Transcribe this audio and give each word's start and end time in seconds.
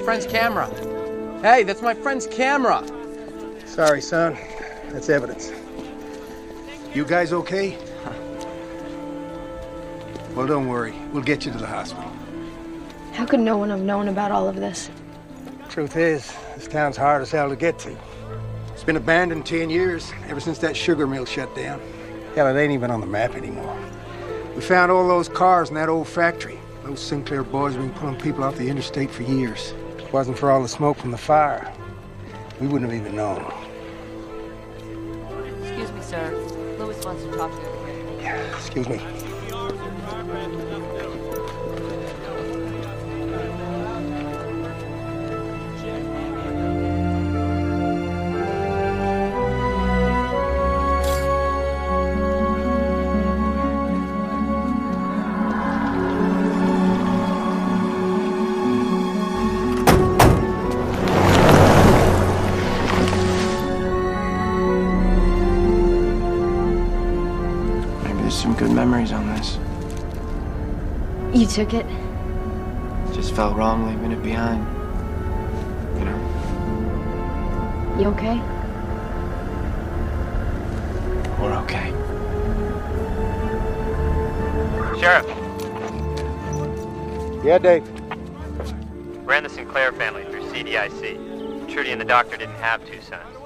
Hey, 0.00 0.06
that's 0.06 0.22
my 0.22 0.22
friend's 0.22 0.26
camera. 0.26 1.40
Hey, 1.42 1.62
that's 1.62 1.82
my 1.82 1.94
friend's 1.94 2.26
camera. 2.26 2.82
Sorry, 3.66 4.00
son. 4.00 4.34
That's 4.88 5.10
evidence. 5.10 5.52
You 6.94 7.04
guys 7.04 7.34
okay? 7.34 7.76
Well, 10.34 10.46
don't 10.46 10.68
worry. 10.68 10.94
We'll 11.12 11.22
get 11.22 11.44
you 11.44 11.52
to 11.52 11.58
the 11.58 11.66
hospital. 11.66 12.10
How 13.12 13.26
could 13.26 13.40
no 13.40 13.58
one 13.58 13.68
have 13.68 13.82
known 13.82 14.08
about 14.08 14.32
all 14.32 14.48
of 14.48 14.56
this? 14.56 14.90
Truth 15.68 15.96
is, 15.96 16.32
this 16.56 16.66
town's 16.66 16.96
hard 16.96 17.20
as 17.20 17.30
hell 17.30 17.50
to 17.50 17.56
get 17.56 17.78
to. 17.80 17.94
It's 18.72 18.84
been 18.84 18.96
abandoned 18.96 19.44
10 19.44 19.68
years, 19.68 20.12
ever 20.28 20.40
since 20.40 20.58
that 20.58 20.74
sugar 20.76 21.06
mill 21.06 21.26
shut 21.26 21.54
down. 21.54 21.78
Hell, 22.34 22.46
it 22.46 22.58
ain't 22.58 22.72
even 22.72 22.90
on 22.90 23.00
the 23.00 23.06
map 23.06 23.34
anymore. 23.34 23.76
We 24.56 24.62
found 24.62 24.90
all 24.90 25.06
those 25.06 25.28
cars 25.28 25.68
in 25.68 25.74
that 25.74 25.90
old 25.90 26.08
factory. 26.08 26.58
Those 26.84 27.00
Sinclair 27.00 27.44
boys 27.44 27.74
have 27.74 27.82
been 27.82 27.92
pulling 27.92 28.18
people 28.18 28.44
off 28.44 28.56
the 28.56 28.68
interstate 28.68 29.10
for 29.10 29.24
years. 29.24 29.74
If 30.10 30.14
it 30.14 30.18
wasn't 30.18 30.38
for 30.38 30.50
all 30.50 30.60
the 30.60 30.68
smoke 30.68 30.96
from 30.98 31.12
the 31.12 31.16
fire, 31.16 31.72
we 32.60 32.66
wouldn't 32.66 32.90
have 32.90 33.00
even 33.00 33.14
known. 33.14 33.44
Excuse 35.62 35.92
me, 35.92 36.02
sir. 36.02 36.32
Lewis 36.80 37.04
wants 37.04 37.22
to 37.22 37.30
talk 37.30 37.52
to 37.52 37.56
you. 37.58 38.18
Yeah, 38.18 38.56
excuse 38.56 38.88
me. 38.88 39.00
Took 71.54 71.74
it? 71.74 71.84
It 71.84 73.12
just 73.14 73.34
felt 73.34 73.56
wrong 73.56 73.86
leaving 73.86 74.12
it 74.12 74.22
behind. 74.22 74.64
You 75.98 76.04
know, 76.04 76.18
You 77.98 78.06
okay? 78.10 78.40
we're 81.40 81.56
okay. 81.64 81.90
Sheriff, 85.00 85.26
Yeah, 87.44 87.58
Dave. 87.58 87.82
ran 89.26 89.42
the 89.42 89.48
Sinclair 89.48 89.92
family 89.92 90.24
through 90.24 90.42
CDIC. 90.50 91.68
Trudy 91.68 91.90
and 91.90 92.00
the 92.00 92.04
doctor 92.04 92.36
didn't 92.36 92.54
have 92.56 92.84
two 92.84 93.00
sons. 93.00 93.39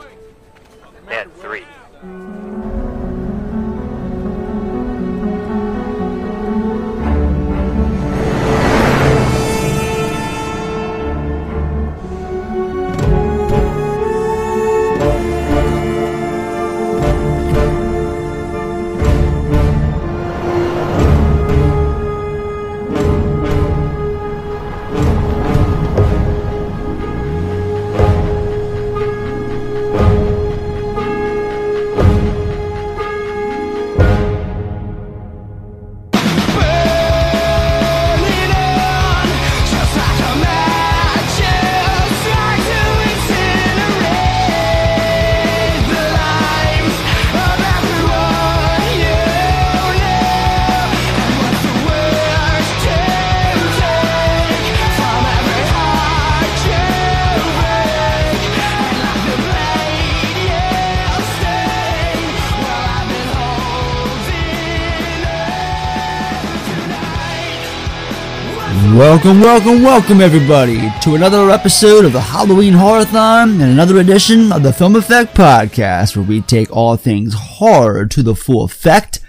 Welcome, 69.24 69.40
welcome, 69.40 69.83
welcome, 69.83 70.20
everybody, 70.20 70.92
to 71.01 71.14
another 71.14 71.48
episode 71.48 72.05
of 72.05 72.12
the 72.12 72.20
Halloween 72.20 72.74
Horrorthon 72.74 73.52
and 73.52 73.62
another 73.62 73.96
edition 73.96 74.52
of 74.52 74.62
the 74.62 74.70
Film 74.70 74.96
Effect 74.96 75.35
Podcast, 75.35 76.14
where 76.14 76.27
we 76.27 76.42
take 76.42 76.70
all 76.70 76.98
things 76.98 77.33
horror 77.33 78.05
to 78.05 78.23
the 78.23 78.34
full 78.34 78.64
effect. 78.64 79.20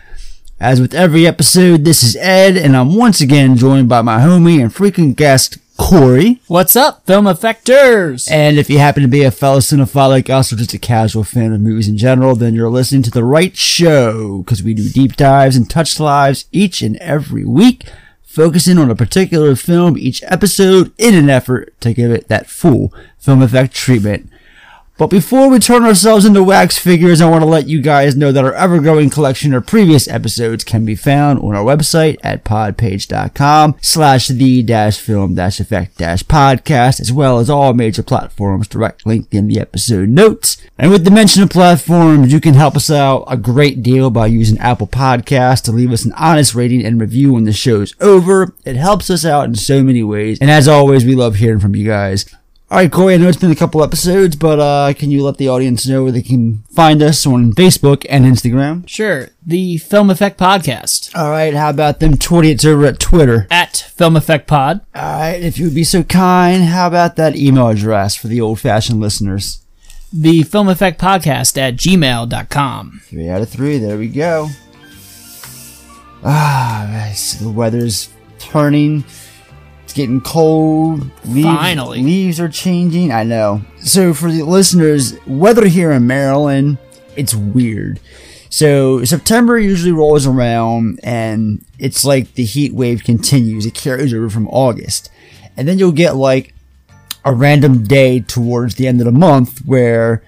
As 0.59 0.81
with 0.81 0.93
every 0.93 1.25
episode, 1.25 1.85
this 1.85 2.03
is 2.03 2.17
Ed, 2.17 2.57
and 2.57 2.75
I'm 2.75 2.93
once 2.97 3.21
again 3.21 3.55
joined 3.55 3.87
by 3.87 4.01
my 4.01 4.19
homie 4.19 4.61
and 4.61 4.69
freaking 4.69 5.15
guest, 5.15 5.59
Corey. 5.77 6.41
What's 6.47 6.75
up, 6.75 7.05
film 7.05 7.23
effectors? 7.23 8.29
And 8.29 8.57
if 8.57 8.69
you 8.69 8.79
happen 8.79 9.01
to 9.01 9.07
be 9.07 9.23
a 9.23 9.31
fellow 9.31 9.59
cinephile 9.59 10.09
like 10.09 10.29
us, 10.29 10.51
or 10.51 10.57
just 10.57 10.73
a 10.73 10.77
casual 10.77 11.23
fan 11.23 11.53
of 11.53 11.61
movies 11.61 11.87
in 11.87 11.95
general, 11.95 12.35
then 12.35 12.53
you're 12.53 12.69
listening 12.69 13.03
to 13.03 13.11
the 13.11 13.23
right 13.23 13.55
show, 13.55 14.39
because 14.39 14.61
we 14.61 14.73
do 14.73 14.89
deep 14.89 15.15
dives 15.15 15.55
and 15.55 15.69
touch 15.69 16.01
lives 16.01 16.47
each 16.51 16.81
and 16.81 16.97
every 16.97 17.45
week 17.45 17.85
focusing 18.35 18.77
on 18.77 18.91
a 18.91 18.95
particular 18.95 19.55
film 19.55 19.97
each 19.97 20.21
episode 20.23 20.91
in 20.97 21.15
an 21.15 21.29
effort 21.29 21.73
to 21.79 21.93
give 21.93 22.11
it 22.11 22.27
that 22.27 22.47
full 22.47 22.93
film 23.17 23.41
effect 23.41 23.73
treatment. 23.73 24.29
But 24.97 25.09
before 25.09 25.49
we 25.49 25.59
turn 25.59 25.83
ourselves 25.83 26.23
into 26.23 26.41
wax 26.41 26.77
figures, 26.77 27.19
I 27.19 27.29
want 27.29 27.41
to 27.41 27.49
let 27.49 27.67
you 27.67 27.81
guys 27.81 28.15
know 28.15 28.31
that 28.31 28.45
our 28.45 28.53
ever 28.53 28.79
growing 28.79 29.09
collection 29.09 29.53
of 29.53 29.65
previous 29.65 30.07
episodes 30.07 30.63
can 30.63 30.85
be 30.85 30.95
found 30.95 31.39
on 31.39 31.53
our 31.53 31.65
website 31.65 32.15
at 32.23 32.45
podpage.com 32.45 33.75
slash 33.81 34.29
the 34.29 34.63
dash 34.63 34.97
film 34.97 35.35
dash 35.35 35.59
effect 35.59 35.97
dash 35.97 36.23
podcast, 36.23 37.01
as 37.01 37.11
well 37.11 37.39
as 37.39 37.49
all 37.49 37.73
major 37.73 38.03
platforms 38.03 38.69
direct 38.69 39.05
link 39.05 39.27
in 39.33 39.49
the 39.49 39.59
episode 39.59 40.07
notes. 40.07 40.55
And 40.77 40.89
with 40.91 41.03
the 41.03 41.11
mention 41.11 41.43
of 41.43 41.49
platforms, 41.49 42.31
you 42.31 42.39
can 42.39 42.53
help 42.53 42.77
us 42.77 42.89
out 42.89 43.25
a 43.27 43.35
great 43.35 43.83
deal 43.83 44.09
by 44.09 44.27
using 44.27 44.57
Apple 44.59 44.87
Podcasts 44.87 45.63
to 45.63 45.73
leave 45.73 45.91
us 45.91 46.05
an 46.05 46.13
honest 46.13 46.55
rating 46.55 46.85
and 46.85 47.01
review 47.01 47.33
when 47.33 47.43
the 47.43 47.51
show's 47.51 47.93
over. 47.99 48.53
It 48.63 48.77
helps 48.77 49.09
us 49.09 49.25
out 49.25 49.43
in 49.43 49.55
so 49.55 49.83
many 49.83 50.03
ways. 50.03 50.39
And 50.39 50.49
as 50.49 50.69
always, 50.69 51.03
we 51.03 51.15
love 51.15 51.35
hearing 51.35 51.59
from 51.59 51.75
you 51.75 51.85
guys. 51.85 52.25
All 52.75 52.81
right, 52.81 52.91
Corey, 52.91 53.13
I 53.13 53.17
know 53.17 53.29
it's 53.29 53.37
been 53.37 53.53
a 53.53 53.55
couple 53.55 53.81
episodes, 53.81 54.35
but 54.35 54.59
uh, 54.59 54.93
can 54.93 55.09
you 55.09 55.23
let 55.23 55.37
the 55.37 55.47
audience 55.47 55.87
know 55.87 56.03
where 56.03 56.11
they 56.11 56.21
can 56.21 56.63
find 56.69 57.01
us 57.01 57.25
on 57.25 57.53
Facebook 57.53 58.05
and 58.09 58.25
Instagram? 58.25 58.85
Sure, 58.85 59.29
the 59.45 59.77
Film 59.77 60.09
Effect 60.09 60.37
Podcast 60.37 61.17
All 61.17 61.29
right, 61.31 61.53
how 61.53 61.69
about 61.69 62.01
them 62.01 62.15
20th 62.15 62.65
over 62.65 62.85
at 62.85 62.99
Twitter? 62.99 63.47
at 63.49 63.77
Film 63.77 64.17
Effect 64.17 64.45
Pod. 64.45 64.81
All 64.93 65.19
right, 65.19 65.41
if 65.41 65.57
you 65.57 65.67
would 65.67 65.73
be 65.73 65.85
so 65.85 66.03
kind, 66.03 66.65
how 66.65 66.87
about 66.87 67.15
that 67.15 67.37
email 67.37 67.69
address 67.69 68.17
for 68.17 68.27
the 68.27 68.41
old 68.41 68.59
fashioned 68.59 68.99
listeners? 68.99 69.63
The 70.11 70.43
Film 70.43 70.67
Effect 70.67 70.99
Podcast 70.99 71.57
at 71.57 71.77
gmail.com. 71.77 73.01
Three 73.05 73.29
out 73.29 73.41
of 73.41 73.47
three, 73.47 73.77
there 73.77 73.97
we 73.97 74.09
go. 74.09 74.49
Ah, 76.25 76.85
nice. 76.91 77.35
the 77.35 77.49
weather's 77.49 78.09
turning. 78.37 79.05
Getting 79.95 80.19
cold. 80.19 81.09
Leaves, 81.23 81.47
Finally. 81.47 82.03
Leaves 82.03 82.39
are 82.39 82.49
changing. 82.49 83.13
I 83.13 83.23
know. 83.23 83.61
So 83.79 84.13
for 84.13 84.29
the 84.29 84.43
listeners, 84.43 85.17
weather 85.25 85.67
here 85.67 85.91
in 85.91 86.05
Maryland, 86.05 86.77
it's 87.15 87.33
weird. 87.33 88.01
So 88.49 89.05
September 89.05 89.57
usually 89.57 89.93
rolls 89.93 90.27
around 90.27 90.99
and 91.01 91.63
it's 91.79 92.03
like 92.03 92.33
the 92.33 92.43
heat 92.43 92.73
wave 92.73 93.05
continues. 93.05 93.65
It 93.65 93.73
carries 93.73 94.13
over 94.13 94.29
from 94.29 94.49
August. 94.49 95.09
And 95.55 95.65
then 95.65 95.79
you'll 95.79 95.93
get 95.93 96.17
like 96.17 96.53
a 97.23 97.33
random 97.33 97.83
day 97.85 98.19
towards 98.19 98.75
the 98.75 98.87
end 98.87 98.99
of 98.99 99.05
the 99.05 99.11
month 99.11 99.59
where 99.65 100.21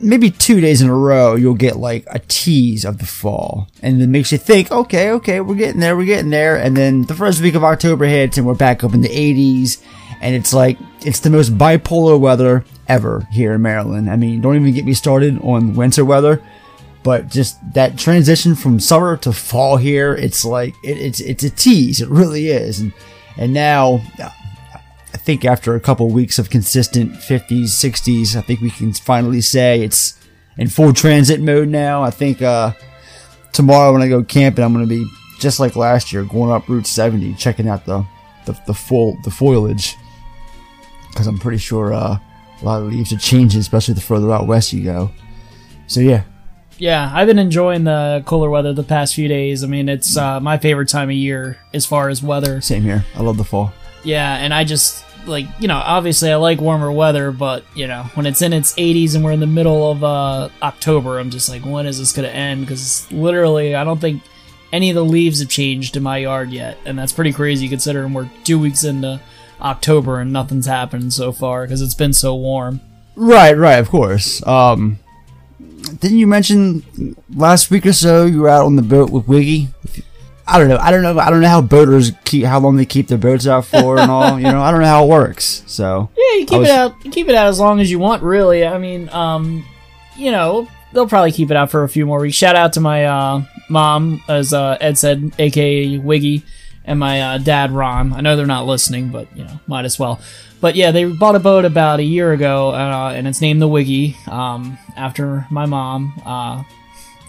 maybe 0.00 0.30
two 0.30 0.60
days 0.60 0.80
in 0.82 0.88
a 0.88 0.94
row 0.94 1.34
you'll 1.34 1.54
get 1.54 1.76
like 1.76 2.04
a 2.10 2.18
tease 2.20 2.84
of 2.84 2.98
the 2.98 3.06
fall. 3.06 3.68
And 3.82 4.00
it 4.00 4.08
makes 4.08 4.32
you 4.32 4.38
think 4.38 4.70
okay 4.70 5.10
okay 5.12 5.40
we're 5.40 5.54
getting 5.54 5.80
there 5.80 5.96
we're 5.96 6.06
getting 6.06 6.30
there. 6.30 6.56
And 6.56 6.76
then 6.76 7.02
the 7.02 7.14
first 7.14 7.40
week 7.40 7.54
of 7.54 7.64
october 7.64 8.04
hits 8.06 8.38
and 8.38 8.46
we're 8.46 8.54
back 8.54 8.84
up 8.84 8.94
in 8.94 9.00
the 9.00 9.08
80s 9.08 9.82
and 10.20 10.34
it's 10.34 10.52
like 10.52 10.78
it's 11.04 11.20
the 11.20 11.30
most 11.30 11.56
bipolar 11.56 12.18
weather 12.18 12.64
ever 12.88 13.26
here 13.30 13.54
in 13.54 13.62
maryland. 13.62 14.10
I 14.10 14.16
mean 14.16 14.40
don't 14.40 14.56
even 14.56 14.74
get 14.74 14.84
me 14.84 14.94
started 14.94 15.38
on 15.42 15.74
winter 15.74 16.04
weather 16.04 16.42
but 17.02 17.28
just 17.28 17.58
that 17.72 17.98
transition 17.98 18.54
from 18.54 18.78
summer 18.78 19.16
to 19.18 19.32
fall 19.32 19.76
here 19.76 20.14
it's 20.14 20.44
like 20.44 20.74
it, 20.82 20.98
it's 20.98 21.20
it's 21.20 21.44
a 21.44 21.50
tease. 21.50 22.00
It 22.00 22.08
really 22.08 22.48
is. 22.48 22.80
And 22.80 22.92
and 23.36 23.52
now 23.52 24.02
think 25.30 25.44
after 25.44 25.76
a 25.76 25.80
couple 25.80 26.08
weeks 26.10 26.40
of 26.40 26.50
consistent 26.50 27.12
50s, 27.12 27.66
60s, 27.66 28.34
I 28.34 28.40
think 28.40 28.60
we 28.60 28.70
can 28.70 28.92
finally 28.92 29.40
say 29.40 29.80
it's 29.80 30.18
in 30.58 30.66
full 30.66 30.92
transit 30.92 31.40
mode 31.40 31.68
now. 31.68 32.02
I 32.02 32.10
think 32.10 32.42
uh, 32.42 32.72
tomorrow 33.52 33.92
when 33.92 34.02
I 34.02 34.08
go 34.08 34.24
camping, 34.24 34.64
I'm 34.64 34.72
going 34.72 34.84
to 34.84 34.88
be 34.88 35.08
just 35.38 35.60
like 35.60 35.76
last 35.76 36.12
year, 36.12 36.24
going 36.24 36.50
up 36.50 36.68
Route 36.68 36.88
70, 36.88 37.34
checking 37.34 37.68
out 37.68 37.86
the 37.86 38.04
the, 38.46 38.60
the 38.66 38.74
full 38.74 39.18
the 39.22 39.30
foliage 39.30 39.96
because 41.10 41.28
I'm 41.28 41.38
pretty 41.38 41.58
sure 41.58 41.94
uh, 41.94 42.18
a 42.60 42.64
lot 42.64 42.82
of 42.82 42.88
leaves 42.88 43.12
are 43.12 43.18
changing, 43.18 43.60
especially 43.60 43.94
the 43.94 44.00
further 44.00 44.32
out 44.32 44.48
west 44.48 44.72
you 44.72 44.82
go. 44.82 45.12
So 45.86 46.00
yeah, 46.00 46.24
Yeah, 46.76 47.08
I've 47.14 47.28
been 47.28 47.38
enjoying 47.38 47.84
the 47.84 48.24
cooler 48.26 48.50
weather 48.50 48.72
the 48.72 48.82
past 48.82 49.14
few 49.14 49.28
days. 49.28 49.62
I 49.62 49.68
mean, 49.68 49.88
it's 49.88 50.16
uh, 50.16 50.40
my 50.40 50.58
favorite 50.58 50.88
time 50.88 51.08
of 51.08 51.14
year 51.14 51.56
as 51.72 51.86
far 51.86 52.08
as 52.08 52.20
weather. 52.20 52.60
same 52.60 52.82
here. 52.82 53.04
I 53.14 53.22
love 53.22 53.36
the 53.36 53.44
fall. 53.44 53.72
Yeah, 54.02 54.36
and 54.36 54.54
I 54.54 54.64
just 54.64 55.04
like 55.26 55.46
you 55.58 55.68
know, 55.68 55.76
obviously 55.76 56.30
I 56.30 56.36
like 56.36 56.60
warmer 56.60 56.90
weather, 56.90 57.32
but 57.32 57.64
you 57.74 57.86
know, 57.86 58.04
when 58.14 58.26
it's 58.26 58.42
in 58.42 58.52
its 58.52 58.74
80s 58.74 59.14
and 59.14 59.24
we're 59.24 59.32
in 59.32 59.40
the 59.40 59.46
middle 59.46 59.90
of 59.90 60.04
uh, 60.04 60.48
October, 60.62 61.18
I'm 61.18 61.30
just 61.30 61.48
like, 61.48 61.64
when 61.64 61.86
is 61.86 61.98
this 61.98 62.12
gonna 62.12 62.28
end? 62.28 62.62
Because 62.62 63.10
literally, 63.12 63.74
I 63.74 63.84
don't 63.84 64.00
think 64.00 64.22
any 64.72 64.90
of 64.90 64.94
the 64.94 65.04
leaves 65.04 65.40
have 65.40 65.48
changed 65.48 65.96
in 65.96 66.02
my 66.02 66.18
yard 66.18 66.50
yet, 66.50 66.78
and 66.84 66.98
that's 66.98 67.12
pretty 67.12 67.32
crazy 67.32 67.68
considering 67.68 68.12
we're 68.12 68.30
two 68.44 68.58
weeks 68.58 68.84
into 68.84 69.20
October 69.60 70.20
and 70.20 70.32
nothing's 70.32 70.66
happened 70.66 71.12
so 71.12 71.32
far 71.32 71.62
because 71.62 71.82
it's 71.82 71.94
been 71.94 72.12
so 72.12 72.34
warm. 72.34 72.80
Right, 73.16 73.56
right, 73.56 73.78
of 73.78 73.88
course. 73.88 74.44
Um, 74.46 74.98
didn't 75.98 76.18
you 76.18 76.26
mention 76.26 77.16
last 77.34 77.70
week 77.70 77.86
or 77.86 77.92
so 77.92 78.24
you 78.24 78.42
were 78.42 78.48
out 78.48 78.66
on 78.66 78.76
the 78.76 78.82
boat 78.82 79.10
with 79.10 79.26
Wiggy? 79.26 79.68
I 80.50 80.58
don't 80.58 80.68
know. 80.68 80.76
I 80.78 80.90
don't 80.90 81.02
know. 81.02 81.18
I 81.18 81.30
don't 81.30 81.40
know 81.40 81.48
how 81.48 81.60
boaters 81.62 82.12
keep 82.24 82.44
how 82.44 82.58
long 82.60 82.76
they 82.76 82.84
keep 82.86 83.08
their 83.08 83.18
boats 83.18 83.46
out 83.46 83.64
for 83.66 83.98
and 83.98 84.10
all. 84.10 84.38
You 84.38 84.44
know, 84.50 84.60
I 84.60 84.70
don't 84.70 84.80
know 84.80 84.86
how 84.86 85.04
it 85.04 85.08
works. 85.08 85.62
So 85.66 86.10
Yeah, 86.16 86.38
you 86.40 86.46
keep 86.46 86.58
was- 86.60 86.68
it 86.68 86.72
out. 86.74 86.94
You 87.04 87.10
keep 87.10 87.28
it 87.28 87.34
out 87.34 87.46
as 87.48 87.60
long 87.60 87.80
as 87.80 87.90
you 87.90 87.98
want, 87.98 88.22
really. 88.22 88.66
I 88.66 88.78
mean, 88.78 89.08
um, 89.10 89.64
you 90.16 90.30
know, 90.32 90.68
they'll 90.92 91.08
probably 91.08 91.32
keep 91.32 91.50
it 91.50 91.56
out 91.56 91.70
for 91.70 91.84
a 91.84 91.88
few 91.88 92.04
more 92.06 92.20
weeks. 92.20 92.36
Shout 92.36 92.56
out 92.56 92.72
to 92.74 92.80
my 92.80 93.04
uh, 93.06 93.42
mom, 93.68 94.22
as 94.28 94.52
uh, 94.52 94.76
Ed 94.80 94.98
said, 94.98 95.32
aka 95.38 95.98
Wiggy, 95.98 96.42
and 96.84 96.98
my 96.98 97.20
uh, 97.22 97.38
dad 97.38 97.70
Ron. 97.70 98.12
I 98.12 98.20
know 98.20 98.36
they're 98.36 98.46
not 98.46 98.66
listening, 98.66 99.10
but 99.10 99.34
you 99.36 99.44
know, 99.44 99.60
might 99.66 99.84
as 99.84 99.98
well. 99.98 100.20
But 100.60 100.74
yeah, 100.74 100.90
they 100.90 101.04
bought 101.06 101.36
a 101.36 101.40
boat 101.40 101.64
about 101.64 102.00
a 102.00 102.04
year 102.04 102.32
ago, 102.32 102.70
uh, 102.74 103.12
and 103.14 103.26
it's 103.26 103.40
named 103.40 103.62
the 103.62 103.68
Wiggy, 103.68 104.16
um, 104.26 104.76
after 104.96 105.46
my 105.50 105.64
mom. 105.64 106.12
Uh, 106.26 106.62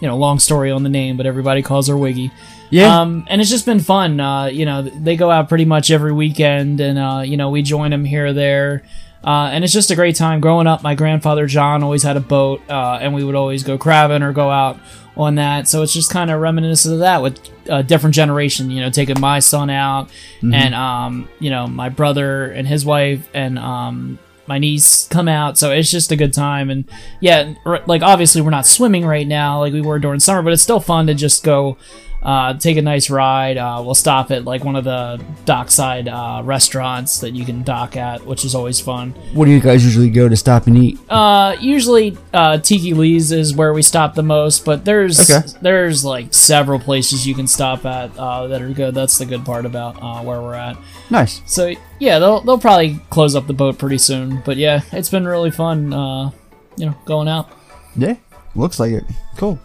you 0.00 0.08
know, 0.08 0.16
long 0.18 0.38
story 0.40 0.70
on 0.72 0.82
the 0.82 0.88
name, 0.90 1.16
but 1.16 1.26
everybody 1.26 1.62
calls 1.62 1.86
her 1.88 1.96
Wiggy. 1.96 2.30
Yeah, 2.72 3.00
Um, 3.00 3.26
and 3.28 3.40
it's 3.40 3.50
just 3.50 3.66
been 3.66 3.80
fun. 3.80 4.18
Uh, 4.18 4.46
you 4.46 4.64
know, 4.64 4.82
they 4.82 5.14
go 5.16 5.30
out 5.30 5.48
pretty 5.48 5.66
much 5.66 5.90
every 5.90 6.12
weekend, 6.12 6.80
and 6.80 6.98
uh, 6.98 7.22
you 7.24 7.36
know, 7.36 7.50
we 7.50 7.62
join 7.62 7.90
them 7.90 8.04
here 8.04 8.26
or 8.26 8.32
there. 8.32 8.82
Uh, 9.22 9.50
and 9.52 9.62
it's 9.62 9.72
just 9.72 9.90
a 9.90 9.94
great 9.94 10.16
time. 10.16 10.40
Growing 10.40 10.66
up, 10.66 10.82
my 10.82 10.94
grandfather 10.94 11.46
John 11.46 11.82
always 11.82 12.02
had 12.02 12.16
a 12.16 12.20
boat, 12.20 12.62
uh, 12.70 12.98
and 13.00 13.14
we 13.14 13.22
would 13.24 13.34
always 13.34 13.62
go 13.62 13.76
crabbing 13.76 14.22
or 14.22 14.32
go 14.32 14.50
out 14.50 14.80
on 15.16 15.34
that. 15.34 15.68
So 15.68 15.82
it's 15.82 15.92
just 15.92 16.10
kind 16.10 16.30
of 16.30 16.40
reminiscent 16.40 16.94
of 16.94 17.00
that 17.00 17.22
with 17.22 17.38
a 17.66 17.82
different 17.82 18.14
generation. 18.16 18.70
You 18.70 18.80
know, 18.80 18.90
taking 18.90 19.20
my 19.20 19.38
son 19.38 19.68
out, 19.68 20.08
and 20.42 20.74
um, 20.74 21.28
you 21.40 21.50
know, 21.50 21.66
my 21.66 21.90
brother 21.90 22.50
and 22.50 22.66
his 22.66 22.86
wife, 22.86 23.28
and 23.34 23.58
um, 23.58 24.18
my 24.46 24.58
niece 24.58 25.06
come 25.08 25.28
out. 25.28 25.58
So 25.58 25.70
it's 25.72 25.90
just 25.90 26.10
a 26.10 26.16
good 26.16 26.32
time. 26.32 26.70
And 26.70 26.84
yeah, 27.20 27.54
like 27.86 28.02
obviously 28.02 28.40
we're 28.40 28.50
not 28.50 28.66
swimming 28.66 29.04
right 29.04 29.26
now 29.26 29.60
like 29.60 29.72
we 29.72 29.82
were 29.82 29.98
during 29.98 30.20
summer, 30.20 30.42
but 30.42 30.52
it's 30.52 30.62
still 30.62 30.80
fun 30.80 31.06
to 31.06 31.14
just 31.14 31.44
go 31.44 31.76
uh, 32.22 32.54
take 32.54 32.76
a 32.76 32.82
nice 32.82 33.10
ride. 33.10 33.56
Uh, 33.56 33.82
we'll 33.84 33.94
stop 33.94 34.30
at 34.30 34.44
like 34.44 34.64
one 34.64 34.76
of 34.76 34.84
the 34.84 35.20
dockside 35.44 36.06
uh, 36.08 36.40
restaurants 36.44 37.18
that 37.20 37.32
you 37.32 37.44
can 37.44 37.62
dock 37.62 37.96
at, 37.96 38.24
which 38.24 38.44
is 38.44 38.54
always 38.54 38.78
fun. 38.80 39.10
what 39.34 39.46
do 39.46 39.50
you 39.50 39.60
guys 39.60 39.84
usually 39.84 40.08
go 40.10 40.28
to 40.28 40.36
stop 40.36 40.66
and 40.66 40.78
eat? 40.78 40.98
Uh, 41.10 41.56
usually, 41.60 42.16
uh, 42.32 42.58
Tiki 42.58 42.94
Lee's 42.94 43.32
is 43.32 43.54
where 43.56 43.72
we 43.72 43.82
stop 43.82 44.14
the 44.14 44.22
most, 44.22 44.64
but 44.64 44.84
there's 44.84 45.28
Okay. 45.30 45.46
there's 45.60 46.04
like 46.04 46.32
several 46.32 46.78
places 46.78 47.26
you 47.26 47.34
can 47.34 47.46
stop 47.46 47.84
at 47.84 48.16
uh, 48.16 48.46
that 48.46 48.62
are 48.62 48.70
good. 48.70 48.94
That's 48.94 49.18
the 49.18 49.26
good 49.26 49.44
part 49.44 49.66
about 49.66 50.00
uh, 50.02 50.22
where 50.22 50.40
we're 50.40 50.54
at. 50.54 50.76
Nice. 51.10 51.42
So 51.46 51.72
yeah, 51.98 52.18
they'll 52.18 52.40
they'll 52.40 52.58
probably 52.58 53.00
close 53.10 53.34
up 53.34 53.46
the 53.46 53.52
boat 53.52 53.78
pretty 53.78 53.98
soon. 53.98 54.42
But 54.44 54.56
yeah, 54.56 54.82
it's 54.92 55.08
been 55.10 55.26
really 55.26 55.50
fun. 55.50 55.92
Uh, 55.92 56.30
you 56.76 56.86
know, 56.86 56.94
going 57.04 57.28
out. 57.28 57.50
Yeah, 57.96 58.14
looks 58.54 58.78
like 58.80 58.92
it. 58.92 59.04
Cool. 59.36 59.58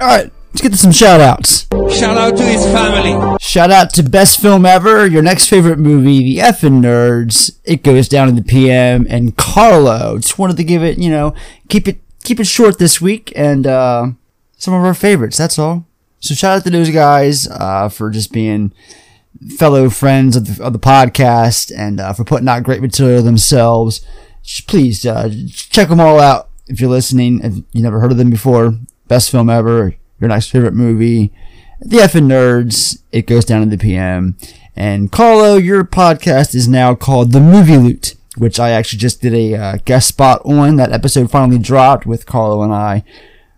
All 0.00 0.08
right, 0.08 0.30
let's 0.52 0.60
get 0.62 0.72
to 0.72 0.78
some 0.78 0.90
shout 0.92 1.20
outs. 1.20 1.63
Shout 1.94 2.18
out 2.18 2.36
to 2.36 2.42
his 2.42 2.64
family. 2.66 3.36
Shout 3.40 3.70
out 3.70 3.94
to 3.94 4.02
Best 4.02 4.40
Film 4.40 4.66
Ever, 4.66 5.06
your 5.06 5.22
next 5.22 5.48
favorite 5.48 5.78
movie, 5.78 6.18
The 6.18 6.38
Effin' 6.38 6.80
Nerds. 6.80 7.58
It 7.64 7.84
goes 7.84 8.08
down 8.08 8.28
in 8.28 8.34
the 8.34 8.42
PM, 8.42 9.06
and 9.08 9.36
Carlo. 9.36 10.18
Just 10.18 10.38
wanted 10.38 10.56
to 10.56 10.64
give 10.64 10.82
it, 10.82 10.98
you 10.98 11.08
know, 11.08 11.34
keep 11.68 11.86
it 11.86 11.98
keep 12.24 12.40
it 12.40 12.46
short 12.46 12.78
this 12.78 13.00
week, 13.00 13.32
and 13.36 13.66
uh, 13.66 14.08
some 14.56 14.74
of 14.74 14.82
our 14.84 14.92
favorites. 14.94 15.36
That's 15.36 15.58
all. 15.58 15.86
So 16.18 16.34
shout 16.34 16.58
out 16.58 16.64
to 16.64 16.70
those 16.70 16.90
guys 16.90 17.46
uh, 17.48 17.88
for 17.88 18.10
just 18.10 18.32
being 18.32 18.72
fellow 19.56 19.88
friends 19.88 20.36
of 20.36 20.56
the, 20.56 20.64
of 20.64 20.72
the 20.72 20.78
podcast 20.80 21.72
and 21.76 22.00
uh, 22.00 22.12
for 22.12 22.24
putting 22.24 22.48
out 22.48 22.64
great 22.64 22.82
material 22.82 23.22
themselves. 23.22 24.04
Please 24.66 25.06
uh, 25.06 25.30
check 25.48 25.88
them 25.88 26.00
all 26.00 26.18
out 26.18 26.50
if 26.66 26.80
you're 26.80 26.90
listening. 26.90 27.40
If 27.42 27.54
you 27.72 27.82
never 27.82 28.00
heard 28.00 28.10
of 28.10 28.18
them 28.18 28.30
before, 28.30 28.74
best 29.06 29.30
film 29.30 29.48
ever, 29.48 29.94
your 30.18 30.28
next 30.28 30.50
favorite 30.50 30.74
movie, 30.74 31.32
the 31.84 31.98
effing 31.98 32.26
nerds. 32.26 33.02
It 33.12 33.26
goes 33.26 33.44
down 33.44 33.62
in 33.62 33.70
the 33.70 33.78
PM. 33.78 34.36
And 34.74 35.12
Carlo, 35.12 35.56
your 35.56 35.84
podcast 35.84 36.54
is 36.54 36.66
now 36.66 36.94
called 36.94 37.32
The 37.32 37.40
Movie 37.40 37.76
Loot, 37.76 38.14
which 38.36 38.58
I 38.58 38.70
actually 38.70 38.98
just 38.98 39.20
did 39.20 39.34
a 39.34 39.54
uh, 39.54 39.78
guest 39.84 40.08
spot 40.08 40.42
on. 40.44 40.76
That 40.76 40.92
episode 40.92 41.30
finally 41.30 41.58
dropped 41.58 42.06
with 42.06 42.26
Carlo 42.26 42.62
and 42.62 42.72
I 42.72 43.04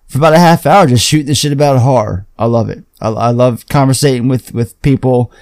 for 0.06 0.18
about 0.18 0.34
a 0.34 0.38
half 0.38 0.66
hour 0.66 0.86
just 0.86 1.04
shooting 1.04 1.26
the 1.26 1.34
shit 1.34 1.52
about 1.52 1.80
horror. 1.80 2.26
I 2.38 2.46
love 2.46 2.68
it. 2.68 2.84
I, 3.00 3.08
I 3.08 3.30
love 3.30 3.66
conversating 3.68 4.28
with, 4.28 4.52
with 4.52 4.80
people 4.82 5.32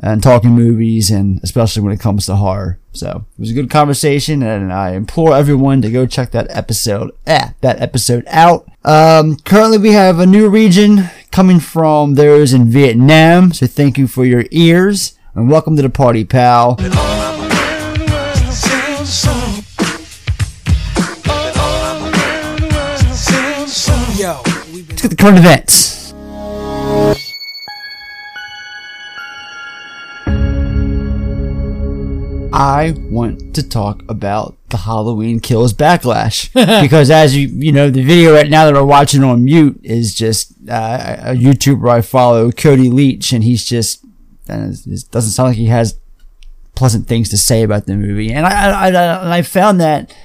and 0.00 0.22
talking 0.22 0.50
movies 0.50 1.10
and 1.10 1.40
especially 1.42 1.82
when 1.82 1.92
it 1.92 2.00
comes 2.00 2.26
to 2.26 2.36
horror. 2.36 2.78
So 2.92 3.24
it 3.36 3.40
was 3.40 3.50
a 3.50 3.54
good 3.54 3.70
conversation 3.70 4.42
and 4.42 4.72
I 4.72 4.92
implore 4.92 5.34
everyone 5.34 5.82
to 5.82 5.90
go 5.90 6.06
check 6.06 6.30
that 6.30 6.46
episode, 6.50 7.10
eh, 7.26 7.50
that 7.60 7.80
episode 7.80 8.24
out. 8.28 8.68
Um, 8.84 9.36
currently 9.36 9.78
we 9.78 9.92
have 9.92 10.20
a 10.20 10.26
new 10.26 10.48
region 10.48 11.10
coming 11.34 11.58
from 11.58 12.14
those 12.14 12.52
in 12.52 12.70
Vietnam. 12.70 13.52
So 13.52 13.66
thank 13.66 13.98
you 13.98 14.06
for 14.06 14.24
your 14.24 14.44
ears 14.52 15.18
and 15.34 15.50
welcome 15.50 15.74
to 15.74 15.82
the 15.82 15.90
party, 15.90 16.24
pal. 16.24 16.76
Let's 16.78 16.92
get 25.02 25.10
the 25.10 25.16
current 25.18 25.38
events. 25.38 26.14
I 32.54 32.94
want 33.10 33.52
to 33.56 33.68
talk 33.68 34.04
about 34.08 34.56
the 34.68 34.76
Halloween 34.76 35.40
Kills 35.40 35.74
backlash 35.74 36.52
because, 36.82 37.10
as 37.10 37.36
you 37.36 37.48
you 37.48 37.72
know, 37.72 37.90
the 37.90 38.04
video 38.04 38.32
right 38.32 38.48
now 38.48 38.64
that 38.64 38.74
we're 38.74 38.84
watching 38.84 39.24
on 39.24 39.44
mute 39.44 39.80
is 39.82 40.14
just 40.14 40.52
uh, 40.70 41.16
a 41.18 41.34
YouTuber 41.34 41.90
I 41.90 42.00
follow, 42.00 42.52
Cody 42.52 42.90
Leach, 42.90 43.32
and 43.32 43.42
he's 43.42 43.64
just 43.64 44.04
uh, 44.48 44.70
it 44.70 45.10
doesn't 45.10 45.32
sound 45.32 45.48
like 45.48 45.56
he 45.56 45.66
has 45.66 45.98
pleasant 46.76 47.08
things 47.08 47.28
to 47.30 47.38
say 47.38 47.64
about 47.64 47.86
the 47.86 47.96
movie. 47.96 48.32
And 48.32 48.46
I 48.46 48.70
I, 48.70 48.86
I, 48.86 49.22
and 49.24 49.34
I 49.34 49.42
found 49.42 49.80
that 49.80 50.16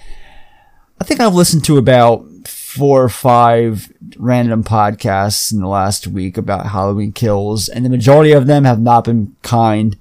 I 1.01 1.05
think 1.05 1.21
I've 1.21 1.33
listened 1.33 1.65
to 1.65 1.79
about 1.79 2.47
four 2.47 3.03
or 3.03 3.09
five 3.09 3.91
random 4.17 4.63
podcasts 4.63 5.51
in 5.51 5.61
the 5.61 5.67
last 5.67 6.05
week 6.05 6.37
about 6.37 6.67
Halloween 6.67 7.11
kills, 7.11 7.69
and 7.69 7.83
the 7.83 7.89
majority 7.89 8.33
of 8.33 8.45
them 8.45 8.65
have 8.65 8.79
not 8.79 9.05
been 9.05 9.35
kind. 9.41 9.97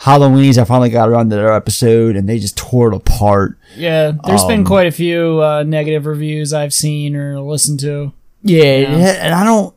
Halloweenies, 0.00 0.58
I 0.58 0.64
finally 0.64 0.90
got 0.90 1.08
around 1.08 1.30
to 1.30 1.36
their 1.36 1.52
episode, 1.52 2.16
and 2.16 2.28
they 2.28 2.38
just 2.38 2.56
tore 2.58 2.92
it 2.92 2.96
apart. 2.96 3.56
Yeah, 3.76 4.12
there's 4.24 4.44
been 4.44 4.60
Um, 4.60 4.66
quite 4.66 4.86
a 4.86 4.90
few 4.90 5.40
uh, 5.42 5.62
negative 5.62 6.04
reviews 6.06 6.52
I've 6.52 6.74
seen 6.74 7.16
or 7.16 7.40
listened 7.40 7.80
to. 7.80 8.12
Yeah, 8.42 8.62
Yeah. 8.80 8.88
and 9.22 9.34
I 9.34 9.44
don't, 9.44 9.74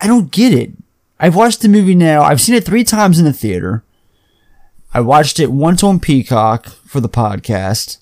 I 0.00 0.06
don't 0.06 0.30
get 0.30 0.54
it. 0.54 0.70
I've 1.20 1.34
watched 1.36 1.60
the 1.60 1.68
movie 1.68 1.94
now. 1.96 2.22
I've 2.22 2.40
seen 2.40 2.54
it 2.54 2.64
three 2.64 2.84
times 2.84 3.18
in 3.18 3.24
the 3.24 3.32
theater. 3.32 3.82
I 4.94 5.00
watched 5.00 5.38
it 5.40 5.50
once 5.50 5.82
on 5.82 6.00
Peacock 6.00 6.66
for 6.86 7.00
the 7.00 7.08
podcast, 7.08 7.98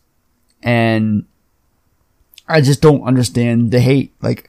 and 0.62 1.24
I 2.46 2.60
just 2.60 2.80
don't 2.80 3.02
understand 3.02 3.72
the 3.72 3.80
hate. 3.80 4.12
Like, 4.22 4.48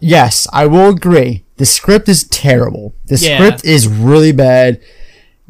yes, 0.00 0.46
I 0.52 0.66
will 0.66 0.90
agree. 0.90 1.44
The 1.56 1.66
script 1.66 2.08
is 2.08 2.22
terrible. 2.24 2.94
The 3.06 3.16
Yeah. 3.16 3.38
script 3.38 3.64
is 3.64 3.88
really 3.88 4.30
bad. 4.32 4.78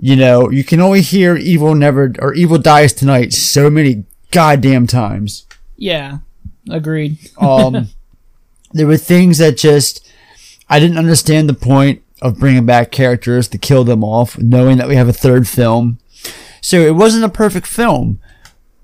You 0.00 0.14
know, 0.16 0.50
you 0.50 0.62
can 0.64 0.80
only 0.80 1.00
hear 1.02 1.36
"Evil 1.36 1.74
Never" 1.74 2.12
or 2.20 2.32
"Evil 2.34 2.58
Dies 2.58 2.92
Tonight" 2.92 3.32
so 3.32 3.68
many 3.68 4.04
goddamn 4.30 4.86
times 4.86 5.46
Yeah, 5.76 6.18
agreed. 6.70 7.18
um, 7.38 7.88
there 8.72 8.86
were 8.86 8.96
things 8.96 9.38
that 9.38 9.56
just 9.56 10.06
I 10.68 10.78
didn't 10.78 10.98
understand 10.98 11.48
the 11.48 11.54
point 11.54 12.02
of 12.20 12.38
bringing 12.38 12.66
back 12.66 12.90
characters 12.92 13.48
to 13.48 13.58
kill 13.58 13.84
them 13.84 14.04
off, 14.04 14.38
knowing 14.38 14.76
that 14.78 14.88
we 14.88 14.96
have 14.96 15.08
a 15.08 15.12
third 15.12 15.48
film. 15.48 15.98
So 16.60 16.80
it 16.80 16.94
wasn't 16.94 17.24
a 17.24 17.28
perfect 17.28 17.66
film, 17.66 18.20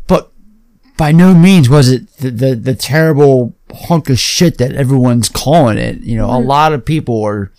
but 0.06 0.30
by 0.96 1.12
no 1.12 1.34
means 1.34 1.68
was 1.68 1.90
it 1.90 2.08
the 2.18 2.30
the, 2.30 2.54
the 2.54 2.74
terrible 2.74 3.54
hunk 3.72 4.08
of 4.08 4.18
shit 4.18 4.58
that 4.58 4.72
everyone's 4.72 5.28
calling 5.28 5.78
it. 5.78 6.00
You 6.00 6.16
know, 6.16 6.26
a 6.30 6.38
lot 6.40 6.72
of 6.72 6.84
people 6.84 7.22
are 7.22 7.52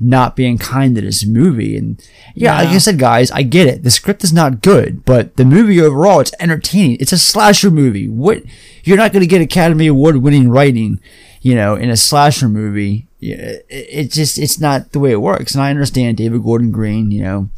not 0.00 0.36
being 0.36 0.58
kind 0.58 0.94
to 0.94 1.00
this 1.00 1.26
movie. 1.26 1.76
And 1.76 2.02
yeah, 2.34 2.56
like 2.56 2.68
I 2.68 2.78
said, 2.78 2.98
guys, 2.98 3.30
I 3.30 3.42
get 3.42 3.66
it. 3.66 3.82
The 3.82 3.90
script 3.90 4.22
is 4.24 4.32
not 4.32 4.62
good, 4.62 5.04
but 5.04 5.36
the 5.36 5.44
movie 5.44 5.80
overall, 5.80 6.20
it's 6.20 6.32
entertaining. 6.38 6.98
It's 7.00 7.12
a 7.12 7.18
slasher 7.18 7.70
movie. 7.70 8.08
What 8.08 8.42
you're 8.84 8.96
not 8.96 9.12
going 9.12 9.22
to 9.22 9.26
get 9.26 9.42
Academy 9.42 9.86
Award 9.86 10.18
winning 10.18 10.48
writing, 10.48 11.00
you 11.42 11.54
know, 11.54 11.74
in 11.74 11.90
a 11.90 11.96
slasher 11.96 12.48
movie. 12.48 13.06
Yeah, 13.18 13.36
It, 13.36 13.66
it 13.68 14.12
just 14.12 14.38
it's 14.38 14.60
not 14.60 14.92
the 14.92 15.00
way 15.00 15.10
it 15.10 15.20
works. 15.20 15.54
And 15.54 15.62
I 15.62 15.70
understand 15.70 16.16
David 16.16 16.44
Gordon 16.44 16.70
Green, 16.70 17.10
you 17.10 17.22
know, 17.22 17.48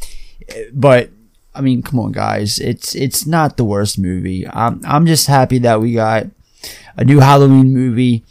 but 0.73 1.11
I 1.55 1.61
mean, 1.61 1.83
come 1.83 1.99
on, 2.01 2.13
guys, 2.13 2.59
it's 2.59 2.95
it's 2.95 3.27
not 3.27 3.57
the 3.57 3.65
worst 3.65 3.99
movie. 3.99 4.47
I'm 4.49 4.81
I'm 4.87 5.05
just 5.05 5.27
happy 5.27 5.59
that 5.59 5.81
we 5.81 5.93
got 5.93 6.27
a 6.97 7.05
new 7.05 7.21
Halloween 7.21 7.73
movie 7.75 8.25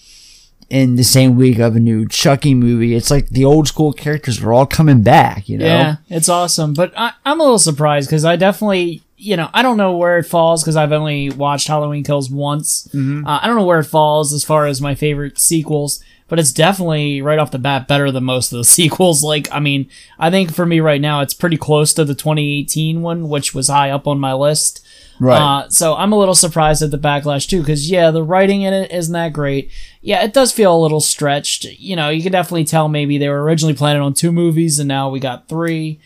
in 0.70 0.96
the 0.96 1.04
same 1.04 1.36
week 1.36 1.60
of 1.60 1.76
a 1.76 1.80
new 1.80 2.08
Chucky 2.08 2.54
movie. 2.54 2.96
It's 2.96 3.10
like 3.10 3.30
the 3.30 3.46
old 3.46 3.68
school 3.68 3.92
characters 3.92 4.42
are 4.42 4.54
all 4.54 4.66
coming 4.66 5.02
back, 5.02 5.50
you 5.50 5.58
know? 5.58 5.66
Yeah, 5.66 5.96
it's 6.10 6.30
awesome. 6.30 6.74
But 6.74 6.94
I, 6.96 7.14
I'm 7.26 7.40
a 7.40 7.44
little 7.44 7.60
surprised 7.60 8.10
because 8.10 8.24
I 8.24 8.36
definitely, 8.36 9.02
you 9.18 9.36
know, 9.36 9.50
I 9.54 9.62
don't 9.62 9.78
know 9.78 9.98
where 9.98 10.20
it 10.20 10.26
falls 10.26 10.64
because 10.64 10.76
I've 10.76 10.92
only 10.92 11.32
watched 11.32 11.68
Halloween 11.68 12.04
Kills 12.04 12.30
once. 12.30 12.88
Mm-hmm. 12.90 13.26
Uh, 13.26 13.40
I 13.42 13.48
don't 13.48 13.56
know 13.56 13.66
where 13.66 13.80
it 13.80 13.86
falls 13.86 14.32
as 14.32 14.44
far 14.44 14.68
as 14.68 14.80
my 14.80 14.94
favorite 14.94 15.40
sequels, 15.40 16.04
but 16.28 16.38
it's 16.38 16.54
definitely 16.54 17.22
right 17.22 17.40
off 17.40 17.52
the 17.52 17.58
bat 17.58 17.88
better 17.88 18.12
than 18.12 18.24
most 18.24 18.52
of 18.52 18.58
the 18.60 18.64
sequels. 18.66 19.24
Like, 19.24 19.52
I 19.52 19.60
mean, 19.60 19.90
I 20.20 20.30
think 20.30 20.54
for 20.54 20.66
me 20.66 20.80
right 20.80 21.02
now, 21.02 21.22
it's 21.22 21.34
pretty 21.34 21.58
close 21.58 21.94
to 21.96 22.06
the 22.06 22.16
2018 22.16 23.02
one, 23.02 23.28
which 23.28 23.56
was 23.56 23.70
high 23.70 23.90
up 23.90 24.08
on 24.08 24.20
my 24.20 24.34
list. 24.34 24.86
Right. 25.20 25.38
Uh, 25.66 25.70
so 25.70 25.96
I'm 25.96 26.12
a 26.14 26.18
little 26.18 26.36
surprised 26.36 26.82
at 26.82 26.92
the 26.92 26.98
backlash 26.98 27.48
too, 27.48 27.60
because 27.60 27.90
yeah, 27.92 28.12
the 28.12 28.24
writing 28.24 28.62
in 28.62 28.74
it 28.74 28.92
isn't 28.92 29.14
that 29.14 29.34
great. 29.34 29.70
Yeah, 30.02 30.24
it 30.24 30.34
does 30.34 30.52
feel 30.54 30.76
a 30.76 30.80
little 30.82 31.02
stretched. 31.02 31.66
You 31.66 31.96
know, 31.96 32.10
you 32.10 32.24
can 32.24 32.32
definitely 32.32 32.64
tell 32.66 32.88
maybe 32.88 33.18
they 33.18 33.28
were 33.30 33.44
originally 33.44 33.74
planning 33.74 34.02
on 34.02 34.14
two 34.14 34.32
movies 34.32 34.80
and 34.80 34.88
now 34.88 35.10
we 35.10 35.20
got 35.20 35.48
three. 35.50 36.00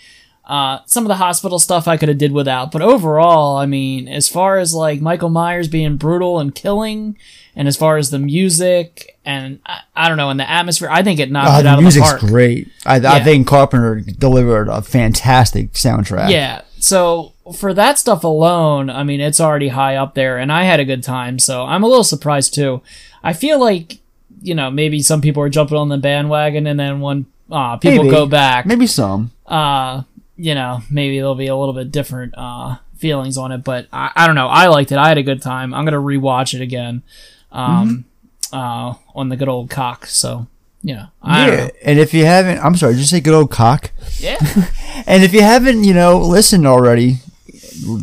Uh, 0.45 0.79
some 0.85 1.05
of 1.05 1.07
the 1.07 1.15
hospital 1.15 1.57
stuff 1.57 1.87
I 1.87 1.95
could 1.95 2.09
have 2.09 2.17
did 2.17 2.33
without, 2.33 2.69
but 2.71 2.81
overall, 2.81 3.55
I 3.55 3.65
mean, 3.65 4.09
as 4.09 4.27
far 4.27 4.57
as 4.57 4.73
like 4.73 4.99
Michael 4.99 5.29
Myers 5.29 5.69
being 5.69 5.95
brutal 5.95 6.37
and 6.39 6.53
killing, 6.53 7.17
and 7.55 7.65
as 7.65 7.77
far 7.77 7.95
as 7.95 8.09
the 8.09 8.19
music 8.19 9.17
and 9.23 9.59
I, 9.65 9.79
I 9.95 10.07
don't 10.09 10.17
know, 10.17 10.29
and 10.29 10.37
the 10.39 10.49
atmosphere, 10.49 10.89
I 10.91 11.01
think 11.01 11.21
it 11.21 11.31
knocked 11.31 11.49
Oh, 11.49 11.59
it 11.59 11.65
out 11.65 11.65
of 11.65 11.65
the 11.65 11.69
park. 11.69 11.77
The 11.77 11.81
music's 11.83 12.09
park. 12.09 12.19
great. 12.19 12.67
I, 12.85 12.95
I 12.95 13.23
think 13.23 13.47
Carpenter 13.47 14.01
delivered 14.01 14.67
a 14.67 14.81
fantastic 14.81 15.71
soundtrack. 15.73 16.29
Yeah. 16.29 16.63
So 16.79 17.32
for 17.51 17.73
that 17.73 17.99
stuff 17.99 18.23
alone, 18.23 18.89
I 18.89 19.03
mean, 19.03 19.19
it's 19.19 19.41
already 19.41 19.69
high 19.69 19.95
up 19.95 20.13
there, 20.15 20.37
and 20.37 20.51
I 20.51 20.63
had 20.63 20.79
a 20.79 20.85
good 20.85 21.03
time. 21.03 21.39
So 21.39 21.63
I'm 21.63 21.83
a 21.83 21.87
little 21.87 22.03
surprised 22.03 22.53
too. 22.53 22.81
I 23.23 23.33
feel 23.33 23.59
like 23.59 23.99
you 24.41 24.55
know 24.55 24.69
maybe 24.71 25.01
some 25.01 25.21
people 25.21 25.43
are 25.43 25.49
jumping 25.49 25.77
on 25.77 25.89
the 25.89 25.97
bandwagon, 25.97 26.67
and 26.67 26.79
then 26.79 27.01
when 27.01 27.25
uh, 27.51 27.77
people 27.77 28.05
Maybe. 28.05 28.15
go 28.15 28.25
back, 28.25 28.65
Maybe 28.65 28.87
some. 28.87 29.31
uh, 29.45 30.03
you 30.37 30.55
know, 30.55 30.81
maybe 30.89 31.17
there'll 31.17 31.35
be 31.35 31.47
a 31.47 31.55
little 31.55 31.73
bit 31.73 31.91
different 31.91 32.33
uh, 32.37 32.77
feelings 32.95 33.37
on 33.37 33.51
it. 33.51 33.63
But 33.63 33.87
I, 33.91 34.11
I 34.15 34.25
don't 34.27 34.35
know. 34.35 34.47
I 34.47 34.67
liked 34.67 34.91
it. 34.91 34.97
I 34.97 35.09
had 35.09 35.17
a 35.17 35.23
good 35.23 35.41
time. 35.41 35.73
I'm 35.73 35.85
gonna 35.85 35.97
rewatch 35.97 36.53
it 36.53 36.61
again 36.61 37.03
um, 37.51 38.05
uh, 38.51 38.95
on 39.13 39.29
the 39.29 39.35
good 39.35 39.49
old 39.49 39.69
cock. 39.69 40.05
So 40.05 40.47
you 40.81 40.95
know, 40.95 41.07
yeah. 41.25 41.45
know. 41.45 41.69
And 41.83 41.99
if 41.99 42.13
you 42.13 42.25
haven't, 42.25 42.59
I'm 42.59 42.75
sorry, 42.75 42.93
did 42.93 42.99
you 42.99 43.05
say 43.05 43.21
good 43.21 43.33
old 43.33 43.51
cock? 43.51 43.91
Yeah. 44.17 44.37
And 45.05 45.21
if 45.23 45.33
you 45.33 45.41
haven't, 45.41 45.83
you 45.83 45.93
know, 45.93 46.19
listened 46.19 46.65
already, 46.65 47.17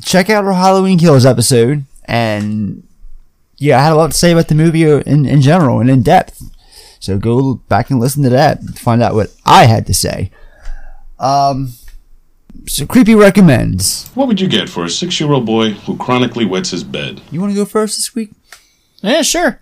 check 0.03 0.31
out 0.31 0.45
our 0.45 0.53
Halloween 0.53 0.99
Kills 0.99 1.27
episode. 1.27 1.85
And 2.05 2.87
yeah, 3.59 3.79
I 3.79 3.83
had 3.83 3.93
a 3.93 3.97
lot 3.97 4.11
to 4.11 4.17
say 4.17 4.33
about 4.33 4.49
the 4.49 4.55
movie 4.55 4.85
in, 4.85 5.27
in 5.27 5.41
general 5.41 5.81
and 5.81 5.91
in 5.91 6.03
depth. 6.03 6.43
So 6.99 7.19
go 7.19 7.55
back 7.55 7.91
and 7.91 7.99
listen 7.99 8.23
to 8.25 8.29
that 8.31 8.61
to 8.61 8.73
find 8.75 9.03
out 9.03 9.15
what 9.15 9.35
I 9.47 9.65
had 9.65 9.87
to 9.87 9.95
say. 9.95 10.31
Um, 11.19 11.73
so 12.67 12.87
Creepy 12.87 13.15
recommends. 13.15 14.09
What 14.15 14.29
would 14.29 14.41
you 14.41 14.49
get 14.49 14.69
for 14.69 14.85
a 14.85 14.91
six 14.91 15.19
year 15.21 15.33
old 15.33 15.47
boy 15.47 15.71
who 15.71 15.97
chronically 15.97 16.45
wets 16.45 16.71
his 16.71 16.85
bed? 16.85 17.21
You 17.31 17.41
want 17.41 17.53
to 17.53 17.57
go 17.57 17.65
first 17.65 17.97
this 17.97 18.15
week? 18.15 18.31
Yeah, 19.03 19.23
sure. 19.23 19.61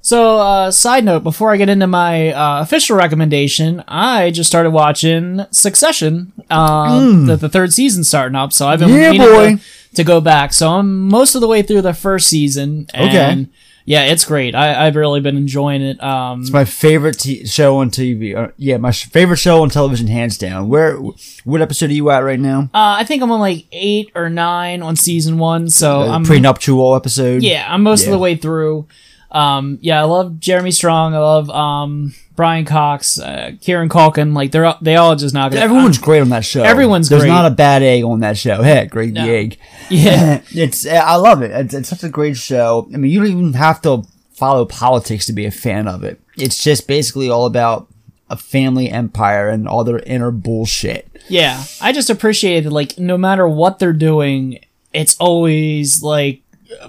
So, 0.00 0.38
uh, 0.38 0.70
side 0.70 1.04
note, 1.04 1.22
before 1.22 1.52
I 1.52 1.56
get 1.56 1.68
into 1.68 1.86
my 1.86 2.30
uh, 2.32 2.60
official 2.62 2.96
recommendation, 2.96 3.82
I 3.88 4.30
just 4.30 4.48
started 4.48 4.70
watching 4.70 5.44
Succession. 5.50 6.32
Uh, 6.50 7.26
the, 7.26 7.36
the 7.36 7.48
third 7.48 7.72
season 7.72 8.04
starting 8.04 8.36
up, 8.36 8.52
so 8.52 8.68
I've 8.68 8.80
been. 8.80 8.90
Yeah, 8.90 9.12
boy. 9.12 9.56
To, 9.56 9.60
to 9.94 10.04
go 10.04 10.20
back. 10.20 10.52
So 10.52 10.70
I'm 10.70 11.08
most 11.08 11.34
of 11.34 11.40
the 11.40 11.48
way 11.48 11.62
through 11.62 11.82
the 11.82 11.94
first 11.94 12.26
season. 12.28 12.86
And 12.92 13.46
Okay. 13.46 13.50
Yeah, 13.86 14.04
it's 14.06 14.24
great. 14.24 14.54
I, 14.54 14.86
I've 14.86 14.96
really 14.96 15.20
been 15.20 15.36
enjoying 15.36 15.82
it. 15.82 16.02
Um, 16.02 16.40
It's 16.40 16.50
my 16.50 16.64
favorite 16.64 17.18
t- 17.18 17.44
show 17.46 17.76
on 17.76 17.90
TV. 17.90 18.34
Uh, 18.34 18.48
yeah, 18.56 18.78
my 18.78 18.90
sh- 18.90 19.04
favorite 19.10 19.36
show 19.36 19.62
on 19.62 19.68
television, 19.68 20.06
hands 20.06 20.38
down. 20.38 20.68
Where, 20.68 20.96
what 21.44 21.60
episode 21.60 21.90
are 21.90 21.92
you 21.92 22.10
at 22.10 22.20
right 22.20 22.40
now? 22.40 22.70
uh, 22.72 22.96
I 22.98 23.04
think 23.04 23.22
I'm 23.22 23.30
on 23.30 23.40
like 23.40 23.66
eight 23.72 24.10
or 24.14 24.30
nine 24.30 24.80
on 24.82 24.96
season 24.96 25.36
one, 25.36 25.68
so 25.68 26.04
The 26.04 26.12
I'm 26.12 26.24
prenuptial 26.24 26.96
episode. 26.96 27.42
Yeah, 27.42 27.66
I'm 27.72 27.82
most 27.82 28.06
of 28.06 28.10
the 28.12 28.18
way 28.18 28.36
through. 28.36 28.88
Um, 29.34 29.78
yeah, 29.82 30.00
I 30.00 30.04
love 30.04 30.38
Jeremy 30.38 30.70
Strong. 30.70 31.14
I 31.14 31.18
love 31.18 31.50
um, 31.50 32.14
Brian 32.36 32.64
Cox, 32.64 33.18
uh, 33.18 33.52
Kieran 33.60 33.88
Culkin. 33.88 34.32
Like 34.34 34.52
they're 34.52 34.64
all- 34.64 34.78
they 34.80 34.94
all 34.96 35.16
just 35.16 35.34
it. 35.34 35.52
Everyone's 35.54 35.98
great 35.98 36.20
on 36.20 36.28
that 36.30 36.44
show. 36.44 36.62
Everyone's 36.62 37.08
great. 37.08 37.16
There's 37.18 37.22
great. 37.28 37.34
not 37.34 37.46
a 37.50 37.54
bad 37.54 37.82
egg 37.82 38.04
on 38.04 38.20
that 38.20 38.38
show. 38.38 38.62
Heck, 38.62 38.90
Greg 38.90 39.12
No. 39.12 39.26
the 39.26 39.32
egg. 39.32 39.58
Yeah. 39.90 40.40
it's 40.50 40.86
I 40.86 41.16
love 41.16 41.42
it. 41.42 41.50
It's, 41.50 41.74
it's 41.74 41.88
such 41.88 42.04
a 42.04 42.08
great 42.08 42.36
show. 42.36 42.88
I 42.94 42.96
mean, 42.96 43.10
you 43.10 43.18
don't 43.18 43.28
even 43.28 43.52
have 43.54 43.82
to 43.82 44.04
follow 44.32 44.64
politics 44.64 45.26
to 45.26 45.32
be 45.32 45.44
a 45.46 45.50
fan 45.50 45.88
of 45.88 46.04
it. 46.04 46.20
It's 46.38 46.62
just 46.62 46.86
basically 46.88 47.28
all 47.28 47.44
about 47.46 47.88
a 48.30 48.36
family 48.36 48.88
empire 48.88 49.48
and 49.48 49.68
all 49.68 49.84
their 49.84 49.98
inner 50.00 50.30
bullshit. 50.30 51.08
Yeah, 51.28 51.62
I 51.80 51.92
just 51.92 52.08
appreciate 52.08 52.62
that. 52.62 52.70
Like, 52.70 52.98
no 52.98 53.18
matter 53.18 53.46
what 53.48 53.78
they're 53.78 53.92
doing, 53.92 54.60
it's 54.92 55.16
always 55.18 56.02
like 56.02 56.40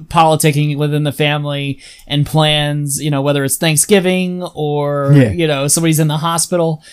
politicking 0.07 0.77
within 0.77 1.03
the 1.03 1.11
family 1.11 1.79
and 2.07 2.25
plans. 2.25 3.01
You 3.01 3.11
know, 3.11 3.21
whether 3.21 3.43
it's 3.43 3.57
Thanksgiving 3.57 4.43
or 4.53 5.11
Yeah. 5.13 5.31
you 5.31 5.47
know 5.47 5.67
somebody's 5.67 5.99
in 5.99 6.07
the 6.07 6.17
hospital. 6.17 6.83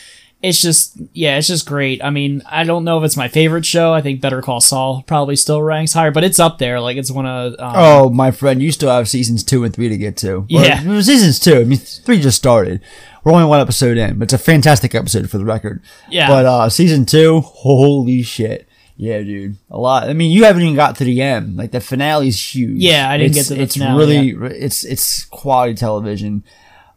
It's 0.42 0.60
just 0.60 1.00
yeah, 1.12 1.38
it's 1.38 1.46
just 1.46 1.66
great. 1.66 2.02
I 2.02 2.10
mean, 2.10 2.42
I 2.50 2.64
don't 2.64 2.82
know 2.82 2.98
if 2.98 3.04
it's 3.04 3.16
my 3.16 3.28
favorite 3.28 3.64
show. 3.64 3.92
I 3.94 4.00
think 4.00 4.20
Better 4.20 4.42
Call 4.42 4.60
Saul 4.60 5.04
probably 5.06 5.36
still 5.36 5.62
ranks 5.62 5.92
higher, 5.92 6.10
but 6.10 6.24
it's 6.24 6.40
up 6.40 6.58
there. 6.58 6.80
Like, 6.80 6.96
it's 6.96 7.12
one 7.12 7.26
of 7.26 7.52
um, 7.60 7.72
Oh, 7.76 8.10
my 8.10 8.32
friend, 8.32 8.60
you 8.60 8.72
still 8.72 8.90
have 8.90 9.08
seasons 9.08 9.44
two 9.44 9.62
and 9.62 9.72
three 9.72 9.88
to 9.88 9.96
get 9.96 10.16
to. 10.16 10.44
Yeah. 10.48 10.84
Well, 10.84 11.00
seasons 11.00 11.38
two. 11.38 11.60
I 11.60 11.64
mean, 11.64 11.78
three 11.78 12.20
just 12.20 12.38
started. 12.38 12.80
We're 13.22 13.30
only 13.30 13.44
one 13.44 13.60
episode 13.60 13.96
in, 13.98 14.18
but 14.18 14.24
it's 14.24 14.32
a 14.32 14.38
fantastic 14.38 14.96
episode 14.96 15.30
for 15.30 15.38
the 15.38 15.44
record. 15.44 15.80
Yeah. 16.10 16.26
But 16.26 16.44
uh 16.44 16.68
season 16.70 17.06
two, 17.06 17.40
holy 17.42 18.22
shit. 18.22 18.68
Yeah, 19.02 19.18
dude. 19.22 19.56
A 19.68 19.76
lot. 19.78 20.08
I 20.08 20.12
mean, 20.12 20.30
you 20.30 20.44
haven't 20.44 20.62
even 20.62 20.76
got 20.76 20.94
to 20.96 21.04
the 21.04 21.20
end. 21.20 21.56
Like 21.56 21.72
the 21.72 21.80
finale's 21.80 22.38
huge. 22.54 22.80
Yeah, 22.80 23.10
I 23.10 23.18
didn't 23.18 23.32
It's- 23.32 23.48
get 23.48 23.54
to 23.54 23.58
the 23.58 23.62
It's 23.64 23.74
finale 23.76 24.32
really, 24.32 24.56
it's 24.58 24.84
it's 24.84 25.24
quality 25.24 25.74
television. 25.74 26.44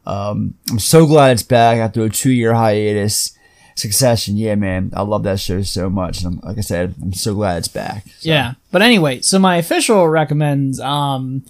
Um, 0.06 0.54
I'm 0.70 0.78
so 0.78 1.08
glad 1.08 1.32
it's 1.32 1.42
back 1.44 1.80
after 1.80 2.04
a 2.04 2.10
two 2.10 2.32
year 2.32 2.54
hiatus. 2.54 3.32
Succession, 3.78 4.38
yeah, 4.38 4.54
man. 4.56 4.92
I 4.96 5.02
love 5.02 5.24
that 5.24 5.40
show 5.40 5.62
so 5.64 5.90
much. 5.90 6.22
And 6.24 6.36
I'm, 6.36 6.48
like 6.48 6.58
I 6.60 6.62
said, 6.62 6.94
I'm 7.02 7.12
so 7.12 7.34
glad 7.34 7.58
it's 7.58 7.68
back. 7.68 8.06
Yeah. 8.22 8.54
But 8.72 8.82
anyway, 8.84 9.22
so 9.22 9.38
my 9.40 9.58
official 9.58 10.08
recommends 10.08 10.80
um 10.80 11.44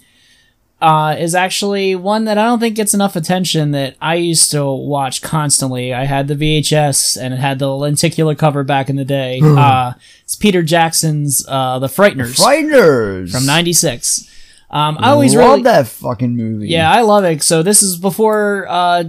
uh 0.82 1.16
is 1.18 1.34
actually 1.34 1.94
one 1.94 2.24
that 2.26 2.36
I 2.36 2.44
don't 2.44 2.58
think 2.60 2.76
gets 2.76 2.92
enough 2.92 3.16
attention 3.16 3.70
that 3.70 3.96
I 4.00 4.16
used 4.16 4.50
to 4.50 4.64
watch 4.64 5.22
constantly. 5.22 5.94
I 5.94 6.04
had 6.04 6.28
the 6.28 6.34
VHS 6.34 7.20
and 7.20 7.32
it 7.32 7.38
had 7.38 7.58
the 7.58 7.68
lenticular 7.74 8.34
cover 8.34 8.62
back 8.62 8.90
in 8.90 8.96
the 8.96 9.04
day. 9.04 9.40
uh 9.44 9.94
it's 10.22 10.36
Peter 10.36 10.62
Jackson's 10.62 11.46
uh 11.48 11.78
The 11.78 11.86
Frighteners 11.86 12.38
Frighteners 12.38 13.32
from 13.32 13.46
96. 13.46 14.30
Um 14.70 14.98
I 15.00 15.10
always 15.10 15.34
love 15.34 15.50
really 15.50 15.62
that 15.62 15.86
fucking 15.86 16.36
movie. 16.36 16.68
Yeah, 16.68 16.90
I 16.92 17.00
love 17.02 17.24
it. 17.24 17.42
So 17.42 17.62
this 17.62 17.82
is 17.82 17.96
before 17.96 18.66
uh 18.68 19.04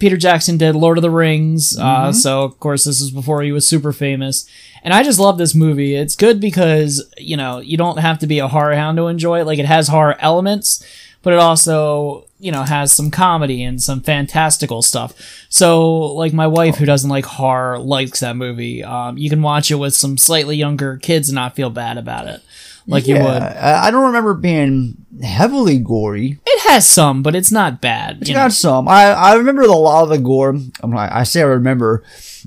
Peter 0.00 0.16
Jackson 0.16 0.56
did 0.56 0.74
Lord 0.74 0.98
of 0.98 1.02
the 1.02 1.10
Rings. 1.10 1.78
Uh, 1.78 2.12
so 2.12 2.42
of 2.42 2.58
course 2.58 2.84
this 2.84 3.00
is 3.00 3.10
before 3.12 3.42
he 3.42 3.52
was 3.52 3.68
super 3.68 3.92
famous. 3.92 4.48
And 4.82 4.94
I 4.94 5.02
just 5.02 5.20
love 5.20 5.36
this 5.38 5.54
movie. 5.54 5.94
It's 5.94 6.16
good 6.16 6.40
because, 6.40 7.04
you 7.18 7.36
know, 7.36 7.58
you 7.58 7.76
don't 7.76 7.98
have 7.98 8.18
to 8.20 8.26
be 8.26 8.38
a 8.38 8.48
horror 8.48 8.74
hound 8.74 8.96
to 8.96 9.08
enjoy 9.08 9.40
it. 9.40 9.44
Like 9.46 9.58
it 9.58 9.66
has 9.66 9.88
horror 9.88 10.16
elements, 10.18 10.82
but 11.22 11.34
it 11.34 11.38
also, 11.38 12.24
you 12.38 12.50
know, 12.50 12.62
has 12.62 12.90
some 12.92 13.10
comedy 13.10 13.62
and 13.62 13.82
some 13.82 14.00
fantastical 14.00 14.80
stuff. 14.80 15.14
So 15.50 15.90
like 16.14 16.32
my 16.32 16.46
wife 16.46 16.76
who 16.76 16.86
doesn't 16.86 17.10
like 17.10 17.26
horror 17.26 17.78
likes 17.78 18.20
that 18.20 18.36
movie. 18.36 18.82
Um, 18.82 19.18
you 19.18 19.28
can 19.28 19.42
watch 19.42 19.70
it 19.70 19.74
with 19.74 19.94
some 19.94 20.16
slightly 20.16 20.56
younger 20.56 20.96
kids 20.96 21.28
and 21.28 21.34
not 21.34 21.54
feel 21.54 21.68
bad 21.68 21.98
about 21.98 22.26
it. 22.26 22.40
Like 22.86 23.06
you 23.06 23.14
would. 23.14 23.24
I 23.24 23.86
I 23.86 23.90
don't 23.90 24.06
remember 24.06 24.34
being 24.34 24.96
heavily 25.22 25.78
gory. 25.78 26.38
It 26.46 26.68
has 26.68 26.88
some, 26.88 27.22
but 27.22 27.34
it's 27.34 27.52
not 27.52 27.80
bad. 27.80 28.18
It's 28.22 28.30
got 28.30 28.44
know? 28.44 28.48
some. 28.50 28.88
I, 28.88 29.12
I 29.12 29.34
remember 29.34 29.62
a 29.62 29.66
lot 29.68 30.02
of 30.04 30.08
the 30.08 30.18
gore. 30.18 30.50
I'm 30.50 30.90
like, 30.92 31.12
I 31.12 31.24
say 31.24 31.40
I 31.40 31.44
remember. 31.44 32.02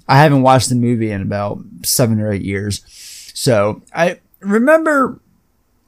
I 0.08 0.18
haven't 0.18 0.42
watched 0.42 0.70
the 0.70 0.76
movie 0.76 1.12
in 1.12 1.22
about 1.22 1.60
seven 1.84 2.20
or 2.20 2.32
eight 2.32 2.42
years. 2.42 2.82
So 3.34 3.82
I 3.94 4.20
remember 4.40 5.20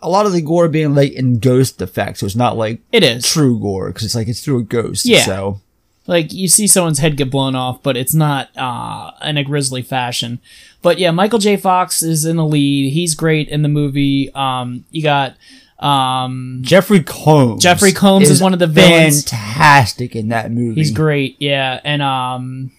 a 0.02 0.10
lot 0.10 0.26
of 0.26 0.34
the 0.34 0.42
gore 0.42 0.68
being 0.68 0.94
like 0.94 1.14
in 1.14 1.40
ghost 1.40 1.82
effects, 1.82 2.20
so 2.20 2.26
it's 2.26 2.36
not 2.36 2.56
like 2.58 2.82
It 2.92 3.04
is. 3.04 3.26
true 3.26 3.60
gore 3.60 3.88
because 3.88 4.04
it's 4.04 4.16
like 4.16 4.28
it's 4.28 4.44
through 4.44 4.60
a 4.60 4.64
ghost. 4.64 5.06
Yeah. 5.06 5.22
So 5.26 5.62
Like 6.08 6.32
you 6.34 6.48
see 6.48 6.68
someone's 6.68 7.00
head 7.00 7.18
get 7.18 7.32
blown 7.32 7.56
off, 7.56 7.82
but 7.82 7.98
it's 7.98 8.14
not 8.14 8.50
uh, 8.58 9.12
in 9.24 9.38
a 9.38 9.44
grisly 9.44 9.82
fashion. 9.82 10.40
But 10.82 11.00
yeah, 11.00 11.12
Michael 11.12 11.40
J. 11.40 11.58
Fox 11.58 12.04
is 12.04 12.26
in 12.26 12.38
the 12.38 12.46
lead. 12.46 12.92
He's 12.94 13.16
great 13.16 13.50
in 13.50 13.64
the 13.64 13.70
movie. 13.70 14.32
Um, 14.36 14.86
you 14.92 15.02
got 15.02 15.36
um, 15.80 16.60
Jeffrey 16.62 17.02
Combs. 17.04 17.62
Jeffrey 17.64 17.92
Combs 17.92 18.30
is 18.30 18.42
one 18.42 18.54
of 18.54 18.60
the 18.60 18.68
villains. 18.68 19.30
Fantastic 19.30 20.16
in 20.16 20.30
that 20.30 20.52
movie. 20.52 20.76
He's 20.76 20.92
great. 20.92 21.38
Yeah, 21.40 21.80
and 21.84 22.02
um, 22.02 22.72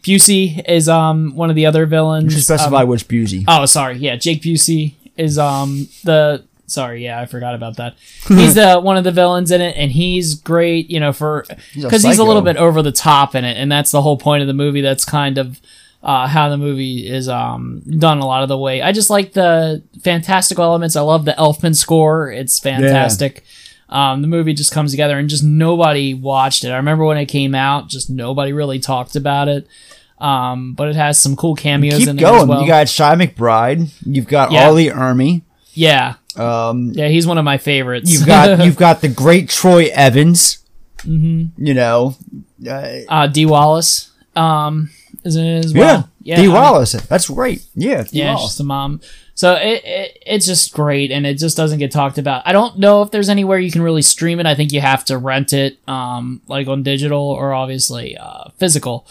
Busey 0.00 0.62
is 0.68 0.88
um 0.88 1.34
one 1.36 1.50
of 1.50 1.56
the 1.56 1.66
other 1.66 1.86
villains. 1.86 2.24
You 2.32 2.38
should 2.40 2.44
specify 2.44 2.82
Um, 2.82 2.88
which 2.88 3.06
Busey. 3.08 3.44
Oh, 3.46 3.64
sorry. 3.66 3.98
Yeah, 3.98 4.16
Jake 4.16 4.42
Busey 4.42 4.94
is 5.16 5.38
um 5.38 5.88
the 6.04 6.44
sorry. 6.66 7.04
Yeah, 7.04 7.20
I 7.20 7.26
forgot 7.26 7.54
about 7.54 7.76
that. 7.76 7.94
He's 8.28 8.54
the 8.54 8.80
one 8.80 8.96
of 8.96 9.04
the 9.04 9.12
villains 9.12 9.50
in 9.50 9.60
it, 9.60 9.76
and 9.76 9.90
he's 9.90 10.34
great. 10.34 10.90
You 10.90 11.00
know, 11.00 11.12
for 11.12 11.44
because 11.74 12.02
he's 12.02 12.18
a 12.18 12.24
little 12.24 12.42
bit 12.42 12.56
over 12.56 12.82
the 12.82 12.92
top 12.92 13.34
in 13.34 13.44
it, 13.44 13.56
and 13.56 13.70
that's 13.70 13.90
the 13.90 14.02
whole 14.02 14.16
point 14.18 14.42
of 14.42 14.46
the 14.46 14.54
movie. 14.54 14.80
That's 14.80 15.04
kind 15.04 15.38
of. 15.38 15.60
Uh, 16.02 16.28
how 16.28 16.48
the 16.48 16.56
movie 16.58 17.08
is 17.10 17.28
um, 17.28 17.82
done 17.98 18.18
a 18.18 18.26
lot 18.26 18.44
of 18.44 18.48
the 18.48 18.56
way. 18.56 18.80
I 18.80 18.92
just 18.92 19.10
like 19.10 19.32
the 19.32 19.82
fantastical 20.04 20.62
elements. 20.62 20.94
I 20.94 21.00
love 21.00 21.24
the 21.24 21.32
Elfman 21.32 21.74
score. 21.74 22.30
It's 22.30 22.60
fantastic. 22.60 23.42
Um, 23.88 24.22
the 24.22 24.28
movie 24.28 24.52
just 24.54 24.70
comes 24.72 24.92
together 24.92 25.18
and 25.18 25.28
just 25.28 25.42
nobody 25.42 26.14
watched 26.14 26.62
it. 26.62 26.68
I 26.70 26.76
remember 26.76 27.04
when 27.04 27.16
it 27.16 27.26
came 27.26 27.56
out, 27.56 27.88
just 27.88 28.08
nobody 28.08 28.52
really 28.52 28.78
talked 28.78 29.16
about 29.16 29.48
it. 29.48 29.66
Um, 30.20 30.74
but 30.74 30.88
it 30.88 30.94
has 30.96 31.18
some 31.18 31.34
cool 31.34 31.56
cameos 31.56 31.98
Keep 31.98 32.08
in 32.08 32.16
there 32.16 32.26
as 32.26 32.32
going. 32.38 32.48
well. 32.48 32.60
You 32.60 32.68
got 32.68 32.86
Chi 32.86 33.16
McBride. 33.16 33.90
You've 34.04 34.28
got 34.28 34.52
Yeah. 34.52 34.66
R. 34.66 34.72
Lee 34.72 34.88
Ermey. 34.90 35.42
yeah, 35.74 36.14
Um, 36.38 36.92
yeah, 36.94 37.08
he's 37.08 37.26
one 37.26 37.38
of 37.38 37.44
my 37.44 37.58
favorites. 37.58 38.10
you've 38.12 38.26
got 38.26 38.58
you've 38.64 38.76
got 38.76 39.00
the 39.00 39.08
great 39.08 39.48
Troy 39.48 39.88
Evans. 39.92 40.58
Mhm. 41.00 41.50
You 41.58 41.74
know, 41.74 42.16
uh, 42.68 42.98
uh, 43.08 43.26
Dee 43.28 43.46
Wallace, 43.46 44.10
um, 44.34 44.90
is 45.24 45.36
in 45.36 45.44
it 45.44 45.64
as 45.64 45.72
yeah, 45.72 45.80
well. 45.80 46.10
D 46.24 46.34
I 46.34 46.40
mean- 46.42 46.52
Wallace. 46.52 46.92
That's 46.92 47.28
great. 47.28 47.62
Yeah, 47.74 48.02
D. 48.02 48.18
yeah, 48.18 48.34
Wallace. 48.34 48.56
the 48.56 48.64
mom. 48.64 49.00
So 49.34 49.52
it, 49.54 49.82
it 49.84 50.18
it's 50.26 50.46
just 50.46 50.72
great, 50.72 51.10
and 51.12 51.26
it 51.26 51.34
just 51.38 51.56
doesn't 51.56 51.78
get 51.78 51.92
talked 51.92 52.16
about. 52.16 52.42
I 52.46 52.52
don't 52.52 52.78
know 52.78 53.02
if 53.02 53.10
there's 53.10 53.28
anywhere 53.28 53.58
you 53.58 53.70
can 53.70 53.82
really 53.82 54.00
stream 54.02 54.40
it. 54.40 54.46
I 54.46 54.54
think 54.54 54.72
you 54.72 54.80
have 54.80 55.04
to 55.06 55.18
rent 55.18 55.52
it, 55.52 55.78
um, 55.86 56.40
like 56.48 56.66
on 56.68 56.82
digital 56.82 57.20
or 57.22 57.52
obviously 57.52 58.16
uh, 58.16 58.44
physical. 58.56 59.06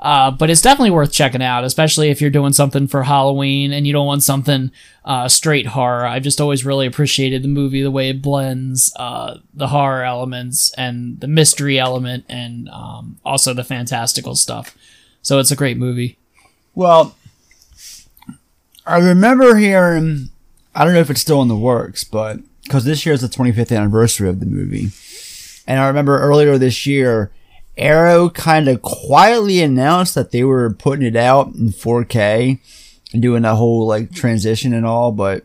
Uh, 0.00 0.30
but 0.30 0.50
it's 0.50 0.60
definitely 0.60 0.90
worth 0.90 1.10
checking 1.10 1.42
out, 1.42 1.64
especially 1.64 2.10
if 2.10 2.20
you're 2.20 2.30
doing 2.30 2.52
something 2.52 2.86
for 2.86 3.02
Halloween 3.02 3.72
and 3.72 3.86
you 3.86 3.92
don't 3.92 4.06
want 4.06 4.22
something 4.22 4.70
uh, 5.04 5.26
straight 5.28 5.68
horror. 5.68 6.06
I've 6.06 6.22
just 6.22 6.40
always 6.40 6.66
really 6.66 6.86
appreciated 6.86 7.42
the 7.42 7.48
movie, 7.48 7.82
the 7.82 7.90
way 7.90 8.10
it 8.10 8.20
blends 8.20 8.94
uh, 8.96 9.38
the 9.54 9.68
horror 9.68 10.04
elements 10.04 10.72
and 10.74 11.18
the 11.20 11.26
mystery 11.26 11.78
element, 11.78 12.26
and 12.28 12.68
um, 12.68 13.18
also 13.24 13.54
the 13.54 13.64
fantastical 13.64 14.36
stuff. 14.36 14.76
So 15.22 15.38
it's 15.38 15.50
a 15.50 15.56
great 15.56 15.78
movie. 15.78 16.18
Well, 16.74 17.16
I 18.86 18.98
remember 18.98 19.56
hearing, 19.56 20.28
I 20.74 20.84
don't 20.84 20.92
know 20.92 21.00
if 21.00 21.10
it's 21.10 21.22
still 21.22 21.40
in 21.40 21.48
the 21.48 21.56
works, 21.56 22.04
but 22.04 22.40
because 22.64 22.84
this 22.84 23.06
year 23.06 23.14
is 23.14 23.22
the 23.22 23.28
25th 23.28 23.74
anniversary 23.74 24.28
of 24.28 24.40
the 24.40 24.46
movie. 24.46 24.90
And 25.66 25.80
I 25.80 25.86
remember 25.86 26.18
earlier 26.18 26.58
this 26.58 26.86
year, 26.86 27.30
Arrow 27.76 28.30
kind 28.30 28.68
of 28.68 28.82
quietly 28.82 29.60
announced 29.60 30.14
that 30.14 30.30
they 30.30 30.44
were 30.44 30.72
putting 30.72 31.06
it 31.06 31.16
out 31.16 31.48
in 31.48 31.68
4K 31.68 32.58
and 33.12 33.22
doing 33.22 33.42
that 33.42 33.56
whole 33.56 33.86
like 33.86 34.12
transition 34.12 34.72
and 34.72 34.86
all, 34.86 35.12
but 35.12 35.44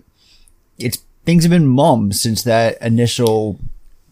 it's 0.77 0.99
things 1.25 1.43
have 1.43 1.51
been 1.51 1.67
mum 1.67 2.11
since 2.11 2.43
that 2.43 2.81
initial 2.81 3.59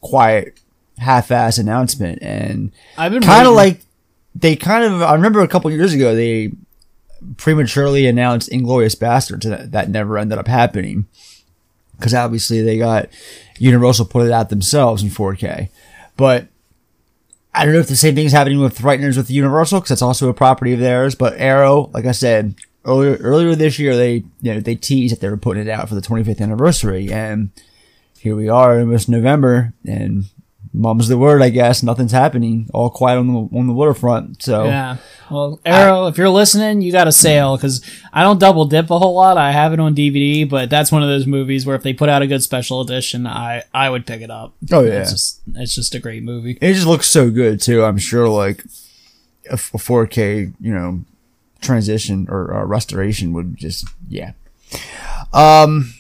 quiet 0.02 0.60
half-ass 0.98 1.58
announcement. 1.58 2.22
And 2.22 2.72
I've 2.98 3.12
been 3.12 3.24
kind 3.24 3.48
of 3.48 3.54
like 3.54 3.82
they 4.36 4.56
kind 4.56 4.84
of 4.84 5.02
I 5.02 5.14
remember 5.14 5.42
a 5.42 5.48
couple 5.48 5.72
years 5.72 5.94
ago 5.94 6.16
they 6.16 6.52
prematurely 7.38 8.08
announced 8.08 8.50
Inglourious 8.50 8.98
Basterds 8.98 9.46
and 9.46 9.54
that, 9.54 9.72
that 9.72 9.90
never 9.90 10.18
ended 10.18 10.38
up 10.38 10.48
happening. 10.48 11.08
Because 11.98 12.14
obviously 12.14 12.62
they 12.62 12.78
got 12.78 13.10
Universal 13.58 14.06
put 14.06 14.26
it 14.26 14.32
out 14.32 14.50
themselves 14.50 15.04
in 15.04 15.10
4K 15.10 15.70
but 16.20 16.48
I 17.60 17.66
don't 17.66 17.74
know 17.74 17.82
if 17.82 17.90
the 17.90 17.98
same 17.98 18.16
thing's 18.16 18.32
happening 18.32 18.62
with 18.62 18.80
Frighteners 18.80 19.18
with 19.18 19.30
Universal 19.30 19.82
because 19.82 19.90
that's 19.90 20.02
also 20.02 20.30
a 20.30 20.34
property 20.34 20.72
of 20.72 20.80
theirs 20.80 21.14
but 21.14 21.34
Arrow 21.38 21.90
like 21.94 22.06
I 22.06 22.14
said 22.14 22.56
earlier 22.86 23.18
earlier 23.18 23.54
this 23.54 23.78
year 23.78 23.98
they 23.98 24.24
you 24.42 24.54
know 24.54 24.62
they 24.62 24.76
teased 24.76 25.14
that 25.14 25.20
they 25.20 25.28
were 25.28 25.36
putting 25.36 25.68
it 25.68 25.70
out 25.70 25.90
for 25.90 25.96
the 25.96 26.02
25th 26.02 26.40
anniversary 26.40 27.12
and 27.12 27.50
here 28.18 28.34
we 28.34 28.48
are 28.48 28.80
almost 28.80 29.10
November 29.10 29.74
and 29.86 30.24
mum's 30.74 31.08
the 31.08 31.18
word 31.18 31.42
I 31.42 31.50
guess 31.50 31.82
nothing's 31.82 32.12
happening 32.12 32.70
all 32.74 32.90
quiet 32.90 33.18
on 33.18 33.28
the 33.28 33.58
on 33.58 33.68
the 33.68 33.74
waterfront 33.74 34.44
so 34.44 34.66
Yeah. 34.66 34.98
Well, 35.30 35.60
Arrow, 35.64 36.08
if 36.08 36.18
you're 36.18 36.30
listening, 36.30 36.82
you 36.82 36.92
got 36.92 37.08
a 37.08 37.12
sale 37.12 37.56
because 37.56 37.86
I 38.12 38.24
don't 38.24 38.40
double 38.40 38.66
dip 38.66 38.90
a 38.90 38.98
whole 38.98 39.14
lot. 39.14 39.38
I 39.38 39.52
have 39.52 39.74
it 39.74 39.80
on 39.80 39.94
DVD, 39.94 40.50
but 40.50 40.72
that's 40.72 40.92
one 40.92 41.04
of 41.04 41.10
those 41.10 41.28
movies 41.28 41.68
where 41.68 41.76
if 41.76 41.84
they 41.84 41.94
put 41.94 42.10
out 42.10 42.24
a 42.24 42.28
good 42.28 42.42
special 42.42 42.82
edition, 42.82 43.28
I 43.28 43.64
I 43.72 43.92
would 43.92 44.08
pick 44.08 44.22
it 44.22 44.32
up. 44.32 44.56
Oh, 44.72 44.84
yeah. 44.84 45.02
it's 45.02 45.12
just 45.12 45.42
it's 45.54 45.76
just 45.76 45.94
a 45.94 46.00
great 46.00 46.24
movie. 46.24 46.58
It 46.60 46.74
just 46.74 46.88
looks 46.88 47.08
so 47.08 47.30
good 47.30 47.62
too. 47.62 47.84
I'm 47.84 48.00
sure 48.00 48.28
like 48.28 48.64
a 49.50 49.56
4K, 49.56 50.54
you 50.60 50.74
know, 50.74 51.04
transition 51.62 52.28
or 52.30 52.54
uh, 52.56 52.66
restoration 52.66 53.34
would 53.34 53.56
just 53.56 53.88
yeah. 54.08 54.32
Um, 55.32 55.94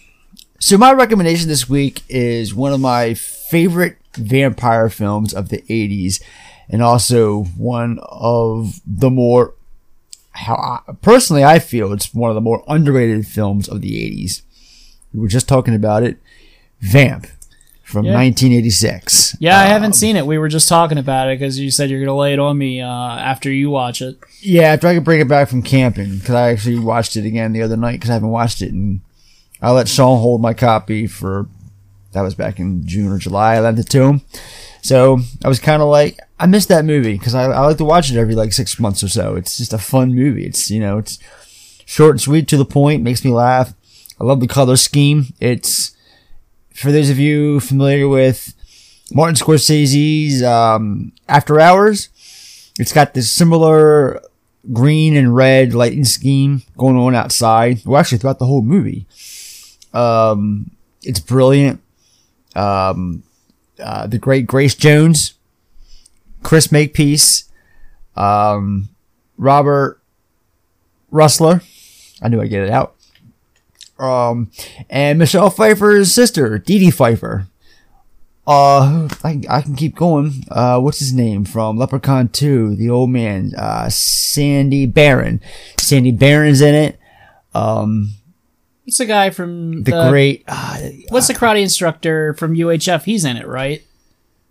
so 0.60 0.77
my 0.77 0.91
recommendation 0.91 1.47
this 1.47 1.69
week 1.69 2.03
is 2.10 2.53
one 2.53 2.73
of 2.73 2.79
my 2.79 3.13
favorite 3.13 3.97
vampire 4.15 4.89
films 4.89 5.34
of 5.34 5.50
the 5.50 5.62
80s, 5.69 6.22
and 6.69 6.82
also 6.82 7.43
one 7.58 8.00
of 8.04 8.80
the 8.86 9.10
more 9.10 9.54
how 10.32 10.56
I, 10.56 10.93
personally 11.02 11.43
I 11.43 11.60
feel 11.60 11.91
it's 11.91 12.13
one 12.13 12.30
of 12.32 12.36
the 12.36 12.41
more 12.41 12.63
underrated 12.67 13.28
films 13.28 13.67
of 13.67 13.82
the 13.82 13.91
80s. 13.93 14.41
We 15.13 15.19
were 15.19 15.28
just 15.28 15.48
talking 15.48 15.74
about 15.76 16.04
it, 16.04 16.17
Vamp 16.82 17.28
from 17.84 18.06
Yeah. 18.06 18.13
1986. 18.13 19.36
Yeah, 19.39 19.60
I 19.60 19.65
haven't 19.65 19.93
seen 19.93 20.15
it. 20.15 20.26
We 20.28 20.38
were 20.38 20.48
just 20.48 20.69
talking 20.69 21.00
about 21.00 21.28
it 21.30 21.39
because 21.39 21.58
you 21.58 21.72
said 21.72 21.89
you're 21.89 22.00
gonna 22.00 22.15
lay 22.15 22.34
it 22.34 22.39
on 22.39 22.58
me 22.58 22.80
uh, 22.82 22.88
after 22.88 23.52
you 23.52 23.69
watch 23.72 24.02
it. 24.02 24.17
Yeah, 24.41 24.74
after 24.74 24.88
I 24.88 24.93
could 24.93 25.04
bring 25.04 25.19
it 25.22 25.28
back 25.28 25.50
from 25.50 25.63
camping, 25.63 26.19
because 26.19 26.36
I 26.36 26.52
actually 26.52 26.78
watched 26.80 27.15
it 27.15 27.26
again 27.26 27.52
the 27.52 27.63
other 27.63 27.76
night 27.76 27.93
because 27.93 28.12
I 28.12 28.13
haven't 28.13 28.30
watched 28.30 28.62
it, 28.62 28.72
and 28.72 29.02
I 29.62 29.72
let 29.72 29.88
Sean 29.88 30.19
hold 30.19 30.39
my 30.41 30.54
copy 30.54 31.08
for 31.08 31.48
that 32.12 32.22
was 32.22 32.36
back 32.36 32.60
in 32.60 32.86
June 32.86 33.12
or 33.12 33.17
July. 33.17 33.56
I 33.56 33.60
lent 33.60 33.80
it 33.80 33.89
to 33.89 34.04
him, 34.04 34.22
so 34.82 35.19
I 35.43 35.48
was 35.48 35.60
kind 35.60 35.82
of 35.82 35.89
like, 35.89 36.19
I 36.39 36.45
missed 36.45 36.69
that 36.69 36.86
movie 36.86 37.17
because 37.17 37.36
I, 37.36 37.45
I 37.45 37.62
like 37.62 37.78
to 37.78 37.86
watch 37.86 38.12
it 38.12 38.17
every 38.17 38.36
like 38.36 38.54
six 38.54 38.80
months 38.80 39.04
or 39.04 39.10
so. 39.10 39.36
It's 39.36 39.58
just 39.58 39.74
a 39.74 39.78
fun 39.78 40.15
movie. 40.15 40.45
It's 40.45 40.69
you 40.72 40.80
know, 40.80 40.98
it's 40.98 41.19
short 41.86 42.12
and 42.12 42.22
sweet 42.22 42.48
to 42.50 42.58
the 42.58 42.65
point, 42.65 43.04
makes 43.04 43.24
me 43.24 43.32
laugh. 43.32 43.74
I 44.19 44.24
love 44.24 44.39
the 44.39 44.48
color 44.48 44.76
scheme. 44.76 45.34
It's 45.39 45.95
for 46.74 46.91
those 46.91 47.10
of 47.10 47.19
you 47.19 47.60
familiar 47.60 48.08
with 48.08 48.54
Martin 49.13 49.36
Scorsese's 49.36 50.43
um, 50.43 51.12
After 51.28 51.60
Hours. 51.60 52.10
It's 52.80 52.93
got 52.93 53.13
this 53.13 53.32
similar 53.32 54.22
green 54.72 55.15
and 55.15 55.36
red 55.36 55.74
lighting 55.74 56.06
scheme 56.06 56.63
going 56.78 56.95
on 56.95 57.15
outside. 57.15 57.86
Well, 57.86 58.00
actually, 58.00 58.19
throughout 58.19 58.39
the 58.39 58.45
whole 58.45 58.62
movie. 58.62 59.06
Um, 59.93 60.72
it's 61.02 61.19
brilliant. 61.19 61.82
Um, 62.60 63.24
uh, 63.82 64.08
the 64.08 64.17
great 64.17 64.45
Grace 64.45 64.76
Jones, 64.76 65.36
Chris 66.43 66.72
Makepeace, 66.72 67.45
um, 68.15 68.89
Robert 69.38 70.02
Rusler. 71.12 71.63
I 72.22 72.28
knew 72.28 72.41
I'd 72.41 72.50
get 72.50 72.63
it 72.63 72.69
out. 72.69 72.95
Um, 73.98 74.52
and 74.89 75.19
Michelle 75.19 75.50
Pfeiffer's 75.50 76.12
sister, 76.12 76.58
Dee 76.58 76.80
Dee 76.80 76.91
Pfeiffer. 76.91 77.48
Uh, 78.48 79.08
I, 79.24 79.41
I 79.48 79.62
can 79.62 79.76
keep 79.76 79.95
going. 79.95 80.43
Uh, 80.50 80.80
what's 80.80 81.00
his 81.00 81.13
name 81.13 81.45
from 81.45 81.78
Leprechaun 81.78 82.30
2? 82.30 82.76
The 82.76 82.89
old 82.89 83.12
man, 83.12 83.54
uh, 83.56 83.89
Sandy 83.89 84.86
Baron. 84.86 85.39
Sandy 85.78 86.12
Baron's 86.12 86.62
in 86.62 86.74
it. 86.74 87.00
Um, 87.54 88.15
What's 88.89 88.97
the 88.97 89.06
guy 89.06 89.30
from 89.30 89.84
the, 89.84 90.10
great, 90.10 90.43
uh, 90.47 90.80
What's 91.10 91.28
the 91.28 91.36
karate 91.36 91.62
instructor 91.62 92.34
from 92.34 92.56
UHF? 92.56 93.04
He's 93.04 93.23
in 93.23 93.38
it, 93.38 93.45
right? 93.45 93.84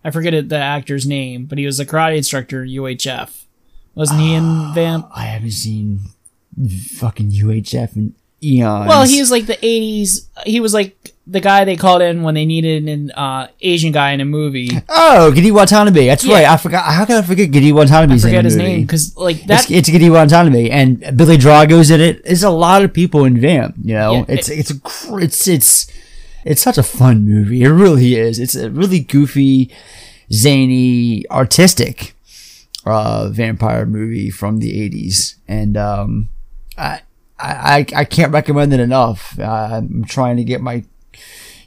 I 0.01 0.11
forget 0.11 0.47
the 0.47 0.57
actor's 0.57 1.05
name, 1.05 1.45
but 1.45 1.57
he 1.57 1.65
was 1.65 1.77
a 1.77 1.85
karate 1.85 2.15
instructor 2.15 2.63
in 2.63 2.69
UHF. 2.69 3.43
Wasn't 3.95 4.21
he 4.21 4.33
in 4.33 4.73
Vamp? 4.73 5.09
I 5.13 5.23
haven't 5.23 5.51
seen 5.51 5.99
fucking 6.95 7.31
UHF 7.31 7.97
in 7.97 8.15
eons. 8.43 8.87
Well, 8.87 9.05
he 9.05 9.19
was 9.19 9.31
like 9.31 9.45
the 9.45 9.57
'80s. 9.57 10.27
He 10.45 10.59
was 10.59 10.73
like 10.73 11.13
the 11.27 11.39
guy 11.39 11.63
they 11.63 11.75
called 11.75 12.01
in 12.01 12.23
when 12.23 12.33
they 12.33 12.45
needed 12.45 12.87
an 12.89 13.11
uh, 13.11 13.47
Asian 13.61 13.91
guy 13.91 14.11
in 14.13 14.19
a 14.21 14.25
movie. 14.25 14.69
Oh, 14.89 15.31
Gedde 15.35 15.51
Watanabe. 15.51 16.07
That's 16.07 16.23
Yeah. 16.25 16.35
right. 16.35 16.45
I 16.47 16.57
forgot. 16.57 16.85
How 16.85 17.05
could 17.05 17.17
I 17.17 17.21
forget 17.21 17.51
Gedde 17.51 17.71
Watanabe's 17.73 18.25
I 18.25 18.29
forget 18.29 18.43
the 18.43 18.47
his 18.49 18.57
movie? 18.57 18.67
name 18.69 18.81
because 18.81 19.15
like 19.15 19.43
that. 19.45 19.69
It's, 19.69 19.89
it's 19.89 19.89
Gedde 19.89 20.11
Watanabe 20.11 20.69
and 20.71 21.15
Billy 21.17 21.37
Drago's 21.37 21.91
in 21.91 22.01
it. 22.01 22.23
There's 22.23 22.43
a 22.43 22.49
lot 22.49 22.83
of 22.83 22.93
people 22.93 23.25
in 23.25 23.39
Vamp. 23.39 23.75
You 23.83 23.93
know, 23.95 24.13
Yeah, 24.13 24.25
it's 24.29 24.49
it's 24.49 24.71
a 24.71 24.75
gr- 24.75 25.19
it's 25.21 25.47
it's 25.47 25.87
it's 26.45 26.61
such 26.61 26.77
a 26.79 26.83
fun 26.83 27.25
movie. 27.25 27.61
It 27.63 27.69
really 27.69 28.15
is. 28.15 28.39
It's 28.39 28.55
a 28.55 28.69
really 28.71 28.99
goofy, 29.01 29.69
zany, 30.33 31.27
artistic 31.29 32.13
uh, 32.85 33.29
vampire 33.29 33.85
movie 33.85 34.29
from 34.31 34.57
the 34.59 34.71
'80s, 34.89 35.35
and 35.47 35.77
um, 35.77 36.29
I, 36.77 37.01
I 37.39 37.85
I 37.95 38.05
can't 38.05 38.33
recommend 38.33 38.73
it 38.73 38.79
enough. 38.79 39.39
Uh, 39.39 39.69
I'm 39.73 40.05
trying 40.05 40.37
to 40.37 40.43
get 40.43 40.61
my 40.61 40.83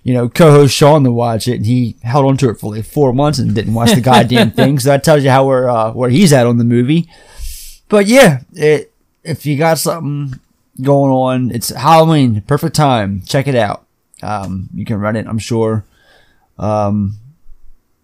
you 0.03 0.13
know, 0.15 0.29
co-host 0.29 0.75
Sean 0.75 1.05
to 1.05 1.13
watch 1.13 1.47
it, 1.47 1.57
and 1.57 1.67
he 1.67 1.97
held 2.03 2.27
on 2.27 2.37
to 2.39 2.51
it 2.51 2.59
for 2.59 2.75
like 2.75 2.85
four 2.85 3.13
months 3.13 3.39
and 3.39 3.55
didn't 3.55 3.75
watch 3.75 3.93
the 3.93 4.01
goddamn 4.01 4.51
thing. 4.53 4.79
So 4.79 4.89
that 4.89 5.05
tells 5.05 5.23
you 5.23 5.31
how 5.31 5.47
where 5.47 5.69
uh, 5.69 5.93
where 5.93 6.11
he's 6.11 6.33
at 6.33 6.47
on 6.47 6.59
the 6.59 6.65
movie. 6.65 7.09
But 7.89 8.07
yeah, 8.07 8.41
it 8.55 8.93
if 9.23 9.47
you 9.47 9.57
got 9.57 9.79
something 9.79 10.41
going 10.81 11.13
on, 11.13 11.51
it's 11.53 11.69
Halloween, 11.69 12.41
perfect 12.43 12.75
time. 12.75 13.23
Check 13.23 13.47
it 13.47 13.55
out. 13.55 13.87
Um, 14.23 14.69
you 14.75 14.85
can 14.85 14.99
run 14.99 15.17
it, 15.17 15.27
I'm 15.27 15.39
sure. 15.39 15.85
Um, 16.59 17.19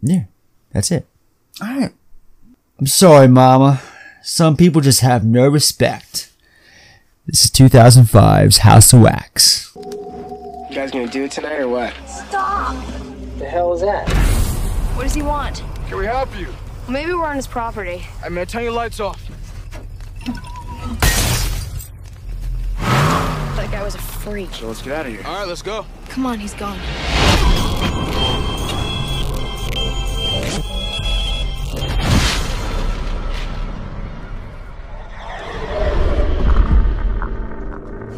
yeah, 0.00 0.24
that's 0.72 0.90
it. 0.90 1.06
All 1.60 1.80
right. 1.80 1.92
I'm 2.78 2.86
sorry, 2.86 3.26
Mama. 3.26 3.80
Some 4.22 4.56
people 4.56 4.80
just 4.80 5.00
have 5.00 5.24
no 5.24 5.48
respect. 5.48 6.30
This 7.28 7.44
is 7.44 7.50
2005's 7.50 8.56
House 8.56 8.94
of 8.94 9.02
Wax. 9.02 9.70
You 9.76 10.74
guys 10.74 10.90
gonna 10.90 11.08
do 11.08 11.24
it 11.24 11.30
tonight 11.30 11.58
or 11.58 11.68
what? 11.68 11.92
Stop! 12.06 12.74
The 13.36 13.44
hell 13.44 13.74
is 13.74 13.82
that? 13.82 14.08
What 14.96 15.02
does 15.02 15.12
he 15.12 15.20
want? 15.20 15.62
Can 15.88 15.98
we 15.98 16.06
help 16.06 16.34
you? 16.38 16.46
Well, 16.46 16.92
maybe 16.92 17.12
we're 17.12 17.26
on 17.26 17.36
his 17.36 17.46
property. 17.46 18.02
I'm 18.24 18.32
gonna 18.32 18.46
turn 18.46 18.62
your 18.62 18.72
lights 18.72 18.98
off. 18.98 19.22
That 22.78 23.68
guy 23.70 23.82
was 23.82 23.94
a 23.94 23.98
freak. 23.98 24.54
So 24.54 24.68
let's 24.68 24.80
get 24.80 24.94
out 24.94 25.04
of 25.04 25.12
here. 25.12 25.20
All 25.26 25.40
right, 25.40 25.46
let's 25.46 25.60
go. 25.60 25.84
Come 26.08 26.24
on, 26.24 26.38
he's 26.38 26.54
gone. 26.54 26.78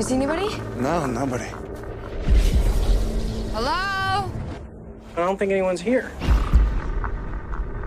You 0.01 0.07
see 0.07 0.15
anybody? 0.15 0.49
No, 0.79 1.05
nobody. 1.05 1.45
Hello? 3.53 4.33
I 5.13 5.17
don't 5.17 5.37
think 5.37 5.53
anyone's 5.53 5.83
here. 5.83 6.09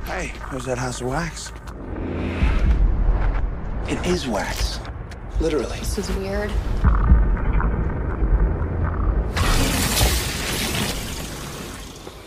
Hey, 0.06 0.32
where's 0.50 0.66
that 0.66 0.78
house 0.78 1.02
of 1.02 1.08
wax? 1.08 1.52
It 3.90 4.06
is 4.06 4.28
wax. 4.28 4.80
Literally. 5.40 5.80
This 5.80 5.98
is 5.98 6.12
weird. 6.18 6.52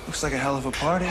Looks 0.08 0.24
like 0.24 0.32
a 0.32 0.36
hell 0.36 0.56
of 0.56 0.66
a 0.66 0.72
party. 0.72 1.06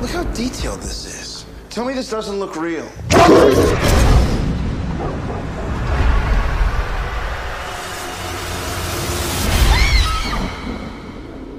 Look 0.00 0.10
how 0.10 0.24
detailed 0.32 0.80
this 0.80 1.04
is. 1.04 1.17
Tell 1.70 1.84
me 1.84 1.92
this 1.94 2.10
doesn't 2.10 2.40
look 2.40 2.56
real. 2.56 2.88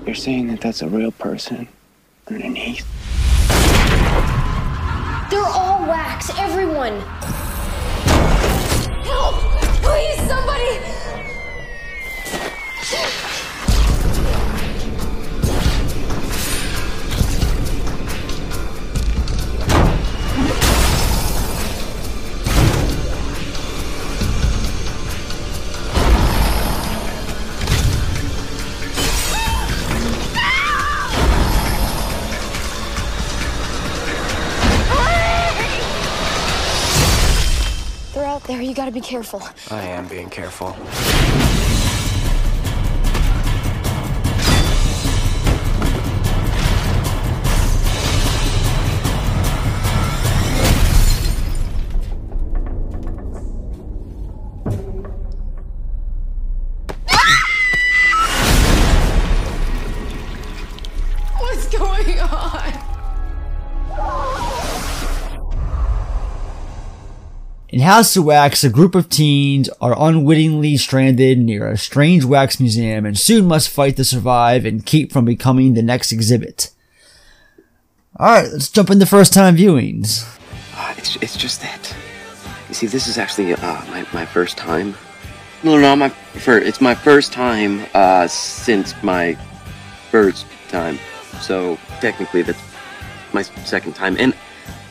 You're 0.06 0.16
saying 0.16 0.48
that 0.48 0.62
that's 0.62 0.82
a 0.82 0.88
real 0.88 1.12
person 1.12 1.68
underneath? 2.28 2.86
They're 5.30 5.46
all 5.46 5.88
wax, 5.88 6.32
everyone! 6.40 7.00
Help! 9.06 9.36
Please, 9.84 10.18
somebody! 10.28 10.80
You 38.62 38.74
gotta 38.74 38.92
be 38.92 39.02
careful. 39.02 39.42
I 39.72 39.84
am 39.84 40.08
being 40.08 40.30
careful. 40.30 40.76
House 67.90 68.16
of 68.16 68.24
Wax, 68.24 68.64
a 68.64 68.70
group 68.70 68.94
of 68.94 69.10
teens 69.10 69.68
are 69.82 69.96
unwittingly 69.98 70.78
stranded 70.78 71.40
near 71.40 71.68
a 71.68 71.76
strange 71.76 72.24
wax 72.24 72.60
museum 72.60 73.04
and 73.04 73.18
soon 73.18 73.48
must 73.48 73.68
fight 73.68 73.98
to 73.98 74.04
survive 74.04 74.64
and 74.64 74.86
keep 74.86 75.12
from 75.12 75.26
becoming 75.26 75.74
the 75.74 75.82
next 75.82 76.12
exhibit. 76.12 76.70
Alright, 78.20 78.52
let's 78.52 78.70
jump 78.70 78.92
into 78.92 79.08
first 79.08 79.34
time 79.34 79.58
viewings. 79.58 80.24
Uh, 80.76 80.94
it's 81.00 81.16
it's 81.16 81.36
just 81.36 81.62
that. 81.64 81.96
You 82.68 82.76
see, 82.76 82.86
this 82.86 83.08
is 83.08 83.18
actually 83.18 83.56
uh, 83.56 83.84
my 83.86 84.06
my 84.14 84.24
first 84.24 84.56
time. 84.56 84.94
No, 85.64 85.80
no, 85.80 85.96
my 85.96 86.10
fir- 86.10 86.60
It's 86.60 86.82
my 86.82 86.94
first 86.94 87.34
time 87.34 87.88
uh, 87.96 88.28
since 88.28 88.94
my 89.02 89.36
first 90.12 90.46
time. 90.68 91.00
So 91.42 91.80
technically, 92.02 92.44
that's 92.44 92.62
my 93.34 93.42
second 93.42 93.96
time, 93.96 94.16
and 94.20 94.36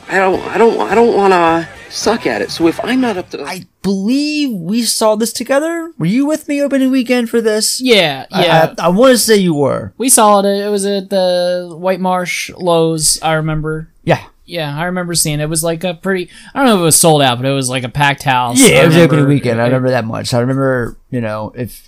I 0.09 0.17
don't, 0.17 0.39
I 0.47 0.57
don't, 0.57 0.79
I 0.81 0.95
don't 0.95 1.15
want 1.15 1.33
to 1.33 1.69
suck 1.91 2.25
at 2.25 2.41
it. 2.41 2.49
So 2.51 2.67
if 2.67 2.83
I'm 2.83 2.99
not 3.01 3.17
up 3.17 3.29
to, 3.29 3.43
I 3.43 3.65
believe 3.83 4.51
we 4.51 4.81
saw 4.83 5.15
this 5.15 5.31
together. 5.31 5.93
Were 5.97 6.05
you 6.07 6.25
with 6.25 6.47
me 6.47 6.61
opening 6.61 6.89
weekend 6.91 7.29
for 7.29 7.41
this? 7.41 7.79
Yeah, 7.79 8.25
I- 8.31 8.45
yeah. 8.45 8.73
I, 8.79 8.85
I 8.85 8.87
want 8.89 9.11
to 9.11 9.17
say 9.19 9.35
you 9.37 9.53
were. 9.53 9.93
we 9.97 10.09
saw 10.09 10.39
it. 10.39 10.45
It 10.45 10.69
was 10.69 10.85
at 10.85 11.09
the 11.09 11.75
White 11.79 11.99
Marsh 11.99 12.49
Loews. 12.51 13.23
I 13.23 13.33
remember. 13.33 13.89
Yeah. 14.03 14.25
Yeah, 14.45 14.75
I 14.75 14.85
remember 14.85 15.13
seeing 15.13 15.39
it. 15.39 15.43
It 15.43 15.49
was 15.49 15.63
like 15.63 15.83
a 15.83 15.93
pretty. 15.93 16.29
I 16.55 16.59
don't 16.59 16.65
know 16.67 16.75
if 16.77 16.79
it 16.81 16.83
was 16.85 16.99
sold 16.99 17.21
out, 17.21 17.37
but 17.37 17.45
it 17.45 17.53
was 17.53 17.69
like 17.69 17.83
a 17.83 17.89
packed 17.89 18.23
house. 18.23 18.59
Yeah, 18.59 18.77
I 18.77 18.81
it 18.81 18.85
was 18.87 18.95
remember- 18.95 19.15
opening 19.15 19.29
weekend. 19.29 19.61
I 19.61 19.65
remember 19.65 19.91
that 19.91 20.05
much. 20.05 20.33
I 20.33 20.39
remember, 20.39 20.97
you 21.11 21.21
know, 21.21 21.53
if 21.55 21.87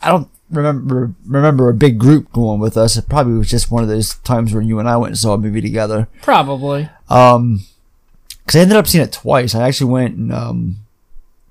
I 0.00 0.10
don't 0.10 0.28
remember 0.48 1.12
remember 1.26 1.68
a 1.68 1.74
big 1.74 1.98
group 1.98 2.30
going 2.32 2.60
with 2.60 2.76
us, 2.76 2.96
it 2.96 3.08
probably 3.08 3.32
was 3.34 3.50
just 3.50 3.68
one 3.70 3.82
of 3.82 3.88
those 3.88 4.14
times 4.18 4.54
when 4.54 4.66
you 4.68 4.78
and 4.78 4.88
I 4.88 4.96
went 4.96 5.10
and 5.10 5.18
saw 5.18 5.34
a 5.34 5.38
movie 5.38 5.60
together. 5.60 6.06
Probably. 6.22 6.88
Um, 7.10 7.60
because 8.38 8.56
I 8.56 8.62
ended 8.62 8.76
up 8.78 8.86
seeing 8.86 9.04
it 9.04 9.12
twice. 9.12 9.54
I 9.54 9.66
actually 9.66 9.90
went 9.92 10.16
and 10.16 10.32
um 10.32 10.76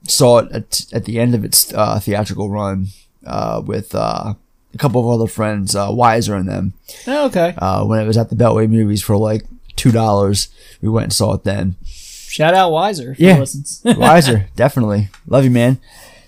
saw 0.03 0.39
it 0.39 0.51
at, 0.51 0.85
at 0.93 1.05
the 1.05 1.19
end 1.19 1.35
of 1.35 1.45
its 1.45 1.73
uh, 1.73 1.99
theatrical 1.99 2.49
run 2.49 2.87
uh, 3.25 3.61
with 3.65 3.93
uh, 3.93 4.33
a 4.73 4.77
couple 4.77 5.01
of 5.01 5.19
other 5.19 5.29
friends, 5.29 5.75
uh, 5.75 5.89
Wiser 5.91 6.35
and 6.35 6.47
them. 6.47 6.73
Oh, 7.07 7.25
okay. 7.27 7.53
Uh, 7.57 7.85
when 7.85 7.99
it 7.99 8.07
was 8.07 8.17
at 8.17 8.29
the 8.29 8.35
Beltway 8.35 8.69
Movies 8.69 9.03
for 9.03 9.17
like 9.17 9.45
two 9.75 9.91
dollars, 9.91 10.49
we 10.81 10.89
went 10.89 11.05
and 11.05 11.13
saw 11.13 11.33
it 11.33 11.43
then. 11.43 11.75
Shout 11.85 12.53
out 12.53 12.71
Wiser. 12.71 13.13
If 13.13 13.19
Yeah. 13.19 13.43
Wiser, 13.97 14.49
definitely. 14.55 15.09
Love 15.27 15.43
you, 15.43 15.51
man. 15.51 15.79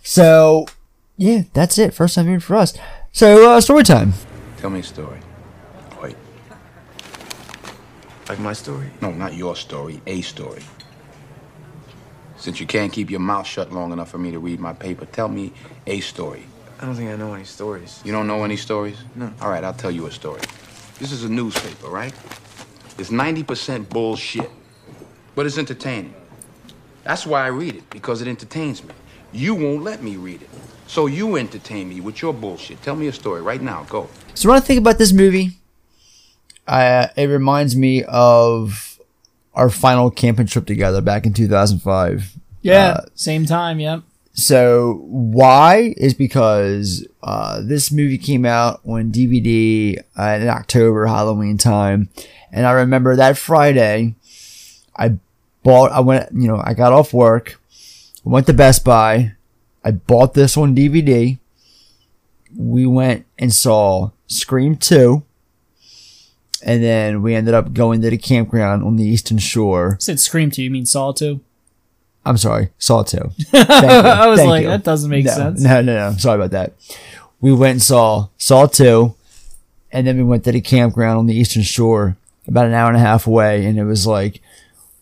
So, 0.04 0.66
yeah, 1.16 1.44
that's 1.54 1.78
it. 1.78 1.94
First 1.94 2.16
time 2.16 2.28
here 2.28 2.40
for 2.40 2.56
us. 2.56 2.78
So, 3.12 3.52
uh, 3.52 3.62
story 3.62 3.84
time. 3.84 4.14
Tell 4.58 4.72
me 4.72 4.80
a 4.80 4.84
story. 4.84 5.20
Wait. 8.22 8.30
Like 8.30 8.40
my 8.40 8.54
story? 8.54 8.90
No, 9.02 9.12
not 9.12 9.34
your 9.34 9.56
story, 9.56 10.02
a 10.08 10.22
story. 10.22 10.64
Since 12.38 12.60
you 12.60 12.66
can't 12.66 12.92
keep 12.92 13.12
your 13.12 13.20
mouth 13.20 13.46
shut 13.46 13.72
long 13.72 13.92
enough 13.92 14.10
for 14.10 14.18
me 14.18 14.32
to 14.32 14.40
read 14.40 14.60
my 14.60 14.74
paper, 14.74 15.06
tell 15.06 15.28
me 15.28 15.54
a 15.86 16.00
story. 16.00 16.46
I 16.80 16.86
don't 16.86 16.96
think 16.96 17.12
I 17.12 17.16
know 17.16 17.36
any 17.36 17.44
stories. 17.44 18.02
You 18.04 18.12
don't 18.12 18.26
know 18.26 18.44
any 18.44 18.58
stories? 18.58 18.98
No. 19.16 19.32
All 19.42 19.50
right, 19.50 19.64
I'll 19.64 19.74
tell 19.74 19.92
you 19.92 20.08
a 20.08 20.12
story. 20.12 20.42
This 20.98 21.12
is 21.12 21.24
a 21.24 21.30
newspaper, 21.30 21.88
right? 21.88 22.14
It's 22.98 23.10
90% 23.10 23.90
bullshit, 23.90 24.50
but 25.36 25.46
it's 25.46 25.60
entertaining. 25.60 26.16
That's 27.04 27.26
why 27.26 27.44
I 27.44 27.48
read 27.48 27.76
it, 27.76 27.90
because 27.90 28.22
it 28.22 28.28
entertains 28.28 28.84
me. 28.84 28.94
You 29.32 29.56
won't 29.56 29.84
let 29.84 30.02
me 30.02 30.18
read 30.18 30.42
it. 30.42 30.50
So 30.88 31.06
you 31.06 31.38
entertain 31.38 31.90
me 31.90 32.02
with 32.02 32.22
your 32.22 32.34
bullshit. 32.34 32.82
Tell 32.82 32.96
me 32.96 33.08
a 33.08 33.14
story 33.14 33.42
right 33.42 33.62
now. 33.62 33.84
Go. 33.84 34.10
So 34.34 34.50
when 34.50 34.58
I 34.58 34.62
think 34.62 34.80
about 34.80 34.98
this 34.98 35.14
movie, 35.14 35.52
uh, 36.72 37.08
it 37.16 37.26
reminds 37.26 37.76
me 37.76 38.04
of 38.06 39.00
our 39.54 39.70
final 39.70 40.10
camping 40.10 40.48
trip 40.48 40.66
together 40.66 41.02
back 41.02 41.26
in 41.26 41.34
2005. 41.34 42.34
Yeah, 42.62 42.92
Uh, 42.98 43.02
same 43.16 43.46
time. 43.46 43.80
Yep. 43.80 44.04
so 44.34 45.02
why 45.08 45.94
is 45.98 46.14
because 46.14 47.06
uh, 47.24 47.62
this 47.62 47.92
movie 47.92 48.18
came 48.18 48.46
out 48.46 48.80
on 48.86 49.12
DVD 49.12 49.98
uh, 50.18 50.40
in 50.42 50.48
October 50.48 51.06
Halloween 51.08 51.58
time, 51.58 52.10
and 52.52 52.66
I 52.66 52.72
remember 52.72 53.16
that 53.16 53.38
Friday, 53.38 54.16
I 54.96 55.18
bought. 55.64 55.92
I 55.92 56.00
went, 56.00 56.30
you 56.34 56.48
know, 56.48 56.62
I 56.64 56.74
got 56.74 56.94
off 56.94 57.14
work, 57.14 57.60
went 58.24 58.46
to 58.48 58.54
Best 58.54 58.86
Buy, 58.86 59.34
I 59.84 59.92
bought 59.92 60.34
this 60.34 60.56
on 60.58 60.76
DVD. 60.76 61.38
We 62.56 62.86
went 62.86 63.26
and 63.40 63.54
saw 63.54 64.12
Scream 64.28 64.76
Two, 64.78 65.24
and 66.64 66.84
then 66.84 67.22
we 67.22 67.36
ended 67.36 67.54
up 67.54 67.74
going 67.74 68.02
to 68.02 68.10
the 68.10 68.18
campground 68.18 68.84
on 68.84 68.96
the 68.96 69.04
Eastern 69.04 69.38
Shore. 69.38 69.98
said 70.00 70.20
Scream 70.20 70.52
to 70.52 70.62
you 70.62 70.70
mean 70.70 70.86
Saw 70.86 71.12
to? 71.14 71.40
I'm 72.26 72.38
sorry, 72.38 72.70
Saw 72.78 73.04
2. 73.04 73.18
I 73.54 74.28
was 74.28 74.44
like, 74.44 74.66
that 74.66 74.84
doesn't 74.84 75.10
make 75.10 75.26
no, 75.26 75.34
sense. 75.34 75.62
No, 75.62 75.82
no, 75.82 76.12
no. 76.12 76.18
Sorry 76.18 76.36
about 76.36 76.52
that. 76.52 76.74
We 77.40 77.52
went 77.52 77.72
and 77.72 77.82
saw 77.82 78.28
Saw 78.38 78.68
2, 78.68 79.16
and 79.92 80.06
then 80.06 80.18
we 80.18 80.24
went 80.24 80.44
to 80.44 80.52
the 80.52 80.62
campground 80.62 81.18
on 81.18 81.26
the 81.26 81.36
Eastern 81.36 81.64
Shore 81.64 82.16
about 82.48 82.68
an 82.68 82.74
hour 82.74 82.90
and 82.90 82.98
a 82.98 83.02
half 83.02 83.26
away, 83.26 83.66
and 83.66 83.80
it 83.80 83.86
was 83.86 84.06
like 84.06 84.42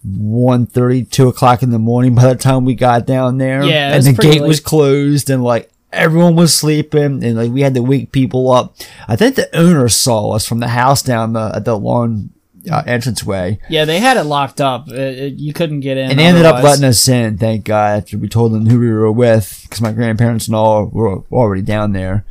1.30, 0.08 1.10
2 1.10 1.28
o'clock 1.28 1.62
in 1.62 1.72
the 1.72 1.80
morning 1.80 2.16
by 2.16 2.28
the 2.28 2.36
time 2.36 2.64
we 2.64 2.76
got 2.76 3.06
down 3.06 3.38
there. 3.38 3.64
Yeah, 3.64 3.94
And 3.94 4.06
the 4.06 4.14
gate 4.14 4.42
was 4.42 4.62
closed, 4.62 5.30
and 5.30 5.44
like 5.44 5.70
everyone 5.92 6.36
was 6.36 6.54
sleeping, 6.54 7.24
and 7.24 7.36
like 7.36 7.52
we 7.52 7.62
had 7.62 7.74
to 7.76 7.82
wake 7.82 8.12
people 8.12 8.52
up. 8.52 8.76
I 9.08 9.16
think 9.16 9.36
the 9.36 9.54
owner 9.56 9.90
saw 9.90 10.32
us 10.32 10.48
from 10.48 10.60
the 10.60 10.68
house 10.70 11.02
down 11.02 11.34
the, 11.34 11.52
at 11.56 11.66
the 11.66 11.78
lawn 11.78 12.30
uh, 12.72 12.84
entranceway. 12.86 13.60
Yeah, 13.70 13.86
they 13.86 14.00
had 14.00 14.18
it 14.18 14.24
locked 14.26 14.62
up. 14.62 14.90
It, 14.90 15.18
it- 15.20 15.34
you 15.40 15.54
couldn't 15.54 15.80
get 15.80 15.98
in. 15.98 16.12
And 16.12 16.20
they 16.20 16.26
ended 16.26 16.46
up 16.46 16.64
letting 16.64 16.86
us 16.86 17.08
in, 17.08 17.38
thank 17.38 17.66
God, 17.66 18.04
after 18.04 18.18
we 18.18 18.28
told 18.28 18.52
them 18.54 18.66
who 18.68 18.80
we 18.80 18.90
were 18.92 19.12
with, 19.12 19.60
because 19.64 19.82
my 19.82 19.92
grandparents 19.92 20.48
and 20.48 20.56
all 20.56 20.86
were 20.88 21.20
already 21.32 21.62
down 21.62 21.94
there. 21.94 22.26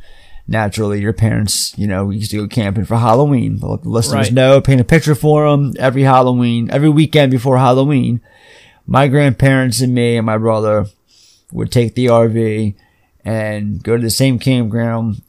Naturally, 0.47 0.99
your 0.99 1.13
parents, 1.13 1.77
you 1.77 1.85
know, 1.85 2.05
we 2.05 2.15
used 2.17 2.31
to 2.31 2.37
go 2.37 2.47
camping 2.47 2.85
for 2.85 2.97
Halloween. 2.97 3.59
Let 3.61 3.83
the 3.83 3.89
listeners 3.89 4.27
Right. 4.27 4.33
know, 4.33 4.59
paint 4.61 4.81
a 4.81 4.83
picture 4.83 5.13
for 5.13 5.47
them 5.47 5.73
every 5.77 6.01
Halloween, 6.01 6.71
every 6.71 6.89
weekend 6.89 7.29
before 7.31 7.59
Halloween. 7.59 8.19
My 8.87 9.07
grandparents 9.07 9.79
and 9.81 9.93
me 9.93 10.17
and 10.17 10.25
my 10.25 10.39
brother 10.39 10.87
would 11.51 11.71
take 11.71 11.93
the 11.93 12.07
RV 12.07 12.73
and 13.25 13.81
go 13.83 13.95
to 13.95 14.01
the 14.01 14.09
same 14.09 14.39
campground 14.39 15.21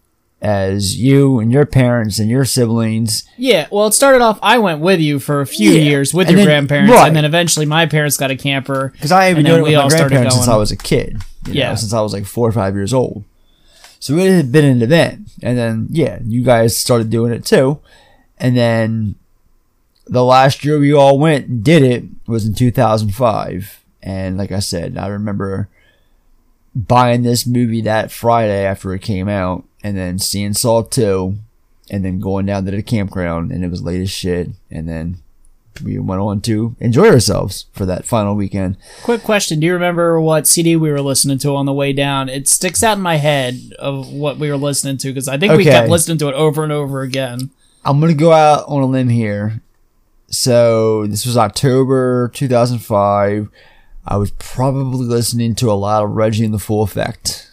as 0.43 0.97
you 0.97 1.39
and 1.39 1.53
your 1.53 1.67
parents 1.67 2.19
and 2.19 2.31
your 2.31 2.45
siblings. 2.47 3.25
Yeah, 3.37 3.69
well, 3.71 3.87
it 3.89 3.93
started 3.93 4.23
off. 4.23 4.39
I 4.43 4.57
went 4.59 4.81
with 4.81 4.99
you 5.01 5.19
for 5.19 5.41
a 5.43 5.47
few 5.47 5.71
Yeah, 5.73 5.81
years 5.83 6.15
with 6.15 6.29
and 6.29 6.37
your 6.37 6.47
then- 6.47 6.53
grandparents, 6.67 6.93
right. 6.95 7.07
and 7.09 7.15
then 7.17 7.25
eventually 7.27 7.67
my 7.67 7.85
parents 7.87 8.17
got 8.17 8.31
a 8.31 8.37
camper. 8.37 8.91
Because 8.95 9.13
I 9.13 9.35
been 9.35 9.45
doing 9.45 9.59
it 9.61 9.65
we 9.65 9.77
with 9.77 9.85
my 9.85 9.89
grandparents 9.99 10.37
since. 10.37 10.49
I 10.49 10.57
was 10.57 10.71
a 10.71 10.77
kid. 10.77 11.19
you 11.47 11.55
know, 11.55 11.61
Yeah. 11.61 11.75
since 11.75 11.93
I 11.93 12.01
was 12.01 12.13
like 12.13 12.25
four 12.27 12.49
or 12.49 12.53
five 12.53 12.75
years 12.75 12.95
old. 12.95 13.25
So 13.99 14.17
it 14.17 14.31
had 14.31 14.51
been 14.51 14.65
an 14.65 14.81
event. 14.83 15.29
And 15.43 15.59
then, 15.59 15.89
yeah, 15.91 16.19
you 16.25 16.43
guys 16.43 16.77
started 16.77 17.11
doing 17.11 17.33
it 17.33 17.45
too. 17.45 17.81
And 18.39 18.57
then 18.57 19.17
the 20.07 20.25
last 20.25 20.65
year 20.65 20.79
we 20.79 20.93
all 20.95 21.19
went 21.19 21.49
and 21.49 21.63
did 21.63 21.83
it 21.83 22.05
was 22.27 22.47
in 22.47 22.55
2005. 22.55 23.85
And 24.03 24.39
like 24.39 24.53
I 24.53 24.59
said, 24.61 24.97
I 24.97 25.09
remember 25.09 25.69
buying 26.75 27.23
this 27.23 27.47
movie 27.47 27.83
that 27.83 28.13
Friday 28.13 28.65
after 28.65 28.95
it 28.95 29.03
came 29.03 29.29
out 29.29 29.65
and 29.83 29.97
then 29.97 30.19
seeing 30.19 30.53
Saw 30.55 30.83
2 30.83 31.37
and 31.91 32.05
then 32.05 32.21
going 32.21 32.47
down 32.47 32.65
to 32.65 32.71
the 32.71 32.83
campground 32.83 33.51
and 33.51 33.65
it 33.65 33.71
was 33.71 33.83
late 33.83 34.01
as 34.01 34.11
shit. 34.11 34.51
And 34.71 34.89
then 34.89 35.19
we 35.83 35.99
went 35.99 36.21
on 36.21 36.41
to 36.43 36.77
enjoy 36.81 37.09
ourselves 37.09 37.67
for 37.73 37.87
that 37.87 38.05
final 38.05 38.35
weekend. 38.35 38.77
Quick 39.03 39.23
question: 39.23 39.61
Do 39.61 39.67
you 39.67 39.73
remember 39.73 40.21
what 40.21 40.47
CD 40.47 40.77
we 40.77 40.91
were 40.91 41.01
listening 41.01 41.39
to 41.39 41.57
on 41.57 41.67
the 41.67 41.73
way 41.73 41.93
down? 41.93 42.29
It 42.29 42.49
sticks 42.49 42.83
out 42.83 42.99
in 42.99 43.03
my 43.03 43.17
head 43.17 43.59
of 43.79 44.13
what 44.13 44.39
we 44.39 44.51
were 44.51 44.57
listening 44.57 44.99
to 44.99 45.09
because 45.09 45.29
I 45.29 45.39
think 45.39 45.57
we 45.57 45.65
kept 45.65 45.89
listening 45.89 46.19
to 46.19 46.29
it 46.29 46.35
over 46.35 46.63
and 46.63 46.73
over 46.73 47.03
again. 47.03 47.51
I'm 47.85 48.01
gonna 48.01 48.15
go 48.15 48.33
out 48.33 48.65
on 48.67 48.83
a 48.83 48.87
limb 48.87 49.09
here. 49.09 49.63
So 50.29 51.07
this 51.07 51.27
was 51.27 51.37
October 51.37 52.31
2005. 52.35 53.49
I 54.07 54.17
was 54.17 54.31
probably 54.33 55.07
listening 55.07 55.55
to 55.57 55.71
a 55.71 55.75
lot 55.75 56.03
of 56.05 56.11
Reggie 56.11 56.45
and 56.45 56.55
the 56.55 56.59
Full 56.59 56.83
Effect. 56.83 57.47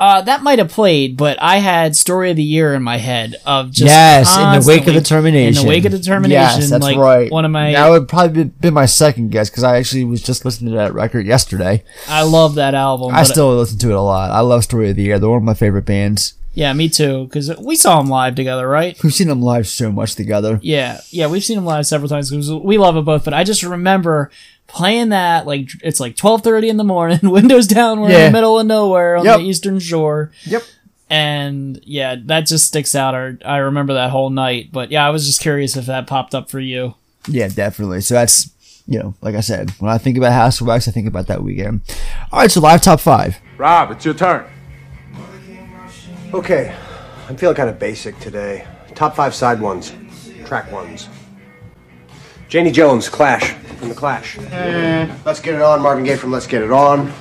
Uh, 0.00 0.20
that 0.22 0.42
might 0.42 0.58
have 0.58 0.70
played, 0.70 1.16
but 1.16 1.40
I 1.40 1.58
had 1.58 1.94
"Story 1.94 2.30
of 2.30 2.36
the 2.36 2.42
Year" 2.42 2.74
in 2.74 2.82
my 2.82 2.96
head 2.96 3.36
of 3.46 3.70
just 3.70 3.86
yes, 3.92 4.36
in 4.36 4.42
the 4.42 4.66
wake 4.66 4.80
of 4.80 4.86
constantly- 4.86 5.00
determination. 5.00 5.60
In 5.60 5.66
the 5.66 5.68
wake 5.68 5.84
of 5.84 5.92
determination, 5.92 6.32
Yes, 6.60 6.68
that's 6.70 6.82
like 6.82 6.96
right. 6.96 7.30
one 7.30 7.44
of 7.44 7.52
my. 7.52 7.72
That 7.72 7.88
would 7.90 8.08
probably 8.08 8.44
be, 8.44 8.70
my 8.70 8.86
second 8.86 9.30
guess 9.30 9.48
because 9.50 9.62
I 9.62 9.76
actually 9.78 10.04
was 10.04 10.20
just 10.20 10.44
listening 10.44 10.72
to 10.72 10.76
that 10.78 10.94
record 10.94 11.26
yesterday. 11.26 11.84
I 12.08 12.22
love 12.22 12.56
that 12.56 12.74
album. 12.74 13.14
I 13.14 13.22
still 13.22 13.56
listen 13.56 13.78
to 13.78 13.90
it 13.90 13.94
a 13.94 14.00
lot. 14.00 14.30
I 14.32 14.40
love 14.40 14.64
Story 14.64 14.90
of 14.90 14.96
the 14.96 15.02
Year. 15.02 15.18
They're 15.18 15.28
one 15.30 15.38
of 15.38 15.44
my 15.44 15.54
favorite 15.54 15.86
bands. 15.86 16.34
Yeah, 16.54 16.72
me 16.72 16.88
too. 16.88 17.24
Because 17.24 17.56
we 17.58 17.74
saw 17.76 17.98
them 17.98 18.08
live 18.10 18.34
together, 18.34 18.68
right? 18.68 19.00
We've 19.02 19.14
seen 19.14 19.28
them 19.28 19.42
live 19.42 19.66
so 19.68 19.90
much 19.90 20.14
together. 20.16 20.58
Yeah, 20.62 21.00
yeah, 21.10 21.28
we've 21.28 21.44
seen 21.44 21.56
them 21.56 21.66
live 21.66 21.86
several 21.86 22.08
times 22.08 22.30
because 22.30 22.52
we 22.52 22.78
love 22.78 22.96
it 22.96 23.02
both. 23.04 23.24
But 23.24 23.34
I 23.34 23.42
just 23.44 23.62
remember 23.62 24.30
playing 24.66 25.10
that 25.10 25.46
like 25.46 25.68
it's 25.82 26.00
like 26.00 26.16
twelve 26.16 26.42
thirty 26.42 26.68
in 26.68 26.76
the 26.76 26.84
morning, 26.84 27.18
windows 27.30 27.66
down, 27.66 28.00
we're 28.00 28.10
in 28.10 28.26
the 28.26 28.30
middle 28.30 28.58
of 28.58 28.66
nowhere 28.66 29.16
on 29.16 29.24
Yep. 29.24 29.38
the 29.38 29.44
Eastern 29.44 29.78
Shore. 29.78 30.32
Yep. 30.44 30.62
And 31.10 31.80
yeah, 31.84 32.16
that 32.24 32.46
just 32.46 32.66
sticks 32.66 32.94
out. 32.94 33.14
I, 33.14 33.34
I 33.44 33.56
remember 33.58 33.94
that 33.94 34.10
whole 34.10 34.30
night. 34.30 34.70
But 34.72 34.90
yeah, 34.90 35.06
I 35.06 35.10
was 35.10 35.26
just 35.26 35.40
curious 35.40 35.76
if 35.76 35.86
that 35.86 36.06
popped 36.06 36.34
up 36.34 36.50
for 36.50 36.60
you. 36.60 36.94
Yeah, 37.28 37.48
definitely. 37.48 38.00
So 38.00 38.14
that's 38.14 38.50
you 38.86 38.98
know, 38.98 39.14
like 39.22 39.34
I 39.34 39.40
said, 39.40 39.70
when 39.78 39.90
I 39.90 39.98
think 39.98 40.16
about 40.18 40.32
House 40.32 40.60
of 40.60 40.66
Wax, 40.66 40.88
I 40.88 40.90
think 40.90 41.06
about 41.08 41.26
that 41.28 41.42
weekend. 41.42 41.80
All 42.32 42.40
right, 42.40 42.50
so 42.50 42.60
live 42.60 42.82
top 42.82 43.00
five. 43.00 43.36
Rob, 43.58 43.90
it's 43.92 44.04
your 44.04 44.14
turn. 44.14 44.44
Okay, 46.32 46.74
I'm 47.28 47.36
feeling 47.36 47.54
kind 47.56 47.70
of 47.70 47.78
basic 47.78 48.18
today. 48.18 48.66
Top 48.94 49.14
five 49.14 49.34
side 49.34 49.60
ones, 49.60 49.92
track 50.44 50.70
ones. 50.72 51.08
Janie 52.54 52.70
Jones, 52.70 53.08
Clash, 53.08 53.52
from 53.78 53.88
The 53.88 53.96
Clash. 53.96 54.38
Let's 54.38 55.40
Get 55.40 55.54
It 55.54 55.60
On, 55.60 55.82
Marvin 55.82 56.04
Gaye 56.04 56.14
from 56.14 56.30
Let's 56.30 56.46
Get 56.46 56.62
It 56.62 56.70
On. 56.70 57.12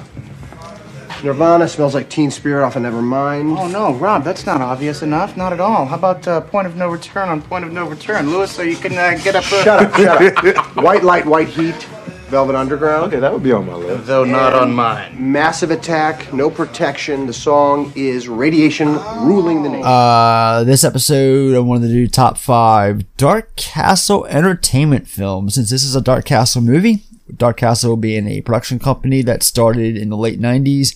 Nirvana, 1.23 1.67
Smells 1.67 1.95
Like 1.95 2.07
Teen 2.07 2.29
Spirit 2.29 2.63
off 2.63 2.75
of 2.75 2.83
Nevermind. 2.83 3.57
Oh 3.57 3.67
no, 3.67 3.95
Rob, 3.95 4.23
that's 4.23 4.45
not 4.45 4.61
obvious 4.61 5.01
enough. 5.01 5.35
Not 5.35 5.51
at 5.51 5.59
all. 5.59 5.87
How 5.87 5.95
about 5.95 6.27
uh, 6.27 6.41
point 6.41 6.67
of 6.67 6.75
no 6.75 6.87
return 6.87 7.29
on 7.29 7.41
point 7.41 7.65
of 7.65 7.71
no 7.71 7.89
return, 7.89 8.29
Lewis, 8.29 8.51
so 8.51 8.61
you 8.61 8.75
can 8.75 8.93
uh, 8.93 9.19
get 9.23 9.35
up. 9.35 9.43
Uh... 9.45 9.63
Shut 9.63 9.83
up, 9.83 9.95
shut 9.95 10.45
up. 10.55 10.75
White 10.83 11.03
Light, 11.03 11.25
White 11.25 11.47
Heat, 11.47 11.87
Velvet 12.33 12.55
Underground. 12.55 13.05
Okay, 13.05 13.19
that 13.19 13.31
would 13.31 13.43
be 13.43 13.51
on 13.51 13.67
my 13.67 13.75
list. 13.75 14.07
Though 14.07 14.23
not 14.23 14.53
on 14.53 14.73
mine. 14.73 15.31
Massive 15.31 15.69
Attack, 15.69 16.33
No 16.33 16.49
Protection. 16.49 17.27
The 17.27 17.33
song 17.33 17.93
is 17.95 18.27
Radiation 18.27 18.95
Ruling 19.23 19.61
the 19.61 19.69
Nation. 19.69 19.85
Uh, 19.85 20.63
this 20.63 20.83
episode, 20.83 21.55
I 21.55 21.59
wanted 21.59 21.89
to 21.89 21.93
do 21.93 22.07
top 22.07 22.39
five 22.39 23.05
Dark 23.17 23.55
Castle 23.55 24.25
entertainment 24.25 25.07
films. 25.07 25.53
Since 25.53 25.69
this 25.69 25.83
is 25.83 25.95
a 25.95 26.01
Dark 26.01 26.25
Castle 26.25 26.63
movie, 26.63 27.03
Dark 27.37 27.57
Castle 27.57 27.97
being 27.97 28.27
a 28.27 28.41
production 28.41 28.79
company 28.79 29.21
that 29.21 29.43
started 29.43 29.95
in 29.95 30.09
the 30.09 30.17
late 30.17 30.41
90s. 30.41 30.95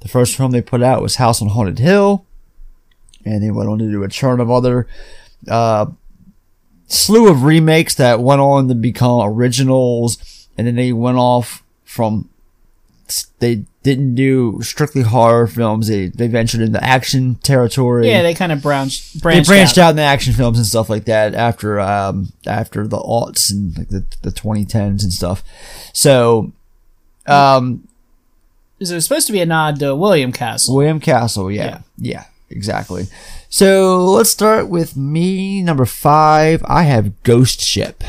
The 0.00 0.08
first 0.08 0.36
film 0.36 0.52
they 0.52 0.62
put 0.62 0.82
out 0.82 1.02
was 1.02 1.16
House 1.16 1.42
on 1.42 1.48
Haunted 1.48 1.80
Hill. 1.80 2.24
And 3.26 3.42
they 3.42 3.50
went 3.50 3.68
on 3.68 3.78
to 3.80 3.90
do 3.90 4.04
a 4.04 4.08
churn 4.08 4.40
of 4.40 4.50
other 4.50 4.86
uh, 5.48 5.84
slew 6.86 7.28
of 7.28 7.42
remakes 7.42 7.94
that 7.96 8.20
went 8.20 8.40
on 8.40 8.68
to 8.68 8.74
become 8.74 9.20
originals. 9.20 10.37
And 10.58 10.66
then 10.66 10.74
they 10.74 10.92
went 10.92 11.16
off 11.16 11.62
from 11.84 12.28
they 13.38 13.64
didn't 13.82 14.14
do 14.14 14.60
strictly 14.62 15.02
horror 15.02 15.46
films. 15.46 15.88
They 15.88 16.08
they 16.08 16.28
ventured 16.28 16.60
into 16.60 16.82
action 16.82 17.36
territory. 17.36 18.08
Yeah, 18.08 18.22
they 18.22 18.34
kind 18.34 18.52
of 18.52 18.60
branched 18.60 19.14
they 19.14 19.20
branched, 19.20 19.48
branched 19.48 19.78
out. 19.78 19.84
out. 19.84 19.90
into 19.90 20.02
action 20.02 20.34
films 20.34 20.58
and 20.58 20.66
stuff 20.66 20.90
like 20.90 21.04
that 21.06 21.34
after 21.34 21.80
um 21.80 22.32
after 22.46 22.86
the 22.86 22.98
aughts 22.98 23.50
and 23.50 23.76
like 23.78 23.88
the 23.88 24.04
the 24.22 24.30
2010s 24.30 25.02
and 25.02 25.12
stuff. 25.12 25.42
So, 25.94 26.52
um, 27.26 27.88
Is 28.78 28.90
it 28.90 29.00
supposed 29.00 29.26
to 29.28 29.32
be 29.32 29.40
a 29.40 29.46
nod 29.46 29.78
to 29.80 29.94
William 29.96 30.32
Castle? 30.32 30.76
William 30.76 31.00
Castle, 31.00 31.50
yeah, 31.50 31.80
yeah, 31.96 32.24
exactly. 32.50 33.06
So 33.48 34.04
let's 34.04 34.28
start 34.28 34.68
with 34.68 34.96
me 34.96 35.62
number 35.62 35.86
five. 35.86 36.62
I 36.66 36.82
have 36.82 37.22
Ghost 37.22 37.62
Ship. 37.62 38.04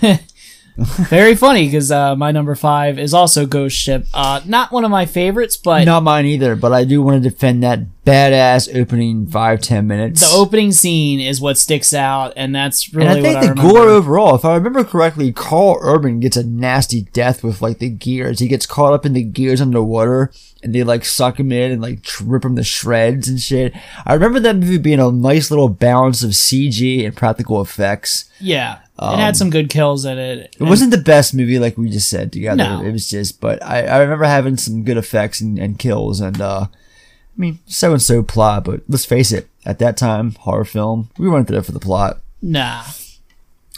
Very 1.08 1.34
funny 1.34 1.66
because 1.66 1.90
uh, 1.90 2.14
my 2.16 2.32
number 2.32 2.54
five 2.54 2.98
is 2.98 3.14
also 3.14 3.46
Ghost 3.46 3.76
Ship. 3.76 4.06
Uh, 4.12 4.42
not 4.44 4.72
one 4.72 4.84
of 4.84 4.90
my 4.90 5.06
favorites, 5.06 5.56
but 5.56 5.84
Not 5.84 6.02
mine 6.02 6.26
either, 6.26 6.54
but 6.54 6.72
I 6.72 6.84
do 6.84 7.02
want 7.02 7.22
to 7.22 7.30
defend 7.30 7.62
that 7.62 7.80
badass 8.04 8.78
opening 8.78 9.26
five 9.26 9.62
ten 9.62 9.86
minutes. 9.86 10.20
The 10.20 10.36
opening 10.36 10.72
scene 10.72 11.18
is 11.18 11.40
what 11.40 11.56
sticks 11.56 11.94
out, 11.94 12.34
and 12.36 12.54
that's 12.54 12.92
really 12.92 13.08
and 13.08 13.18
I 13.18 13.22
think 13.22 13.40
the 13.40 13.48
remember. 13.54 13.72
gore 13.72 13.88
overall, 13.88 14.34
if 14.34 14.44
I 14.44 14.54
remember 14.54 14.84
correctly, 14.84 15.32
Karl 15.32 15.78
Urban 15.80 16.20
gets 16.20 16.36
a 16.36 16.44
nasty 16.44 17.02
death 17.12 17.42
with 17.42 17.62
like 17.62 17.78
the 17.78 17.88
gears. 17.88 18.40
He 18.40 18.48
gets 18.48 18.66
caught 18.66 18.92
up 18.92 19.06
in 19.06 19.14
the 19.14 19.24
gears 19.24 19.62
underwater, 19.62 20.30
and 20.62 20.74
they 20.74 20.82
like 20.82 21.06
suck 21.06 21.40
him 21.40 21.52
in 21.52 21.72
and 21.72 21.80
like 21.80 22.04
rip 22.22 22.44
him 22.44 22.54
to 22.56 22.62
shreds 22.62 23.28
and 23.28 23.40
shit. 23.40 23.72
I 24.04 24.12
remember 24.12 24.40
that 24.40 24.56
movie 24.56 24.76
being 24.76 25.00
a 25.00 25.10
nice 25.10 25.50
little 25.50 25.70
balance 25.70 26.22
of 26.22 26.32
CG 26.32 27.04
and 27.06 27.16
practical 27.16 27.62
effects. 27.62 28.28
yeah, 28.40 28.80
Um, 28.98 29.14
it 29.14 29.22
had 29.22 29.36
some 29.36 29.50
good 29.50 29.68
kills 29.68 30.04
in 30.04 30.18
it. 30.18 30.56
It 30.58 30.64
wasn't 30.64 30.90
the 30.90 30.98
best 30.98 31.34
movie 31.34 31.58
like 31.58 31.76
we 31.76 31.90
just 31.90 32.08
said 32.08 32.32
together. 32.32 32.56
No. 32.56 32.82
It 32.82 32.92
was 32.92 33.08
just, 33.08 33.40
but 33.40 33.62
I, 33.62 33.82
I 33.82 33.98
remember 33.98 34.24
having 34.24 34.56
some 34.56 34.84
good 34.84 34.96
effects 34.96 35.40
and, 35.40 35.58
and 35.58 35.78
kills 35.78 36.20
and 36.20 36.40
uh 36.40 36.66
I 36.70 37.40
mean 37.40 37.58
so 37.66 37.92
and 37.92 38.00
so 38.00 38.22
plot, 38.22 38.64
but 38.64 38.80
let's 38.88 39.04
face 39.04 39.32
it, 39.32 39.48
at 39.66 39.78
that 39.80 39.96
time, 39.98 40.32
horror 40.32 40.64
film, 40.64 41.10
we 41.18 41.28
weren't 41.28 41.48
there 41.48 41.62
for 41.62 41.72
the 41.72 41.80
plot. 41.80 42.20
Nah. 42.40 42.84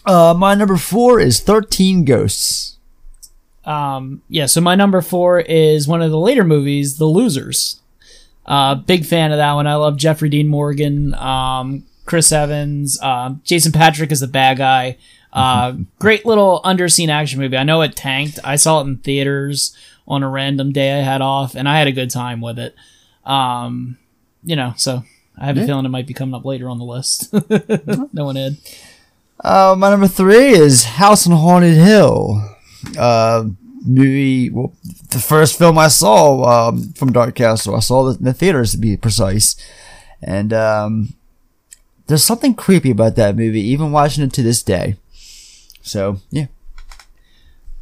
Uh 0.06 0.34
my 0.34 0.54
number 0.54 0.76
four 0.76 1.18
is 1.18 1.40
Thirteen 1.40 2.04
Ghosts. 2.04 2.76
Um, 3.64 4.22
yeah, 4.30 4.46
so 4.46 4.62
my 4.62 4.76
number 4.76 5.02
four 5.02 5.40
is 5.40 5.86
one 5.86 6.00
of 6.00 6.10
the 6.10 6.18
later 6.18 6.42
movies, 6.42 6.96
The 6.96 7.04
Losers. 7.04 7.80
Uh, 8.46 8.76
big 8.76 9.04
fan 9.04 9.30
of 9.30 9.36
that 9.36 9.52
one. 9.52 9.66
I 9.66 9.74
love 9.74 9.98
Jeffrey 9.98 10.30
Dean 10.30 10.48
Morgan, 10.48 11.12
um, 11.12 11.84
Chris 12.08 12.32
Evans, 12.32 13.00
um, 13.02 13.42
Jason 13.44 13.70
Patric 13.70 14.10
is 14.10 14.20
the 14.20 14.26
bad 14.26 14.56
guy. 14.58 14.96
Uh, 15.32 15.74
great 15.98 16.24
little 16.24 16.60
underseen 16.64 17.08
action 17.10 17.38
movie. 17.38 17.56
I 17.56 17.62
know 17.64 17.82
it 17.82 17.94
tanked. 17.94 18.38
I 18.42 18.56
saw 18.56 18.80
it 18.80 18.84
in 18.84 18.96
theaters 18.96 19.76
on 20.08 20.22
a 20.22 20.28
random 20.28 20.72
day 20.72 20.98
I 20.98 21.02
had 21.02 21.20
off, 21.20 21.54
and 21.54 21.68
I 21.68 21.78
had 21.78 21.86
a 21.86 21.92
good 21.92 22.10
time 22.10 22.40
with 22.40 22.58
it. 22.58 22.74
Um, 23.26 23.98
you 24.42 24.56
know, 24.56 24.72
so 24.78 25.04
I 25.38 25.44
have 25.44 25.58
a 25.58 25.60
Yeah. 25.60 25.66
feeling 25.66 25.84
it 25.84 25.90
might 25.90 26.06
be 26.06 26.14
coming 26.14 26.34
up 26.34 26.46
later 26.46 26.70
on 26.70 26.78
the 26.78 26.84
list. 26.84 27.30
no 28.14 28.24
one 28.24 28.36
had. 28.36 28.56
Uh 29.44 29.76
my 29.78 29.90
number 29.90 30.08
three 30.08 30.48
is 30.48 30.84
House 30.84 31.26
on 31.26 31.36
Haunted 31.36 31.76
Hill. 31.76 32.42
Uh 32.98 33.44
movie 33.86 34.50
well 34.50 34.72
the 35.10 35.20
first 35.20 35.56
film 35.58 35.78
I 35.78 35.88
saw 35.88 36.42
um 36.68 36.92
from 36.94 37.12
Dark 37.12 37.34
Castle. 37.36 37.76
I 37.76 37.80
saw 37.80 38.08
it 38.08 38.18
in 38.18 38.24
the 38.24 38.32
theaters 38.32 38.72
to 38.72 38.78
be 38.78 38.96
precise. 38.96 39.54
And 40.22 40.52
um 40.52 41.14
there's 42.08 42.24
something 42.24 42.54
creepy 42.54 42.90
about 42.90 43.16
that 43.16 43.36
movie, 43.36 43.60
even 43.60 43.92
watching 43.92 44.24
it 44.24 44.32
to 44.34 44.42
this 44.42 44.62
day. 44.62 44.96
So 45.82 46.18
yeah. 46.30 46.46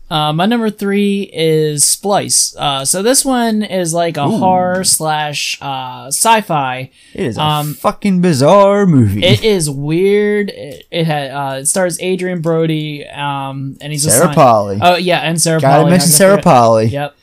Uh, 0.09 0.33
my 0.33 0.47
number 0.47 0.71
three 0.71 1.29
is 1.33 1.83
Splice. 1.83 2.55
Uh, 2.57 2.85
so 2.85 3.03
this 3.03 3.25
one 3.25 3.65
is 3.65 3.93
like 3.93 4.17
a 4.17 4.25
Ooh. 4.25 4.39
horror 4.39 4.85
slash 4.85 5.59
uh, 5.61 6.07
sci-fi. 6.07 6.91
It 7.13 7.27
is 7.27 7.37
a 7.37 7.43
Um, 7.43 7.75
fucking 7.75 8.21
bizarre 8.21 8.87
movie. 8.87 9.25
It 9.25 9.43
is 9.43 9.69
weird. 9.69 10.51
It, 10.51 10.87
it 10.93 11.07
had 11.07 11.31
uh, 11.33 11.57
it 11.61 11.67
stars 11.67 12.01
Adrien 12.01 12.41
Brody, 12.41 13.05
um, 13.09 13.77
and 13.81 13.91
he's 13.93 14.07
a 14.07 14.11
Sarah 14.13 14.33
Polley. 14.33 14.79
Oh 14.81 14.95
yeah, 14.97 15.21
and 15.23 15.41
Sarah. 15.41 15.61
Gotta 15.61 15.91
mention 15.91 16.09
Sarah 16.11 16.41
Polley. 16.41 16.87
Yep. 16.87 17.17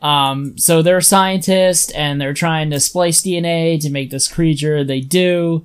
Um, 0.00 0.56
so 0.58 0.80
they're 0.82 1.00
scientists 1.02 1.90
and 1.92 2.20
they're 2.20 2.34
trying 2.34 2.70
to 2.70 2.80
splice 2.80 3.20
DNA 3.22 3.80
to 3.80 3.90
make 3.90 4.10
this 4.10 4.28
creature. 4.28 4.82
They 4.84 5.00
do. 5.00 5.64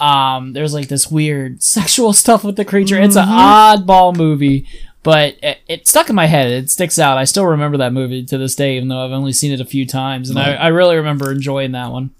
Um, 0.00 0.52
there's 0.54 0.72
like 0.74 0.88
this 0.88 1.10
weird 1.10 1.62
sexual 1.76 2.12
stuff 2.12 2.42
with 2.44 2.56
the 2.56 2.64
creature. 2.64 3.00
It's 3.00 3.16
an 3.16 3.26
Mm-hmm. 3.26 3.84
oddball 3.88 4.16
movie, 4.16 4.66
but 5.02 5.36
it, 5.42 5.58
it 5.68 5.88
stuck 5.88 6.08
in 6.08 6.14
my 6.16 6.26
head. 6.26 6.50
It 6.50 6.70
sticks 6.70 6.98
out. 6.98 7.18
I 7.18 7.24
still 7.24 7.46
remember 7.46 7.76
that 7.78 7.92
movie 7.92 8.24
to 8.24 8.38
this 8.38 8.54
day, 8.54 8.76
even 8.76 8.88
though 8.88 9.04
I've 9.04 9.12
only 9.12 9.32
seen 9.32 9.52
it 9.52 9.60
a 9.60 9.64
few 9.64 9.86
times, 9.86 10.30
and 10.30 10.38
I, 10.38 10.50
Right. 10.50 10.56
I 10.56 10.68
really 10.68 10.96
remember 10.96 11.30
enjoying 11.32 11.72
that 11.72 11.90
one. 11.92 12.10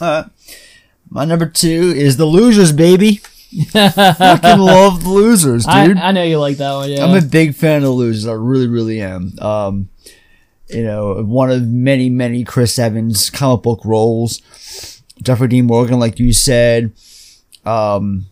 Uh, 0.00 0.24
my 1.10 1.24
number 1.24 1.46
two 1.46 1.92
is 1.96 2.16
The 2.16 2.24
Losers, 2.26 2.72
baby. 2.72 3.20
I 3.74 3.88
fucking 4.12 4.58
love 4.60 5.02
The 5.04 5.08
Losers, 5.10 5.66
I, 5.66 5.86
dude. 5.86 5.96
I 5.98 6.12
know 6.12 6.22
you 6.24 6.38
like 6.38 6.56
that 6.58 6.74
one. 6.74 6.90
Yeah, 6.90 7.04
I'm 7.04 7.16
a 7.16 7.26
big 7.26 7.54
fan 7.54 7.76
of 7.76 7.82
The 7.84 7.90
Losers. 7.90 8.26
I 8.26 8.32
really, 8.32 8.66
really 8.66 9.00
am. 9.00 9.32
Um, 9.40 9.88
you 10.68 10.82
know, 10.82 11.22
one 11.22 11.50
of 11.50 11.66
many, 11.66 12.10
many 12.10 12.42
Chris 12.44 12.78
Evans 12.78 13.30
comic 13.30 13.62
book 13.62 13.80
roles. 13.84 14.42
Jeffrey 15.22 15.48
Dean 15.48 15.66
Morgan, 15.66 15.98
like 15.98 16.18
you 16.18 16.32
said. 16.32 16.92
Um, 17.66 18.26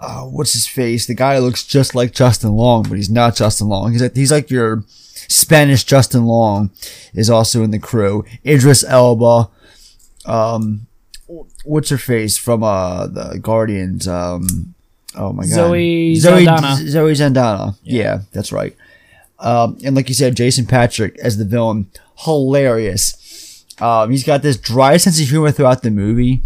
uh, 0.00 0.22
what's 0.22 0.52
his 0.54 0.66
face? 0.66 1.06
The 1.06 1.14
guy 1.14 1.38
looks 1.38 1.64
just 1.64 1.94
like 1.94 2.12
Justin 2.12 2.52
Long, 2.52 2.82
but 2.82 2.96
he's 2.96 3.10
not 3.10 3.36
Justin 3.36 3.68
Long. 3.68 3.92
He's 3.92 4.02
like 4.02 4.16
he's 4.16 4.32
like 4.32 4.50
your 4.50 4.84
Spanish 4.88 5.84
Justin 5.84 6.24
Long 6.24 6.70
is 7.14 7.30
also 7.30 7.62
in 7.62 7.70
the 7.70 7.78
crew. 7.78 8.24
Idris 8.44 8.82
Elba. 8.84 9.48
Um, 10.26 10.86
what's 11.64 11.90
her 11.90 11.98
face 11.98 12.36
from 12.36 12.62
uh 12.64 13.06
the 13.06 13.38
Guardians? 13.40 14.08
Um, 14.08 14.74
oh 15.16 15.32
my 15.32 15.44
god, 15.44 15.50
Zoe 15.50 16.14
Zoe 16.16 16.44
Saldana. 16.44 16.76
Zoe 16.88 17.12
Zandana. 17.12 17.76
Yeah. 17.84 18.22
that's 18.32 18.50
right. 18.50 18.76
Um, 19.38 19.78
and 19.84 19.94
like 19.96 20.08
you 20.08 20.14
said, 20.14 20.36
Jason 20.36 20.66
Patric 20.66 21.18
as 21.20 21.36
the 21.36 21.44
villain, 21.44 21.90
hilarious. 22.16 23.64
Um, 23.80 24.10
he's 24.10 24.24
got 24.24 24.42
this 24.42 24.56
dry 24.56 24.96
sense 24.96 25.20
of 25.20 25.28
humor 25.28 25.50
throughout 25.50 25.82
the 25.82 25.90
movie 25.90 26.42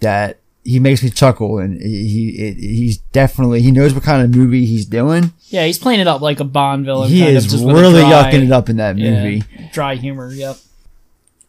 that 0.00 0.38
he 0.64 0.80
makes 0.80 1.02
me 1.02 1.10
chuckle, 1.10 1.58
and 1.58 1.80
he, 1.80 2.32
he 2.32 2.52
he's 2.54 2.98
definitely 2.98 3.60
he 3.62 3.70
knows 3.70 3.94
what 3.94 4.02
kind 4.02 4.22
of 4.22 4.34
movie 4.34 4.64
he's 4.64 4.86
doing. 4.86 5.32
Yeah, 5.48 5.66
he's 5.66 5.78
playing 5.78 6.00
it 6.00 6.08
up 6.08 6.20
like 6.20 6.40
a 6.40 6.44
Bond 6.44 6.84
villain. 6.86 7.10
He 7.10 7.20
kind 7.20 7.36
is 7.36 7.44
of 7.44 7.50
just 7.50 7.64
really 7.64 8.00
dry- 8.00 8.32
yucking 8.32 8.46
it 8.46 8.52
up 8.52 8.68
in 8.68 8.78
that 8.78 8.98
yeah, 8.98 9.10
movie. 9.22 9.44
dry 9.72 9.94
humor. 9.94 10.32
Yep. 10.32 10.56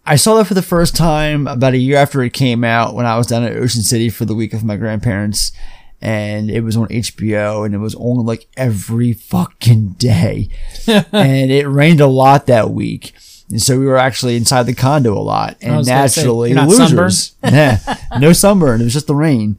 I 0.06 0.18
saw 0.18 0.36
that 0.36 0.46
for 0.46 0.54
the 0.54 0.62
first 0.62 0.96
time 0.96 1.48
about 1.48 1.74
a 1.74 1.78
year 1.78 1.98
after 1.98 2.22
it 2.22 2.32
came 2.34 2.64
out 2.64 2.94
when 2.94 3.08
I 3.08 3.18
was 3.18 3.26
down 3.26 3.44
at 3.44 3.58
Ocean 3.58 3.82
City 3.82 4.10
for 4.10 4.26
the 4.26 4.36
week 4.36 4.54
with 4.54 4.64
my 4.64 4.78
grandparents. 4.78 5.52
And 6.00 6.52
it 6.52 6.62
was 6.62 6.78
on 6.78 6.88
HBO 6.90 7.66
and 7.66 7.74
it 7.74 7.80
was 7.80 7.96
on 7.96 8.24
like 8.24 8.48
every 8.56 9.14
fucking 9.14 9.94
day. 9.94 10.50
and 10.88 11.50
it 11.50 11.68
rained 11.68 12.02
a 12.02 12.08
lot 12.08 12.46
that 12.46 12.70
week. 12.70 13.14
And 13.50 13.62
so 13.62 13.78
we 13.80 13.86
were 13.86 13.98
actually 13.98 14.36
inside 14.38 14.64
the 14.64 14.74
condo 14.74 15.14
a 15.18 15.22
lot. 15.22 15.58
And 15.62 15.86
say, 15.86 15.92
naturally, 15.94 16.54
not 16.54 16.68
losers. 16.68 17.36
yeah, 17.44 17.78
no 18.20 18.34
sunburn. 18.34 18.82
It 18.82 18.86
was 18.86 18.94
just 18.94 19.08
the 19.08 19.16
rain. 19.16 19.58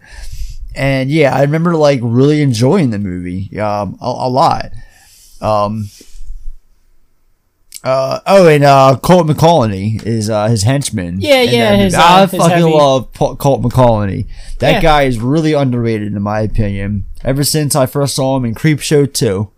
And 0.75 1.09
yeah, 1.11 1.35
I 1.35 1.43
remember 1.43 1.75
like 1.77 2.01
really 2.03 2.43
enjoying 2.43 2.91
the 2.91 2.99
movie 2.99 3.59
um, 3.61 3.97
a, 4.03 4.07
a 4.07 4.29
lot. 4.29 4.73
Um, 5.41 5.89
uh, 7.85 8.19
oh, 8.27 8.49
and 8.49 8.65
uh, 8.65 8.99
Holt 9.05 9.29
McCallany 9.29 10.05
is 10.05 10.29
uh, 10.29 10.49
his 10.49 10.65
henchman. 10.65 11.21
Yeah, 11.21 11.43
yeah, 11.43 11.77
his, 11.77 11.95
uh, 11.95 12.01
I 12.03 12.27
fucking 12.27 12.41
heavy- 12.51 12.63
love 12.65 13.13
Paul- 13.13 13.37
Holt 13.39 13.63
McCallany. 13.63 14.27
That 14.59 14.73
Yeah. 14.73 14.83
guy 14.83 15.03
is 15.05 15.21
really 15.21 15.53
underrated 15.53 16.13
in 16.13 16.21
my 16.23 16.41
opinion. 16.41 17.05
Ever 17.23 17.45
since 17.45 17.77
I 17.77 17.87
first 17.87 18.17
saw 18.17 18.37
him 18.37 18.45
in 18.45 18.55
Creepshow 18.57 19.13
two. 19.13 19.51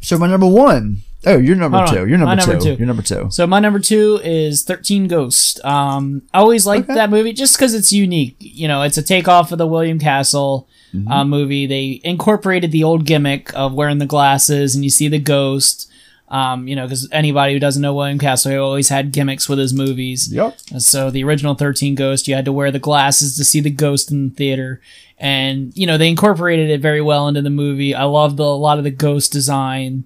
So 0.00 0.16
my 0.18 0.28
number 0.28 0.46
one. 0.46 0.98
Oh, 1.26 1.36
you're 1.36 1.56
number 1.56 1.78
Hold 1.78 1.88
on. 1.90 1.94
two. 1.96 2.08
You're 2.08 2.18
My 2.18 2.34
number, 2.36 2.52
number 2.52 2.64
two. 2.64 2.70
two. 2.74 2.78
You're 2.78 2.86
number 2.86 3.02
two. 3.02 3.28
So 3.30 3.46
my 3.46 3.58
number 3.58 3.80
two 3.80 4.20
is 4.22 4.62
Thirteen 4.62 5.08
Ghost. 5.08 5.62
Um, 5.64 6.22
I 6.32 6.38
always 6.38 6.64
liked 6.66 6.86
that 6.88 7.10
movie 7.10 7.32
just 7.32 7.56
because 7.56 7.74
it's 7.74 7.92
unique. 7.92 8.36
You 8.38 8.68
know, 8.68 8.82
it's 8.82 8.96
a 8.98 9.02
takeoff 9.02 9.50
of 9.52 9.58
the 9.58 9.66
William 9.66 9.98
Castle 9.98 10.68
Mm-hmm. 10.94 11.12
uh, 11.12 11.22
movie. 11.22 11.66
They 11.66 12.00
incorporated 12.02 12.72
the 12.72 12.82
old 12.82 13.04
gimmick 13.04 13.52
of 13.54 13.74
wearing 13.74 13.98
the 13.98 14.06
glasses 14.06 14.74
and 14.74 14.82
you 14.82 14.88
see 14.88 15.06
the 15.06 15.18
ghost. 15.18 15.90
Um, 16.28 16.66
you 16.66 16.74
know, 16.76 16.86
because 16.86 17.06
anybody 17.12 17.52
who 17.52 17.58
doesn't 17.58 17.82
know 17.82 17.92
William 17.94 18.18
Castle, 18.18 18.52
he 18.52 18.56
always 18.56 18.88
had 18.88 19.12
gimmicks 19.12 19.50
with 19.50 19.58
his 19.58 19.74
movies. 19.74 20.32
Yep. 20.32 20.58
So 20.78 21.10
the 21.10 21.24
original 21.24 21.54
Thirteen 21.54 21.94
Ghost, 21.94 22.26
you 22.26 22.34
had 22.34 22.46
to 22.46 22.52
wear 22.52 22.70
the 22.70 22.78
glasses 22.78 23.36
to 23.36 23.44
see 23.44 23.60
the 23.60 23.68
ghost 23.68 24.10
in 24.10 24.30
the 24.30 24.34
theater, 24.34 24.80
and 25.18 25.76
you 25.76 25.86
know 25.86 25.98
they 25.98 26.08
incorporated 26.08 26.70
it 26.70 26.80
very 26.80 27.02
well 27.02 27.28
into 27.28 27.42
the 27.42 27.50
movie. 27.50 27.94
I 27.94 28.04
loved 28.04 28.38
the, 28.38 28.44
a 28.44 28.56
lot 28.56 28.78
of 28.78 28.84
the 28.84 28.90
ghost 28.90 29.30
design 29.30 30.04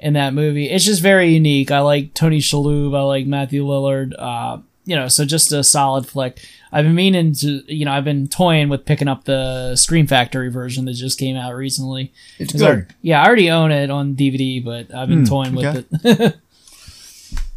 in 0.00 0.14
that 0.14 0.34
movie. 0.34 0.68
It's 0.70 0.84
just 0.84 1.02
very 1.02 1.30
unique. 1.30 1.70
I 1.70 1.80
like 1.80 2.14
Tony 2.14 2.38
Shalhoub. 2.38 2.96
I 2.96 3.02
like 3.02 3.26
Matthew 3.26 3.64
Lillard. 3.64 4.12
Uh, 4.18 4.58
you 4.84 4.96
know, 4.96 5.08
so 5.08 5.24
just 5.26 5.52
a 5.52 5.62
solid 5.62 6.06
flick. 6.06 6.38
I've 6.72 6.84
been 6.84 6.94
meaning 6.94 7.34
to, 7.34 7.62
you 7.72 7.84
know, 7.84 7.92
I've 7.92 8.04
been 8.04 8.26
toying 8.28 8.68
with 8.70 8.86
picking 8.86 9.06
up 9.08 9.24
the 9.24 9.76
Scream 9.76 10.06
Factory 10.06 10.50
version 10.50 10.86
that 10.86 10.94
just 10.94 11.18
came 11.18 11.36
out 11.36 11.54
recently. 11.54 12.12
It's 12.38 12.54
good. 12.54 12.86
yeah, 13.02 13.22
I 13.22 13.26
already 13.26 13.50
own 13.50 13.70
it 13.70 13.90
on 13.90 14.14
DVD, 14.14 14.64
but 14.64 14.94
I've 14.94 15.08
been 15.08 15.20
Hmm, 15.20 15.24
toying 15.26 15.54
with 15.54 15.86
it. 16.04 16.36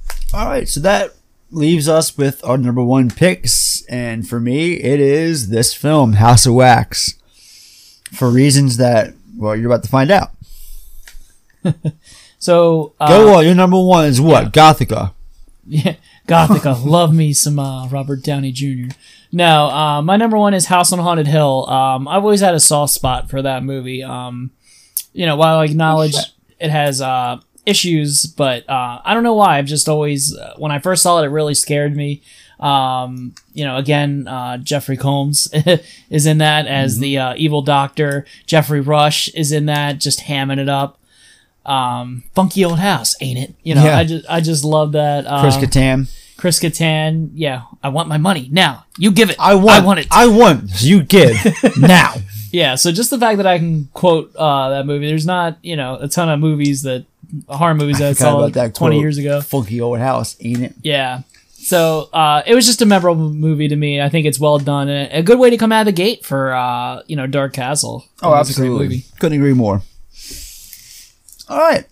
All 0.34 0.45
right, 0.47 0.68
so 0.68 0.80
that 0.82 1.11
leaves 1.51 1.88
us 1.89 2.18
with 2.18 2.43
our 2.45 2.57
number 2.57 2.84
one 2.84 3.09
picks, 3.09 3.84
and 3.86 4.28
for 4.28 4.39
me, 4.39 4.74
it 4.76 4.99
is 5.01 5.49
this 5.49 5.74
film, 5.74 6.13
House 6.13 6.45
of 6.45 6.53
Wax, 6.53 7.15
for 8.11 8.30
reasons 8.30 8.78
that 8.78 9.13
well, 9.38 9.55
you're 9.55 9.72
about 9.72 9.84
to 9.84 9.89
find 9.89 10.09
out. 10.11 10.32
so 12.41 12.93
uh, 12.99 13.07
Go 13.07 13.35
on. 13.35 13.45
Your 13.45 13.55
number 13.55 13.79
one 13.81 14.05
is 14.05 14.19
what? 14.19 14.51
Gothika. 14.51 15.13
Yeah, 15.65 15.95
Gothika. 16.27 16.83
Love 16.85 17.13
me 17.13 17.33
some 17.33 17.59
uh, 17.59 17.87
Robert 17.87 18.23
Downey 18.23 18.51
Jr. 18.51 18.93
No, 19.31 19.67
uh, 19.67 20.01
my 20.01 20.17
number 20.17 20.37
one 20.37 20.53
is 20.53 20.65
House 20.65 20.91
on 20.91 20.99
Haunted 20.99 21.27
Hill. 21.27 21.69
Um, 21.69 22.07
I've 22.07 22.23
always 22.23 22.41
had 22.41 22.55
a 22.55 22.59
soft 22.59 22.91
spot 22.93 23.29
for 23.29 23.41
that 23.41 23.63
movie. 23.63 24.03
Um, 24.03 24.51
you 25.13 25.25
know, 25.25 25.35
while 25.35 25.59
I 25.59 25.65
acknowledge 25.65 26.15
it 26.59 26.69
has 26.71 26.99
uh, 27.01 27.37
issues, 27.65 28.25
but 28.25 28.67
uh, 28.69 29.01
I 29.05 29.13
don't 29.13 29.23
know 29.23 29.35
why. 29.35 29.57
I've 29.57 29.65
just 29.67 29.87
always, 29.87 30.35
uh, 30.35 30.55
when 30.57 30.71
I 30.71 30.79
first 30.79 31.03
saw 31.03 31.21
it, 31.21 31.25
it 31.25 31.29
really 31.29 31.53
scared 31.53 31.95
me. 31.95 32.21
Um, 32.59 33.33
you 33.53 33.63
know, 33.65 33.77
again, 33.77 34.27
uh, 34.27 34.57
Jeffrey 34.57 34.97
Combs 34.97 35.49
is 36.09 36.25
in 36.25 36.39
that 36.39 36.67
as 36.67 36.93
Mm-hmm. 36.95 37.01
the 37.01 37.17
uh, 37.17 37.33
evil 37.37 37.61
doctor. 37.61 38.25
Geoffrey 38.45 38.81
Rush 38.81 39.29
is 39.29 39.51
in 39.51 39.65
that, 39.67 39.99
just 39.99 40.21
hamming 40.21 40.59
it 40.59 40.69
up. 40.69 40.97
Um, 41.66 42.24
funky 42.34 42.66
old 42.66 42.80
house, 42.80 43.16
ain't 43.22 43.38
it? 43.39 43.53
You 43.64 43.76
know, 43.76 43.84
Yeah. 43.86 43.97
I 43.97 44.03
just 44.03 44.26
I 44.30 44.41
just 44.41 44.64
love 44.64 44.93
that. 44.93 45.28
Um, 45.28 45.41
Chris 45.41 45.57
Kattan. 45.57 46.18
Chris 46.38 46.59
Kattan, 46.59 47.30
yeah, 47.36 47.64
I 47.84 47.89
want 47.89 48.09
my 48.09 48.18
money 48.18 48.49
now. 48.51 48.86
You 48.97 49.12
give 49.12 49.30
it. 49.30 49.36
I 49.39 49.53
want. 49.55 49.84
I 49.84 49.86
want 49.86 49.99
it. 49.99 50.07
I 50.09 50.26
want. 50.28 50.82
You 50.82 51.03
give 51.03 51.36
now. 51.78 52.16
Yeah, 52.51 52.76
so 52.76 52.91
just 52.91 53.12
the 53.12 53.20
fact 53.20 53.38
that 53.38 53.45
I 53.45 53.59
can 53.59 53.86
quote 53.93 54.36
uh, 54.36 54.70
that 54.72 54.86
movie, 54.88 55.07
there's 55.07 55.26
not, 55.26 55.57
you 55.62 55.76
know, 55.76 55.97
a 56.01 56.07
ton 56.07 56.28
of 56.30 56.39
movies 56.39 56.82
that 56.82 57.05
horror 57.47 57.76
movies 57.76 57.99
that 57.99 58.09
I 58.09 58.14
Forgot 58.16 58.24
saw 58.32 58.38
about 58.39 58.53
that 58.53 58.76
20 58.76 58.95
quote. 58.95 59.01
years 59.01 59.18
ago. 59.20 59.39
Funky 59.39 59.80
old 59.80 59.99
house, 59.99 60.36
ain't 60.41 60.62
it? 60.64 60.74
Yeah. 60.82 61.22
So 61.53 62.09
uh, 62.12 62.41
it 62.47 62.55
was 62.55 62.66
just 62.66 62.82
a 62.82 62.86
memorable 62.88 63.30
movie 63.30 63.68
to 63.68 63.76
me. 63.76 64.01
I 64.01 64.09
think 64.09 64.26
it's 64.26 64.39
well 64.39 64.57
done 64.57 64.89
and 64.89 65.14
a 65.14 65.22
good 65.22 65.38
way 65.38 65.51
to 65.51 65.57
come 65.57 65.72
out 65.72 65.82
of 65.82 65.86
the 65.86 65.91
gate 65.91 66.26
for 66.26 66.53
uh, 66.53 67.03
you 67.05 67.16
know 67.16 67.28
Dark 67.28 67.53
Castle. 67.53 68.03
Oh, 68.24 68.34
It 68.34 68.38
was 68.39 68.49
a 68.49 68.53
great 68.55 68.66
absolutely. 68.66 68.86
movie. 68.88 69.05
Couldn't 69.20 69.38
agree 69.38 69.53
more. 69.53 69.84
All 71.52 71.60
right. 71.60 71.86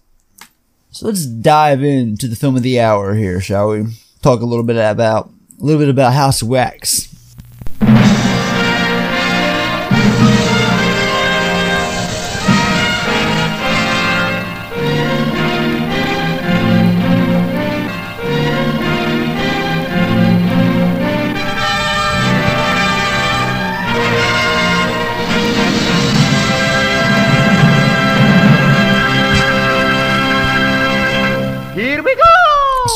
So 0.91 1.07
let's 1.07 1.25
dive 1.25 1.83
into 1.83 2.29
the 2.29 2.37
film 2.37 2.55
of 2.55 2.63
the 2.63 2.79
hour 2.79 3.13
here, 3.13 3.41
shall 3.41 3.71
we? 3.71 3.87
Talk 4.21 4.39
a 4.39 4.45
little 4.45 4.63
bit 4.63 4.77
about 4.77 5.29
a 5.59 5.63
little 5.65 5.81
bit 5.81 5.89
about 5.89 6.13
House 6.13 6.41
Wax. 6.41 7.08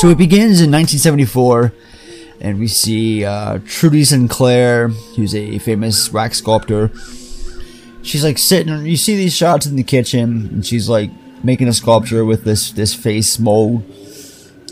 So 0.04 0.10
it 0.10 0.18
begins 0.18 0.60
in 0.60 0.70
1974, 0.70 1.72
and 2.42 2.60
we 2.60 2.68
see 2.68 3.24
uh, 3.24 3.60
Trudy 3.66 4.04
Sinclair, 4.04 4.90
who's 4.90 5.34
a 5.34 5.60
famous 5.60 6.12
wax 6.12 6.40
sculptor. 6.40 6.92
She's 8.02 8.22
like 8.22 8.38
sitting. 8.38 8.86
You 8.86 8.98
see 8.98 9.16
these 9.16 9.34
shots 9.34 9.66
in 9.66 9.78
the 9.78 9.84
kitchen, 9.84 10.50
and 10.52 10.66
she's 10.66 10.90
like 10.90 11.10
making 11.42 11.70
a 11.70 11.74
sculpture 11.74 12.26
with 12.26 12.44
this 12.44 12.72
this 12.72 12.94
face 12.94 13.40
mold, 13.40 13.86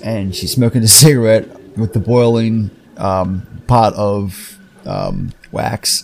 and 0.04 0.36
she's 0.36 0.52
smoking 0.52 0.84
a 0.84 0.88
cigarette 0.90 1.48
with 1.78 1.94
the 1.94 2.02
boiling 2.02 2.70
um, 2.98 3.48
pot 3.68 3.94
of 3.94 4.60
um, 4.86 5.32
wax. 5.54 6.04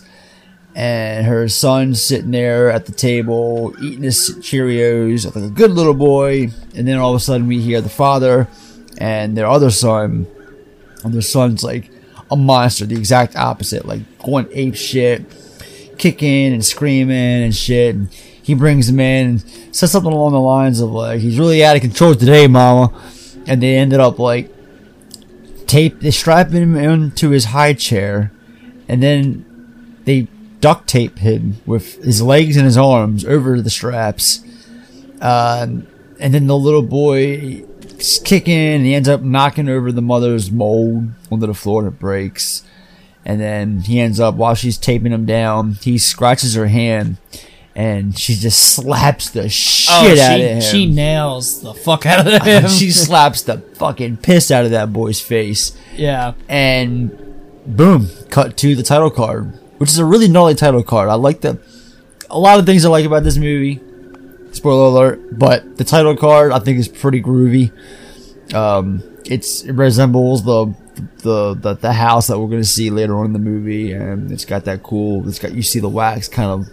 And 0.74 1.26
her 1.26 1.48
son's 1.48 2.00
sitting 2.00 2.30
there 2.30 2.70
at 2.70 2.86
the 2.86 2.92
table 2.92 3.74
eating 3.82 4.04
his 4.04 4.38
Cheerios 4.40 5.26
like 5.26 5.44
a 5.44 5.50
good 5.50 5.72
little 5.72 5.92
boy. 5.92 6.48
And 6.74 6.88
then 6.88 6.96
all 6.96 7.10
of 7.10 7.16
a 7.16 7.20
sudden 7.20 7.46
we 7.46 7.60
hear 7.60 7.82
the 7.82 7.90
father 7.90 8.48
and 8.98 9.36
their 9.36 9.46
other 9.46 9.70
son. 9.70 10.26
And 11.04 11.14
their 11.14 11.22
son's 11.22 11.62
like 11.62 11.90
a 12.30 12.36
monster, 12.36 12.84
the 12.84 12.96
exact 12.96 13.36
opposite, 13.36 13.86
like 13.86 14.00
going 14.18 14.48
ape 14.52 14.74
shit, 14.74 15.24
kicking 15.96 16.52
and 16.52 16.64
screaming 16.64 17.44
and 17.44 17.54
shit. 17.54 17.94
And 17.94 18.12
he 18.12 18.54
brings 18.54 18.88
him 18.88 19.00
in 19.00 19.26
and 19.28 19.74
says 19.74 19.92
something 19.92 20.12
along 20.12 20.32
the 20.32 20.40
lines 20.40 20.80
of 20.80 20.90
like, 20.90 21.20
he's 21.20 21.38
really 21.38 21.64
out 21.64 21.76
of 21.76 21.82
control 21.82 22.14
today, 22.14 22.46
mama. 22.46 22.92
And 23.46 23.62
they 23.62 23.76
ended 23.76 24.00
up 24.00 24.18
like 24.18 24.50
tape, 25.66 26.00
they 26.00 26.10
strap 26.10 26.50
him 26.50 26.76
into 26.76 27.30
his 27.30 27.46
high 27.46 27.74
chair 27.74 28.32
and 28.88 29.02
then 29.02 29.44
they 30.04 30.26
duct 30.60 30.88
tape 30.88 31.18
him 31.18 31.58
with 31.66 32.02
his 32.02 32.22
legs 32.22 32.56
and 32.56 32.64
his 32.64 32.76
arms 32.76 33.24
over 33.24 33.60
the 33.60 33.70
straps. 33.70 34.42
Um, 35.20 35.86
and 36.18 36.34
then 36.34 36.46
the 36.46 36.56
little 36.56 36.82
boy 36.82 37.64
is 37.98 38.20
kicking 38.24 38.56
and 38.56 38.84
he 38.84 38.94
ends 38.94 39.08
up 39.08 39.22
knocking 39.22 39.68
over 39.68 39.92
the 39.92 40.02
mother's 40.02 40.50
mold 40.50 41.08
onto 41.30 41.46
the 41.46 41.54
floor 41.54 41.84
and 41.84 41.92
it 41.92 41.98
breaks. 41.98 42.62
And 43.24 43.40
then 43.40 43.80
he 43.80 44.00
ends 44.00 44.20
up, 44.20 44.34
while 44.36 44.54
she's 44.54 44.78
taping 44.78 45.12
him 45.12 45.26
down, 45.26 45.72
he 45.82 45.98
scratches 45.98 46.54
her 46.54 46.68
hand 46.68 47.16
and 47.74 48.18
she 48.18 48.34
just 48.34 48.74
slaps 48.74 49.30
the 49.30 49.44
oh, 49.44 49.48
shit 49.48 50.18
Oh, 50.18 50.22
out 50.22 50.36
she, 50.36 50.42
of 50.44 50.50
him. 50.50 50.60
she 50.60 50.86
nails 50.86 51.60
the 51.62 51.74
fuck 51.74 52.06
out 52.06 52.26
of 52.26 52.42
him. 52.42 52.68
she 52.68 52.90
slaps 52.90 53.42
the 53.42 53.58
fucking 53.58 54.16
piss 54.18 54.50
out 54.50 54.64
of 54.64 54.70
that 54.72 54.92
boy's 54.92 55.20
face. 55.20 55.76
Yeah. 55.94 56.34
And 56.48 57.10
boom, 57.66 58.08
cut 58.30 58.56
to 58.58 58.74
the 58.74 58.82
title 58.82 59.10
card, 59.10 59.52
which 59.78 59.90
is 59.90 59.98
a 59.98 60.04
really 60.04 60.26
gnarly 60.28 60.54
title 60.54 60.82
card. 60.82 61.08
I 61.08 61.14
like 61.14 61.40
the 61.40 61.60
a 62.30 62.38
lot 62.38 62.58
of 62.58 62.66
things 62.66 62.84
I 62.84 62.88
like 62.88 63.04
about 63.04 63.22
this 63.24 63.36
movie. 63.36 63.80
Spoiler 64.58 64.86
alert, 64.88 65.38
but 65.38 65.76
the 65.78 65.84
title 65.84 66.16
card 66.16 66.52
I 66.52 66.58
think 66.58 66.78
is 66.78 66.88
pretty 66.88 67.22
groovy. 67.22 67.72
Um, 68.54 69.02
it's 69.24 69.62
it 69.62 69.72
resembles 69.72 70.44
the 70.44 70.74
the 71.22 71.54
the, 71.54 71.74
the 71.74 71.92
house 71.92 72.26
that 72.26 72.38
we're 72.38 72.48
gonna 72.48 72.64
see 72.64 72.90
later 72.90 73.16
on 73.18 73.26
in 73.26 73.32
the 73.32 73.38
movie, 73.38 73.92
and 73.92 74.30
it's 74.32 74.44
got 74.44 74.64
that 74.66 74.82
cool. 74.82 75.26
It's 75.28 75.38
got 75.38 75.52
you 75.54 75.62
see 75.62 75.80
the 75.80 75.88
wax 75.88 76.28
kind 76.28 76.50
of 76.50 76.68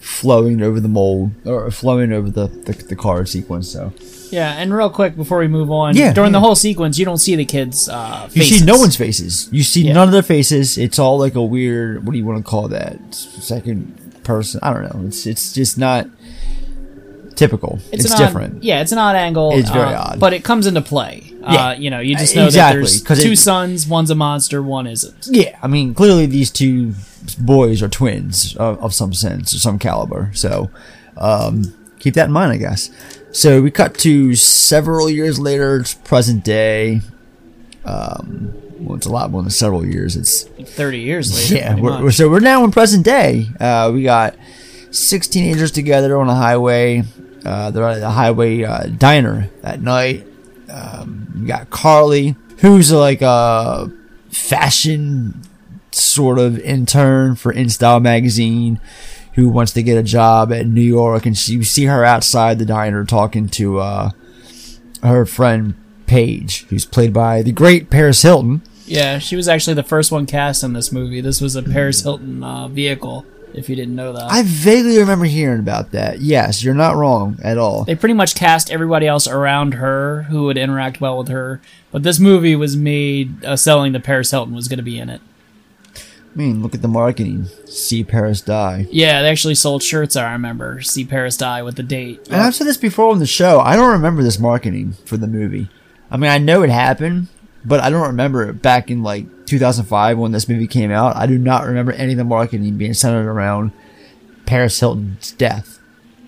flowing 0.00 0.60
over 0.60 0.80
the 0.80 0.88
mold 0.88 1.30
or 1.46 1.70
flowing 1.70 2.12
over 2.12 2.28
the 2.30 2.46
the, 2.46 2.72
the 2.72 2.96
card 2.96 3.28
sequence. 3.28 3.70
So 3.70 3.92
Yeah, 4.30 4.52
and 4.52 4.74
real 4.74 4.90
quick 4.90 5.16
before 5.16 5.38
we 5.38 5.48
move 5.48 5.70
on, 5.70 5.96
Yeah, 5.96 6.12
during 6.12 6.32
the 6.32 6.40
whole 6.40 6.54
sequence, 6.56 6.98
you 6.98 7.04
don't 7.06 7.18
see 7.18 7.36
the 7.36 7.46
kids' 7.46 7.88
uh, 7.88 8.28
You 8.32 8.42
see 8.44 8.64
no 8.64 8.76
one's 8.78 8.96
faces. 8.96 9.48
You 9.50 9.62
see 9.62 9.82
Yeah. 9.86 9.94
none 9.94 10.08
of 10.08 10.12
their 10.12 10.22
faces. 10.22 10.76
It's 10.76 10.98
all 10.98 11.18
like 11.18 11.36
a 11.36 11.42
weird. 11.42 12.04
What 12.04 12.12
do 12.12 12.18
you 12.18 12.24
want 12.26 12.44
to 12.44 12.48
call 12.50 12.68
that? 12.68 13.14
Second 13.14 14.22
person. 14.24 14.60
I 14.62 14.72
don't 14.74 14.82
know. 14.94 15.06
It's 15.06 15.26
it's 15.26 15.52
just 15.54 15.78
not 15.78 16.06
typical. 17.36 17.78
It's, 17.92 18.04
an 18.04 18.12
odd- 18.12 18.18
different. 18.18 18.62
yeah, 18.64 18.80
it's 18.80 18.92
an 18.92 18.98
odd 18.98 19.16
angle. 19.16 19.50
It's 19.52 19.70
very 19.70 19.92
uh, 19.94 20.02
odd. 20.12 20.20
but 20.20 20.32
it 20.32 20.44
comes 20.44 20.66
into 20.66 20.80
play. 20.80 21.22
Yeah. 21.40 21.68
Uh, 21.68 21.72
you 21.74 21.90
know, 21.90 22.00
you 22.00 22.16
just 22.16 22.36
Uh, 22.36 22.40
know 22.40 22.46
exactly, 22.46 22.82
that 22.82 23.04
there's 23.08 23.22
two 23.22 23.32
it- 23.32 23.38
sons. 23.38 23.86
One's 23.86 24.10
a 24.10 24.14
monster. 24.14 24.62
One 24.62 24.86
isn't. 24.86 25.26
Yeah, 25.30 25.58
I 25.62 25.66
mean, 25.66 25.94
clearly 25.94 26.26
these 26.26 26.50
two 26.50 26.94
boys 27.38 27.82
are 27.82 27.88
twins 27.88 28.56
of, 28.56 28.78
of 28.82 28.94
some 28.94 29.12
sense 29.12 29.54
or 29.54 29.58
some 29.58 29.78
caliber. 29.78 30.30
So 30.34 30.70
um, 31.16 31.74
keep 31.98 32.14
that 32.14 32.26
in 32.26 32.32
mind, 32.32 32.52
I 32.52 32.56
guess. 32.56 32.90
So 33.32 33.60
we 33.60 33.70
cut 33.70 33.94
to 33.98 34.34
several 34.36 35.10
years 35.10 35.38
later. 35.38 35.84
Present 36.04 36.44
day. 36.44 37.00
Um, 37.84 38.52
well, 38.78 38.96
it's 38.96 39.06
a 39.06 39.10
lot 39.12 39.30
more 39.30 39.42
than 39.42 39.50
several 39.50 39.84
years. 39.84 40.16
It's 40.16 40.44
Thirty 40.44 41.00
years 41.00 41.34
later. 41.52 41.54
yeah, 41.56 41.74
we're- 41.74 42.10
so 42.12 42.28
we're 42.30 42.40
now 42.40 42.64
in 42.64 42.70
present 42.70 43.04
day. 43.04 43.46
Uh, 43.60 43.90
we 43.92 44.02
got 44.02 44.34
six 44.90 45.26
teenagers 45.28 45.70
together 45.70 46.16
on 46.18 46.28
a 46.28 46.34
highway. 46.34 47.02
Uh, 47.44 47.70
they're 47.70 47.88
at 47.88 48.02
a 48.02 48.10
highway 48.10 48.64
uh, 48.64 48.86
diner 48.86 49.50
that 49.62 49.80
night. 49.80 50.26
Um, 50.70 51.32
we 51.38 51.46
got 51.46 51.70
Carly, 51.70 52.36
who's 52.58 52.90
like 52.90 53.22
a 53.22 53.90
fashion 54.30 55.42
sort 55.92 56.38
of 56.38 56.58
intern 56.58 57.36
for 57.36 57.52
InStyle 57.52 58.02
magazine, 58.02 58.80
who 59.34 59.48
wants 59.48 59.72
to 59.72 59.82
get 59.82 59.98
a 59.98 60.02
job 60.02 60.52
at 60.52 60.66
New 60.66 60.80
York, 60.80 61.26
and 61.26 61.36
she 61.36 61.52
you 61.54 61.64
see 61.64 61.84
her 61.84 62.04
outside 62.04 62.58
the 62.58 62.64
diner 62.64 63.04
talking 63.04 63.48
to 63.50 63.78
uh, 63.78 64.10
her 65.02 65.26
friend 65.26 65.74
Paige, 66.06 66.66
who's 66.68 66.84
played 66.84 67.12
by 67.12 67.42
the 67.42 67.52
great 67.52 67.90
Paris 67.90 68.22
Hilton. 68.22 68.62
Yeah, 68.86 69.18
she 69.18 69.36
was 69.36 69.48
actually 69.48 69.74
the 69.74 69.82
first 69.82 70.12
one 70.12 70.26
cast 70.26 70.62
in 70.62 70.72
this 70.74 70.92
movie. 70.92 71.20
This 71.20 71.40
was 71.40 71.56
a 71.56 71.62
Paris 71.62 72.02
Hilton 72.02 72.42
uh, 72.44 72.68
vehicle. 72.68 73.24
If 73.54 73.68
you 73.68 73.76
didn't 73.76 73.94
know 73.94 74.12
that, 74.12 74.30
I 74.30 74.42
vaguely 74.44 74.98
remember 74.98 75.24
hearing 75.26 75.60
about 75.60 75.92
that. 75.92 76.20
Yes, 76.20 76.62
you're 76.64 76.74
not 76.74 76.96
wrong 76.96 77.38
at 77.42 77.56
all. 77.58 77.84
they 77.84 77.94
pretty 77.94 78.14
much 78.14 78.34
cast 78.34 78.70
everybody 78.70 79.06
else 79.06 79.26
around 79.28 79.74
her 79.74 80.22
who 80.24 80.44
would 80.44 80.58
interact 80.58 81.00
well 81.00 81.18
with 81.18 81.28
her. 81.28 81.60
But 81.92 82.02
this 82.02 82.18
movie 82.18 82.56
was 82.56 82.76
made 82.76 83.44
uh, 83.44 83.56
selling 83.56 83.92
that 83.92 84.04
Paris 84.04 84.30
Hilton 84.30 84.54
was 84.54 84.68
going 84.68 84.78
to 84.78 84.82
be 84.84 84.98
in 84.98 85.08
it. 85.08 85.20
I 85.96 86.36
mean, 86.36 86.62
look 86.62 86.74
at 86.74 86.82
the 86.82 86.88
marketing. 86.88 87.44
See 87.66 88.02
Paris 88.02 88.40
die. 88.40 88.88
Yeah, 88.90 89.22
they 89.22 89.30
actually 89.30 89.54
sold 89.54 89.84
shirts. 89.84 90.16
I 90.16 90.32
remember. 90.32 90.80
See 90.82 91.04
Paris 91.04 91.36
die 91.36 91.62
with 91.62 91.76
the 91.76 91.84
date. 91.84 92.26
And 92.26 92.40
I've 92.40 92.56
said 92.56 92.66
this 92.66 92.76
before 92.76 93.12
on 93.12 93.20
the 93.20 93.26
show. 93.26 93.60
I 93.60 93.76
don't 93.76 93.92
remember 93.92 94.24
this 94.24 94.40
marketing 94.40 94.94
for 95.04 95.16
the 95.16 95.28
movie. 95.28 95.68
I 96.10 96.16
mean, 96.16 96.30
I 96.30 96.38
know 96.38 96.62
it 96.62 96.70
happened, 96.70 97.28
but 97.64 97.80
I 97.80 97.90
don't 97.90 98.06
remember 98.08 98.52
back 98.52 98.90
in 98.90 99.02
like 99.02 99.46
2005 99.46 100.18
when 100.18 100.32
this 100.32 100.48
movie 100.48 100.66
came 100.66 100.90
out. 100.90 101.16
I 101.16 101.26
do 101.26 101.38
not 101.38 101.66
remember 101.66 101.92
any 101.92 102.12
of 102.12 102.18
the 102.18 102.24
marketing 102.24 102.76
being 102.76 102.94
centered 102.94 103.28
around 103.28 103.72
Paris 104.46 104.78
Hilton's 104.80 105.32
death. 105.32 105.78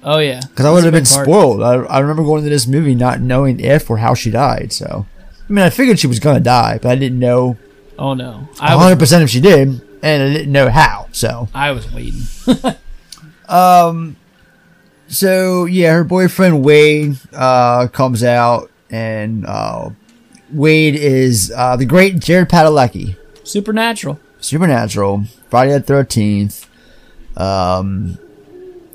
Oh 0.03 0.19
yeah, 0.19 0.41
Because 0.49 0.65
I 0.67 0.71
would 0.73 0.85
have 0.85 0.93
been 0.93 1.05
part. 1.05 1.25
spoiled. 1.27 1.63
I, 1.63 1.75
I 1.77 1.99
remember 1.99 2.23
going 2.23 2.45
to 2.45 2.51
this 2.51 2.67
movie 2.67 2.95
not 2.95 3.21
knowing 3.21 3.59
if 3.61 3.91
or 3.91 3.97
how 3.99 4.15
she 4.15 4.31
died. 4.31 4.73
So, 4.73 5.05
I 5.49 5.53
mean, 5.53 5.65
I 5.65 5.71
figured 5.71 5.99
she 5.99 6.07
was 6.07 6.21
gonna 6.21 6.39
die, 6.41 6.79
but 6.81 6.91
I 6.91 6.97
didn't 6.97 7.19
know 7.19 7.57
Oh 7.99 8.15
no, 8.15 8.47
I 8.61 8.75
100 8.77 8.99
percent 8.99 9.25
if 9.25 9.31
she 9.31 9.41
did, 9.41 9.69
and 10.03 10.23
I 10.23 10.33
didn't 10.33 10.53
know 10.53 10.69
how. 10.69 11.09
So, 11.13 11.49
I 11.55 11.73
was 11.73 11.91
waiting. 11.93 12.23
Um. 13.49 14.17
So 15.09 15.67
yeah, 15.67 15.93
her 15.93 16.05
boyfriend 16.05 16.65
Wade 16.65 17.17
uh 17.33 17.87
comes 17.89 18.25
out, 18.25 18.71
and 18.91 19.47
uh, 19.47 19.91
Wade 20.53 20.95
is 20.95 21.53
uh, 21.55 21.77
the 21.77 21.85
great 21.87 22.19
Jared 22.19 22.49
Padalecki, 22.49 23.17
Supernatural. 23.45 24.21
Supernatural, 24.41 25.25
Friday 25.51 25.73
the 25.73 25.81
Thirteenth. 25.81 26.69
Um, 27.37 28.19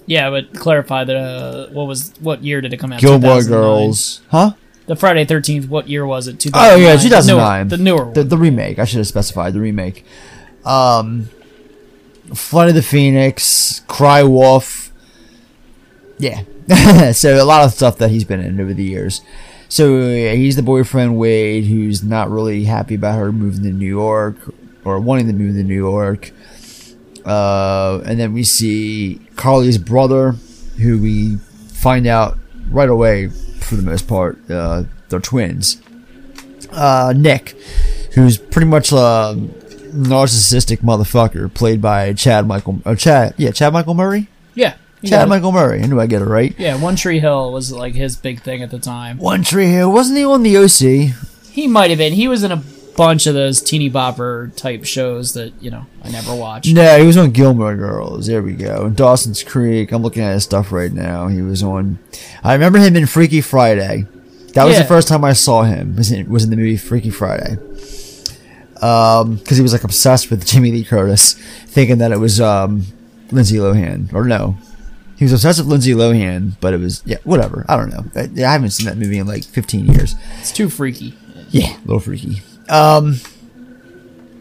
Yeah, 0.05 0.29
but 0.29 0.53
clarify 0.53 1.03
that. 1.03 1.15
Uh, 1.15 1.67
what 1.69 1.87
was 1.87 2.13
what 2.19 2.43
year 2.43 2.61
did 2.61 2.73
it 2.73 2.77
come 2.77 2.93
out? 2.93 2.99
Gilmore 2.99 3.39
2009? 3.41 3.49
Girls, 3.49 4.21
huh? 4.29 4.53
The 4.87 4.95
Friday 4.95 5.25
Thirteenth. 5.25 5.67
What 5.67 5.87
year 5.87 6.05
was 6.05 6.27
it? 6.27 6.45
Oh 6.53 6.75
yeah, 6.75 6.95
2009. 6.97 7.67
2009. 7.67 7.67
The 7.67 7.77
newer, 7.77 8.05
one. 8.05 8.13
The, 8.13 8.23
the 8.23 8.37
remake. 8.37 8.79
I 8.79 8.85
should 8.85 8.97
have 8.97 9.07
specified 9.07 9.53
the 9.53 9.59
remake. 9.61 10.05
Um, 10.65 11.29
Flight 12.33 12.69
of 12.69 12.75
the 12.75 12.81
Phoenix, 12.81 13.81
Cry 13.87 14.23
Wolf. 14.23 14.91
Yeah. 16.17 16.43
so 17.11 17.41
a 17.41 17.43
lot 17.43 17.65
of 17.65 17.71
stuff 17.73 17.97
that 17.97 18.09
he's 18.11 18.23
been 18.23 18.39
in 18.39 18.59
over 18.59 18.73
the 18.73 18.83
years. 18.83 19.21
So 19.71 20.01
yeah, 20.01 20.33
he's 20.33 20.57
the 20.57 20.63
boyfriend 20.63 21.17
Wade, 21.17 21.63
who's 21.63 22.03
not 22.03 22.29
really 22.29 22.65
happy 22.65 22.95
about 22.95 23.17
her 23.17 23.31
moving 23.31 23.63
to 23.63 23.69
New 23.69 23.87
York 23.87 24.35
or 24.83 24.99
wanting 24.99 25.27
to 25.27 25.33
move 25.33 25.55
to 25.55 25.63
New 25.63 25.73
York. 25.73 26.31
Uh, 27.25 28.01
and 28.05 28.19
then 28.19 28.33
we 28.33 28.43
see 28.43 29.21
Carly's 29.37 29.77
brother, 29.77 30.33
who 30.77 31.01
we 31.01 31.37
find 31.37 32.05
out 32.05 32.37
right 32.69 32.89
away, 32.89 33.29
for 33.29 33.77
the 33.77 33.81
most 33.81 34.09
part, 34.09 34.37
uh, 34.51 34.83
they're 35.07 35.21
twins. 35.21 35.81
Uh, 36.73 37.13
Nick, 37.15 37.55
who's 38.13 38.37
pretty 38.37 38.67
much 38.67 38.91
a 38.91 39.37
narcissistic 39.93 40.79
motherfucker, 40.79 41.51
played 41.53 41.81
by 41.81 42.11
Chad 42.11 42.45
Michael, 42.45 42.81
Chad, 42.97 43.35
yeah, 43.37 43.51
Chad 43.51 43.71
Michael 43.71 43.93
Murray. 43.93 44.27
yeah. 44.53 44.75
Chad. 45.09 45.29
Michael 45.29 45.51
Murray. 45.51 45.81
I 45.81 46.05
get 46.07 46.21
it 46.21 46.25
right. 46.25 46.53
Yeah, 46.57 46.79
One 46.81 46.95
Tree 46.95 47.19
Hill 47.19 47.51
was 47.51 47.71
like 47.71 47.95
his 47.95 48.15
big 48.15 48.41
thing 48.41 48.61
at 48.61 48.69
the 48.71 48.79
time. 48.79 49.17
One 49.17 49.43
Tree 49.43 49.67
Hill 49.69 49.91
wasn't 49.91 50.17
he 50.19 50.25
on 50.25 50.43
the 50.43 50.57
OC? 50.57 51.15
He 51.51 51.67
might 51.67 51.89
have 51.89 51.97
been. 51.97 52.13
He 52.13 52.27
was 52.27 52.43
in 52.43 52.51
a 52.51 52.61
bunch 52.97 53.25
of 53.25 53.33
those 53.33 53.61
teeny 53.61 53.89
bopper 53.89 54.53
type 54.55 54.83
shows 54.85 55.33
that 55.33 55.53
you 55.61 55.71
know 55.71 55.85
I 56.03 56.09
never 56.11 56.35
watched. 56.35 56.73
No, 56.73 56.99
he 56.99 57.07
was 57.07 57.17
on 57.17 57.31
Gilmore 57.31 57.75
Girls. 57.75 58.27
There 58.27 58.41
we 58.43 58.53
go. 58.53 58.89
Dawson's 58.89 59.43
Creek. 59.43 59.91
I'm 59.91 60.01
looking 60.01 60.23
at 60.23 60.33
his 60.33 60.43
stuff 60.43 60.71
right 60.71 60.91
now. 60.91 61.27
He 61.27 61.41
was 61.41 61.63
on. 61.63 61.99
I 62.43 62.53
remember 62.53 62.77
him 62.79 62.95
in 62.95 63.05
Freaky 63.07 63.41
Friday. 63.41 64.05
That 64.53 64.65
was 64.65 64.75
Yeah. 64.75 64.81
the 64.83 64.87
first 64.87 65.07
time 65.07 65.23
I 65.23 65.33
saw 65.33 65.63
him. 65.63 65.95
Was 65.95 66.11
in, 66.11 66.29
was 66.29 66.43
in 66.43 66.49
the 66.49 66.57
movie 66.57 66.75
Freaky 66.77 67.09
Friday. 67.09 67.57
Um, 68.81 69.35
because 69.35 69.57
he 69.57 69.63
was 69.63 69.73
like 69.73 69.83
obsessed 69.83 70.31
with 70.31 70.45
Jamie 70.45 70.71
Lee 70.71 70.83
Curtis, 70.83 71.33
thinking 71.67 71.99
that 71.99 72.11
it 72.11 72.17
was 72.19 72.41
um 72.41 72.85
Lindsay 73.31 73.57
Lohan 73.57 74.11
or 74.13 74.25
no. 74.25 74.57
He 75.21 75.25
was 75.25 75.33
obsessed 75.33 75.59
with 75.59 75.67
Lindsay 75.67 75.91
Lohan, 75.91 76.53
but 76.61 76.73
it 76.73 76.79
was 76.79 77.03
yeah, 77.05 77.17
whatever. 77.25 77.63
I 77.69 77.77
don't 77.77 77.89
know. 77.91 78.03
I, 78.15 78.21
I 78.43 78.51
haven't 78.53 78.71
seen 78.71 78.87
that 78.87 78.97
movie 78.97 79.19
in 79.19 79.27
like 79.27 79.43
15 79.43 79.85
years. 79.85 80.15
It's 80.39 80.51
too 80.51 80.67
freaky. 80.67 81.13
Yeah, 81.51 81.75
a 81.77 81.81
little 81.81 81.99
freaky. 81.99 82.41
Um, 82.67 83.17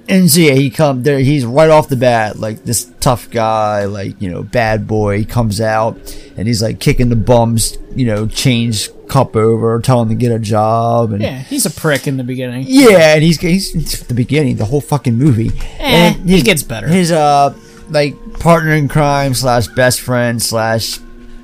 and 0.08 0.30
so 0.30 0.40
yeah, 0.40 0.54
he 0.54 0.70
come 0.70 1.02
there. 1.02 1.18
He's 1.18 1.44
right 1.44 1.68
off 1.68 1.90
the 1.90 1.96
bat 1.96 2.38
like 2.38 2.64
this 2.64 2.90
tough 2.98 3.28
guy, 3.28 3.84
like 3.84 4.22
you 4.22 4.30
know, 4.30 4.42
bad 4.42 4.86
boy. 4.86 5.18
He 5.18 5.26
comes 5.26 5.60
out 5.60 5.98
and 6.38 6.48
he's 6.48 6.62
like 6.62 6.80
kicking 6.80 7.10
the 7.10 7.16
bums, 7.16 7.76
you 7.94 8.06
know, 8.06 8.26
change 8.26 8.88
cup 9.06 9.36
over, 9.36 9.78
telling 9.80 10.08
him 10.08 10.16
to 10.18 10.20
get 10.20 10.32
a 10.32 10.38
job. 10.38 11.12
And 11.12 11.20
Yeah, 11.22 11.40
he's 11.40 11.66
a 11.66 11.70
prick 11.70 12.06
in 12.06 12.16
the 12.16 12.24
beginning. 12.24 12.64
yeah, 12.66 13.16
and 13.16 13.22
he's 13.22 13.38
he's 13.38 14.06
the 14.06 14.14
beginning, 14.14 14.56
the 14.56 14.64
whole 14.64 14.80
fucking 14.80 15.18
movie. 15.18 15.50
Eh, 15.78 16.14
and 16.14 16.30
he 16.30 16.40
gets 16.40 16.62
better. 16.62 16.88
His 16.88 17.12
uh, 17.12 17.54
like 17.90 18.14
partner 18.41 18.72
in 18.72 18.88
crime 18.88 19.34
slash 19.34 19.68
best 19.68 20.01
friend 20.01 20.43
slash 20.43 20.99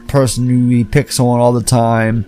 person 0.08 0.48
who 0.48 0.68
he 0.68 0.84
picks 0.84 1.20
on 1.20 1.38
all 1.40 1.52
the 1.52 1.62
time. 1.62 2.26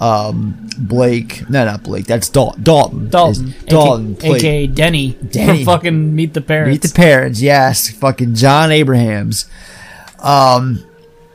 Um, 0.00 0.68
Blake, 0.78 1.48
no, 1.50 1.64
not 1.64 1.82
Blake. 1.82 2.06
That's 2.06 2.28
Dal- 2.30 2.56
Dalton. 2.62 3.10
Dalton, 3.10 3.48
Is- 3.48 3.64
Dalton, 3.64 4.16
aka, 4.22 4.34
aka 4.36 4.66
Denny, 4.66 5.12
Denny. 5.12 5.64
fucking 5.66 6.14
Meet 6.14 6.34
the 6.34 6.40
Parents. 6.40 6.72
Meet 6.84 6.90
the 6.90 6.94
parents, 6.96 7.42
yes. 7.42 7.90
Fucking 7.90 8.34
Jon 8.34 8.72
Abrahams. 8.72 9.46
Um, 10.20 10.84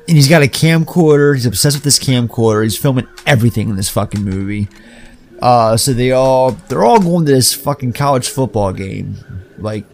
and 0.08 0.16
he's 0.18 0.28
got 0.30 0.42
a 0.44 0.48
camcorder. 0.48 1.36
He's 1.36 1.46
obsessed 1.46 1.76
with 1.78 1.84
this 1.84 2.00
camcorder. 2.00 2.64
He's 2.64 2.78
filming 2.78 3.08
everything 3.26 3.70
in 3.70 3.76
this 3.76 3.90
fucking 3.90 4.24
movie. 4.24 4.68
Uh, 5.42 5.76
so 5.78 5.94
they 5.94 6.12
all 6.12 6.52
they're 6.70 6.84
all 6.84 7.00
going 7.00 7.26
to 7.26 7.32
this 7.32 7.54
fucking 7.54 7.94
college 7.94 8.30
football 8.30 8.72
game, 8.74 9.18
like 9.58 9.86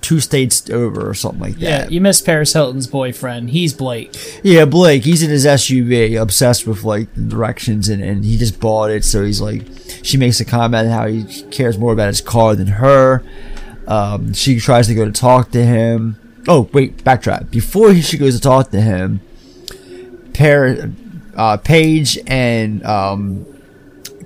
two 0.00 0.20
states 0.20 0.68
over 0.70 1.08
or 1.08 1.14
something 1.14 1.40
like 1.40 1.54
that. 1.54 1.60
yeah, 1.60 1.88
you 1.88 2.00
missed 2.00 2.26
Paris 2.26 2.52
Hilton's 2.52 2.86
boyfriend. 2.86 3.50
He's 3.50 3.72
Blake. 3.72 4.14
Yeah, 4.42 4.64
Blake. 4.64 5.04
He's 5.04 5.22
in 5.22 5.30
his 5.30 5.46
SUV, 5.46 6.20
obsessed 6.20 6.66
with 6.66 6.82
like 6.84 7.12
directions, 7.14 7.88
and, 7.88 8.02
and 8.02 8.24
he 8.24 8.36
just 8.36 8.58
bought 8.60 8.90
it. 8.90 9.04
So 9.04 9.24
he's 9.24 9.40
like, 9.40 9.62
she 10.02 10.16
makes 10.16 10.40
a 10.40 10.44
comment 10.44 10.88
how 10.88 11.06
he 11.06 11.24
cares 11.50 11.78
more 11.78 11.92
about 11.92 12.08
his 12.08 12.20
car 12.20 12.56
than 12.56 12.66
her. 12.68 13.22
Um, 13.86 14.32
she 14.32 14.58
tries 14.58 14.88
to 14.88 14.94
go 14.94 15.04
to 15.04 15.12
talk 15.12 15.52
to 15.52 15.64
him. 15.64 16.16
Oh 16.48 16.68
wait, 16.72 17.04
backtrack. 17.04 17.50
Before 17.50 17.92
he, 17.92 18.02
she 18.02 18.18
goes 18.18 18.34
to 18.34 18.40
talk 18.40 18.70
to 18.70 18.80
him, 18.80 19.20
Par- 20.34 20.90
uh, 21.36 21.56
Paige 21.58 22.18
and 22.26 22.84
um, 22.84 23.46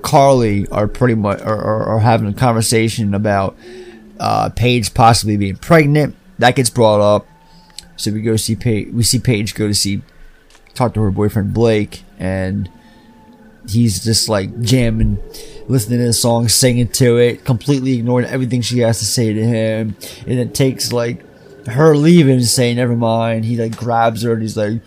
Carly 0.03 0.67
are 0.69 0.89
pretty 0.89 1.15
much 1.15 1.41
are, 1.41 1.59
are, 1.59 1.83
are 1.85 2.01
having 2.01 2.29
a 2.29 2.33
conversation 2.33 3.15
about 3.15 3.57
uh, 4.21 4.51
Paige 4.51 4.95
possibly 4.95 5.37
being 5.37 5.57
pregnant. 5.57 6.15
That 6.39 6.55
gets 6.55 6.71
brought 6.71 7.01
up. 7.01 7.27
So 7.97 8.13
we 8.13 8.23
go 8.23 8.37
see 8.37 8.55
Paige. 8.55 8.93
We 8.93 9.03
see 9.03 9.19
Paige 9.19 9.55
go 9.55 9.67
to 9.67 9.75
see 9.75 10.03
talk 10.75 10.95
to 10.95 11.01
her 11.01 11.11
boyfriend 11.11 11.53
Blake, 11.53 12.03
and 12.19 12.71
he's 13.69 14.05
just 14.05 14.29
like 14.29 14.61
jamming, 14.61 15.19
listening 15.69 15.99
to 15.99 16.07
the 16.07 16.13
song, 16.13 16.49
singing 16.49 16.89
to 16.89 17.19
it, 17.19 17.45
completely 17.45 17.99
ignoring 17.99 18.27
everything 18.27 18.61
she 18.63 18.79
has 18.81 18.99
to 19.01 19.05
say 19.05 19.33
to 19.33 19.45
him. 19.45 19.97
And 20.27 20.39
it 20.39 20.55
takes 20.55 20.93
like 20.93 21.25
her 21.67 21.97
leaving 21.97 22.41
saying, 22.41 22.77
"Never 22.77 22.97
mind." 22.97 23.45
He 23.45 23.57
like 23.57 23.77
grabs 23.77 24.23
her 24.23 24.35
and 24.35 24.43
he's 24.43 24.57
like. 24.57 24.81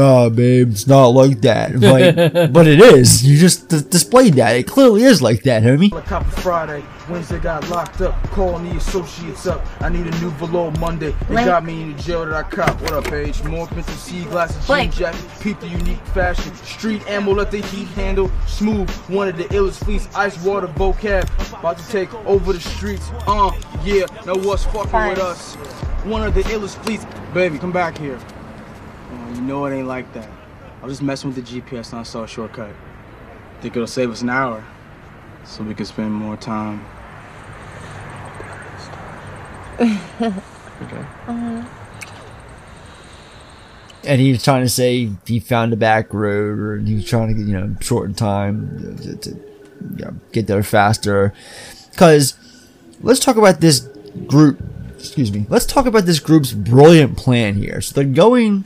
Oh, 0.00 0.30
babe, 0.30 0.70
it's 0.70 0.86
not 0.86 1.08
like 1.08 1.40
that. 1.40 1.74
Like, 1.80 2.14
but 2.52 2.68
it 2.68 2.80
is. 2.80 3.26
You 3.26 3.36
just 3.36 3.68
d- 3.68 3.80
displayed 3.88 4.34
that. 4.34 4.54
It 4.54 4.66
clearly 4.68 5.02
is 5.02 5.20
like 5.20 5.42
that, 5.42 5.64
homie. 5.64 5.90
Helicopter 5.90 6.40
Friday, 6.40 6.84
Wednesday 7.10 7.40
got 7.40 7.68
locked 7.68 8.00
up. 8.00 8.14
Calling 8.30 8.68
the 8.70 8.76
associates 8.76 9.46
up. 9.48 9.66
I 9.82 9.88
need 9.88 10.06
a 10.06 10.20
new 10.20 10.30
velour 10.32 10.70
Monday. 10.78 11.10
They 11.10 11.26
Blake. 11.26 11.46
got 11.46 11.64
me 11.64 11.82
in 11.82 11.96
the 11.96 12.02
jail 12.02 12.24
that 12.26 12.32
I 12.34 12.42
cop. 12.48 12.80
What 12.82 12.92
up, 12.92 13.04
Paige? 13.06 13.42
More 13.42 13.64
expensive 13.64 13.94
sea 13.96 14.22
glasses, 14.26 14.64
jean 14.68 14.90
jacket. 14.92 15.24
Peep 15.40 15.58
the 15.58 15.68
unique 15.68 16.04
fashion. 16.14 16.54
Street 16.56 17.04
ammo, 17.08 17.32
let 17.32 17.50
the 17.50 17.58
heat 17.62 17.88
handle. 17.88 18.30
Smooth, 18.46 18.88
one 19.08 19.26
of 19.26 19.36
the 19.36 19.44
illest 19.46 19.84
fleets. 19.84 20.06
Ice 20.14 20.40
water 20.44 20.68
vocab. 20.68 21.24
About 21.58 21.76
to 21.78 21.88
take 21.88 22.14
over 22.24 22.52
the 22.52 22.60
streets. 22.60 23.10
Uh, 23.26 23.50
yeah. 23.82 24.04
Now 24.26 24.36
what's 24.36 24.64
fucking 24.66 24.90
Fine. 24.90 25.10
with 25.10 25.18
us? 25.18 25.54
One 26.04 26.22
of 26.24 26.34
the 26.34 26.42
illest 26.42 26.80
fleets. 26.84 27.04
Baby, 27.34 27.58
come 27.58 27.72
back 27.72 27.98
here. 27.98 28.18
Uh, 29.10 29.34
you 29.34 29.40
know 29.40 29.64
it 29.66 29.74
ain't 29.74 29.88
like 29.88 30.12
that. 30.14 30.28
I 30.80 30.84
was 30.84 30.92
just 30.94 31.02
messing 31.02 31.32
with 31.32 31.44
the 31.44 31.60
GPS 31.60 31.90
and 31.90 32.00
I 32.00 32.02
saw 32.02 32.24
a 32.24 32.28
shortcut. 32.28 32.74
Think 33.60 33.74
it'll 33.74 33.86
save 33.86 34.10
us 34.10 34.22
an 34.22 34.30
hour 34.30 34.64
so 35.44 35.64
we 35.64 35.74
can 35.74 35.86
spend 35.86 36.12
more 36.12 36.36
time. 36.36 36.84
Okay. 39.80 41.64
And 44.04 44.22
he 44.22 44.30
was 44.30 44.42
trying 44.42 44.62
to 44.62 44.70
say 44.70 45.10
he 45.26 45.38
found 45.38 45.72
a 45.72 45.76
back 45.76 46.14
road, 46.14 46.58
or 46.58 46.78
he 46.78 46.94
was 46.94 47.04
trying 47.04 47.28
to 47.28 47.34
get 47.34 47.46
you 47.46 47.60
know 47.60 47.76
shorten 47.80 48.14
time 48.14 48.96
to, 49.02 49.16
to 49.16 49.30
you 49.30 50.04
know, 50.04 50.14
get 50.32 50.46
there 50.46 50.62
faster. 50.62 51.34
Because 51.90 52.34
let's 53.02 53.20
talk 53.20 53.36
about 53.36 53.60
this 53.60 53.80
group. 54.26 54.62
Excuse 54.96 55.30
me. 55.30 55.46
Let's 55.50 55.66
talk 55.66 55.84
about 55.84 56.06
this 56.06 56.20
group's 56.20 56.52
brilliant 56.52 57.18
plan 57.18 57.56
here. 57.56 57.80
So 57.82 57.94
they're 57.94 58.04
going 58.04 58.64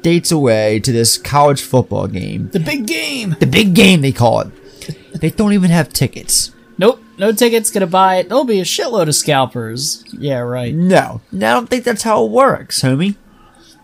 states 0.00 0.30
away 0.30 0.80
to 0.80 0.92
this 0.92 1.18
college 1.18 1.60
football 1.60 2.06
game. 2.06 2.48
The 2.50 2.60
big 2.60 2.86
game. 2.86 3.36
The 3.40 3.46
big 3.46 3.74
game 3.74 4.00
they 4.00 4.12
call 4.12 4.40
it. 4.40 4.48
They 5.20 5.30
don't 5.30 5.52
even 5.52 5.70
have 5.70 5.92
tickets. 5.92 6.52
Nope, 6.78 7.02
no 7.18 7.32
tickets. 7.32 7.70
Gonna 7.70 7.86
buy 7.88 8.16
it. 8.16 8.28
There'll 8.28 8.44
be 8.44 8.60
a 8.60 8.64
shitload 8.64 9.08
of 9.08 9.14
scalpers. 9.14 10.04
Yeah, 10.12 10.38
right. 10.38 10.72
No, 10.74 11.20
no, 11.32 11.50
I 11.50 11.54
don't 11.54 11.68
think 11.68 11.84
that's 11.84 12.04
how 12.04 12.24
it 12.24 12.30
works, 12.30 12.82
homie. 12.82 13.16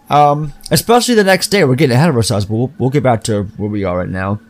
Um, 0.08 0.52
especially 0.70 1.14
the 1.14 1.24
next 1.24 1.48
day. 1.48 1.64
We're 1.64 1.74
getting 1.74 1.96
ahead 1.96 2.10
of 2.10 2.16
ourselves, 2.16 2.44
but 2.44 2.54
we'll, 2.54 2.72
we'll 2.78 2.90
get 2.90 3.02
back 3.02 3.24
to 3.24 3.44
where 3.56 3.70
we 3.70 3.84
are 3.84 3.98
right 3.98 4.08
now. 4.08 4.40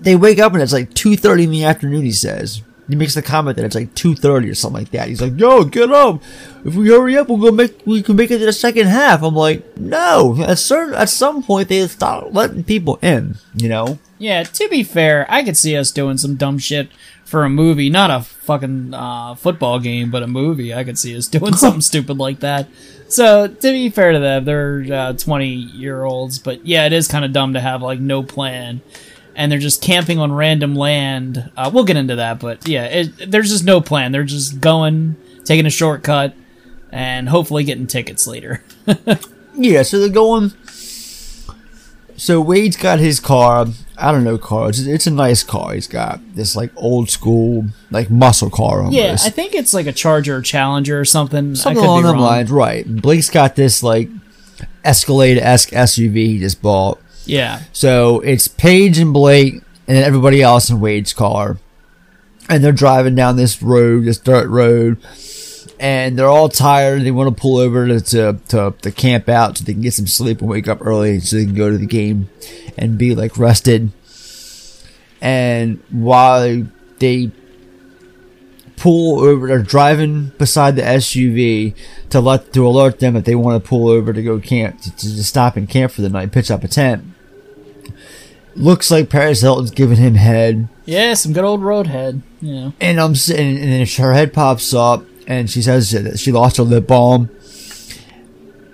They 0.00 0.16
wake 0.16 0.40
up 0.40 0.52
and 0.52 0.62
it's 0.62 0.72
like 0.72 0.92
two 0.94 1.16
thirty 1.16 1.44
in 1.44 1.50
the 1.50 1.64
afternoon. 1.64 2.02
He 2.04 2.12
says 2.12 2.62
he 2.92 2.96
makes 2.96 3.14
the 3.14 3.22
comment 3.22 3.56
that 3.56 3.64
it's 3.64 3.74
like 3.74 3.94
two 3.94 4.14
thirty 4.14 4.50
or 4.50 4.54
something 4.54 4.82
like 4.82 4.90
that. 4.90 5.08
He's 5.08 5.22
like, 5.22 5.40
"Yo, 5.40 5.64
get 5.64 5.90
up! 5.90 6.22
If 6.62 6.74
we 6.74 6.90
hurry 6.90 7.16
up, 7.16 7.30
we'll 7.30 7.38
go 7.38 7.50
make 7.50 7.80
we 7.86 8.02
can 8.02 8.16
make 8.16 8.30
it 8.30 8.38
to 8.40 8.44
the 8.44 8.52
second 8.52 8.86
half." 8.88 9.22
I'm 9.22 9.34
like, 9.34 9.78
"No!" 9.78 10.36
At 10.42 10.58
certain 10.58 10.92
at 10.92 11.08
some 11.08 11.42
point 11.42 11.70
they 11.70 11.86
start 11.88 12.34
letting 12.34 12.64
people 12.64 12.98
in. 13.00 13.36
You 13.54 13.70
know. 13.70 13.98
Yeah, 14.18 14.42
to 14.42 14.68
be 14.68 14.82
fair, 14.82 15.24
I 15.30 15.42
could 15.42 15.56
see 15.56 15.74
us 15.74 15.90
doing 15.90 16.18
some 16.18 16.36
dumb 16.36 16.58
shit 16.58 16.90
for 17.24 17.44
a 17.44 17.48
movie, 17.48 17.88
not 17.88 18.10
a 18.10 18.20
fucking 18.20 18.92
uh, 18.92 19.36
football 19.36 19.80
game, 19.80 20.10
but 20.10 20.22
a 20.22 20.26
movie. 20.26 20.74
I 20.74 20.84
could 20.84 20.98
see 20.98 21.16
us 21.16 21.28
doing 21.38 21.54
something 21.54 21.80
stupid 21.80 22.18
like 22.18 22.40
that. 22.40 22.68
So, 23.08 23.46
to 23.46 23.72
be 23.72 23.88
fair 23.88 24.12
to 24.12 24.18
them, 24.18 24.44
they're 24.44 24.84
uh, 24.92 25.12
20 25.14 25.46
year 25.48 26.04
olds, 26.04 26.38
but 26.38 26.66
yeah, 26.66 26.84
it 26.84 26.92
is 26.92 27.08
kind 27.08 27.24
of 27.24 27.32
dumb 27.32 27.54
to 27.54 27.60
have 27.60 27.80
like 27.80 28.00
no 28.00 28.22
plan. 28.22 28.82
And 29.34 29.50
they're 29.50 29.58
just 29.58 29.82
camping 29.82 30.18
on 30.18 30.32
random 30.32 30.74
land. 30.74 31.50
Uh, 31.56 31.70
we'll 31.72 31.84
get 31.84 31.96
into 31.96 32.16
that, 32.16 32.38
but 32.40 32.68
yeah, 32.68 32.84
it, 32.84 33.30
there's 33.30 33.50
just 33.50 33.64
no 33.64 33.80
plan. 33.80 34.12
They're 34.12 34.24
just 34.24 34.60
going, 34.60 35.16
taking 35.44 35.66
a 35.66 35.70
shortcut, 35.70 36.34
and 36.90 37.28
hopefully 37.28 37.64
getting 37.64 37.86
tickets 37.86 38.26
later. 38.26 38.62
Yeah, 39.54 39.82
so 39.82 40.00
they're 40.00 40.08
going. 40.08 40.52
So 42.16 42.40
Wade's 42.40 42.76
got 42.76 43.00
his 43.00 43.20
car. 43.20 43.66
I 43.98 44.12
don't 44.12 44.24
know 44.24 44.38
car. 44.38 44.68
It's, 44.68 44.80
it's 44.80 45.06
a 45.06 45.10
nice 45.10 45.42
car. 45.42 45.74
He's 45.74 45.88
got 45.88 46.20
this 46.34 46.54
like 46.56 46.70
old 46.76 47.10
school 47.10 47.66
like 47.90 48.10
muscle 48.10 48.50
car 48.50 48.78
almost. 48.78 48.94
yeah, 48.96 49.12
I 49.12 49.30
think 49.30 49.54
it's 49.54 49.74
like 49.74 49.86
a 49.86 49.92
Charger 49.92 50.36
or 50.36 50.42
Challenger 50.42 50.98
or 50.98 51.04
something. 51.04 51.50
I 51.50 51.54
something 51.54 51.84
along 51.84 52.04
wrong. 52.04 52.18
lines, 52.18 52.50
right? 52.50 52.86
Blake's 52.86 53.30
got 53.30 53.56
this 53.56 53.82
like 53.82 54.08
Escalade 54.84 55.38
esque 55.38 55.70
SUV 55.70 56.14
he 56.14 56.38
just 56.38 56.62
bought. 56.62 57.00
Yeah. 57.24 57.62
So 57.72 58.20
it's 58.20 58.48
Paige 58.48 58.98
and 58.98 59.12
Blake, 59.12 59.54
and 59.54 59.96
then 59.96 60.04
everybody 60.04 60.42
else 60.42 60.70
in 60.70 60.80
Wade's 60.80 61.12
car, 61.12 61.58
and 62.48 62.62
they're 62.62 62.72
driving 62.72 63.14
down 63.14 63.36
this 63.36 63.62
road, 63.62 64.04
this 64.04 64.18
dirt 64.18 64.48
road, 64.48 64.98
and 65.78 66.18
they're 66.18 66.28
all 66.28 66.48
tired. 66.48 67.02
They 67.02 67.10
want 67.10 67.34
to 67.34 67.40
pull 67.40 67.58
over 67.58 67.86
to, 67.88 68.00
to 68.00 68.38
to 68.48 68.74
to 68.82 68.90
camp 68.92 69.28
out 69.28 69.58
so 69.58 69.64
they 69.64 69.72
can 69.72 69.82
get 69.82 69.94
some 69.94 70.06
sleep 70.06 70.40
and 70.40 70.48
wake 70.48 70.68
up 70.68 70.84
early 70.84 71.20
so 71.20 71.36
they 71.36 71.44
can 71.44 71.54
go 71.54 71.70
to 71.70 71.78
the 71.78 71.86
game 71.86 72.30
and 72.76 72.98
be 72.98 73.14
like 73.14 73.38
rested. 73.38 73.90
And 75.20 75.80
while 75.90 76.66
they 76.98 77.30
pull 78.76 79.20
over, 79.20 79.46
they're 79.46 79.62
driving 79.62 80.32
beside 80.38 80.74
the 80.74 80.82
SUV 80.82 81.74
to 82.10 82.20
let 82.20 82.52
to 82.52 82.66
alert 82.66 82.98
them 82.98 83.14
if 83.14 83.24
they 83.24 83.36
want 83.36 83.62
to 83.62 83.68
pull 83.68 83.88
over 83.88 84.12
to 84.12 84.22
go 84.22 84.40
camp 84.40 84.80
to, 84.80 84.90
to 84.96 85.22
stop 85.22 85.56
and 85.56 85.68
camp 85.68 85.92
for 85.92 86.02
the 86.02 86.08
night, 86.08 86.32
pitch 86.32 86.50
up 86.50 86.64
a 86.64 86.68
tent. 86.68 87.04
Looks 88.54 88.90
like 88.90 89.08
Paris 89.08 89.40
Hilton's 89.40 89.70
giving 89.70 89.96
him 89.96 90.14
head. 90.14 90.68
Yeah, 90.84 91.14
some 91.14 91.32
good 91.32 91.44
old 91.44 91.60
roadhead. 91.60 92.22
You 92.40 92.54
know. 92.54 92.72
And 92.80 93.00
I'm 93.00 93.14
sitting, 93.14 93.56
and 93.56 93.72
then 93.72 93.86
her 94.04 94.12
head 94.12 94.32
pops 94.32 94.74
up, 94.74 95.04
and 95.26 95.48
she 95.50 95.62
says 95.62 95.90
that 95.92 96.18
she 96.18 96.32
lost 96.32 96.56
her 96.58 96.62
lip 96.62 96.86
balm. 96.86 97.30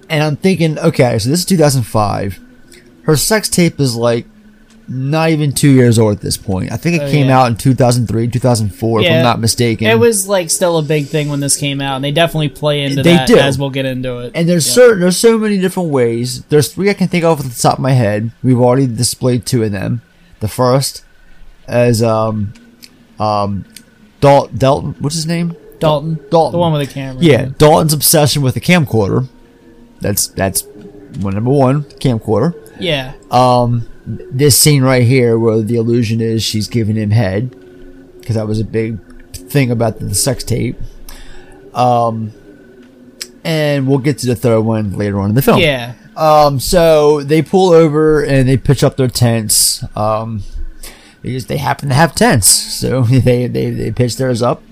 And 0.08 0.22
I'm 0.22 0.36
thinking, 0.36 0.78
okay, 0.78 1.18
so 1.18 1.28
this 1.28 1.40
is 1.40 1.44
2005. 1.44 2.40
Her 3.02 3.16
sex 3.16 3.48
tape 3.48 3.78
is 3.78 3.94
like 3.94 4.26
not 4.88 5.30
even 5.30 5.52
two 5.52 5.70
years 5.70 5.98
old 5.98 6.14
at 6.16 6.20
this 6.22 6.36
point. 6.36 6.72
I 6.72 6.76
think 6.78 6.96
it 6.96 7.04
Oh, 7.04 7.10
came 7.10 7.26
yeah. 7.28 7.38
out 7.40 7.46
in 7.48 7.56
2003, 7.56 8.28
2004, 8.28 9.00
if 9.02 9.10
I'm 9.12 9.22
not 9.22 9.38
mistaken. 9.38 9.86
It 9.86 9.98
was 9.98 10.26
like 10.28 10.48
still 10.50 10.78
a 10.78 10.82
big 10.82 11.06
thing 11.08 11.28
when 11.28 11.40
this 11.40 11.56
came 11.56 11.80
out, 11.80 11.96
and 11.96 12.04
they 12.04 12.10
definitely 12.12 12.48
play 12.48 12.82
into 12.84 13.02
They 13.02 13.14
that 13.14 13.28
do. 13.28 13.36
as 13.36 13.58
we'll 13.58 13.70
get 13.70 13.84
into 13.84 14.18
it. 14.18 14.32
And 14.34 14.48
there's 14.48 14.66
Yeah. 14.66 14.72
certain 14.74 15.00
there's 15.00 15.16
so 15.18 15.36
many 15.38 15.58
different 15.58 15.90
ways. 15.90 16.42
There's 16.48 16.68
three 16.72 16.88
I 16.88 16.94
can 16.94 17.08
think 17.08 17.22
of 17.24 17.38
off 17.40 17.44
the 17.46 17.60
top 17.62 17.74
of 17.74 17.80
my 17.80 17.92
head. 17.92 18.30
We've 18.42 18.58
already 18.60 18.86
displayed 18.86 19.44
two 19.44 19.62
of 19.62 19.72
them. 19.72 20.00
The 20.40 20.48
first 20.48 21.02
as 21.66 22.02
um 22.02 22.54
um 23.20 23.64
Dal- 24.20 24.48
Dalton 24.56 24.94
what's 25.00 25.14
his 25.16 25.26
name? 25.26 25.54
Dalton. 25.80 26.18
Dalton. 26.30 26.52
The 26.52 26.58
one 26.58 26.72
with 26.72 26.88
the 26.88 26.92
camera. 26.92 27.22
Yeah, 27.22 27.50
Dalton's 27.58 27.92
obsession 27.92 28.42
with 28.42 28.54
the 28.54 28.60
camcorder. 28.60 29.28
That's 30.00 30.28
that's 30.28 30.64
one 31.20 31.34
number 31.34 31.50
one, 31.50 31.84
camcorder. 32.00 32.54
Yeah. 32.80 33.12
Um 33.30 33.86
this 34.08 34.58
scene 34.58 34.82
right 34.82 35.04
here 35.04 35.38
where 35.38 35.60
the 35.60 35.76
illusion 35.76 36.20
is 36.20 36.42
she's 36.42 36.68
giving 36.68 36.96
him 36.96 37.10
head 37.10 37.50
because 38.18 38.36
that 38.36 38.46
was 38.46 38.60
a 38.60 38.64
big 38.64 38.98
thing 39.32 39.70
about 39.70 39.98
the 39.98 40.14
sex 40.14 40.44
tape. 40.44 40.76
Um 41.74 42.32
and 43.44 43.88
we'll 43.88 43.98
get 43.98 44.18
to 44.18 44.26
the 44.26 44.36
third 44.36 44.60
one 44.60 44.96
later 44.96 45.18
on 45.18 45.30
in 45.30 45.34
the 45.34 45.42
film. 45.42 45.58
Yeah. 45.58 45.94
Um, 46.16 46.58
so 46.58 47.22
they 47.22 47.42
pull 47.42 47.72
over 47.72 48.24
and 48.24 48.48
they 48.48 48.56
pitch 48.56 48.82
up 48.82 48.96
their 48.96 49.08
tents. 49.08 49.84
Um, 49.96 50.42
they 51.22 51.30
just, 51.30 51.48
they 51.48 51.56
happen 51.56 51.88
to 51.88 51.94
have 51.94 52.14
tents, 52.14 52.48
so 52.48 53.02
they 53.02 53.46
they 53.46 53.70
they 53.70 53.90
pitch 53.92 54.16
theirs 54.16 54.42
up, 54.42 54.62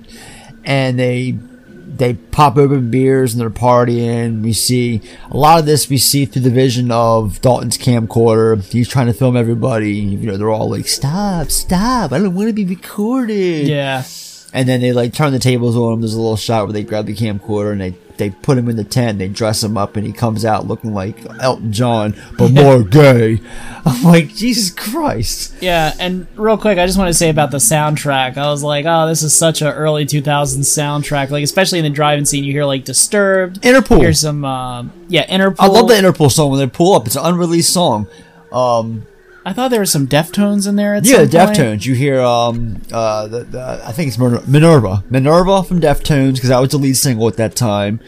and 0.64 0.98
they 0.98 1.38
they 1.86 2.14
pop 2.14 2.56
open 2.56 2.90
beers 2.90 3.32
and 3.32 3.40
they're 3.40 3.50
partying. 3.50 4.42
We 4.42 4.52
see 4.52 5.00
a 5.30 5.36
lot 5.36 5.60
of 5.60 5.66
this 5.66 5.88
we 5.88 5.98
see 5.98 6.26
through 6.26 6.42
the 6.42 6.50
vision 6.50 6.90
of 6.90 7.40
Dalton's 7.40 7.78
camcorder. 7.78 8.62
He's 8.64 8.88
trying 8.88 9.06
to 9.06 9.12
film 9.12 9.36
everybody. 9.36 9.92
You 9.92 10.26
know, 10.30 10.36
they're 10.36 10.50
all 10.50 10.70
like, 10.70 10.88
"Stop, 10.88 11.50
stop! 11.50 12.12
I 12.12 12.18
don't 12.18 12.34
want 12.34 12.48
to 12.48 12.52
be 12.52 12.64
recorded." 12.64 13.68
Yeah. 13.68 14.04
And 14.52 14.68
then 14.68 14.80
they 14.80 14.92
like 14.92 15.12
turn 15.12 15.32
the 15.32 15.38
tables 15.38 15.76
on 15.76 15.94
him. 15.94 16.00
There's 16.00 16.14
a 16.14 16.20
little 16.20 16.36
shot 16.36 16.64
where 16.64 16.72
they 16.72 16.82
grab 16.82 17.06
the 17.06 17.14
camcorder 17.14 17.72
and 17.72 17.80
they, 17.80 17.94
they 18.18 18.30
put 18.30 18.58
him 18.58 18.68
in 18.68 18.76
the 18.76 18.84
tent. 18.84 19.18
They 19.18 19.28
dress 19.28 19.62
him 19.62 19.76
up 19.76 19.96
and 19.96 20.06
he 20.06 20.12
comes 20.12 20.44
out 20.44 20.66
looking 20.66 20.92
like 20.94 21.16
Elton 21.40 21.72
John, 21.72 22.14
but 22.38 22.50
more 22.52 22.82
gay. 22.84 23.40
I'm 23.84 24.02
like, 24.02 24.34
Jesus 24.34 24.70
Christ. 24.70 25.54
Yeah, 25.60 25.94
and 25.98 26.26
real 26.36 26.58
quick, 26.58 26.78
I 26.78 26.86
just 26.86 26.98
want 26.98 27.08
to 27.08 27.14
say 27.14 27.30
about 27.30 27.50
the 27.50 27.58
soundtrack. 27.58 28.36
I 28.36 28.50
was 28.50 28.62
like, 28.62 28.84
oh, 28.86 29.06
this 29.06 29.22
is 29.22 29.34
such 29.34 29.62
an 29.62 29.68
early 29.68 30.04
2000s 30.04 30.58
soundtrack. 30.58 31.30
Like, 31.30 31.44
especially 31.44 31.78
in 31.78 31.84
the 31.84 31.90
driving 31.90 32.24
scene, 32.24 32.44
you 32.44 32.52
hear 32.52 32.64
like 32.64 32.84
Disturbed. 32.84 33.60
Interpol. 33.62 34.00
Here's 34.00 34.20
some, 34.20 34.44
uh, 34.44 34.84
yeah, 35.08 35.26
Interpol. 35.26 35.56
I 35.60 35.66
love 35.66 35.88
the 35.88 35.94
Interpol 35.94 36.30
song 36.30 36.50
when 36.50 36.60
they 36.60 36.66
pull 36.66 36.94
up. 36.94 37.06
It's 37.06 37.16
an 37.16 37.24
unreleased 37.24 37.72
song. 37.72 38.08
Um, 38.52 39.06
I 39.46 39.52
thought 39.52 39.70
there 39.70 39.78
were 39.78 39.86
some 39.86 40.08
Deftones 40.08 40.66
in 40.66 40.74
there. 40.74 40.96
At 40.96 41.04
yeah, 41.04 41.18
some 41.18 41.28
point. 41.28 41.56
Deftones. 41.56 41.86
You 41.86 41.94
hear, 41.94 42.20
um, 42.20 42.82
uh, 42.90 43.28
the, 43.28 43.44
the, 43.44 43.80
I 43.84 43.92
think 43.92 44.08
it's 44.08 44.18
Minerva. 44.18 45.04
Minerva 45.08 45.62
from 45.62 45.80
Deftones, 45.80 46.34
because 46.34 46.48
that 46.48 46.58
was 46.58 46.70
the 46.70 46.78
lead 46.78 46.96
single 46.96 47.28
at 47.28 47.36
that 47.36 47.54
time. 47.54 48.00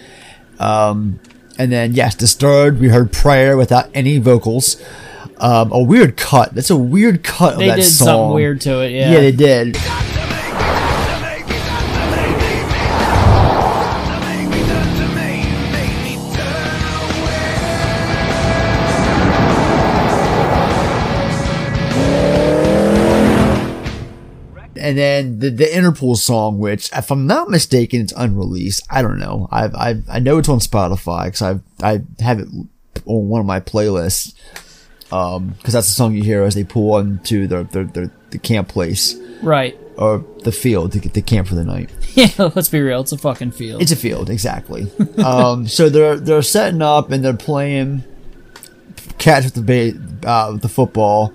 Um, 0.59 1.21
and 1.57 1.71
then, 1.71 1.95
yes, 1.95 2.17
Disturbed. 2.17 2.81
We 2.81 2.89
heard 2.89 3.13
Prayer 3.13 3.57
without 3.57 3.89
any 3.95 4.19
vocals. 4.19 4.83
Um, 5.37 5.71
a 5.71 5.81
weird 5.81 6.17
cut. 6.17 6.57
That's 6.57 6.71
a 6.71 6.77
weird 6.77 7.23
cut 7.23 7.53
of 7.53 7.61
that 7.61 7.67
song. 7.67 7.69
They 7.69 7.77
did 7.77 7.85
something 7.85 8.35
weird 8.35 8.61
to 8.63 8.81
it, 8.81 8.91
yeah. 8.91 9.13
Yeah, 9.13 9.21
they 9.21 9.31
did. 9.31 9.79
And 24.89 24.97
then 24.97 25.39
the, 25.41 25.51
the 25.51 25.65
Interpol 25.67 26.17
song, 26.17 26.59
which, 26.59 26.91
if 26.97 27.11
I'm 27.11 27.27
not 27.27 27.51
mistaken, 27.51 28.01
it's 28.01 28.13
unreleased. 28.17 28.87
I 28.91 29.03
don't 29.03 29.19
know. 29.19 29.49
I 29.51 29.65
I 29.67 30.03
I 30.09 30.19
know 30.19 30.39
it's 30.39 30.49
on 30.49 30.61
Spotify 30.61 31.25
because 31.27 31.43
I 31.43 31.61
I 31.83 32.01
have 32.21 32.39
it 32.41 32.49
on 33.05 33.29
one 33.29 33.41
of 33.41 33.47
my 33.47 33.61
playlists. 33.61 34.35
Um, 35.13 35.49
because 35.57 35.73
that's 35.73 35.87
the 35.87 35.93
song 35.95 36.15
you 36.15 36.23
hear 36.23 36.43
as 36.43 36.55
they 36.55 36.65
pull 36.65 36.93
onto 36.95 37.47
their 37.47 37.65
their, 37.65 37.85
their 37.85 38.11
the 38.31 38.39
camp 38.39 38.69
place, 38.69 39.15
Right. 39.43 39.79
or 39.97 40.25
the 40.45 40.53
field 40.53 40.93
to 40.93 40.99
get 40.99 41.15
the 41.15 41.23
camp 41.23 41.49
for 41.49 41.55
the 41.55 41.65
night. 41.65 41.91
Yeah, 42.15 42.51
let's 42.57 42.69
be 42.69 42.81
real. 42.81 43.01
It's 43.03 43.13
a 43.13 43.19
fucking 43.19 43.53
field. 43.53 43.81
It's 43.81 43.93
a 43.93 43.97
field, 43.97 44.29
exactly. 44.29 44.91
um, 45.25 45.67
so 45.69 45.89
they're 45.89 46.17
they're 46.17 46.43
setting 46.43 46.83
up 46.83 47.11
and 47.13 47.25
they're 47.25 47.33
playing 47.37 48.03
catch 49.19 49.45
with 49.45 49.55
the 49.55 49.63
ba- 50.23 50.29
uh, 50.29 50.51
with 50.53 50.63
the 50.63 50.69
football, 50.69 51.33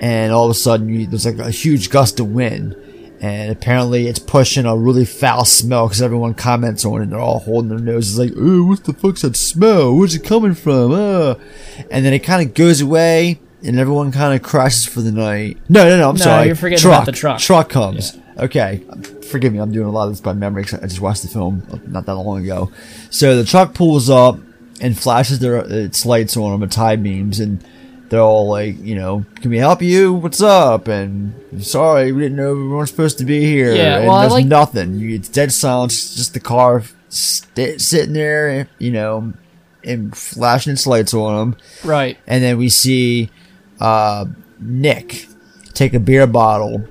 and 0.00 0.32
all 0.32 0.44
of 0.44 0.50
a 0.50 0.54
sudden 0.54 0.88
you, 0.88 1.06
there's 1.06 1.24
like 1.26 1.38
a 1.38 1.50
huge 1.50 1.90
gust 1.90 2.20
of 2.20 2.28
wind, 2.30 2.76
and 3.20 3.50
apparently 3.50 4.06
it's 4.06 4.18
pushing 4.18 4.64
a 4.66 4.76
really 4.76 5.04
foul 5.04 5.44
smell 5.44 5.86
because 5.88 6.02
everyone 6.02 6.34
comments 6.34 6.84
on 6.84 7.00
it. 7.00 7.04
and 7.04 7.12
They're 7.12 7.20
all 7.20 7.40
holding 7.40 7.68
their 7.70 7.78
noses 7.78 8.18
like, 8.18 8.32
"Oh, 8.36 8.64
what 8.64 8.84
the 8.84 8.92
fuck's 8.92 9.22
that 9.22 9.36
smell? 9.36 9.94
Where's 9.96 10.14
it 10.14 10.24
coming 10.24 10.54
from?" 10.54 10.92
Uh. 10.92 11.34
And 11.90 12.04
then 12.04 12.12
it 12.12 12.20
kind 12.20 12.46
of 12.46 12.54
goes 12.54 12.80
away. 12.80 13.40
And 13.60 13.76
everyone 13.80 14.12
kind 14.12 14.34
of 14.36 14.42
crashes 14.42 14.86
for 14.86 15.00
the 15.00 15.10
night. 15.10 15.58
No, 15.68 15.82
no, 15.88 15.96
no. 15.98 16.08
I'm 16.10 16.16
sorry. 16.16 16.30
No, 16.30 16.36
sorry. 16.36 16.46
you're 16.46 16.54
forgetting 16.54 16.80
truck. 16.82 16.94
about 17.02 17.06
the 17.06 17.12
truck. 17.12 17.38
Truck 17.40 17.68
comes. 17.68 18.16
Okay. 18.38 18.84
Forgive 19.28 19.52
me. 19.52 19.58
I'm 19.58 19.72
doing 19.72 19.88
a 19.88 19.90
lot 19.90 20.04
of 20.04 20.10
this 20.12 20.20
by 20.20 20.32
memory 20.32 20.62
'cause 20.62 20.78
I 20.80 20.86
just 20.86 21.00
watched 21.00 21.22
the 21.22 21.28
film 21.28 21.64
not 21.88 22.06
that 22.06 22.14
long 22.14 22.40
ago. 22.44 22.70
So 23.10 23.36
the 23.36 23.42
truck 23.42 23.74
pulls 23.74 24.08
up 24.08 24.38
and 24.80 24.96
flashes 24.96 25.40
their 25.40 25.56
its 25.56 26.06
lights 26.06 26.36
on 26.36 26.52
them, 26.52 26.62
its 26.62 26.76
high 26.76 26.94
beams, 26.94 27.40
and 27.40 27.58
they're 28.10 28.20
all 28.20 28.48
like, 28.48 28.78
you 28.82 28.94
know, 28.94 29.24
can 29.36 29.50
we 29.50 29.58
help 29.58 29.82
you? 29.82 30.12
What's 30.14 30.40
up? 30.40 30.88
And 30.88 31.34
sorry, 31.64 32.12
we 32.12 32.22
didn't 32.22 32.36
know 32.36 32.54
we 32.54 32.68
weren't 32.68 32.88
supposed 32.88 33.18
to 33.18 33.24
be 33.24 33.40
here. 33.40 33.74
Yeah, 33.74 33.98
and 33.98 34.06
well, 34.08 34.20
there's 34.20 34.32
like- 34.32 34.46
nothing. 34.46 34.94
You- 34.98 35.14
It's 35.16 35.28
dead 35.28 35.52
silence. 35.52 35.94
It's 35.94 36.14
just 36.16 36.34
the 36.34 36.40
car 36.40 36.82
st- 37.08 37.80
sitting 37.80 38.12
there, 38.14 38.68
you 38.78 38.90
know, 38.90 39.32
and 39.84 40.16
flashing 40.16 40.72
its 40.72 40.86
lights 40.86 41.12
on 41.14 41.50
them. 41.52 41.60
Right. 41.84 42.18
And 42.26 42.42
then 42.42 42.58
we 42.58 42.68
see 42.68 43.30
uh, 43.80 44.26
Nick 44.60 45.26
take 45.74 45.94
a 45.94 46.00
beer 46.00 46.26
bottle 46.26 46.84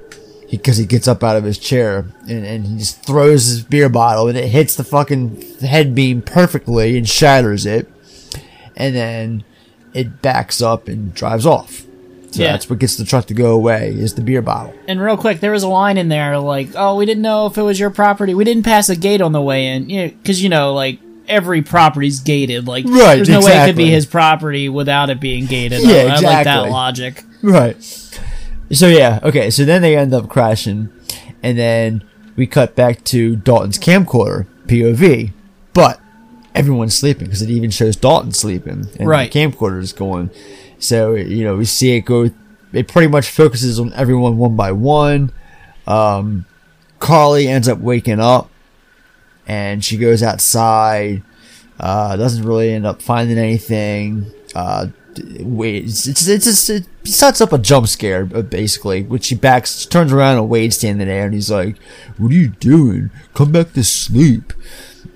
because 0.49 0.78
he, 0.78 0.86
gets 0.86 1.07
up 1.09 1.24
out 1.24 1.36
of 1.36 1.43
his 1.43 1.57
chair 1.57 2.05
and, 2.30 2.45
and 2.45 2.65
he 2.65 2.78
just 2.78 3.03
throws 3.05 3.47
his 3.47 3.61
beer 3.63 3.89
bottle 3.89 4.30
and 4.30 4.38
it 4.38 4.47
hits 4.47 4.76
the 4.76 4.84
fucking 4.86 5.41
head 5.59 5.93
beam 5.93 6.22
perfectly 6.22 6.97
and 6.97 7.07
shatters 7.09 7.65
it. 7.65 7.86
And 8.78 8.95
then 8.95 9.43
it 9.94 10.22
backs 10.22 10.62
up 10.62 10.88
and 10.88 11.14
drives 11.14 11.46
off. 11.46 11.84
So 12.32 12.44
Yeah. 12.44 12.52
that's 12.52 12.70
what 12.70 12.80
gets 12.80 12.98
the 12.98 13.06
truck 13.06 13.26
to 13.28 13.34
go 13.34 13.52
away 13.52 13.94
is 13.98 14.14
the 14.16 14.22
beer 14.22 14.42
bottle. 14.42 14.74
And 14.88 15.00
real 15.00 15.16
quick, 15.18 15.40
there 15.40 15.52
was 15.52 15.64
a 15.64 15.68
line 15.70 15.98
in 15.98 16.10
there 16.10 16.38
like, 16.38 16.70
"Oh, 16.76 16.96
we 16.96 17.06
didn't 17.06 17.24
know 17.24 17.46
if 17.48 17.58
it 17.58 17.62
was 17.62 17.80
your 17.80 17.90
property. 17.90 18.34
We 18.34 18.44
didn't 18.44 18.64
pass 18.64 18.90
a 18.90 18.96
gate 18.96 19.22
on 19.22 19.32
the 19.32 19.42
way 19.42 19.68
in." 19.68 19.90
You 19.90 20.02
know, 20.06 20.12
because 20.22 20.44
you 20.44 20.50
know, 20.50 20.74
like 20.74 21.00
every 21.30 21.62
property's 21.62 22.20
gated. 22.20 22.68
Like, 22.68 22.86
Right, 22.86 23.16
there's 23.16 23.30
no 23.30 23.40
way 23.42 23.54
it 23.54 23.66
could 23.68 23.76
be 23.78 23.90
his 23.90 24.06
property 24.06 24.70
without 24.70 25.10
it 25.10 25.20
being 25.20 25.46
gated. 25.46 25.82
Yeah, 25.84 26.14
I, 26.14 26.18
I 26.18 26.20
like 26.20 26.44
that 26.46 26.70
logic. 26.70 27.24
Right. 27.42 27.76
So 28.72 28.88
yeah, 28.88 29.20
okay. 29.24 29.50
So 29.50 29.64
then 29.64 29.82
they 29.82 29.96
end 29.98 30.14
up 30.14 30.28
crashing, 30.28 30.90
and 31.42 31.58
then 31.58 32.04
we 32.36 32.46
cut 32.46 32.76
back 32.76 33.04
to 33.06 33.36
Dalton's 33.38 33.80
camcorder 33.80 34.46
POV, 34.68 35.32
everyone's 36.58 36.97
sleeping 36.97 37.26
because 37.26 37.41
it 37.41 37.49
even 37.49 37.70
shows 37.72 37.95
Dalton 37.95 38.32
sleeping, 38.32 38.88
and 38.99 39.08
Right. 39.08 39.32
the 39.32 39.39
camcorder 39.39 39.80
is 39.82 39.93
going. 39.93 40.30
So 40.80 41.14
you 41.16 41.43
know 41.43 41.55
we 41.55 41.66
see 41.66 41.95
it 41.95 42.01
go. 42.01 42.30
It 42.74 42.88
pretty 42.88 43.08
much 43.08 43.30
focuses 43.30 43.80
on 43.80 43.93
everyone 43.93 44.38
one 44.38 44.55
by 44.55 44.72
one. 44.72 45.32
Um, 45.86 46.45
Carly 46.99 47.47
ends 47.47 47.68
up 47.70 47.80
waking 47.80 48.20
up, 48.20 48.49
and 49.47 49.84
she 49.84 49.97
goes 49.97 50.22
outside. 50.22 51.24
Uh, 51.80 52.16
doesn't 52.18 52.43
really 52.43 52.74
end 52.74 52.86
up 52.86 53.01
finding 53.01 53.38
anything. 53.38 54.26
Uh, 54.55 54.88
wait, 55.39 55.86
it's 55.86 56.08
it's, 56.08 56.28
it's 56.28 56.45
just, 56.45 56.70
it 56.70 56.86
sets 57.03 57.39
up 57.39 57.53
a 57.53 57.58
jump 57.58 57.88
scare 57.88 58.28
uh, 58.34 58.41
basically. 58.41 59.03
Which 59.03 59.26
she 59.26 59.36
backs, 59.36 59.86
turns 59.86 60.12
around 60.12 60.38
and 60.38 60.49
Wade's 60.49 60.78
standing 60.78 61.08
there, 61.08 61.26
and 61.26 61.34
he's 61.34 61.51
like, 61.51 61.78
"What 62.18 62.32
are 62.32 62.36
you 62.36 62.49
doing? 62.49 63.12
Come 63.34 63.51
back 63.51 63.74
to 63.74 63.84
sleep." 63.84 64.53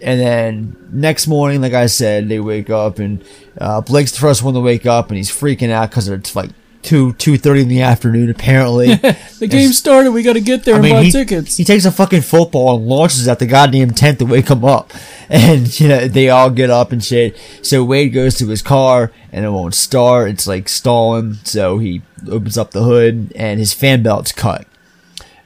And 0.01 0.19
then 0.19 0.89
next 0.91 1.27
morning, 1.27 1.61
like 1.61 1.73
I 1.73 1.85
said, 1.85 2.27
they 2.27 2.39
wake 2.39 2.69
up, 2.69 2.99
and 2.99 3.23
uh, 3.59 3.81
Blake's 3.81 4.11
the 4.11 4.19
first 4.19 4.41
one 4.43 4.53
to 4.55 4.59
wake 4.59 4.85
up, 4.85 5.09
and 5.09 5.17
he's 5.17 5.29
freaking 5.31 5.69
out 5.69 5.89
because 5.91 6.07
it's 6.09 6.35
like 6.35 6.49
two 6.81 7.13
two 7.13 7.37
thirty 7.37 7.61
in 7.61 7.67
the 7.67 7.81
afternoon 7.81 8.29
apparently. 8.29 8.95
The 9.41 9.47
game 9.47 9.73
started. 9.73 10.11
We 10.11 10.21
got 10.21 10.33
to 10.33 10.39
get 10.41 10.65
there 10.65 10.75
I 10.75 10.77
and 10.77 10.83
mean, 10.83 10.93
buy 10.93 11.03
he, 11.05 11.11
tickets. 11.11 11.57
he 11.57 11.63
takes 11.63 11.85
a 11.85 11.91
fucking 11.91 12.21
football 12.21 12.77
and 12.77 12.85
launches 12.85 13.27
at 13.27 13.39
the 13.39 13.47
goddamn 13.47 13.89
tent 13.89 14.19
to 14.19 14.25
wake 14.25 14.49
him 14.49 14.63
up. 14.63 14.93
And, 15.29 15.79
you 15.79 15.87
know, 15.87 16.09
they 16.09 16.29
all 16.29 16.49
get 16.49 16.69
up 16.69 16.91
and 16.91 17.01
shit. 17.01 17.37
So 17.61 17.85
Wade 17.85 18.11
goes 18.13 18.35
to 18.39 18.47
his 18.49 18.61
car 18.61 19.13
and 19.31 19.45
it 19.45 19.49
won't 19.49 19.73
start. 19.73 20.29
It's 20.29 20.45
like 20.45 20.67
stalling. 20.67 21.35
So 21.45 21.77
he 21.77 22.01
opens 22.29 22.57
up 22.57 22.71
the 22.71 22.83
hood 22.83 23.31
and 23.33 23.57
his 23.57 23.71
fan 23.73 24.03
belt's 24.03 24.33
cut. 24.33 24.67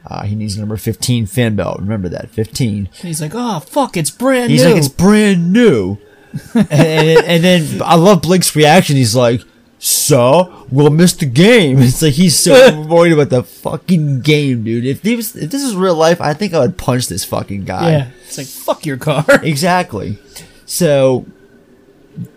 Uh, 0.08 0.24
he 0.24 0.36
needs 0.36 0.58
number 0.58 0.78
15 0.78 1.26
fan 1.26 1.56
belt. 1.56 1.80
Remember 1.80 2.10
that. 2.10 2.30
15. 2.30 2.89
He's 3.01 3.22
like, 3.22 3.32
oh 3.34 3.60
fuck, 3.60 3.97
it's 3.97 4.12
brand 4.12 4.51
He's 4.51 4.64
new. 4.64 4.70
like, 4.70 4.78
it's 4.78 4.88
brand 4.89 5.51
new. 5.51 5.97
and, 6.53 6.68
and, 6.72 7.26
and 7.26 7.43
then 7.43 7.82
I 7.84 7.95
love 7.95 8.22
Blake's 8.22 8.56
reaction. 8.56 8.95
He's 8.97 9.16
like, 9.16 9.41
so 9.80 10.66
we'll 10.72 10.89
miss 10.89 11.14
the 11.14 11.26
game. 11.26 11.80
It's 11.82 12.01
like 12.01 12.14
he's 12.14 12.38
so 12.38 12.82
worried 12.88 13.14
about 13.14 13.30
the 13.30 13.43
fucking 13.43 14.22
game, 14.22 14.64
dude. 14.64 14.86
If 14.86 15.01
this 15.01 15.36
if 15.36 15.51
this 15.51 15.64
is 15.64 15.76
real 15.76 15.95
life, 15.95 16.20
I 16.22 16.34
think 16.34 16.53
I 16.53 16.60
would 16.60 16.78
punch 16.78 17.08
this 17.08 17.24
fucking 17.26 17.66
guy. 17.66 17.91
yeah, 17.91 18.08
it's 18.26 18.38
like 18.38 18.47
fuck 18.47 18.86
your 18.86 18.97
car. 18.97 19.26
exactly. 19.43 20.18
So 20.66 21.26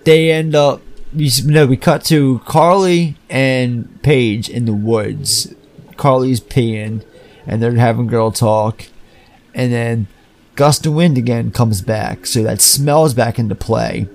they 0.04 0.30
end 0.30 0.54
up. 0.54 0.82
You 1.14 1.30
no, 1.46 1.66
we 1.66 1.76
cut 1.78 2.04
to 2.06 2.40
Carly 2.44 3.16
and 3.30 4.02
Paige 4.02 4.50
in 4.50 4.66
the 4.66 4.74
woods. 4.74 5.54
Carly's 5.96 6.40
peeing, 6.40 7.02
and 7.49 7.61
they're 7.61 7.74
having 7.74 8.07
girl 8.07 8.30
talk, 8.30 8.84
and 9.55 9.72
then 9.72 10.07
gust 10.55 10.86
of 10.86 10.94
wind 10.94 11.18
again 11.18 11.51
comes 11.51 11.82
back, 11.82 12.26
so 12.26 12.44
that 12.44 12.61
smell's 12.61 13.14
back 13.14 13.38
into 13.38 13.57
play. 13.57 14.07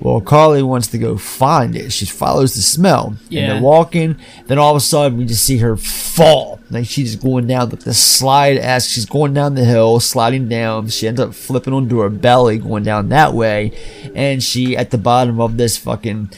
Well, 0.00 0.22
Carly 0.22 0.62
wants 0.62 0.88
to 0.88 0.98
go 0.98 1.18
find 1.18 1.76
it. 1.76 1.92
She 1.92 2.06
follows 2.06 2.54
the 2.54 2.62
smell. 2.62 3.16
And 3.42 3.50
they're 3.52 3.62
walking. 3.62 4.16
Then 4.46 4.58
all 4.58 4.70
of 4.70 4.76
a 4.76 4.80
sudden, 4.80 5.18
we 5.18 5.26
just 5.26 5.44
see 5.44 5.58
her 5.58 5.76
fall. 5.76 6.58
Like 6.70 6.86
she's 6.86 7.16
going 7.16 7.46
down 7.46 7.68
like 7.68 7.80
the 7.80 7.92
slide 7.92 8.56
as 8.56 8.88
she's 8.88 9.04
going 9.04 9.34
down 9.34 9.56
the 9.56 9.64
hill, 9.64 10.00
sliding 10.00 10.48
down. 10.48 10.88
She 10.88 11.06
ends 11.06 11.20
up 11.20 11.34
flipping 11.34 11.74
onto 11.74 11.98
her 11.98 12.08
belly, 12.08 12.56
going 12.56 12.82
down 12.82 13.10
that 13.10 13.34
way. 13.34 13.72
And 14.14 14.42
she 14.42 14.74
at 14.74 14.90
the 14.90 14.96
bottom 14.96 15.38
of 15.38 15.58
this 15.58 15.76
fucking 15.76 16.30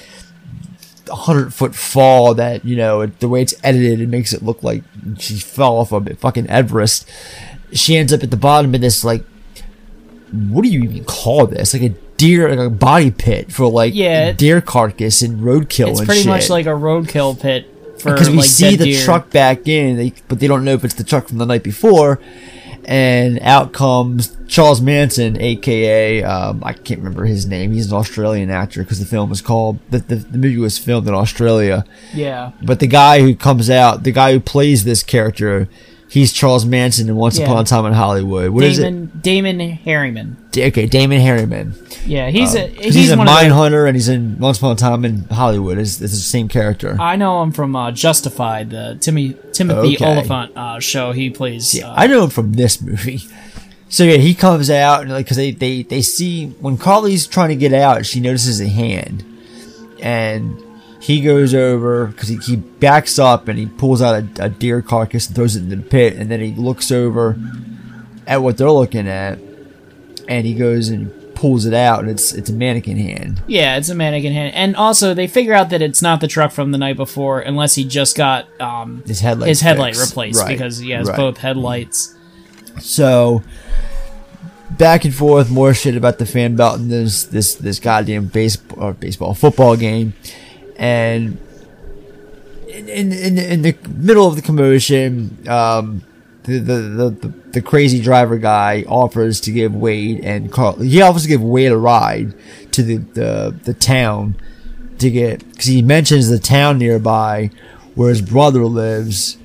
hundred 1.11 1.53
foot 1.53 1.75
fall 1.75 2.35
that 2.35 2.65
you 2.65 2.77
know 2.77 3.07
the 3.07 3.29
way 3.29 3.43
it's 3.43 3.55
edited, 3.65 4.01
it 4.01 4.09
makes 4.09 4.33
it 4.33 4.43
look 4.43 4.63
like 4.63 4.83
she 5.19 5.39
fell 5.39 5.77
off 5.77 5.93
of 5.93 6.09
fucking 6.19 6.49
Everest. 6.49 7.09
She 7.73 7.97
ends 7.97 8.13
up 8.13 8.23
at 8.23 8.31
the 8.31 8.37
bottom 8.37 8.75
of 8.75 8.81
this 8.81 9.03
like 9.05 9.25
what 10.33 10.63
do 10.63 10.69
you 10.71 10.83
even 10.85 11.05
call 11.05 11.47
this? 11.47 11.75
Like 11.75 11.83
a 11.83 11.89
deer, 12.17 12.49
like 12.49 12.67
a 12.67 12.71
body 12.71 13.11
pit 13.11 13.53
for 13.53 13.67
like 13.71 13.95
Yeah, 13.95 14.33
deer 14.33 14.61
carcass 14.61 15.23
and 15.23 15.41
roadkill. 15.41 15.91
it's 15.91 16.01
and 16.01 16.07
pretty 16.07 16.23
shit. 16.23 16.29
much 16.29 16.49
like 16.49 16.67
a 16.67 16.71
roadkill 16.71 17.39
pit 17.41 17.69
for 17.99 18.13
because 18.13 18.31
we 18.31 18.37
like 18.39 18.47
see 18.47 18.77
the 18.77 18.85
deer. 18.85 19.05
truck 19.05 19.31
back 19.31 19.69
in, 19.69 19.97
they, 19.97 20.13
but 20.29 20.41
they 20.41 20.47
don't 20.47 20.65
know 20.65 20.73
if 20.73 20.85
it's 20.85 20.95
the 20.95 21.05
truck 21.05 21.29
from 21.29 21.39
the 21.39 21.47
night 21.47 21.63
before. 21.63 22.19
And 22.85 23.39
out 23.41 23.73
comes 23.73 24.37
Charles 24.49 24.81
Manson, 24.81 25.41
aka 25.41 26.23
um, 26.23 26.63
I 26.65 26.73
can't 26.73 26.99
remember 26.99 27.25
his 27.25 27.47
name. 27.47 27.73
He's 27.73 27.91
an 27.91 27.97
Australian 27.97 28.51
actor 28.51 28.83
because 28.83 28.99
the 28.99 29.07
film 29.07 29.31
was 29.31 29.41
called 29.41 29.79
the, 29.91 29.99
the 29.99 30.17
the 30.17 30.39
movie 30.39 30.59
was 30.59 30.79
filmed 30.79 31.07
in 31.07 31.15
Australia. 31.15 31.85
Yeah. 32.13 32.53
But 32.61 32.81
the 32.81 32.89
guy 32.89 33.21
who 33.21 33.37
comes 33.37 33.71
out, 33.71 34.03
the 34.03 34.13
guy 34.13 34.33
who 34.33 34.41
plays 34.41 34.85
this 34.85 35.03
character, 35.03 35.69
he's 36.13 36.33
Charles 36.33 36.65
Manson 36.67 37.09
in 37.09 37.17
Once 37.17 37.39
Yeah. 37.39 37.47
Upon 37.47 37.63
a 37.63 37.65
Time 37.65 37.87
in 37.87 37.95
Hollywood. 37.95 38.51
What 38.51 38.65
is 38.65 38.79
Damon 38.79 39.11
Damon 39.23 39.59
Herriman. 39.85 40.33
it? 40.33 40.53
Da- 40.53 40.67
Okay, 40.67 40.87
Damon 40.87 41.21
Herriman. 41.21 41.73
Yeah, 42.07 42.29
he's 42.31 42.55
a 42.55 42.65
Um, 42.67 42.75
'cause 42.75 42.85
he's, 42.85 42.95
he's, 42.95 43.11
a 43.13 43.17
one 43.17 43.27
hunter, 43.29 43.87
and 43.87 43.97
he's 43.97 44.09
in 44.09 44.39
Once 44.39 44.59
Upon 44.59 44.73
a 44.73 44.77
Time 44.77 45.05
in 45.05 45.25
Hollywood. 45.31 45.79
It's, 45.79 46.01
it's 46.01 46.13
the 46.13 46.19
same 46.19 46.49
character. 46.49 46.97
I 47.01 47.17
know 47.17 47.43
him 47.43 47.53
from 47.53 47.75
uh, 47.75 47.91
Justified, 47.93 48.71
the 48.71 48.97
Timmy 49.01 49.37
Timothy 49.53 49.95
Okay. 49.97 50.05
Oliphant 50.05 50.53
uh, 50.57 50.81
show. 50.81 51.13
He 51.13 51.31
plays. 51.31 51.75
Yeah, 51.75 51.89
uh, 51.91 51.95
I 51.97 52.07
know 52.09 52.25
him 52.25 52.31
from 52.31 52.53
this 52.55 52.81
movie. 52.83 53.23
So 53.89 54.05
yeah, 54.05 54.17
he 54.17 54.35
comes 54.35 54.71
out 54.71 55.03
and 55.03 55.11
like 55.13 55.27
because 55.27 55.37
they, 55.37 55.51
they 55.51 55.83
they 55.83 56.01
see 56.03 56.47
when 56.61 56.77
Carly's 56.79 57.27
trying 57.27 57.51
to 57.51 57.57
get 57.57 57.73
out, 57.75 58.05
she 58.07 58.21
notices 58.21 58.59
a 58.61 58.69
hand, 58.69 59.23
and 60.01 60.57
he 61.03 61.21
goes 61.21 61.53
over 61.53 62.07
because 62.07 62.29
he, 62.29 62.37
he 62.37 62.55
backs 62.55 63.19
up 63.19 63.49
and 63.49 63.59
he 63.59 63.67
pulls 63.67 64.01
out 64.01 64.23
a, 64.23 64.45
a 64.45 64.49
deer 64.49 64.81
carcass 64.81 65.27
and 65.27 65.35
throws 65.35 65.57
it 65.57 65.65
in 65.65 65.69
the 65.69 65.77
pit, 65.79 66.15
and 66.15 66.31
then 66.31 66.41
he 66.41 66.53
looks 66.53 66.93
over 66.93 67.37
at 68.25 68.41
what 68.41 68.57
they're 68.57 68.71
looking 68.71 69.09
at, 69.09 69.41
and 70.29 70.47
he 70.47 70.55
goes 70.55 70.89
and 70.89 71.13
pulls 71.35 71.67
it 71.67 71.75
out, 71.75 72.03
and 72.03 72.09
it's 72.09 72.33
it's 72.33 72.49
a 72.49 72.53
mannequin 72.53 72.97
hand. 72.97 73.43
Yeah, 73.49 73.77
it's 73.79 73.89
a 73.89 73.97
mannequin 73.97 74.33
hand, 74.33 74.55
and 74.55 74.77
also 74.77 75.13
they 75.13 75.27
figure 75.27 75.55
out 75.55 75.71
that 75.71 75.83
it's 75.83 76.03
not 76.03 76.21
the 76.21 76.29
truck 76.29 76.53
from 76.53 76.71
the 76.71 76.79
night 76.79 76.97
before, 76.97 77.41
unless 77.41 77.75
he 77.75 77.83
just 77.83 78.17
got 78.17 78.47
um, 78.61 79.03
His 79.05 79.19
headlight 79.19 79.49
his 79.49 79.61
headlight 79.61 79.97
fixed. 79.97 80.11
replaced 80.11 80.41
Right, 80.41 80.49
because 80.49 80.79
he 80.79 80.91
has 80.91 81.09
right. 81.09 81.17
both 81.17 81.39
headlights. 81.39 82.15
So 82.81 83.43
back 84.71 85.05
and 85.05 85.13
forth, 85.13 85.51
more 85.51 85.75
shit 85.75 85.97
about 85.97 86.19
the 86.19 86.27
fan 86.27 86.55
belt 86.55 86.79
and 86.79 86.89
this 86.93 87.25
this 87.25 87.57
this 87.57 87.81
goddamn 87.81 88.27
baseball 88.27 88.85
or 88.85 88.93
baseball 88.93 89.35
football 89.35 89.77
game, 89.77 90.15
and 90.77 91.39
in 92.69 92.89
in 93.13 93.39
in, 93.39 93.63
the 93.63 93.77
middle 93.89 94.27
of 94.27 94.37
the 94.37 94.43
commotion, 94.43 95.47
um, 95.49 96.03
the, 96.45 96.59
the 96.59 96.75
the 96.75 97.11
the 97.11 97.29
the 97.53 97.63
crazy 97.63 98.01
driver 98.01 98.39
guy 98.39 98.85
offers 98.89 99.41
to 99.43 99.53
give 99.53 99.75
Wade 99.75 100.21
and 100.25 100.51
Carl. 100.51 100.79
He 100.81 101.03
offers 101.03 101.23
to 101.23 101.29
give 101.29 101.43
Wade 101.43 101.73
a 101.73 101.77
ride 101.77 102.35
to 102.73 102.83
the 102.83 102.97
the, 102.97 103.55
the 103.65 103.75
town 103.75 104.37
to 104.99 105.11
get 105.11 105.47
because 105.51 105.67
he 105.67 105.83
mentions 105.83 106.29
the 106.29 106.39
town 106.39 106.79
nearby 106.79 107.51
where 107.95 108.09
his 108.09 108.23
brother 108.23 108.65
lives 108.65 109.37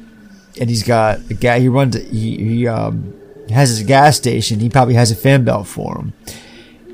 and 0.60 0.70
he's 0.70 0.84
got 0.84 1.20
a 1.30 1.34
guy. 1.34 1.60
He 1.60 1.68
runs. 1.68 1.96
He 1.96 2.38
he 2.38 2.68
um 2.68 3.14
has 3.50 3.70
his 3.70 3.84
gas 3.84 4.18
station. 4.18 4.60
He 4.60 4.70
probably 4.70 4.96
has 4.96 5.12
a 5.12 5.16
fan 5.16 5.44
belt 5.44 5.68
for 5.68 5.98
him, 5.98 6.14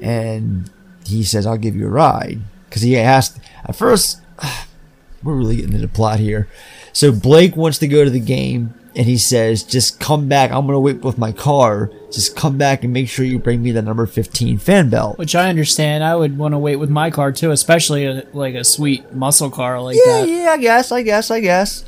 and 0.01 0.69
he 1.05 1.23
says, 1.23 1.45
"I'll 1.45 1.57
give 1.57 1.75
you 1.75 1.87
a 1.87 1.91
ride." 1.91 2.41
Because 2.69 2.81
he 2.81 2.97
asked 2.97 3.39
at 3.65 3.75
first. 3.75 4.19
We're 5.23 5.35
really 5.35 5.55
getting 5.55 5.73
into 5.73 5.87
the 5.87 5.93
plot 5.93 6.19
here. 6.19 6.47
So 6.91 7.11
Blake 7.11 7.55
wants 7.55 7.77
to 7.79 7.87
go 7.87 8.03
to 8.03 8.09
the 8.09 8.19
game, 8.19 8.73
and 8.95 9.05
he 9.05 9.17
says, 9.17 9.63
"Just 9.63 9.99
come 9.99 10.27
back. 10.27 10.51
I'm 10.51 10.65
gonna 10.65 10.79
wait 10.79 11.01
with 11.01 11.17
my 11.17 11.31
car. 11.31 11.89
Just 12.11 12.35
come 12.35 12.57
back 12.57 12.83
and 12.83 12.91
make 12.91 13.07
sure 13.07 13.25
you 13.25 13.39
bring 13.39 13.63
me 13.63 13.71
the 13.71 13.81
number 13.81 14.05
15 14.05 14.57
fan 14.57 14.89
belt." 14.89 15.17
Which 15.17 15.33
I 15.33 15.49
understand. 15.49 16.03
I 16.03 16.15
would 16.15 16.37
want 16.37 16.53
to 16.53 16.59
wait 16.59 16.75
with 16.75 16.89
my 16.89 17.09
car 17.09 17.31
too, 17.31 17.51
especially 17.51 18.05
a, 18.05 18.25
like 18.33 18.53
a 18.55 18.63
sweet 18.63 19.13
muscle 19.13 19.49
car 19.49 19.81
like 19.81 19.95
that. 19.95 20.05
yeah, 20.05 20.21
that. 20.25 20.29
yeah, 20.29 20.51
I 20.51 20.57
guess, 20.57 20.91
I 20.91 21.01
guess, 21.01 21.31
I 21.31 21.39
guess. 21.39 21.85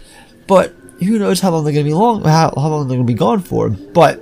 But 0.47 0.73
who 0.99 1.19
knows 1.19 1.41
how 1.41 1.51
long 1.51 1.65
they're 1.65 1.73
gonna 1.73 1.83
be 1.83 1.93
long, 1.93 2.23
how, 2.23 2.53
how 2.55 2.69
long 2.69 2.87
they're 2.87 2.97
gonna 2.97 3.05
be 3.05 3.13
gone 3.13 3.41
for? 3.41 3.69
But 3.69 4.21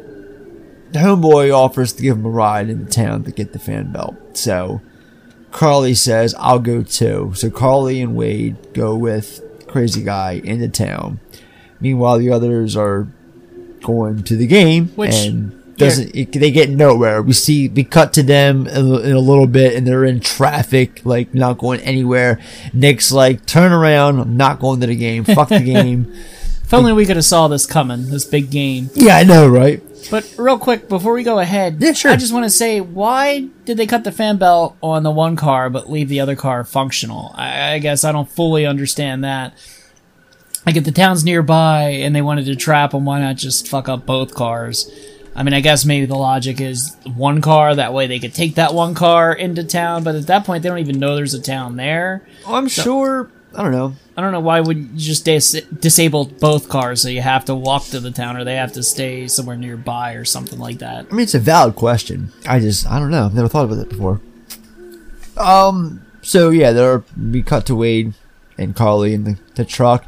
the 0.92 1.00
homeboy 1.00 1.56
offers 1.56 1.94
to 1.94 2.02
give 2.04 2.18
him 2.18 2.26
a 2.26 2.30
ride 2.30 2.70
in 2.70 2.86
the 2.86 2.92
town 2.92 3.24
to 3.24 3.32
get 3.32 3.54
the 3.54 3.60
fan 3.60 3.92
belt. 3.92 4.16
So 4.38 4.82
Carly 5.54 5.94
says, 5.94 6.36
"I'll 6.38 6.60
go 6.60 6.84
too." 6.84 7.32
So 7.36 7.50
Carly 7.50 8.02
and 8.02 8.16
Wade 8.16 8.58
go 8.74 8.96
with 8.96 9.42
crazy 9.68 10.04
guy 10.04 10.42
into 10.44 10.68
town. 10.68 11.20
Meanwhile, 11.80 12.18
the 12.20 12.32
others 12.32 12.76
are 12.76 13.08
going 13.82 14.24
to 14.24 14.36
the 14.36 14.48
game 14.48 14.90
Which- 14.96 15.14
and. 15.16 15.60
Doesn't 15.76 16.16
it, 16.16 16.32
they 16.34 16.52
get 16.52 16.70
nowhere? 16.70 17.20
We 17.24 17.34
see 17.34 17.68
we 17.68 17.84
cut 17.84 18.14
to 18.14 18.22
them 18.22 18.68
in 18.68 18.92
a, 18.92 18.98
in 19.00 19.16
a 19.16 19.20
little 19.20 19.48
bit, 19.48 19.74
and 19.76 19.88
they're 19.88 20.06
in 20.06 20.20
traffic, 20.20 21.02
like 21.04 21.34
not 21.34 21.58
going 21.58 21.80
anywhere. 21.82 22.40
Nick's 22.74 23.12
like, 23.12 23.48
"Turn 23.48 23.72
around! 23.72 24.20
I'm 24.20 24.38
not 24.38 24.60
going 24.60 24.82
to 24.82 24.88
the 24.88 24.96
game. 24.96 25.24
Fuck 25.24 25.50
the 25.50 25.60
game." 25.74 26.14
If 26.64 26.74
only 26.74 26.94
we 26.94 27.06
could 27.06 27.18
have 27.18 27.26
saw 27.26 27.48
this 27.48 27.66
coming, 27.66 28.10
this 28.10 28.26
big 28.26 28.50
game. 28.50 28.90
yeah, 28.96 29.18
I 29.18 29.24
know, 29.24 29.48
right? 29.48 29.82
But 30.10 30.34
real 30.38 30.58
quick, 30.58 30.90
before 30.90 31.14
we 31.14 31.24
go 31.24 31.40
ahead, 31.40 31.78
Yeah, 31.80 31.94
sure. 31.94 32.12
I 32.12 32.16
just 32.16 32.34
want 32.34 32.46
to 32.46 32.50
say, 32.50 32.82
why 32.82 33.48
did 33.66 33.78
they 33.78 33.86
cut 33.88 34.04
the 34.04 34.12
fan 34.12 34.38
belt 34.38 34.76
on 34.82 35.04
the 35.04 35.12
one 35.12 35.36
car 35.36 35.70
but 35.70 35.90
leave 35.90 36.10
the 36.10 36.20
other 36.20 36.36
car 36.36 36.64
functional? 36.64 37.32
I, 37.36 37.74
I 37.74 37.80
guess 37.80 38.04
I 38.04 38.12
don't 38.12 38.30
fully 38.30 38.66
understand 38.66 39.24
that. 39.24 39.54
like 40.66 40.76
if 40.76 40.84
the 40.84 40.92
town's 40.92 41.24
nearby 41.24 41.84
and 41.90 42.16
they 42.16 42.22
wanted 42.22 42.46
to 42.46 42.56
trap 42.56 42.92
them, 42.92 43.06
why 43.06 43.20
not 43.20 43.36
just 43.38 43.68
fuck 43.68 43.88
up 43.88 44.06
both 44.06 44.34
cars? 44.34 44.92
I 45.36 45.44
mean, 45.44 45.54
I 45.54 45.62
guess 45.62 45.86
maybe 45.86 46.06
the 46.06 46.16
logic 46.18 46.60
is 46.62 46.96
one 47.16 47.42
car. 47.42 47.74
That 47.76 47.94
way 47.94 48.08
they 48.08 48.20
could 48.20 48.34
take 48.36 48.56
that 48.56 48.74
one 48.74 48.94
car 48.96 49.34
into 49.34 49.64
town. 49.64 50.04
But 50.04 50.16
at 50.16 50.28
that 50.28 50.44
point, 50.46 50.64
they 50.64 50.70
don't 50.70 50.80
even 50.80 51.00
know 51.00 51.16
there's 51.16 51.34
a 51.34 51.42
town 51.42 51.76
there. 51.76 52.28
Oh, 52.46 52.56
I'm 52.56 52.68
So- 52.70 52.84
sure. 52.84 53.32
I 53.56 53.64
don't 53.64 53.72
know. 53.72 53.94
I 54.16 54.22
don't 54.22 54.32
know 54.32 54.40
why 54.40 54.60
would 54.60 54.78
you 54.78 54.90
just 54.96 55.26
dis- 55.26 55.62
disable 55.80 56.26
both 56.26 56.70
cars 56.70 57.02
so 57.02 57.10
you 57.10 57.22
have 57.22 57.46
to 57.46 57.56
walk 57.56 57.86
to 57.86 58.00
the 58.00 58.12
town 58.12 58.38
or 58.38 58.44
they 58.44 58.56
have 58.56 58.74
to 58.74 58.84
stay 58.84 59.28
somewhere 59.28 59.58
nearby 59.58 60.14
or 60.14 60.24
something 60.24 60.60
like 60.60 60.78
that. 60.80 61.08
I 61.10 61.14
mean, 61.14 61.22
it's 61.22 61.34
a 61.34 61.40
valid 61.40 61.76
question. 61.76 62.32
I 62.48 62.60
just, 62.60 62.86
I 62.86 63.00
don't 63.00 63.10
know. 63.10 63.26
I've 63.26 63.34
never 63.34 63.48
thought 63.48 63.66
about 63.66 63.80
it 63.80 63.90
before. 63.90 64.22
Um. 65.38 66.06
So 66.22 66.52
yeah, 66.52 66.72
there 66.72 67.04
we 67.20 67.42
cut 67.44 67.66
to 67.66 67.76
Wade 67.76 68.14
and 68.58 68.76
Carly 68.76 69.14
in 69.14 69.24
the, 69.24 69.40
the 69.56 69.66
truck. 69.66 70.06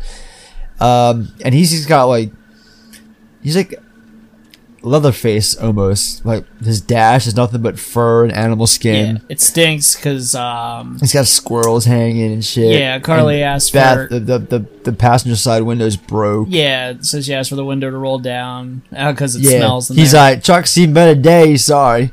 Um, 0.79 1.33
and 1.43 1.53
he's, 1.53 1.71
he's 1.71 1.85
got 1.85 2.05
like, 2.05 2.31
he's 3.41 3.55
like 3.55 3.73
Leatherface 4.85 5.55
almost. 5.55 6.23
Like 6.25 6.45
his 6.63 6.79
dash 6.79 7.25
is 7.27 7.35
nothing 7.35 7.61
but 7.61 7.79
fur 7.79 8.23
and 8.23 8.31
animal 8.33 8.67
skin. 8.67 9.15
Yeah, 9.17 9.21
it 9.29 9.41
stinks 9.41 9.95
because 9.95 10.35
um, 10.35 10.97
He's 10.99 11.11
got 11.13 11.25
squirrels 11.27 11.85
hanging 11.85 12.31
and 12.31 12.45
shit. 12.45 12.79
Yeah, 12.79 12.99
Carly 12.99 13.41
And 13.41 13.55
asked 13.55 13.73
bath- 13.73 14.09
for- 14.09 14.19
the, 14.19 14.19
the 14.19 14.39
the 14.59 14.59
the 14.85 14.93
passenger 14.93 15.35
side 15.35 15.63
window's 15.63 15.97
broke. 15.97 16.47
yeah, 16.51 16.93
says 17.01 17.25
she 17.25 17.33
asked 17.33 17.49
for 17.49 17.55
the 17.55 17.65
window 17.65 17.89
to 17.89 17.97
roll 17.97 18.19
down 18.19 18.83
because 18.91 19.35
it 19.35 19.41
yeah. 19.41 19.57
smells. 19.57 19.87
He's 19.89 20.11
there. 20.11 20.21
like, 20.35 20.43
Chuck 20.43 20.67
seen 20.67 20.93
better 20.93 21.19
days, 21.19 21.65
sorry. 21.65 22.11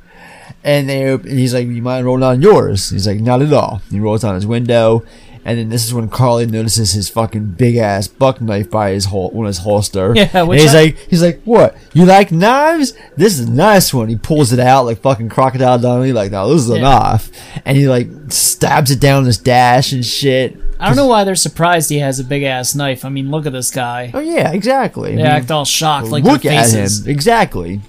And 0.65 0.89
they 0.89 1.13
and 1.13 1.27
he's 1.29 1.53
like, 1.55 1.67
You 1.67 1.83
mind 1.83 2.07
rolling 2.07 2.21
down 2.21 2.41
yours? 2.41 2.91
He's 2.91 3.07
like, 3.07 3.21
Not 3.21 3.43
at 3.43 3.53
all. 3.53 3.83
He 3.91 4.01
rolls 4.01 4.23
down 4.23 4.35
his 4.37 4.47
window, 4.47 5.05
and 5.45 5.59
then 5.59 5.69
this 5.71 5.85
is 5.85 5.93
when 5.93 6.09
Carly 6.09 6.47
notices 6.47 6.93
his 6.93 7.09
fucking 7.09 7.53
big 7.53 7.77
ass 7.77 8.07
buck 8.09 8.41
knife 8.41 8.71
by 8.71 8.91
his 8.91 9.07
hol- 9.07 9.33
on 9.35 9.47
his 9.47 9.59
holster. 9.59 10.13
Yeah, 10.17 10.29
and 10.33 10.53
he's 10.53 10.75
like, 10.75 10.97
he's 11.11 11.23
like, 11.23 11.43
What? 11.45 11.77
You 11.93 12.05
like 12.05 12.31
knives? 12.33 12.93
This 13.17 13.39
is 13.39 13.49
a 13.49 13.51
nice 13.51 13.93
one. 13.93 14.09
He 14.09 14.17
pulls 14.17 14.53
it 14.53 14.61
out 14.61 14.85
like 14.85 15.01
fucking 15.01 15.29
crocodile 15.31 15.79
Dundee, 15.79 16.13
like, 16.13 16.31
No, 16.33 16.49
this 16.53 16.63
is 16.63 16.71
a 16.71 16.75
Yeah. 16.77 16.81
knife. 16.83 17.31
And 17.65 17.77
he 17.77 17.89
like 17.89 18.09
stabs 18.29 18.91
it 18.91 19.01
down 19.01 19.25
his 19.25 19.39
dash 19.39 19.93
and 19.93 20.05
shit. 20.05 20.57
I 20.79 20.87
don't 20.87 20.97
know 20.97 21.07
why 21.07 21.23
they're 21.23 21.37
surprised 21.37 21.91
he 21.91 21.99
has 22.01 22.19
a 22.19 22.25
big 22.25 22.43
ass 22.43 22.75
knife. 22.75 23.05
I 23.05 23.09
mean, 23.09 23.31
look 23.31 23.47
at 23.47 23.53
this 23.53 23.71
guy. 23.71 24.11
Oh 24.13 24.19
yeah, 24.21 24.51
exactly. 24.53 25.15
They 25.15 25.23
I 25.23 25.27
mean, 25.27 25.33
act 25.33 25.51
all 25.51 25.65
shocked, 25.65 26.09
like 26.09 26.25
look 26.25 26.45
at 26.45 26.71
him 26.73 26.89
exactly. 27.07 27.81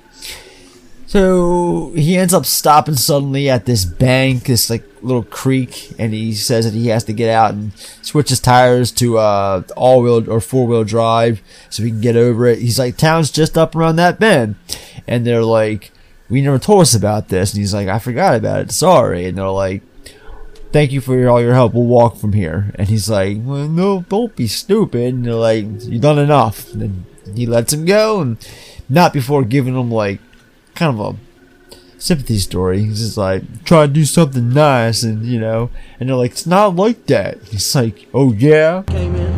So 1.14 1.92
he 1.94 2.18
ends 2.18 2.34
up 2.34 2.44
stopping 2.44 2.96
suddenly 2.96 3.48
at 3.48 3.68
this 3.68 3.86
bank, 3.86 4.46
this 4.46 4.68
like 4.68 4.84
little 5.04 5.22
creek, 5.22 5.94
and 6.00 6.12
he 6.12 6.34
says 6.34 6.66
that 6.66 6.74
he 6.74 6.88
has 6.88 7.04
to 7.04 7.14
get 7.14 7.30
out 7.30 7.54
and 7.54 7.72
switch 8.02 8.30
his 8.30 8.40
tires 8.40 8.92
to 8.94 9.20
uh 9.20 9.62
all 9.78 10.02
wheel 10.02 10.28
or 10.28 10.42
four 10.42 10.66
wheel 10.66 10.84
drive 10.84 11.40
so 11.70 11.84
he 11.84 11.92
can 11.92 12.02
get 12.02 12.16
over 12.16 12.48
it. 12.48 12.58
He's 12.58 12.80
like, 12.80 12.98
"Town's 12.98 13.30
just 13.30 13.60
up 13.60 13.76
around 13.76 13.98
that 13.98 14.20
bend," 14.20 14.56
and 15.08 15.24
they're 15.24 15.44
like, 15.44 15.92
"We 16.32 16.42
never 16.42 16.58
told 16.58 16.82
us 16.82 16.96
about 16.96 17.28
this," 17.28 17.54
and 17.54 17.60
he's 17.60 17.76
like, 17.76 17.88
"I 17.88 18.00
forgot 18.00 18.34
about 18.34 18.62
it. 18.62 18.72
Sorry," 18.72 19.28
and 19.28 19.38
they're 19.38 19.50
like. 19.50 19.84
Thank 20.72 20.92
you 20.92 21.02
for 21.02 21.16
your, 21.16 21.30
all 21.30 21.40
your 21.40 21.54
help. 21.54 21.76
We'll 21.76 21.84
walk 21.84 22.18
from 22.18 22.34
here. 22.34 22.72
And 22.74 22.88
he's 22.88 23.08
like, 23.08 23.38
well, 23.42 23.68
no, 23.68 24.06
don't 24.10 24.36
be 24.36 24.48
stupid. 24.48 25.14
And 25.14 25.24
they're 25.24 25.36
like, 25.36 25.66
you've 25.82 26.02
done 26.02 26.18
enough. 26.18 26.74
And 26.74 27.06
he 27.36 27.46
lets 27.46 27.74
him 27.74 27.86
go, 27.86 28.22
and 28.22 28.38
not 28.90 29.14
before 29.14 29.44
giving 29.44 29.80
him 29.80 29.92
like 29.92 30.20
kind 30.76 31.00
of 31.00 31.16
a 31.16 31.18
sympathy 32.00 32.38
story. 32.40 32.84
He's 32.84 33.00
just 33.00 33.18
like, 33.18 33.64
try 33.64 33.88
to 33.88 33.94
do 33.94 34.06
something 34.06 34.50
nice, 34.50 35.04
and 35.04 35.26
you 35.26 35.40
know, 35.40 35.70
and 36.00 36.10
they're 36.10 36.16
like, 36.16 36.32
it's 36.32 36.46
not 36.46 36.76
like 36.76 37.06
that. 37.08 37.42
He's 37.44 37.74
like, 37.76 38.08
oh 38.14 38.34
yeah. 38.34 38.84
Came 38.88 39.16
in. 39.16 39.34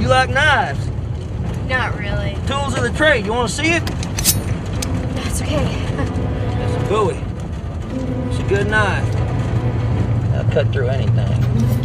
You 0.00 0.08
like 0.08 0.30
knives? 0.30 0.86
Not 1.68 1.98
really. 1.98 2.36
Tools 2.46 2.76
of 2.76 2.82
the 2.84 2.92
trade. 2.96 3.26
You 3.26 3.32
want 3.32 3.50
to 3.50 3.56
see 3.56 3.72
it? 3.72 3.84
That's 5.16 5.42
okay. 5.42 5.64
It's 5.64 6.84
a 6.84 6.88
Bowie. 6.88 7.24
It's 8.30 8.38
a 8.38 8.48
good 8.48 8.68
knife. 8.68 9.16
I'll 10.34 10.48
cut 10.52 10.72
through 10.72 10.88
anything. 10.88 11.75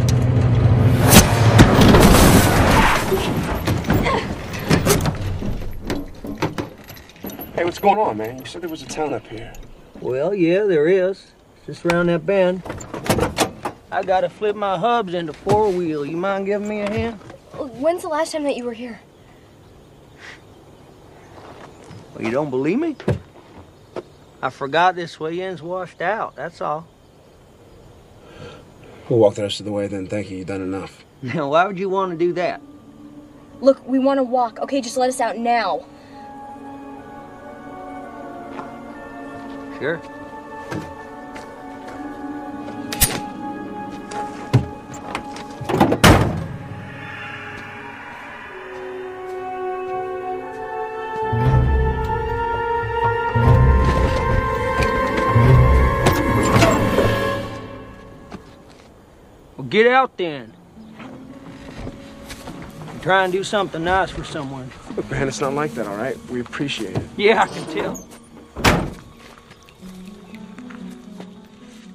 Hey, 7.54 7.66
what's 7.66 7.78
going 7.78 7.98
on, 7.98 8.16
man? 8.16 8.38
You 8.38 8.46
said 8.46 8.62
there 8.62 8.70
was 8.70 8.80
a 8.80 8.86
town 8.86 9.12
up 9.12 9.26
here. 9.26 9.52
Well, 10.00 10.34
yeah, 10.34 10.64
there 10.64 10.88
is. 10.88 11.32
Just 11.66 11.84
around 11.84 12.06
that 12.06 12.24
bend. 12.24 12.62
I 13.90 14.02
gotta 14.02 14.30
flip 14.30 14.56
my 14.56 14.78
hubs 14.78 15.12
into 15.12 15.34
four 15.34 15.70
wheel. 15.70 16.06
You 16.06 16.16
mind 16.16 16.46
giving 16.46 16.66
me 16.66 16.80
a 16.80 16.90
hand? 16.90 17.20
Oh, 17.52 17.66
when's 17.66 18.00
the 18.00 18.08
last 18.08 18.32
time 18.32 18.44
that 18.44 18.56
you 18.56 18.64
were 18.64 18.72
here? 18.72 19.00
Well, 22.14 22.24
you 22.24 22.30
don't 22.30 22.48
believe 22.48 22.78
me? 22.78 22.96
I 24.40 24.48
forgot 24.48 24.94
this 24.94 25.20
way 25.20 25.38
in's 25.40 25.60
washed 25.60 26.00
out, 26.00 26.34
that's 26.34 26.62
all. 26.62 26.88
We'll 29.10 29.18
walk 29.18 29.34
the 29.34 29.42
rest 29.42 29.60
of 29.60 29.66
the 29.66 29.72
way 29.72 29.88
then. 29.88 30.06
Thank 30.06 30.30
you. 30.30 30.38
You've 30.38 30.46
done 30.48 30.62
enough. 30.62 31.04
Now, 31.22 31.50
why 31.50 31.66
would 31.66 31.78
you 31.78 31.88
want 31.88 32.10
to 32.10 32.18
do 32.18 32.32
that? 32.32 32.60
Look, 33.60 33.86
we 33.86 34.00
want 34.00 34.18
to 34.18 34.24
walk. 34.24 34.58
Okay, 34.58 34.80
just 34.80 34.96
let 34.96 35.08
us 35.08 35.20
out 35.20 35.36
now. 35.38 35.84
Sure. 39.82 40.00
Well, 59.56 59.66
get 59.68 59.88
out 59.88 60.16
then. 60.16 60.52
Try 63.00 63.24
and 63.24 63.32
do 63.32 63.42
something 63.42 63.82
nice 63.82 64.12
for 64.12 64.22
someone. 64.22 64.70
Look, 64.94 65.10
man, 65.10 65.26
it's 65.26 65.40
not 65.40 65.54
like 65.54 65.72
that, 65.72 65.88
all 65.88 65.96
right? 65.96 66.16
We 66.30 66.38
appreciate 66.38 66.96
it. 66.96 67.02
Yeah, 67.16 67.42
I 67.42 67.48
can 67.48 67.66
tell. 67.66 68.11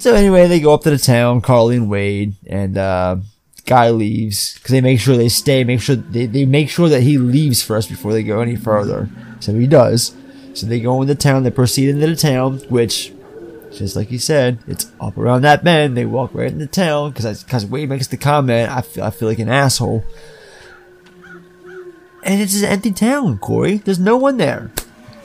So 0.08 0.16
anyway, 0.16 0.48
they 0.48 0.62
go 0.62 0.74
up 0.74 0.84
to 0.84 0.90
the 0.90 0.98
town, 0.98 1.42
Carly 1.42 1.76
and 1.76 1.90
Wade, 1.90 2.36
and 2.48 2.78
uh, 2.78 3.18
guy 3.66 3.90
leaves 3.90 4.54
because 4.54 4.72
they 4.72 4.80
make 4.80 5.02
sure 5.02 5.18
they 5.18 5.28
stay. 5.28 5.66
Make 5.66 5.82
sure 5.82 5.98
they, 5.98 6.28
they 6.28 6.46
make 6.46 6.70
sure 6.70 6.88
that 6.88 7.02
he 7.02 7.18
leaves 7.18 7.62
first 7.62 7.90
before 7.90 8.14
they 8.14 8.24
go 8.24 8.40
any 8.40 8.56
further. 8.56 9.10
So 9.42 9.54
he 9.54 9.68
does. 9.68 10.16
So 10.54 10.66
they 10.66 10.80
go 10.80 11.02
into 11.02 11.14
town. 11.14 11.44
They 11.44 11.52
proceed 11.52 11.90
into 11.90 12.08
the 12.08 12.16
town, 12.16 12.60
which, 12.70 13.12
just 13.74 13.98
like 13.98 14.10
you 14.10 14.18
said, 14.18 14.60
it's 14.66 14.90
up 15.02 15.18
around 15.18 15.42
that 15.42 15.66
bend. 15.66 15.98
They 15.98 16.06
walk 16.06 16.34
right 16.34 16.54
into 16.54 16.68
town 16.68 17.12
because 17.12 17.44
because 17.44 17.66
Wade 17.66 17.90
makes 17.90 18.08
the 18.08 18.16
comment. 18.16 18.72
I 18.72 18.84
feel 18.84 19.04
I 19.04 19.10
feel 19.10 19.28
like 19.28 19.40
an 19.40 19.50
asshole. 19.50 20.06
And 22.24 22.42
it's 22.42 22.58
an 22.62 22.70
empty 22.70 22.94
town, 22.94 23.40
Corey. 23.40 23.80
There's 23.80 24.00
no 24.00 24.16
one 24.16 24.38
there. 24.38 24.72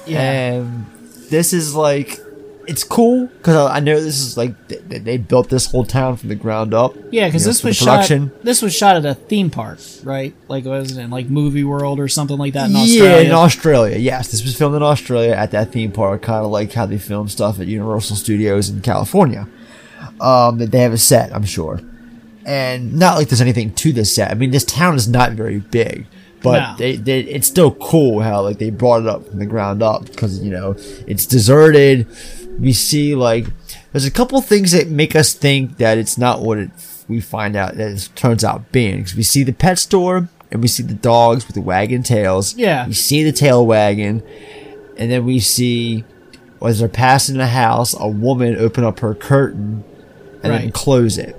Yeah. 0.07 0.21
And 0.21 0.87
this 1.31 1.53
is 1.53 1.73
like, 1.77 2.19
it's 2.67 2.85
cool 2.85 3.27
because 3.27 3.57
I 3.71 3.81
know 3.81 4.01
this 4.01 4.21
is 4.21 4.37
like 4.37 4.69
th- 4.69 4.89
th- 4.89 5.03
they 5.03 5.17
built 5.19 5.49
this 5.49 5.67
whole 5.71 5.85
town 5.85 6.17
from 6.17 6.29
the 6.29 6.35
ground 6.35 6.73
up. 6.75 6.95
Yeah, 7.11 7.27
because 7.27 7.43
you 7.43 7.47
know, 7.47 7.51
this 7.51 7.65
was 7.65 7.77
shot. 7.77 8.09
This 8.43 8.63
was 8.63 8.75
shot 8.75 8.97
at 8.97 9.05
a 9.05 9.15
theme 9.15 9.51
park, 9.51 9.79
right? 10.05 10.35
Like 10.49 10.65
was 10.65 10.97
it 10.97 11.01
in 11.01 11.11
like 11.11 11.29
Movie 11.29 11.65
World 11.65 11.99
or 12.01 12.09
something 12.09 12.39
like 12.39 12.53
that 12.55 12.67
in 12.71 12.77
Yeah, 12.77 12.83
Australia? 12.83 13.27
in 13.29 13.33
Australia. 13.33 13.99
Yes, 13.99 14.31
this 14.31 14.43
was 14.45 14.57
filmed 14.57 14.77
in 14.77 14.83
Australia 14.83 15.33
at 15.33 15.51
that 15.51 15.73
theme 15.73 15.93
park, 15.93 16.23
kind 16.23 16.45
of 16.45 16.51
like 16.51 16.73
how 16.73 16.87
they 16.87 16.99
film 16.99 17.29
stuff 17.29 17.59
at 17.61 17.67
Universal 17.67 18.17
Studios 18.17 18.69
in 18.69 18.81
California. 18.81 19.49
Um, 20.21 20.59
that 20.59 20.71
they 20.71 20.81
have 20.81 20.93
a 20.93 20.99
set, 20.99 21.35
I'm 21.35 21.45
sure, 21.45 21.81
and 22.45 22.95
not 22.99 23.17
like 23.19 23.29
there's 23.29 23.41
anything 23.41 23.73
to 23.75 23.93
this 23.93 24.15
set. 24.15 24.31
I 24.31 24.35
mean, 24.35 24.51
this 24.51 24.65
town 24.65 24.95
is 24.97 25.09
not 25.09 25.33
very 25.33 25.59
big, 25.61 26.07
but 26.43 26.59
No. 26.73 26.77
they, 26.77 26.97
they, 26.97 27.21
it's 27.21 27.47
still 27.47 27.73
cool 27.73 28.21
how 28.21 28.43
like 28.43 28.59
they 28.59 28.71
brought 28.71 29.03
it 29.03 29.09
up 29.09 29.27
from 29.29 29.39
the 29.39 29.47
ground 29.47 29.83
up 29.83 30.07
because 30.07 30.41
you 30.43 30.51
know 30.51 30.75
it's 31.07 31.25
deserted. 31.27 32.07
We 32.59 32.73
see 32.73 33.15
like 33.15 33.47
there's 33.93 34.05
a 34.07 34.11
couple 34.11 34.41
things 34.43 34.73
that 34.73 34.89
make 34.89 35.17
us 35.17 35.33
think 35.35 35.79
that 35.79 35.99
it's 35.99 36.17
not 36.19 36.41
what 36.43 36.59
it 36.59 36.71
we 37.09 37.21
find 37.21 37.57
out 37.57 37.75
that 37.77 37.91
it 37.91 38.09
turns 38.15 38.45
out 38.45 38.71
being. 38.73 38.99
Because 38.99 39.15
we 39.17 39.23
see 39.23 39.43
the 39.43 39.53
pet 39.53 39.79
store 39.79 40.29
and 40.51 40.61
we 40.63 40.69
see 40.69 40.83
the 40.83 40.95
dogs 40.95 41.47
with 41.47 41.55
the 41.55 41.61
wagging 41.63 42.03
tails. 42.03 42.55
Yeah. 42.55 42.87
We 42.87 42.93
see 42.93 43.25
the 43.25 43.33
tail 43.33 43.67
wagging, 43.67 44.23
and 44.97 45.11
then 45.11 45.25
we 45.25 45.41
see 45.41 46.05
as 46.65 46.79
they're 46.79 46.89
passing 46.89 47.39
the 47.39 47.49
house, 47.49 47.95
a 47.99 48.07
woman 48.07 48.57
open 48.57 48.85
up 48.85 49.01
her 49.01 49.15
curtain 49.15 49.83
and 50.43 50.53
then 50.53 50.63
Right. 50.65 50.75
close 50.75 51.19
it. 51.19 51.37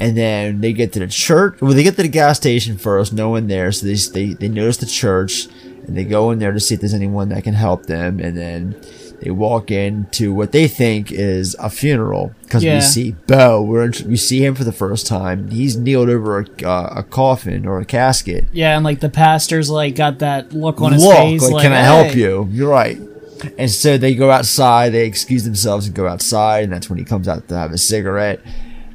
And 0.00 0.16
then 0.16 0.60
they 0.60 0.72
get 0.72 0.92
to 0.92 1.00
the 1.00 1.08
church. 1.08 1.60
Well, 1.60 1.72
they 1.72 1.82
get 1.82 1.96
to 1.96 2.02
the 2.02 2.08
gas 2.08 2.36
station 2.36 2.78
first. 2.78 3.12
No 3.12 3.30
one 3.30 3.48
there, 3.48 3.72
so 3.72 3.84
they 3.86 3.94
they 3.94 4.34
they 4.34 4.48
notice 4.48 4.76
the 4.76 4.86
church 4.86 5.48
and 5.86 5.96
they 5.96 6.04
go 6.04 6.30
in 6.30 6.38
there 6.38 6.52
to 6.52 6.60
see 6.60 6.74
if 6.74 6.80
there's 6.80 6.94
anyone 6.94 7.30
that 7.30 7.42
can 7.42 7.54
help 7.54 7.86
them. 7.86 8.20
And 8.20 8.36
then 8.36 8.76
they 9.20 9.30
walk 9.30 9.70
into 9.70 10.32
what 10.32 10.52
they 10.52 10.68
think 10.68 11.10
is 11.10 11.56
a 11.58 11.68
funeral 11.70 12.32
because 12.42 12.62
Yeah. 12.62 12.76
we 12.76 12.80
see 12.80 13.12
Bo. 13.26 13.60
We're 13.62 13.90
we 14.06 14.16
see 14.16 14.44
him 14.44 14.54
for 14.54 14.64
the 14.64 14.72
first 14.72 15.06
time. 15.06 15.50
He's 15.50 15.76
kneeled 15.76 16.08
over 16.08 16.40
a, 16.40 16.64
uh, 16.66 16.92
a 16.98 17.02
coffin 17.02 17.66
or 17.66 17.80
a 17.80 17.84
casket. 17.84 18.44
Yeah, 18.52 18.76
and 18.76 18.84
like 18.84 19.00
the 19.00 19.08
pastor's 19.10 19.70
like 19.70 19.96
got 19.96 20.20
that 20.20 20.52
look 20.52 20.80
on 20.80 20.92
his 20.92 21.04
Look, 21.04 21.16
face. 21.16 21.42
like, 21.42 21.52
Like, 21.54 21.62
can 21.64 21.72
I 21.72 21.80
help 21.80 22.14
you? 22.14 22.48
You're 22.52 22.70
right. 22.70 22.98
And 23.56 23.70
so 23.70 23.98
they 23.98 24.14
go 24.16 24.30
outside. 24.30 24.90
They 24.90 25.06
excuse 25.06 25.44
themselves 25.44 25.86
and 25.86 25.94
go 25.94 26.06
outside, 26.08 26.64
and 26.64 26.72
that's 26.72 26.88
when 26.90 26.98
he 26.98 27.04
comes 27.04 27.28
out 27.28 27.46
to 27.48 27.56
have 27.56 27.70
a 27.72 27.78
cigarette. 27.78 28.40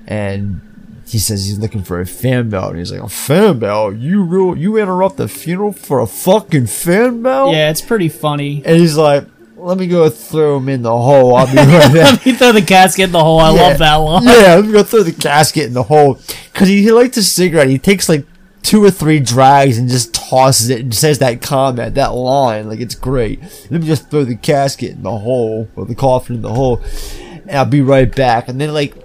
And 0.08 0.62
he 1.08 1.18
says 1.20 1.46
he's 1.46 1.60
looking 1.60 1.84
for 1.84 2.00
a 2.02 2.06
fan 2.06 2.50
belt. 2.50 2.72
And 2.72 2.80
he's 2.80 2.92
like, 2.92 3.02
"A 3.02 3.08
fan 3.10 3.60
belt? 3.60 3.96
You 3.96 4.24
real? 4.24 4.58
You 4.58 4.78
interrupt 4.78 5.18
the 5.18 5.28
funeral 5.28 5.72
for 5.74 6.00
a 6.00 6.08
fucking 6.08 6.68
fan 6.68 7.22
belt?" 7.22 7.54
Yeah, 7.54 7.70
it's 7.70 7.82
pretty 7.82 8.10
funny. 8.10 8.62
And 8.66 8.78
he's 8.78 8.98
like, 8.98 9.26
"Let 9.64 9.78
me 9.78 9.88
go 9.88 10.10
throw 10.10 10.58
him 10.58 10.70
in 10.70 10.82
the 10.82 10.92
hole. 10.96 11.36
I'll 11.36 11.48
be 11.48 11.58
right 11.58 11.68
back." 11.94 12.12
Let 12.12 12.26
me 12.26 12.34
throw 12.34 12.52
the 12.52 12.62
casket 12.62 13.06
in 13.06 13.12
the 13.12 13.24
hole. 13.24 13.40
I 13.40 13.54
Yeah. 13.54 13.62
love 13.62 13.78
that 13.80 13.96
line. 13.96 14.24
Yeah, 14.24 14.56
let 14.56 14.66
me 14.66 14.72
go 14.74 14.84
throw 14.84 15.04
the 15.04 15.12
casket 15.14 15.66
in 15.66 15.74
the 15.74 15.84
hole 15.84 16.20
because 16.52 16.68
he, 16.68 16.82
he 16.84 16.92
likes 16.92 17.18
a 17.18 17.24
cigarette. 17.24 17.70
He 17.70 17.78
takes 17.80 18.08
like 18.10 18.26
two 18.62 18.84
or 18.84 18.90
three 18.92 19.20
drags 19.20 19.78
and 19.78 19.90
just 19.90 20.14
tosses 20.14 20.70
it 20.70 20.80
and 20.82 20.96
says 20.96 21.20
that 21.20 21.42
comment, 21.42 21.96
that 21.96 22.14
line, 22.14 22.68
like 22.70 22.80
it's 22.80 22.96
great. 22.96 23.42
Let 23.70 23.82
me 23.82 23.88
just 23.88 24.10
throw 24.10 24.24
the 24.24 24.36
casket 24.36 24.92
in 24.92 25.04
the 25.04 25.18
hole 25.18 25.68
or 25.76 25.86
the 25.86 25.96
coffin 25.96 26.38
in 26.38 26.42
the 26.42 26.54
hole, 26.54 26.82
and 27.30 27.52
I'll 27.52 27.66
be 27.66 27.82
right 27.82 28.14
back. 28.14 28.48
And 28.48 28.60
then 28.62 28.74
like 28.74 28.96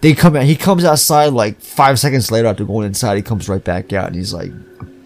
they 0.00 0.14
come 0.14 0.36
out, 0.36 0.44
he 0.44 0.54
comes 0.56 0.84
outside 0.84 1.32
like 1.32 1.60
five 1.60 1.98
seconds 1.98 2.30
later 2.30 2.46
after 2.48 2.64
going 2.64 2.86
inside. 2.86 3.16
He 3.16 3.22
comes 3.22 3.48
right 3.48 3.62
back 3.62 3.92
out 3.92 4.06
and 4.06 4.14
he's 4.16 4.32
like 4.32 4.52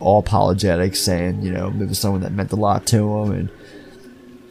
all 0.01 0.19
apologetic, 0.21 0.95
saying 0.97 1.43
you 1.43 1.51
know 1.53 1.69
was 1.71 1.99
someone 1.99 2.21
that 2.23 2.33
meant 2.33 2.53
a 2.53 2.57
lot 2.57 2.87
to 2.89 2.97
him 3.19 3.33
and. 3.33 3.49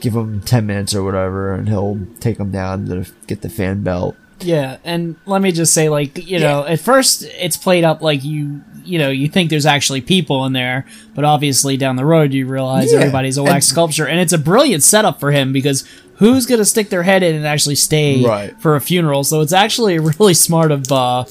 Give 0.02 0.16
him 0.16 0.42
ten 0.42 0.66
minutes 0.66 0.94
or 0.96 1.04
whatever, 1.04 1.54
and 1.54 1.70
he'll 1.70 2.00
take 2.20 2.38
him 2.40 2.52
down 2.52 2.88
to 2.88 3.06
get 3.28 3.42
the 3.42 3.50
fan 3.50 3.84
belt. 3.84 4.16
Yeah, 4.40 4.78
and 4.84 5.16
let 5.28 5.42
me 5.44 5.52
just 5.52 5.72
say, 5.74 5.88
like, 5.90 6.28
you 6.28 6.40
know, 6.40 6.66
at 6.66 6.80
first 6.80 7.24
it's 7.24 7.58
played 7.58 7.84
up 7.84 8.02
like 8.02 8.24
you, 8.24 8.62
you 8.84 8.98
know, 8.98 9.12
you 9.12 9.28
think 9.30 9.52
there's 9.52 9.68
actually 9.68 10.02
people 10.02 10.44
in 10.46 10.54
there, 10.54 10.88
but 11.14 11.24
obviously 11.24 11.78
down 11.78 11.96
the 11.96 12.06
road 12.06 12.34
you 12.34 12.48
realize 12.48 12.92
Yeah, 12.92 13.00
everybody's 13.02 13.38
a 13.38 13.44
wax 13.44 13.54
and- 13.54 13.64
sculpture, 13.66 14.08
and 14.08 14.20
it's 14.20 14.34
a 14.34 14.40
brilliant 14.40 14.82
setup 14.82 15.20
for 15.20 15.32
him 15.32 15.54
because 15.54 15.88
who's 16.16 16.48
gonna 16.48 16.66
stick 16.66 16.90
their 16.90 17.04
head 17.04 17.22
in 17.22 17.36
and 17.36 17.46
actually 17.46 17.76
stay 17.76 18.24
Right. 18.26 18.60
for 18.60 18.76
a 18.76 18.82
funeral? 18.82 19.24
So 19.24 19.42
it's 19.42 19.54
actually 19.54 20.00
really 20.20 20.34
smart 20.34 20.72
of 20.72 20.92
uh, 20.92 21.26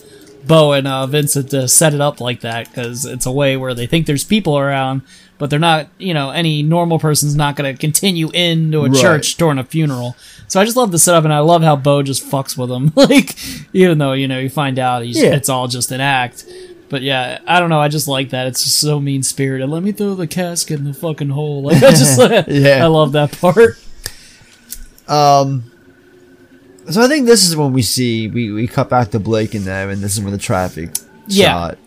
Bo 0.47 0.73
and 0.75 0.87
uh, 0.87 1.07
Vincent 1.09 1.51
to 1.51 1.67
set 1.67 1.93
it 1.95 2.01
up 2.01 2.21
like 2.21 2.43
that 2.43 2.69
because 2.69 3.05
it's 3.05 3.27
a 3.27 3.33
way 3.33 3.57
where 3.57 3.75
they 3.75 3.89
think 3.89 4.07
there's 4.07 4.23
people 4.25 4.57
around, 4.57 5.03
but 5.41 5.51
they're 5.51 5.59
not. 5.59 5.89
You 5.99 6.15
know, 6.15 6.31
any 6.31 6.63
normal 6.63 7.01
person's 7.01 7.35
not 7.35 7.57
gonna 7.57 7.75
continue 7.77 8.31
into 8.31 8.85
a 8.85 8.89
Right. 8.89 9.01
church 9.01 9.35
during 9.37 9.59
a 9.59 9.65
funeral. 9.65 10.15
So 10.47 10.61
I 10.61 10.65
just 10.65 10.77
love 10.77 10.93
the 10.93 10.99
setup, 11.01 11.25
and 11.25 11.33
I 11.33 11.41
love 11.41 11.63
how 11.65 11.75
Bo 11.75 12.03
just 12.05 12.25
fucks 12.25 12.57
with 12.57 12.71
him. 12.71 12.93
like, 12.97 13.35
even 13.73 13.99
though 13.99 14.13
you 14.13 14.29
know 14.29 14.39
you 14.39 14.49
find 14.51 14.79
out 14.79 15.03
he's, 15.05 15.21
Yeah. 15.21 15.35
it's 15.35 15.49
all 15.49 15.67
just 15.67 15.91
an 15.91 16.01
act. 16.01 16.45
But 16.89 17.03
yeah, 17.03 17.39
I 17.47 17.61
don't 17.61 17.71
know. 17.71 17.79
I 17.81 17.87
just 17.89 18.09
like 18.09 18.31
that. 18.31 18.49
It's 18.49 18.65
just 18.65 18.81
so 18.81 18.99
mean 19.01 19.23
spirited. 19.23 19.69
Let 19.69 19.83
me 19.85 19.93
throw 19.93 20.15
the 20.17 20.27
casket 20.27 20.79
in 20.81 20.85
the 20.85 20.93
fucking 20.95 21.29
hole. 21.31 21.63
Like 21.65 21.77
I 21.83 21.91
just, 21.91 22.19
Yeah. 22.49 22.85
I 22.85 22.87
love 22.89 23.13
that 23.13 23.31
part. 23.41 23.79
Um, 25.09 25.71
so 26.91 27.01
I 27.03 27.09
think 27.09 27.27
this 27.27 27.47
is 27.49 27.57
when 27.57 27.73
we 27.73 27.83
see 27.83 28.29
we, 28.29 28.51
we 28.51 28.67
cut 28.67 28.89
back 28.91 29.11
to 29.13 29.21
Blake 29.21 29.55
and 29.55 29.65
them, 29.65 29.89
and 29.91 30.03
this 30.03 30.15
is 30.17 30.21
when 30.23 30.33
the 30.33 30.39
traffic 30.39 30.91
Yeah. 31.29 31.47
shot, 31.53 31.79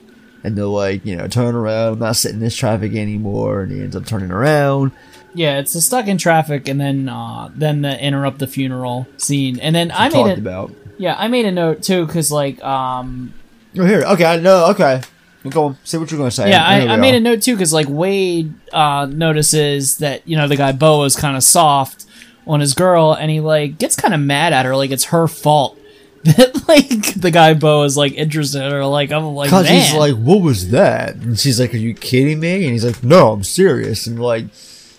and 0.44 0.58
they're 0.58 0.66
like, 0.66 1.06
you 1.06 1.16
know, 1.16 1.28
turn 1.28 1.56
around. 1.56 1.94
I'm 1.94 2.00
not 2.00 2.16
sitting 2.16 2.38
in 2.38 2.44
this 2.44 2.56
traffic 2.56 2.94
anymore, 2.94 3.62
and 3.62 3.72
he 3.72 3.80
ends 3.82 3.96
up 3.96 4.06
turning 4.06 4.32
around. 4.32 4.92
Yeah, 5.36 5.58
it's 5.60 5.74
the 5.74 5.82
stuck 5.82 6.08
in 6.08 6.18
traffic, 6.18 6.68
and 6.68 6.80
then 6.80 7.10
uh, 7.10 7.50
then 7.56 7.82
the 7.82 8.00
interrupt 8.04 8.40
the 8.40 8.48
funeral 8.48 9.08
scene, 9.18 9.60
and 9.60 9.76
then 9.76 9.92
I 9.92 10.06
made 10.10 10.14
talked 10.14 10.30
it. 10.32 10.38
about. 10.40 10.72
Yeah, 10.98 11.16
I 11.18 11.28
made 11.28 11.46
a 11.46 11.52
note 11.52 11.82
too, 11.82 12.06
because 12.06 12.32
like, 12.32 12.64
um, 12.64 13.34
Oh, 13.78 13.84
here, 13.86 14.04
okay, 14.04 14.26
I 14.26 14.38
know, 14.38 14.68
okay. 14.72 15.02
Go 15.50 15.66
on, 15.66 15.78
say 15.84 15.98
what 15.98 16.10
you're 16.12 16.20
gonna 16.20 16.30
say. 16.32 16.50
yeah, 16.52 16.64
I, 16.64 16.88
I 16.94 16.96
made 16.98 17.16
a 17.16 17.20
note 17.20 17.42
too, 17.42 17.56
because 17.56 17.74
like 17.74 17.88
Wade 17.90 18.54
uh, 18.72 19.08
notices 19.10 19.98
that 19.98 20.26
you 20.28 20.38
know 20.38 20.48
the 20.48 20.56
guy 20.56 20.72
Bo 20.72 21.04
is 21.04 21.16
kind 21.16 21.36
of 21.36 21.44
soft 21.44 22.06
on 22.46 22.60
his 22.60 22.74
girl, 22.76 23.14
and 23.14 23.32
he 23.32 23.40
like 23.40 23.78
gets 23.80 23.96
kind 23.96 24.14
of 24.14 24.20
mad 24.20 24.54
at 24.54 24.66
her, 24.66 24.76
like 24.76 24.92
it's 24.92 25.06
her 25.06 25.28
fault 25.28 25.78
like 26.68 27.14
the 27.16 27.32
guy 27.32 27.54
Bo 27.54 27.84
is 27.84 27.98
like 27.98 28.14
interested 28.14 28.64
in 28.64 28.72
her. 28.72 28.86
Like 28.86 29.12
I'm 29.12 29.26
like, 29.36 29.50
Cause 29.50 29.68
he's 29.68 29.94
like, 29.94 30.16
"What 30.16 30.42
was 30.42 30.72
that?" 30.72 31.16
And 31.16 31.38
she's 31.38 31.60
like, 31.60 31.74
"Are 31.74 31.78
you 31.78 31.94
kidding 31.94 32.40
me?" 32.40 32.64
And 32.64 32.72
he's 32.74 32.86
like, 32.86 33.04
"No, 33.04 33.34
I'm 33.34 33.44
serious." 33.44 34.08
And 34.08 34.22
like, 34.22 34.46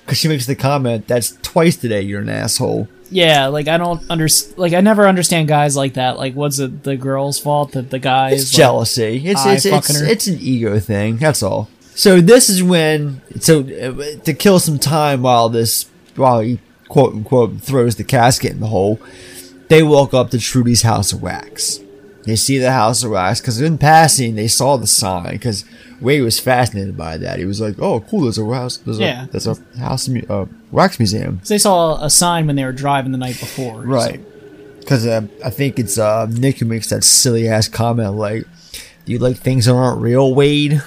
cause 0.06 0.18
she 0.18 0.28
makes 0.28 0.46
the 0.46 0.54
comment, 0.54 1.08
"That's 1.08 1.36
twice 1.42 1.76
today. 1.76 2.02
You're 2.02 2.20
an 2.20 2.28
asshole." 2.28 2.88
Yeah, 3.10 3.46
like 3.46 3.68
I 3.68 3.76
don't 3.78 4.02
understand. 4.10 4.58
Like 4.58 4.72
I 4.72 4.80
never 4.80 5.06
understand 5.06 5.48
guys 5.48 5.76
like 5.76 5.94
that. 5.94 6.18
Like, 6.18 6.34
what's 6.34 6.58
it 6.58 6.82
the 6.82 6.96
girl's 6.96 7.38
fault 7.38 7.72
that 7.72 7.90
the 7.90 7.98
guy 7.98 8.30
It's 8.30 8.44
is 8.44 8.50
jealousy. 8.50 9.20
Like, 9.20 9.24
It's 9.28 9.46
it's 9.46 9.64
it's, 9.66 10.00
her? 10.00 10.06
it's 10.06 10.26
an 10.26 10.38
ego 10.40 10.78
thing. 10.78 11.16
That's 11.16 11.42
all. 11.42 11.68
So 11.94 12.20
this 12.20 12.50
is 12.50 12.62
when 12.62 13.22
so 13.40 13.60
uh, 13.60 14.22
to 14.24 14.34
kill 14.34 14.58
some 14.58 14.78
time 14.78 15.22
while 15.22 15.48
this 15.48 15.86
while 16.16 16.40
he 16.40 16.58
quote 16.88 17.14
unquote 17.14 17.60
throws 17.60 17.96
the 17.96 18.04
casket 18.04 18.50
in 18.52 18.60
the 18.60 18.66
hole, 18.66 19.00
they 19.74 19.82
walk 19.82 20.14
up 20.14 20.30
to 20.30 20.38
Trudy's 20.38 20.82
house 20.82 21.12
of 21.12 21.22
wax. 21.22 21.80
They 22.24 22.36
see 22.36 22.58
the 22.58 22.72
house 22.72 23.02
of 23.04 23.10
wax 23.10 23.40
because 23.40 23.60
in 23.60 23.76
passing 23.76 24.34
they 24.34 24.48
saw 24.48 24.76
the 24.78 24.86
sign 24.86 25.32
because 25.32 25.64
Wade 26.00 26.22
was 26.22 26.40
fascinated 26.40 26.96
by 26.96 27.18
that. 27.18 27.38
He 27.38 27.44
was 27.44 27.60
like, 27.60 27.76
"Oh, 27.78 28.00
cool! 28.00 28.22
There's 28.22 28.38
a 28.38 28.44
house. 28.54 28.78
There's 28.78 28.98
Yeah. 28.98 29.24
a 29.24 29.28
there's 29.28 29.46
a 29.46 29.56
house 29.78 30.08
mu- 30.08 30.22
uh, 30.28 30.46
wax 30.70 30.98
museum." 30.98 31.38
'Cause 31.38 31.48
they 31.48 31.58
saw 31.58 32.02
a 32.02 32.08
sign 32.10 32.46
when 32.46 32.56
they 32.56 32.64
were 32.64 32.72
driving 32.72 33.12
the 33.12 33.18
night 33.18 33.38
before. 33.38 33.82
Right. 33.82 34.20
Because 34.80 35.06
uh, 35.06 35.22
I 35.44 35.50
think 35.50 35.78
it's 35.78 35.98
uh, 35.98 36.26
Nick 36.30 36.58
who 36.60 36.66
makes 36.66 36.88
that 36.90 37.04
silly 37.04 37.46
ass 37.48 37.68
comment 37.68 38.14
like, 38.14 38.44
"Do 39.04 39.12
you 39.12 39.18
like 39.18 39.36
things 39.38 39.66
that 39.66 39.72
aren't 39.74 40.00
real, 40.00 40.34
Wade?" 40.34 40.82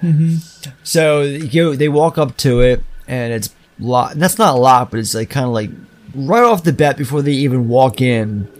hmm 0.00 0.36
So 0.82 1.22
you 1.22 1.64
know, 1.64 1.74
they 1.76 1.88
walk 1.88 2.18
up 2.18 2.36
to 2.38 2.60
it, 2.60 2.82
and 3.08 3.32
it's 3.32 3.50
locked. 3.78 4.18
That's 4.18 4.38
not 4.38 4.58
locked, 4.58 4.90
but 4.90 5.00
it's 5.00 5.14
like 5.14 5.30
kind 5.30 5.46
of 5.46 5.52
like 5.52 5.70
right 6.16 6.42
off 6.42 6.64
the 6.64 6.72
bat 6.72 6.96
before 6.96 7.22
they 7.22 7.32
even 7.32 7.68
walk 7.68 8.00
in. 8.00 8.50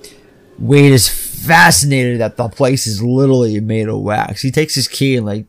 Wade 0.59 0.93
is 0.93 1.09
fascinated 1.09 2.21
that 2.21 2.37
the 2.37 2.49
place 2.49 2.87
is 2.87 3.03
literally 3.03 3.61
made 3.61 3.89
of 3.89 4.01
wax. 4.01 4.43
He 4.43 4.51
takes 4.51 4.75
his 4.75 4.89
key 4.89 5.17
and 5.17 5.27
like 5.27 5.47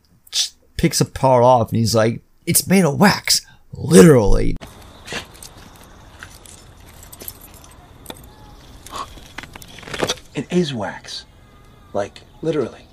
picks 0.76 1.00
a 1.00 1.04
part 1.04 1.42
off, 1.42 1.70
and 1.70 1.78
he's 1.78 1.94
like, 1.94 2.20
"It's 2.46 2.66
made 2.66 2.84
of 2.84 2.98
wax, 2.98 3.42
literally." 3.72 4.56
It 10.34 10.46
is 10.52 10.72
wax. 10.72 11.24
Like, 11.92 12.22
literally. 12.42 12.87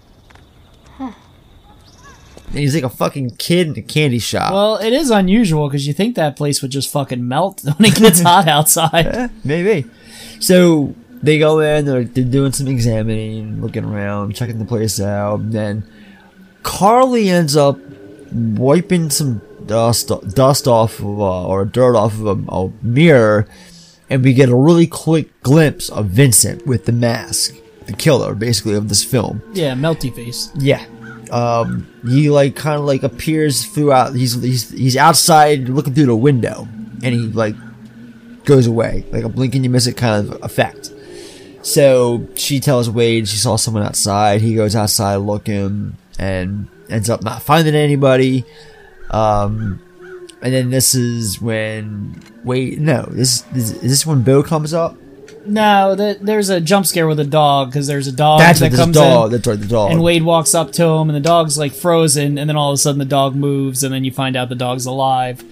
And 2.47 2.59
he's 2.59 2.75
like 2.75 2.83
a 2.83 2.89
fucking 2.89 3.31
kid 3.37 3.67
in 3.67 3.77
a 3.77 3.81
candy 3.81 4.19
shop. 4.19 4.53
Well, 4.53 4.77
it 4.77 4.93
is 4.93 5.09
unusual 5.09 5.67
because 5.67 5.87
you 5.87 5.93
think 5.93 6.15
that 6.15 6.35
place 6.35 6.61
would 6.61 6.71
just 6.71 6.91
fucking 6.91 7.27
melt 7.27 7.63
when 7.77 7.91
it 7.91 7.95
gets 7.95 8.21
hot 8.21 8.47
outside. 8.47 9.29
Maybe. 9.43 9.89
So 10.39 10.93
they 11.21 11.39
go 11.39 11.59
in, 11.59 11.85
they're, 11.85 12.03
they're 12.03 12.23
doing 12.23 12.51
some 12.51 12.67
examining, 12.67 13.61
looking 13.61 13.83
around, 13.83 14.35
checking 14.35 14.59
the 14.59 14.65
place 14.65 14.99
out. 14.99 15.39
And 15.39 15.53
then 15.53 15.89
Carly 16.63 17.29
ends 17.29 17.55
up 17.55 17.79
wiping 18.31 19.09
some 19.09 19.41
dust 19.65 20.11
dust 20.33 20.67
off 20.67 20.99
of, 20.99 21.19
uh, 21.19 21.47
or 21.47 21.65
dirt 21.65 21.95
off 21.95 22.19
of 22.19 22.27
a, 22.27 22.51
a 22.51 22.71
mirror, 22.81 23.47
and 24.09 24.23
we 24.23 24.33
get 24.33 24.49
a 24.49 24.55
really 24.55 24.87
quick 24.87 25.41
glimpse 25.41 25.89
of 25.89 26.07
Vincent 26.07 26.65
with 26.65 26.85
the 26.85 26.91
mask, 26.91 27.55
the 27.87 27.93
killer, 27.93 28.35
basically 28.35 28.75
of 28.75 28.89
this 28.89 29.03
film. 29.03 29.41
Yeah, 29.53 29.73
melty 29.73 30.13
face. 30.13 30.51
Yeah. 30.55 30.85
Um, 31.35 31.85
he 32.07 32.29
like 32.29 32.55
kind 32.55 32.79
of 32.79 32.85
like 32.85 33.03
appears 33.03 33.65
throughout. 33.65 34.15
He's 34.15 34.41
he's 34.41 34.69
he's 34.69 34.95
outside 34.95 35.67
looking 35.67 35.93
through 35.93 36.05
the 36.05 36.15
window, 36.15 36.65
and 37.03 37.13
he 37.13 37.27
like 37.27 37.55
goes 38.45 38.67
away, 38.67 39.05
like 39.11 39.25
a 39.25 39.29
blink 39.29 39.53
and 39.53 39.65
you 39.65 39.69
miss 39.69 39.85
it 39.85 39.97
kind 39.97 40.29
of 40.29 40.41
effect. 40.43 40.93
So 41.61 42.25
she 42.35 42.61
tells 42.61 42.89
Wade 42.89 43.27
she 43.27 43.35
saw 43.35 43.57
someone 43.57 43.83
outside. 43.83 44.39
He 44.39 44.55
goes 44.55 44.77
outside 44.77 45.17
looking 45.17 45.97
and 46.17 46.69
ends 46.89 47.09
up 47.09 47.21
not 47.21 47.41
finding 47.41 47.75
anybody. 47.75 48.45
Um, 49.11 49.81
and 50.41 50.53
then 50.53 50.69
this 50.69 50.95
is 50.95 51.41
when 51.41 52.21
Wade. 52.45 52.79
No, 52.79 53.03
this 53.09 53.43
is, 53.53 53.71
is 53.71 53.81
this 53.81 54.05
when 54.05 54.21
Bill 54.21 54.41
comes 54.41 54.73
up. 54.73 54.95
No, 55.45 55.95
the, 55.95 56.17
there's 56.19 56.49
a 56.49 56.59
jump 56.59 56.85
scare 56.85 57.07
with 57.07 57.19
a 57.19 57.25
dog 57.25 57.69
because 57.69 57.87
there's 57.87 58.07
a 58.07 58.11
dog 58.11 58.39
That's 58.39 58.59
that 58.59 58.65
what 58.65 58.71
this 58.71 58.79
comes 58.79 58.95
dog. 58.95 59.25
in. 59.25 59.31
That's 59.31 59.47
right, 59.47 59.59
the 59.59 59.67
dog. 59.67 59.91
And 59.91 60.01
Wade 60.01 60.23
walks 60.23 60.55
up 60.55 60.71
to 60.73 60.83
him, 60.83 61.09
and 61.09 61.15
the 61.15 61.19
dog's 61.19 61.57
like 61.57 61.73
frozen, 61.73 62.37
and 62.37 62.49
then 62.49 62.55
all 62.55 62.71
of 62.71 62.75
a 62.75 62.77
sudden 62.77 62.99
the 62.99 63.05
dog 63.05 63.35
moves, 63.35 63.83
and 63.83 63.93
then 63.93 64.03
you 64.03 64.11
find 64.11 64.35
out 64.35 64.49
the 64.49 64.55
dog's 64.55 64.85
alive, 64.85 65.43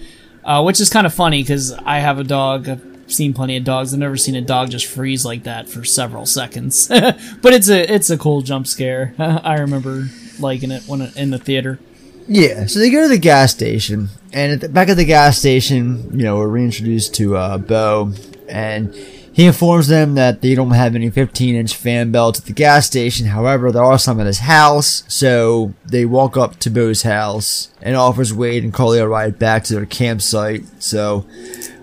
uh, 0.44 0.62
which 0.62 0.80
is 0.80 0.90
kind 0.90 1.06
of 1.06 1.14
funny 1.14 1.42
because 1.42 1.72
I 1.72 1.98
have 2.00 2.18
a 2.18 2.24
dog. 2.24 2.68
I've 2.68 2.82
seen 3.06 3.34
plenty 3.34 3.56
of 3.56 3.64
dogs. 3.64 3.92
I've 3.92 4.00
never 4.00 4.16
seen 4.16 4.34
a 4.34 4.40
dog 4.40 4.70
just 4.70 4.86
freeze 4.86 5.24
like 5.24 5.44
that 5.44 5.68
for 5.68 5.84
several 5.84 6.26
seconds. 6.26 6.88
but 6.88 7.52
it's 7.52 7.68
a 7.68 7.92
it's 7.92 8.10
a 8.10 8.18
cool 8.18 8.42
jump 8.42 8.66
scare. 8.66 9.14
I 9.18 9.58
remember 9.58 10.08
liking 10.38 10.70
it 10.70 10.82
when 10.86 11.02
in 11.16 11.30
the 11.30 11.38
theater. 11.38 11.78
Yeah, 12.26 12.66
so 12.66 12.78
they 12.78 12.88
go 12.90 13.02
to 13.02 13.08
the 13.08 13.18
gas 13.18 13.52
station, 13.52 14.08
and 14.32 14.52
at 14.52 14.60
the 14.62 14.68
back 14.70 14.88
of 14.88 14.96
the 14.96 15.04
gas 15.04 15.38
station, 15.38 16.08
you 16.18 16.24
know, 16.24 16.36
we're 16.36 16.48
reintroduced 16.48 17.14
to 17.16 17.36
uh, 17.36 17.58
Bo, 17.58 18.14
and 18.48 18.94
he 19.34 19.46
informs 19.46 19.88
them 19.88 20.14
that 20.14 20.42
they 20.42 20.54
don't 20.54 20.70
have 20.70 20.94
any 20.94 21.10
15 21.10 21.56
inch 21.56 21.74
fan 21.74 22.12
belts 22.12 22.38
at 22.38 22.46
the 22.46 22.52
gas 22.52 22.86
station. 22.86 23.26
However, 23.26 23.72
there 23.72 23.82
are 23.82 23.98
some 23.98 24.20
at 24.20 24.26
his 24.26 24.38
house, 24.38 25.02
so 25.08 25.74
they 25.84 26.04
walk 26.04 26.36
up 26.36 26.60
to 26.60 26.70
Bo's 26.70 27.02
house 27.02 27.68
and 27.82 27.96
offers 27.96 28.32
Wade 28.32 28.62
and 28.62 28.72
Carly 28.72 29.00
a 29.00 29.08
ride 29.08 29.36
back 29.36 29.64
to 29.64 29.74
their 29.74 29.86
campsite. 29.86 30.62
So 30.78 31.26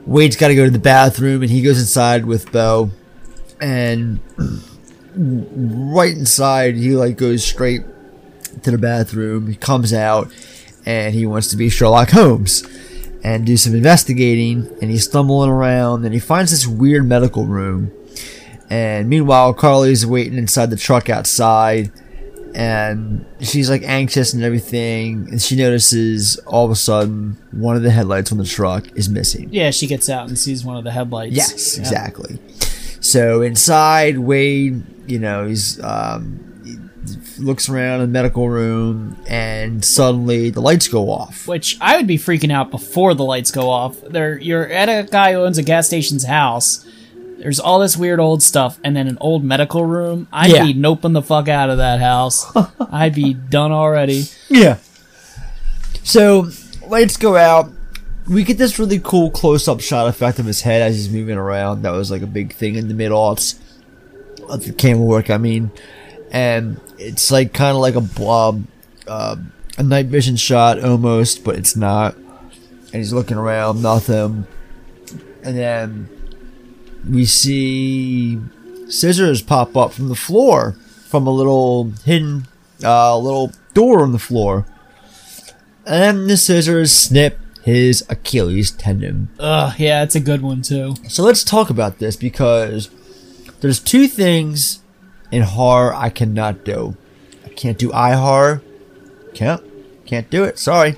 Wade's 0.05 0.37
got 0.37 0.47
to 0.47 0.55
go 0.55 0.63
to 0.63 0.71
the 0.71 0.79
bathroom, 0.79 1.41
and 1.41 1.51
he 1.51 1.61
goes 1.61 1.77
inside 1.77 2.25
with 2.25 2.53
Bo, 2.53 2.89
and 3.59 4.21
right 5.13 6.15
inside, 6.15 6.75
he 6.75 6.91
like 6.91 7.17
goes 7.17 7.43
straight 7.43 7.81
to 8.63 8.71
the 8.71 8.77
bathroom. 8.77 9.47
He 9.47 9.55
comes 9.55 9.91
out, 9.91 10.31
and 10.85 11.13
he 11.13 11.25
wants 11.25 11.49
to 11.49 11.57
be 11.57 11.67
Sherlock 11.67 12.11
Holmes 12.11 12.63
and 13.23 13.45
do 13.45 13.55
some 13.57 13.73
investigating 13.75 14.67
and 14.81 14.89
he's 14.91 15.03
stumbling 15.05 15.49
around 15.49 16.05
and 16.05 16.13
he 16.13 16.19
finds 16.19 16.51
this 16.51 16.65
weird 16.67 17.05
medical 17.07 17.45
room 17.45 17.91
and 18.69 19.07
meanwhile 19.09 19.53
carly's 19.53 20.05
waiting 20.05 20.37
inside 20.37 20.69
the 20.69 20.75
truck 20.77 21.09
outside 21.09 21.91
and 22.53 23.25
she's 23.39 23.69
like 23.69 23.81
anxious 23.83 24.33
and 24.33 24.43
everything 24.43 25.27
and 25.29 25.41
she 25.41 25.55
notices 25.55 26.37
all 26.47 26.65
of 26.65 26.71
a 26.71 26.75
sudden 26.75 27.37
one 27.51 27.75
of 27.77 27.81
the 27.83 27.91
headlights 27.91 28.31
on 28.31 28.37
the 28.37 28.45
truck 28.45 28.85
is 28.97 29.07
missing 29.07 29.47
Yeah, 29.51 29.71
she 29.71 29.87
gets 29.87 30.09
out 30.09 30.27
and 30.27 30.37
sees 30.37 30.65
one 30.65 30.75
of 30.77 30.83
the 30.83 30.91
headlights. 30.91 31.35
Yes, 31.35 31.75
Yeah. 31.77 31.81
exactly. 31.83 32.39
So 32.99 33.41
inside, 33.41 34.19
Wade, 34.19 34.83
you 35.07 35.17
know, 35.17 35.47
he's 35.47 35.81
um, 35.83 36.50
looks 37.41 37.67
around 37.69 38.01
in 38.01 38.07
the 38.07 38.13
medical 38.13 38.49
room, 38.49 39.17
and 39.27 39.83
suddenly 39.83 40.49
the 40.49 40.61
lights 40.61 40.87
go 40.87 41.09
off. 41.09 41.47
Which 41.47 41.77
I 41.81 41.97
would 41.97 42.07
be 42.07 42.17
freaking 42.17 42.51
out 42.51 42.71
before 42.71 43.13
the 43.13 43.23
lights 43.23 43.51
go 43.51 43.69
off. 43.69 43.99
There, 44.01 44.37
you're 44.39 44.67
at 44.67 44.87
a 44.89 45.07
guy 45.09 45.33
who 45.33 45.39
owns 45.39 45.57
a 45.57 45.63
gas 45.63 45.87
station's 45.87 46.25
house. 46.25 46.85
There's 47.39 47.59
all 47.59 47.79
this 47.79 47.97
weird 47.97 48.19
old 48.19 48.43
stuff, 48.43 48.79
and 48.83 48.95
then 48.95 49.07
an 49.07 49.17
old 49.19 49.43
medical 49.43 49.83
room. 49.85 50.27
I'd 50.31 50.51
Yeah. 50.51 50.63
be 50.65 50.73
noping 50.75 51.13
the 51.13 51.23
fuck 51.23 51.47
out 51.47 51.69
of 51.71 51.77
that 51.79 51.99
house. 51.99 52.45
I'd 52.91 53.15
be 53.15 53.33
done 53.33 53.71
already. 53.71 54.25
Yeah. 54.47 54.77
So 56.03 56.49
lights 56.87 57.17
go 57.17 57.35
out. 57.37 57.71
We 58.27 58.43
get 58.43 58.57
this 58.57 58.77
really 58.79 58.99
cool 58.99 59.31
close-up 59.31 59.81
shot 59.81 60.07
effect 60.07 60.39
of 60.39 60.45
his 60.45 60.61
head 60.61 60.81
as 60.81 60.95
he's 60.95 61.09
moving 61.09 61.37
around. 61.37 61.81
That 61.81 61.91
was 61.91 62.11
like 62.11 62.21
a 62.21 62.27
big 62.27 62.53
thing 62.53 62.75
in 62.75 62.87
the 62.87 62.93
mid 62.93 63.11
aughts 63.11 63.55
of 64.47 64.63
the 64.65 64.73
camera 64.73 65.03
work. 65.03 65.29
I 65.29 65.37
mean, 65.37 65.71
and 66.31 66.79
it's 67.01 67.31
like 67.31 67.53
kind 67.53 67.75
of 67.75 67.81
like 67.81 67.95
a 67.95 68.01
blob, 68.01 68.63
uh, 69.07 69.35
a 69.77 69.83
night 69.83 70.07
vision 70.07 70.35
shot 70.35 70.83
almost, 70.83 71.43
but 71.43 71.55
it's 71.55 71.75
not. 71.75 72.15
And 72.15 72.95
he's 72.95 73.13
looking 73.13 73.37
around, 73.37 73.81
nothing. 73.81 74.45
And 75.43 75.57
then 75.57 76.09
we 77.09 77.25
see 77.25 78.39
scissors 78.87 79.41
pop 79.41 79.75
up 79.75 79.93
from 79.93 80.09
the 80.09 80.15
floor 80.15 80.73
from 81.07 81.25
a 81.25 81.31
little 81.31 81.91
hidden, 82.05 82.47
uh, 82.83 83.17
little 83.17 83.51
door 83.73 84.03
on 84.03 84.11
the 84.11 84.19
floor. 84.19 84.65
And 85.85 86.29
the 86.29 86.37
scissors 86.37 86.91
snip 86.91 87.39
his 87.63 88.05
Achilles 88.09 88.71
tendon. 88.71 89.29
Ugh, 89.39 89.73
yeah, 89.79 90.03
it's 90.03 90.15
a 90.15 90.19
good 90.19 90.41
one 90.41 90.61
too. 90.61 90.95
So 91.07 91.23
let's 91.23 91.43
talk 91.43 91.69
about 91.69 91.99
this 91.99 92.15
because 92.15 92.89
there's 93.61 93.79
two 93.79 94.07
things 94.07 94.80
in 95.31 95.43
horror 95.43 95.93
I 95.93 96.09
cannot 96.09 96.63
do. 96.65 96.95
I 97.45 97.49
can't 97.49 97.77
do 97.77 97.91
eye 97.93 98.13
horror. 98.13 98.61
Can't. 99.33 99.63
Can't 100.05 100.29
do 100.29 100.43
it. 100.43 100.59
Sorry. 100.59 100.95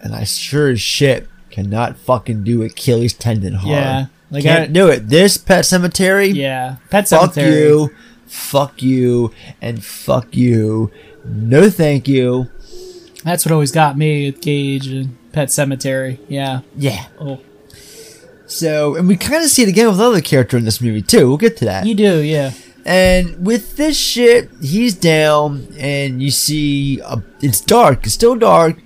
And 0.00 0.14
I 0.14 0.24
sure 0.24 0.70
as 0.70 0.80
shit 0.80 1.28
cannot 1.50 1.96
fucking 1.96 2.44
do 2.44 2.62
Achilles 2.62 3.12
tendon 3.14 3.54
horror. 3.54 3.74
Yeah, 3.76 4.06
like 4.30 4.42
can't 4.44 4.70
I- 4.70 4.72
do 4.72 4.88
it. 4.88 5.08
This 5.08 5.36
Pet 5.36 5.64
Sematary. 5.64 6.34
Yeah, 6.34 6.76
Pet 6.90 7.04
Sematary. 7.04 7.34
Fuck 7.34 7.36
you. 7.36 7.90
Fuck 8.26 8.82
you. 8.82 9.32
And 9.60 9.84
fuck 9.84 10.36
you. 10.36 10.90
No 11.24 11.68
thank 11.70 12.06
you. 12.08 12.48
That's 13.24 13.44
what 13.44 13.52
always 13.52 13.72
got 13.72 13.98
me 13.98 14.30
with 14.30 14.40
Gage 14.40 14.86
and 14.86 15.16
Pet 15.32 15.48
Sematary. 15.48 16.18
Yeah. 16.28 16.60
Yeah. 16.76 17.06
Oh, 17.20 17.40
So, 18.46 18.94
and 18.96 19.08
we 19.08 19.16
kind 19.16 19.42
of 19.44 19.50
see 19.50 19.62
it 19.62 19.68
again 19.68 19.88
with 19.88 19.96
another 19.96 20.20
character 20.20 20.56
in 20.56 20.64
this 20.64 20.80
movie 20.80 21.02
too. 21.02 21.28
We'll 21.28 21.36
get 21.36 21.56
to 21.58 21.64
that. 21.66 21.86
you 21.86 21.94
do, 21.94 22.18
yeah. 22.22 22.52
And 22.88 23.44
with 23.44 23.76
this 23.76 23.98
shit, 23.98 24.48
he's 24.62 24.94
down, 24.94 25.68
and 25.78 26.22
you 26.22 26.30
see 26.30 27.00
a, 27.00 27.22
it's 27.42 27.60
dark. 27.60 28.06
It's 28.06 28.14
still 28.14 28.34
dark. 28.34 28.78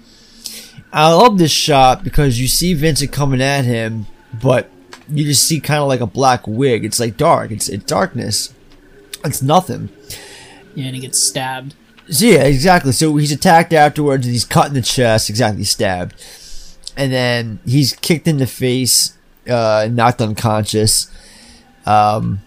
I 0.92 1.12
love 1.12 1.38
this 1.38 1.52
shot 1.52 2.02
because 2.02 2.40
you 2.40 2.48
see 2.48 2.74
Vincent 2.74 3.12
coming 3.12 3.40
at 3.40 3.64
him, 3.64 4.06
but 4.42 4.68
you 5.08 5.22
just 5.22 5.46
see 5.46 5.60
kind 5.60 5.80
of 5.80 5.86
like 5.86 6.00
a 6.00 6.06
black 6.06 6.48
wig. 6.48 6.84
It's 6.84 6.98
like 6.98 7.16
dark. 7.16 7.52
It's 7.52 7.68
it's 7.68 7.84
darkness. 7.84 8.52
It's 9.24 9.40
nothing. 9.40 9.88
Yeah, 10.74 10.86
and 10.86 10.96
he 10.96 11.00
gets 11.00 11.20
stabbed. 11.20 11.76
So 12.10 12.26
yeah, 12.26 12.42
exactly. 12.42 12.90
So 12.90 13.16
he's 13.18 13.30
attacked 13.30 13.72
afterwards, 13.72 14.26
and 14.26 14.32
he's 14.32 14.44
cut 14.44 14.66
in 14.66 14.74
the 14.74 14.82
chest, 14.82 15.30
exactly 15.30 15.62
stabbed, 15.62 16.16
and 16.96 17.12
then 17.12 17.60
he's 17.64 17.92
kicked 17.92 18.26
in 18.26 18.38
the 18.38 18.48
face, 18.48 19.16
uh, 19.48 19.86
knocked 19.88 20.20
unconscious. 20.20 21.08
Um, 21.86 22.40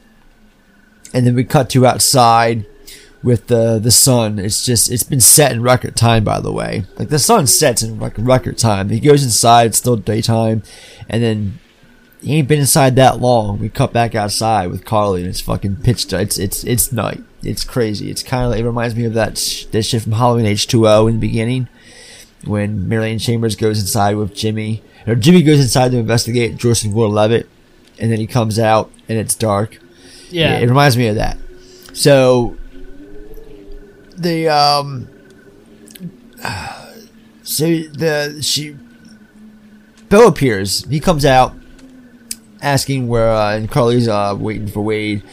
and 1.15 1.25
then 1.25 1.33
we 1.33 1.43
cut 1.43 1.69
to 1.71 1.87
outside 1.87 2.65
with 3.23 3.47
the 3.47 3.79
the 3.79 3.89
sun. 3.89 4.37
It's 4.37 4.63
just 4.63 4.91
it's 4.91 5.01
been 5.01 5.21
set 5.21 5.51
in 5.51 5.63
record 5.63 5.95
time, 5.95 6.23
by 6.23 6.39
the 6.39 6.51
way. 6.51 6.83
Like 6.99 7.09
the 7.09 7.17
sun 7.17 7.47
sets 7.47 7.81
in 7.81 7.99
like 7.99 8.13
record 8.17 8.57
time. 8.57 8.89
He 8.89 8.99
goes 8.99 9.23
inside, 9.23 9.67
it's 9.67 9.79
still 9.79 9.95
daytime, 9.95 10.61
and 11.09 11.23
then 11.23 11.59
he 12.21 12.35
ain't 12.35 12.47
been 12.47 12.59
inside 12.59 12.95
that 12.95 13.19
long. 13.19 13.59
We 13.59 13.69
cut 13.69 13.93
back 13.93 14.13
outside 14.13 14.67
with 14.67 14.85
Carly, 14.85 15.21
and 15.21 15.29
it's 15.29 15.41
fucking 15.41 15.77
pitch. 15.77 16.11
It's 16.13 16.37
it's 16.37 16.63
it's 16.63 16.91
night. 16.91 17.23
It's 17.41 17.63
crazy. 17.63 18.09
It's 18.09 18.23
kind 18.23 18.43
of 18.45 18.51
like, 18.51 18.59
it 18.59 18.65
reminds 18.65 18.95
me 18.95 19.05
of 19.05 19.13
that 19.13 19.37
sh- 19.37 19.65
that 19.65 19.83
shit 19.83 20.01
from 20.01 20.13
Halloween 20.13 20.45
H 20.45 20.67
two 20.67 20.87
O 20.87 21.07
in 21.07 21.15
the 21.15 21.27
beginning 21.27 21.67
when 22.43 22.87
Marilyn 22.87 23.19
Chambers 23.19 23.55
goes 23.55 23.79
inside 23.79 24.15
with 24.17 24.35
Jimmy, 24.35 24.83
or 25.07 25.15
Jimmy 25.15 25.41
goes 25.41 25.59
inside 25.59 25.91
to 25.91 25.97
investigate 25.97 26.57
Jordan 26.57 26.93
Will 26.93 27.09
Levitt, 27.09 27.47
and 27.97 28.11
then 28.11 28.19
he 28.19 28.27
comes 28.27 28.59
out 28.59 28.91
and 29.07 29.17
it's 29.17 29.35
dark. 29.35 29.79
Yeah. 30.35 30.57
it 30.57 30.67
reminds 30.67 30.97
me 30.97 31.07
of 31.07 31.15
that. 31.15 31.37
So 31.93 32.57
the 34.17 34.49
um, 34.49 35.07
so 37.43 37.65
the 37.65 38.39
she 38.41 38.75
Bill 40.09 40.27
appears. 40.27 40.85
He 40.85 40.99
comes 40.99 41.25
out 41.25 41.55
asking 42.61 43.07
where, 43.07 43.31
uh, 43.31 43.55
and 43.55 43.69
Carly's 43.69 44.07
uh, 44.07 44.35
waiting 44.37 44.67
for 44.67 44.81
Wade. 44.81 45.23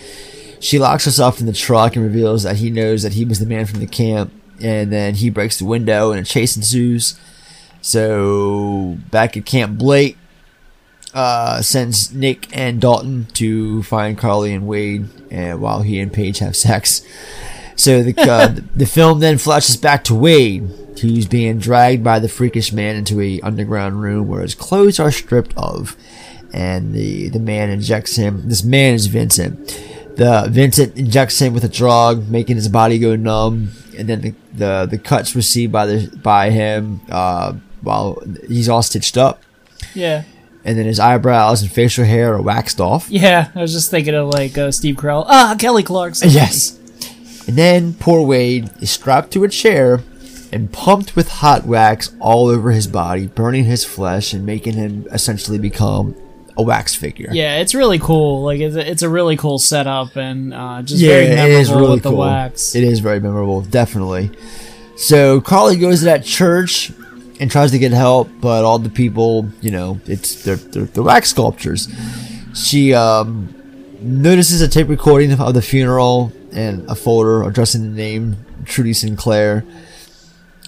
She 0.60 0.78
locks 0.78 1.04
herself 1.04 1.40
in 1.40 1.46
the 1.46 1.52
truck 1.52 1.96
and 1.96 2.04
reveals 2.04 2.44
that 2.44 2.56
he 2.56 2.70
knows 2.70 3.02
that 3.02 3.14
he 3.14 3.24
was 3.24 3.38
the 3.38 3.46
man 3.46 3.66
from 3.66 3.80
the 3.80 3.86
camp. 3.86 4.32
And 4.60 4.92
then 4.92 5.16
he 5.16 5.28
breaks 5.28 5.58
the 5.58 5.64
window 5.64 6.12
and 6.12 6.20
a 6.20 6.24
chase 6.24 6.56
ensues. 6.56 7.18
So 7.80 8.98
back 9.10 9.36
at 9.36 9.44
Camp 9.44 9.76
Blake, 9.76 10.16
uh, 11.14 11.60
sends 11.62 12.12
Nick 12.12 12.48
and 12.56 12.80
Dalton 12.80 13.26
to 13.34 13.82
find 13.82 14.16
Carly 14.16 14.52
and 14.52 14.66
Wade, 14.66 15.08
and 15.30 15.60
while 15.60 15.82
he 15.82 16.00
and 16.00 16.12
Paige 16.12 16.38
have 16.38 16.56
sex. 16.56 17.04
So 17.76 18.02
the 18.02 18.14
uh, 18.20 18.54
the 18.76 18.86
film 18.86 19.20
then 19.20 19.38
flashes 19.38 19.76
back 19.76 20.04
to 20.04 20.14
Wade, 20.14 20.68
who's 21.00 21.26
being 21.26 21.58
dragged 21.58 22.04
by 22.04 22.18
the 22.18 22.28
freakish 22.28 22.72
man 22.72 22.96
into 22.96 23.20
a 23.20 23.40
underground 23.40 24.00
room 24.00 24.28
where 24.28 24.42
his 24.42 24.54
clothes 24.54 25.00
are 25.00 25.10
stripped 25.10 25.52
of, 25.56 25.96
and 26.52 26.94
the 26.94 27.28
the 27.28 27.40
man 27.40 27.70
injects 27.70 28.16
him. 28.16 28.48
This 28.48 28.62
man 28.64 28.94
is 28.94 29.06
Vincent. 29.06 29.68
The 30.16 30.46
Vincent 30.50 30.96
injects 30.98 31.40
him 31.40 31.54
with 31.54 31.64
a 31.64 31.68
drug, 31.68 32.28
making 32.28 32.56
his 32.56 32.68
body 32.68 32.98
go 32.98 33.16
numb, 33.16 33.70
and 33.96 34.08
then 34.08 34.20
the 34.20 34.34
the, 34.52 34.86
the 34.90 34.98
cuts 34.98 35.34
received 35.34 35.72
by 35.72 35.86
the 35.86 36.16
by 36.22 36.50
him 36.50 37.00
uh, 37.10 37.54
while 37.80 38.22
he's 38.48 38.68
all 38.68 38.82
stitched 38.82 39.16
up, 39.16 39.42
Yeah. 39.94 40.24
And 40.64 40.78
then 40.78 40.86
his 40.86 41.00
eyebrows 41.00 41.62
and 41.62 41.70
facial 41.70 42.04
hair 42.04 42.34
are 42.34 42.42
waxed 42.42 42.80
off. 42.80 43.08
Yeah, 43.10 43.50
I 43.54 43.60
was 43.60 43.72
just 43.72 43.90
thinking 43.90 44.14
of 44.14 44.28
like 44.28 44.56
uh, 44.56 44.70
Steve 44.70 44.96
Carell. 44.96 45.24
Ah, 45.28 45.56
Kelly 45.58 45.82
Clarkson. 45.82 46.28
Yes. 46.32 46.78
And 47.48 47.56
then 47.58 47.94
poor 47.94 48.24
Wade 48.24 48.70
is 48.80 48.90
strapped 48.90 49.32
to 49.32 49.42
a 49.42 49.48
chair 49.48 50.00
and 50.52 50.72
pumped 50.72 51.16
with 51.16 51.28
hot 51.28 51.66
wax 51.66 52.14
all 52.20 52.46
over 52.46 52.70
his 52.70 52.86
body, 52.86 53.26
burning 53.26 53.64
his 53.64 53.84
flesh 53.84 54.32
and 54.32 54.46
making 54.46 54.74
him 54.74 55.06
essentially 55.10 55.58
become 55.58 56.14
a 56.56 56.62
wax 56.62 56.94
figure. 56.94 57.30
Yeah, 57.32 57.56
it's 57.58 57.74
really 57.74 57.98
cool. 57.98 58.44
Like 58.44 58.60
it's 58.60 58.76
a, 58.76 58.88
it's 58.88 59.02
a 59.02 59.08
really 59.08 59.36
cool 59.36 59.58
setup 59.58 60.16
and 60.16 60.54
uh, 60.54 60.82
just 60.82 61.02
yeah, 61.02 61.08
very 61.08 61.28
memorable 61.34 61.60
is 61.60 61.72
really 61.72 61.90
with 61.94 62.02
the 62.04 62.10
cool. 62.10 62.18
wax. 62.18 62.74
It 62.74 62.84
is 62.84 63.00
very 63.00 63.18
memorable, 63.18 63.62
definitely. 63.62 64.30
So 64.96 65.40
Carly 65.40 65.76
goes 65.76 66.00
to 66.00 66.04
that 66.06 66.24
church 66.24 66.92
and 67.42 67.50
tries 67.50 67.72
to 67.72 67.78
get 67.80 67.90
help, 67.90 68.30
but 68.40 68.64
all 68.64 68.78
the 68.78 68.88
people, 68.88 69.48
you 69.60 69.72
know, 69.72 70.00
it's 70.06 70.44
they're, 70.44 70.54
they're, 70.54 70.84
they're 70.84 71.02
wax 71.02 71.30
sculptures. 71.30 71.88
She 72.54 72.94
um, 72.94 73.52
notices 74.00 74.60
a 74.60 74.68
tape 74.68 74.88
recording 74.88 75.32
of 75.32 75.52
the 75.52 75.60
funeral 75.60 76.32
and 76.52 76.88
a 76.88 76.94
folder 76.94 77.42
addressing 77.42 77.82
the 77.82 77.96
name 77.96 78.36
Trudy 78.64 78.92
Sinclair. 78.92 79.64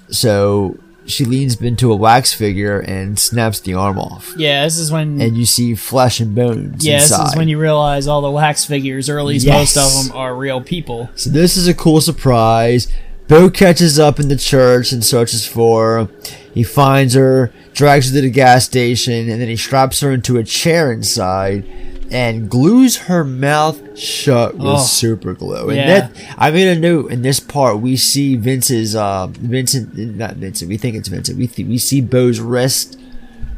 So 0.09 0.77
she 1.07 1.25
leans 1.25 1.61
into 1.61 1.93
a 1.93 1.97
wax 1.97 2.33
figure 2.33 2.81
and 2.81 3.19
snaps 3.21 3.61
the 3.61 3.75
arm 3.75 3.99
off. 4.01 4.35
Yeah, 4.37 4.65
this 4.65 4.77
is 4.79 4.91
when. 4.91 5.21
And 5.21 5.37
you 5.37 5.45
see 5.45 5.77
flesh 5.77 6.19
and 6.19 6.35
bones 6.35 6.85
yeah, 6.85 7.03
inside. 7.03 7.25
this 7.25 7.33
is 7.35 7.37
when 7.37 7.49
you 7.49 7.61
realize 7.61 8.09
all 8.09 8.21
the 8.23 8.31
wax 8.31 8.65
figures, 8.65 9.09
or 9.09 9.21
at 9.21 9.25
least 9.27 9.47
Yes. 9.47 9.77
most 9.77 9.77
of 9.77 10.09
them, 10.09 10.17
are 10.17 10.35
real 10.35 10.61
people. 10.61 11.09
So 11.15 11.31
this 11.31 11.57
is 11.57 11.69
a 11.69 11.75
cool 11.75 12.01
surprise. 12.01 12.89
Bo 13.29 13.49
catches 13.51 13.99
up 13.99 14.21
in 14.21 14.29
the 14.29 14.37
church 14.37 14.93
and 14.93 15.05
searches 15.05 15.47
for 15.47 16.07
her. 16.07 16.09
He 16.53 16.63
finds 16.63 17.15
her, 17.15 17.53
drags 17.73 18.09
her 18.11 18.15
to 18.17 18.21
the 18.21 18.31
gas 18.31 18.65
station, 18.67 19.29
and 19.31 19.41
then 19.41 19.49
he 19.49 19.57
straps 19.57 20.01
her 20.01 20.13
into 20.13 20.37
a 20.37 20.45
chair 20.45 20.93
inside 20.93 21.65
and 22.11 22.51
glues 22.51 22.97
her 22.99 23.25
mouth 23.25 23.99
shut 23.99 24.55
with 24.55 24.67
Oh. 24.67 24.79
super 24.85 25.33
glue. 25.33 25.69
And 25.71 25.77
Yeah. 25.79 25.87
that 26.01 26.13
I 26.37 26.51
made 26.51 26.69
a 26.77 26.79
note 26.79 27.11
in 27.11 27.23
this 27.23 27.41
part. 27.41 27.81
We 27.81 27.97
see 27.97 28.37
Vince's, 28.37 28.95
uh, 28.95 29.27
Vincent, 29.29 29.97
not 30.17 30.37
Vincent. 30.37 30.69
We 30.69 30.77
think 30.77 30.95
it's 30.95 31.09
Vincent. 31.09 31.39
We 31.39 31.47
th- 31.47 31.67
we 31.67 31.79
see 31.79 32.01
Bo's 32.03 32.41
wrist. 32.41 32.99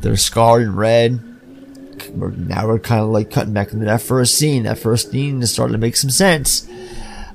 They're 0.00 0.16
scarred 0.16 0.62
and 0.62 0.76
red. 0.76 1.18
We're, 2.14 2.30
now 2.30 2.68
we're 2.68 2.78
kind 2.78 3.00
of 3.02 3.08
like 3.08 3.30
cutting 3.30 3.52
back 3.52 3.72
into 3.72 3.84
that 3.86 4.00
first 4.00 4.36
scene. 4.36 4.62
That 4.62 4.78
first 4.78 5.10
scene 5.10 5.42
is 5.42 5.50
starting 5.50 5.72
to 5.72 5.78
make 5.78 5.96
some 5.96 6.10
sense. 6.10 6.66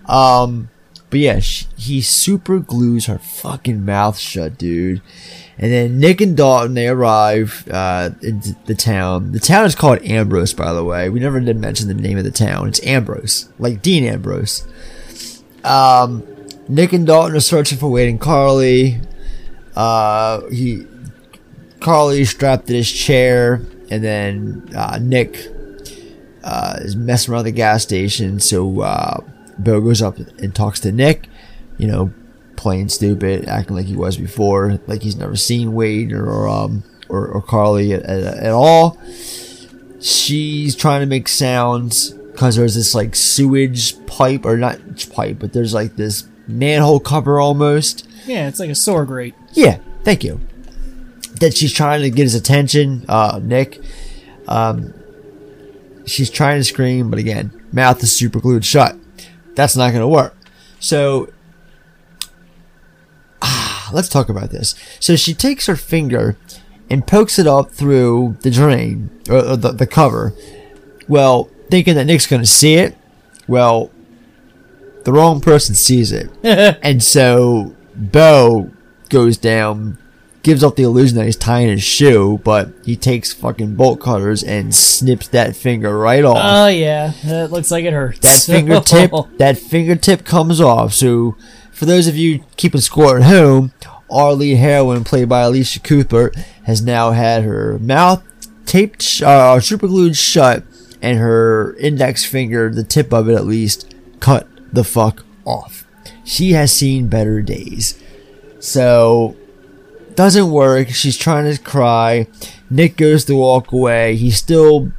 Um, 0.07 0.69
but 1.11 1.19
yeah, 1.19 1.39
sh 1.39 1.65
he 1.77 2.01
super 2.01 2.59
glues 2.59 3.05
her 3.05 3.19
fucking 3.19 3.85
mouth 3.85 4.17
shut, 4.17 4.57
dude. 4.57 5.01
And 5.57 5.71
then 5.71 5.99
Nick 5.99 6.21
and 6.21 6.35
Dalton 6.35 6.73
they 6.73 6.87
arrive 6.87 7.67
uh, 7.69 8.11
into 8.23 8.55
the 8.65 8.73
town. 8.73 9.33
The 9.33 9.39
town 9.39 9.65
is 9.65 9.75
called 9.75 10.01
Ambrose, 10.03 10.53
by 10.53 10.73
the 10.73 10.83
way. 10.83 11.09
We 11.09 11.19
never 11.19 11.39
did 11.39 11.57
mention 11.57 11.87
the 11.87 11.93
name 11.93 12.17
of 12.17 12.23
the 12.23 12.31
town. 12.31 12.67
It's 12.69 12.83
Ambrose, 12.83 13.49
like 13.59 13.81
Dean 13.81 14.05
Ambrose. 14.05 14.65
Um, 15.63 16.25
Nick 16.67 16.93
and 16.93 17.05
Dalton 17.05 17.35
are 17.35 17.41
searching 17.41 17.77
for 17.77 17.99
and 17.99 18.19
Carly. 18.19 18.99
Uh, 19.75 20.41
he 20.49 20.87
Carly 21.81 22.23
strapped 22.23 22.67
to 22.67 22.73
his 22.73 22.91
chair, 22.91 23.61
and 23.89 24.03
then 24.03 24.69
uh, 24.75 24.97
Nick 25.01 25.37
uh, 26.43 26.77
is 26.79 26.95
messing 26.95 27.33
around 27.33 27.43
the 27.43 27.51
gas 27.51 27.83
station. 27.83 28.39
So 28.39 28.81
uh, 28.81 29.21
Bo 29.63 29.81
goes 29.81 30.01
up 30.01 30.17
and 30.17 30.53
talks 30.53 30.79
to 30.81 30.91
Nick, 30.91 31.27
you 31.77 31.87
know, 31.87 32.13
playing 32.55 32.89
stupid, 32.89 33.47
acting 33.47 33.75
like 33.75 33.85
he 33.85 33.95
was 33.95 34.17
before, 34.17 34.79
like 34.87 35.01
he's 35.01 35.15
never 35.15 35.35
seen 35.35 35.73
Wade 35.73 36.11
or 36.11 36.47
um 36.47 36.83
or, 37.09 37.27
or 37.27 37.41
Carly 37.41 37.93
at, 37.93 38.03
at, 38.03 38.37
at 38.37 38.51
all. 38.51 38.97
She's 39.99 40.75
trying 40.75 41.01
to 41.01 41.05
make 41.05 41.27
sounds 41.27 42.11
because 42.11 42.55
there's 42.55 42.75
this 42.75 42.95
like 42.95 43.15
sewage 43.15 44.03
pipe 44.07 44.45
or 44.45 44.57
not 44.57 44.79
pipe, 45.13 45.37
but 45.39 45.53
there's 45.53 45.73
like 45.73 45.95
this 45.95 46.27
manhole 46.47 46.99
cover 46.99 47.39
almost. 47.39 48.07
Yeah, 48.25 48.47
it's 48.47 48.59
like 48.59 48.69
a 48.69 48.75
sore 48.75 49.05
grate. 49.05 49.35
Yeah, 49.53 49.79
thank 50.03 50.23
you. 50.23 50.39
That 51.39 51.55
she's 51.55 51.73
trying 51.73 52.01
to 52.01 52.09
get 52.09 52.23
his 52.23 52.35
attention, 52.35 53.05
uh, 53.07 53.39
Nick. 53.41 53.79
Um, 54.47 54.93
she's 56.05 56.29
trying 56.29 56.59
to 56.59 56.63
scream, 56.63 57.09
but 57.09 57.19
again, 57.19 57.51
mouth 57.71 58.01
is 58.03 58.11
super 58.15 58.39
glued 58.39 58.65
shut. 58.65 58.95
That's 59.55 59.75
not 59.75 59.89
going 59.89 60.01
to 60.01 60.07
work. 60.07 60.35
So, 60.79 61.31
ah, 63.41 63.89
let's 63.93 64.09
talk 64.09 64.29
about 64.29 64.49
this. 64.49 64.75
So 64.99 65.15
she 65.15 65.33
takes 65.33 65.67
her 65.67 65.75
finger 65.75 66.37
and 66.89 67.07
pokes 67.07 67.39
it 67.39 67.47
up 67.47 67.71
through 67.71 68.37
the 68.41 68.51
drain 68.51 69.09
or, 69.29 69.37
or 69.37 69.55
the, 69.55 69.71
the 69.71 69.87
cover. 69.87 70.33
Well, 71.07 71.49
thinking 71.69 71.95
that 71.95 72.05
Nick's 72.05 72.27
going 72.27 72.41
to 72.41 72.47
see 72.47 72.75
it. 72.75 72.97
Well, 73.47 73.91
the 75.03 75.11
wrong 75.11 75.41
person 75.41 75.73
sees 75.73 76.11
it, 76.11 76.29
and 76.43 77.01
so 77.01 77.75
Bo 77.95 78.71
goes 79.09 79.37
down, 79.37 79.97
gives 80.43 80.63
off 80.63 80.75
the 80.75 80.83
illusion 80.83 81.17
that 81.17 81.25
he's 81.25 81.35
tying 81.35 81.69
his 81.69 81.83
shoe, 81.83 82.39
but 82.43 82.69
he 82.83 82.95
takes 82.95 83.31
fucking 83.31 83.75
bolt 83.75 83.99
cutters 83.99 84.43
and 84.43 84.73
snips 84.73 85.27
that 85.29 85.55
finger 85.55 85.97
right 85.97 86.23
off. 86.23 86.39
Oh 86.41 86.67
yeah, 86.67 87.13
that 87.25 87.51
looks 87.51 87.71
like 87.71 87.85
it 87.85 87.93
hurts. 87.93 88.19
that 88.19 88.53
fingertip, 88.53 89.11
that 89.37 89.57
fingertip 89.57 90.25
comes 90.25 90.59
off. 90.59 90.93
So, 90.93 91.35
for 91.71 91.85
those 91.85 92.07
of 92.07 92.15
you 92.15 92.43
keeping 92.57 92.81
score 92.81 93.17
at 93.17 93.23
home, 93.23 93.71
our 94.09 94.33
lead 94.33 94.55
heroine, 94.55 95.03
played 95.03 95.29
by 95.29 95.41
Elisha 95.41 95.79
Cuthbert, 95.79 96.35
has 96.65 96.81
now 96.81 97.11
had 97.11 97.43
her 97.43 97.79
mouth 97.79 98.23
taped, 98.65 99.21
uh, 99.21 99.59
super 99.59 99.87
glued 99.87 100.15
shut, 100.15 100.63
and 101.01 101.17
her 101.19 101.75
index 101.77 102.25
finger, 102.25 102.69
the 102.69 102.83
tip 102.83 103.13
of 103.13 103.29
it 103.29 103.35
at 103.35 103.45
least, 103.45 103.93
cut 104.19 104.47
the 104.73 104.83
fuck 104.83 105.23
off. 105.45 105.85
She 106.23 106.51
has 106.51 106.71
seen 106.71 107.07
better 107.07 107.41
days. 107.41 108.01
So, 108.59 109.35
doesn't 110.15 110.51
work. 110.51 110.89
She's 110.89 111.17
trying 111.17 111.51
to 111.53 111.61
cry. 111.61 112.27
Nick 112.69 112.97
goes 112.97 113.25
to 113.25 113.35
walk 113.35 113.71
away. 113.71 114.15
He's 114.15 114.37
still 114.37 114.91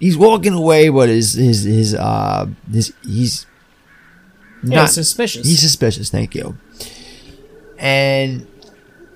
he's 0.00 0.16
walking 0.16 0.52
away, 0.54 0.88
but 0.88 1.08
his 1.08 1.34
his 1.34 1.64
his 1.64 1.94
uh 1.94 2.46
his 2.70 2.92
he's 3.04 3.46
Yeah, 4.62 4.86
suspicious. 4.86 5.46
He's 5.46 5.60
suspicious. 5.60 6.10
Thank 6.10 6.34
you. 6.34 6.56
And 7.78 8.46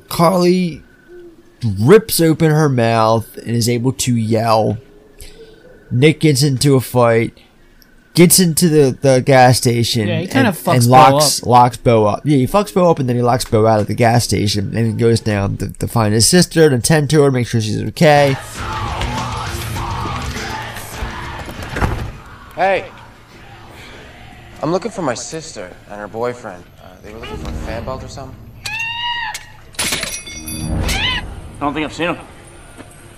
Carly 0.09 0.83
rips 1.81 2.21
open 2.21 2.51
her 2.51 2.69
mouth 2.69 3.37
and 3.39 3.51
is 3.51 3.69
able 3.69 3.93
to 3.93 4.15
yell. 4.17 4.79
Nick 5.91 6.21
gets 6.21 6.43
into 6.43 6.75
a 6.75 6.81
fight, 6.81 7.37
gets 8.15 8.39
into 8.39 8.69
the, 8.69 8.99
the 9.01 9.23
gas 9.25 9.59
station. 9.59 10.09
Yeah, 10.09 10.21
he 10.21 10.27
kinda 10.27 10.49
and, 10.49 10.57
fucks 10.57 10.75
and 10.75 10.85
Bo 10.85 10.91
locks 10.91 11.43
up. 11.43 11.49
locks 11.49 11.77
Bo 11.77 12.07
up. 12.07 12.23
Yeah, 12.25 12.37
he 12.37 12.47
fucks 12.47 12.73
Bo 12.75 12.91
up 12.91 12.99
and 12.99 13.09
then 13.09 13.17
he 13.17 13.23
locks 13.23 13.45
Bo 13.45 13.67
out 13.67 13.81
of 13.81 13.87
the 13.87 13.95
gas 13.95 14.25
station 14.25 14.77
and 14.77 14.87
he 14.87 14.93
goes 14.93 15.21
down 15.21 15.57
to, 15.59 15.73
to 15.73 15.89
find 15.89 16.15
his 16.15 16.27
sister 16.27 16.69
to 16.69 16.79
tend 16.79 17.11
to 17.11 17.23
her, 17.23 17.31
make 17.31 17.47
sure 17.47 17.61
she's 17.61 17.83
okay. 17.83 18.37
Hey. 22.55 22.91
I'm 24.63 24.71
looking 24.71 24.93
for 24.93 25.03
my 25.03 25.15
sister 25.15 25.75
and 25.89 26.01
her 26.01 26.07
boyfriend. 26.07 26.63
Uh, 26.81 26.95
they 27.03 27.13
were 27.13 27.19
looking 27.21 27.37
for 27.39 27.51
a 27.51 27.55
fan 27.55 27.85
belt 27.85 28.05
or 28.05 28.09
something. 28.09 28.39
I 29.79 31.57
don't 31.59 31.75
think 31.75 31.85
I've 31.85 31.93
seen 31.93 32.15
him. 32.15 32.19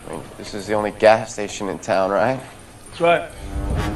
I 0.09 0.13
mean, 0.13 0.23
this 0.39 0.55
is 0.55 0.67
the 0.67 0.75
only 0.75 0.93
gas 0.93 1.33
station 1.33 1.69
in 1.69 1.79
town, 1.79 2.11
right? 2.11 2.41
That's 2.89 3.01
right. 3.01 3.94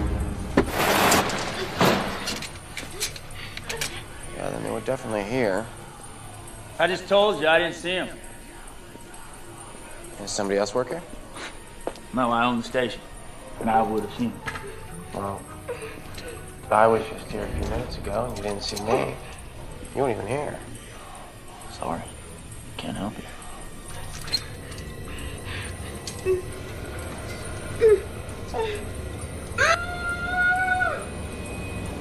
Yeah, 4.39 4.51
then 4.51 4.63
they 4.63 4.71
were 4.71 4.81
definitely 4.81 5.25
here. 5.25 5.67
I 6.79 6.87
just 6.87 7.09
told 7.09 7.41
you 7.41 7.49
I 7.49 7.59
didn't 7.59 7.75
see 7.75 7.91
him. 7.91 8.09
Does 10.19 10.31
somebody 10.31 10.61
else 10.61 10.73
work 10.73 10.91
here? 10.91 11.03
No, 12.15 12.31
I 12.31 12.45
own 12.45 12.59
the 12.59 12.63
station, 12.63 13.01
and 13.59 13.69
I 13.69 13.83
would 13.83 14.05
have 14.05 14.15
seen 14.15 14.31
him. 14.31 14.41
Well, 15.13 15.43
I 16.71 16.87
was 16.87 17.03
just 17.09 17.29
here 17.33 17.43
a 17.43 17.49
few 17.49 17.69
minutes 17.69 17.97
ago 17.97 18.27
and 18.29 18.37
you 18.37 18.45
didn't 18.45 18.63
see 18.63 18.81
me. 18.85 19.17
You 19.97 20.03
weren't 20.03 20.17
even 20.17 20.29
here. 20.29 20.57
Sorry, 21.73 22.03
can't 22.77 22.97
help 22.97 23.15
you. 23.19 23.25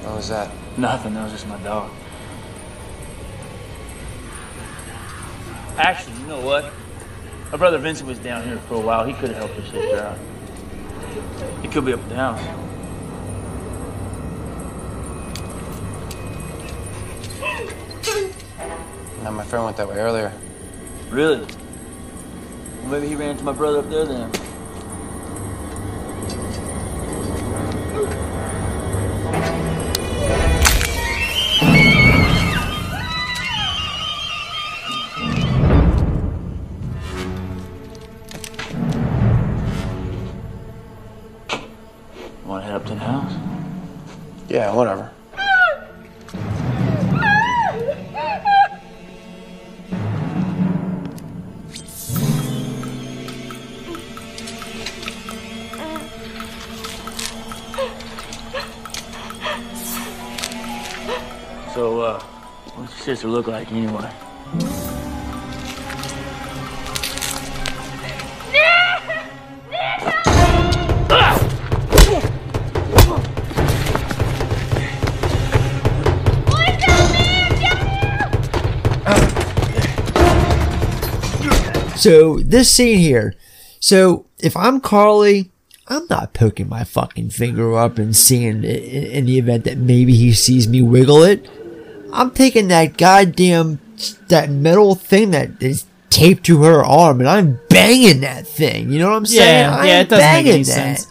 What 0.04 0.14
was 0.14 0.28
that? 0.28 0.50
Nothing. 0.76 1.14
That 1.14 1.24
was 1.24 1.32
just 1.32 1.48
my 1.48 1.58
dog. 1.64 1.90
Actually, 5.78 6.16
you 6.18 6.26
know 6.26 6.40
what? 6.40 6.72
My 7.52 7.56
brother 7.56 7.78
Vincent 7.78 8.08
was 8.08 8.18
down 8.18 8.42
here 8.42 8.58
for 8.66 8.74
a 8.74 8.80
while. 8.80 9.04
He 9.04 9.12
could 9.12 9.30
have 9.30 9.38
helped 9.38 9.56
us 9.60 9.70
sister 9.70 10.00
out. 10.00 10.18
He 11.62 11.68
could 11.68 11.84
be 11.84 11.92
up 11.92 12.00
at 12.00 12.08
the 12.08 12.16
house. 12.16 12.42
No, 19.22 19.30
my 19.30 19.44
friend 19.44 19.64
went 19.66 19.76
that 19.76 19.88
way 19.88 19.98
earlier. 19.98 20.32
Really? 21.10 21.46
Well, 22.82 22.90
maybe 22.90 23.06
he 23.06 23.14
ran 23.14 23.30
into 23.30 23.44
my 23.44 23.52
brother 23.52 23.78
up 23.78 23.88
there 23.88 24.04
then. 24.04 24.32
Yeah, 44.48 44.72
whatever. 44.72 45.10
So, 61.74 62.00
uh, 62.00 62.18
what's 62.74 62.96
your 62.96 63.04
sister 63.04 63.28
look 63.28 63.48
like 63.48 63.70
anyway? 63.70 64.10
So 81.98 82.38
this 82.38 82.70
scene 82.70 82.98
here. 82.98 83.34
So 83.80 84.26
if 84.38 84.56
I'm 84.56 84.80
Carly, 84.80 85.50
I'm 85.88 86.06
not 86.08 86.32
poking 86.34 86.68
my 86.68 86.84
fucking 86.84 87.30
finger 87.30 87.76
up 87.76 87.98
and 87.98 88.14
seeing 88.14 88.62
in 88.64 89.26
the 89.26 89.38
event 89.38 89.64
that 89.64 89.78
maybe 89.78 90.14
he 90.14 90.32
sees 90.32 90.68
me 90.68 90.82
wiggle 90.82 91.22
it. 91.22 91.48
I'm 92.12 92.30
taking 92.30 92.68
that 92.68 92.96
goddamn 92.96 93.80
that 94.28 94.48
metal 94.48 94.94
thing 94.94 95.32
that 95.32 95.62
is 95.62 95.86
taped 96.10 96.44
to 96.46 96.62
her 96.62 96.84
arm 96.84 97.20
and 97.20 97.28
I'm 97.28 97.60
banging 97.68 98.20
that 98.20 98.46
thing. 98.46 98.90
You 98.90 98.98
know 99.00 99.10
what 99.10 99.16
I'm 99.16 99.26
saying? 99.26 99.64
Yeah, 99.64 99.76
I'm 99.76 99.86
yeah, 99.86 100.00
it 100.00 100.08
doesn't 100.08 100.24
make 100.24 100.32
banging 100.34 100.52
any 100.52 100.62
that. 100.64 100.98
sense. 100.98 101.06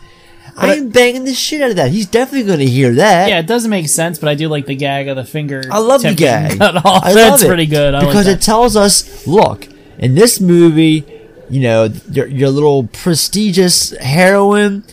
But 0.56 0.70
I'm 0.72 0.90
banging 0.90 1.26
the 1.26 1.36
shit 1.36 1.62
out 1.62 1.70
of 1.70 1.76
that. 1.76 1.92
He's 1.92 2.08
definitely 2.08 2.48
going 2.48 2.60
to 2.60 2.66
hear 2.66 2.92
that. 2.96 3.30
Yeah, 3.30 3.38
it 3.38 3.46
doesn't 3.46 3.70
make 3.70 3.88
sense, 3.88 4.18
but 4.18 4.28
I 4.28 4.34
do 4.34 4.48
like 4.48 4.66
the 4.66 4.76
gag 4.76 5.08
of 5.08 5.16
the 5.16 5.24
finger. 5.24 5.62
I 5.72 5.78
love 5.78 6.02
the 6.02 6.16
gag. 6.16 6.58
Cut 6.58 6.84
off. 6.84 7.04
I 7.04 7.14
That's 7.14 7.44
it 7.44 7.48
pretty 7.48 7.68
good. 7.68 7.94
I 7.94 8.00
like 8.00 8.08
because 8.08 8.26
that. 8.26 8.40
it 8.40 8.42
tells 8.42 8.76
us, 8.76 9.28
look, 9.28 9.68
in 10.00 10.16
this 10.16 10.40
movie, 10.40 11.06
you 11.50 11.62
know, 11.62 11.90
your, 12.12 12.28
your 12.28 12.50
little 12.50 12.88
prestigious 12.88 13.92
heroine, 13.98 14.84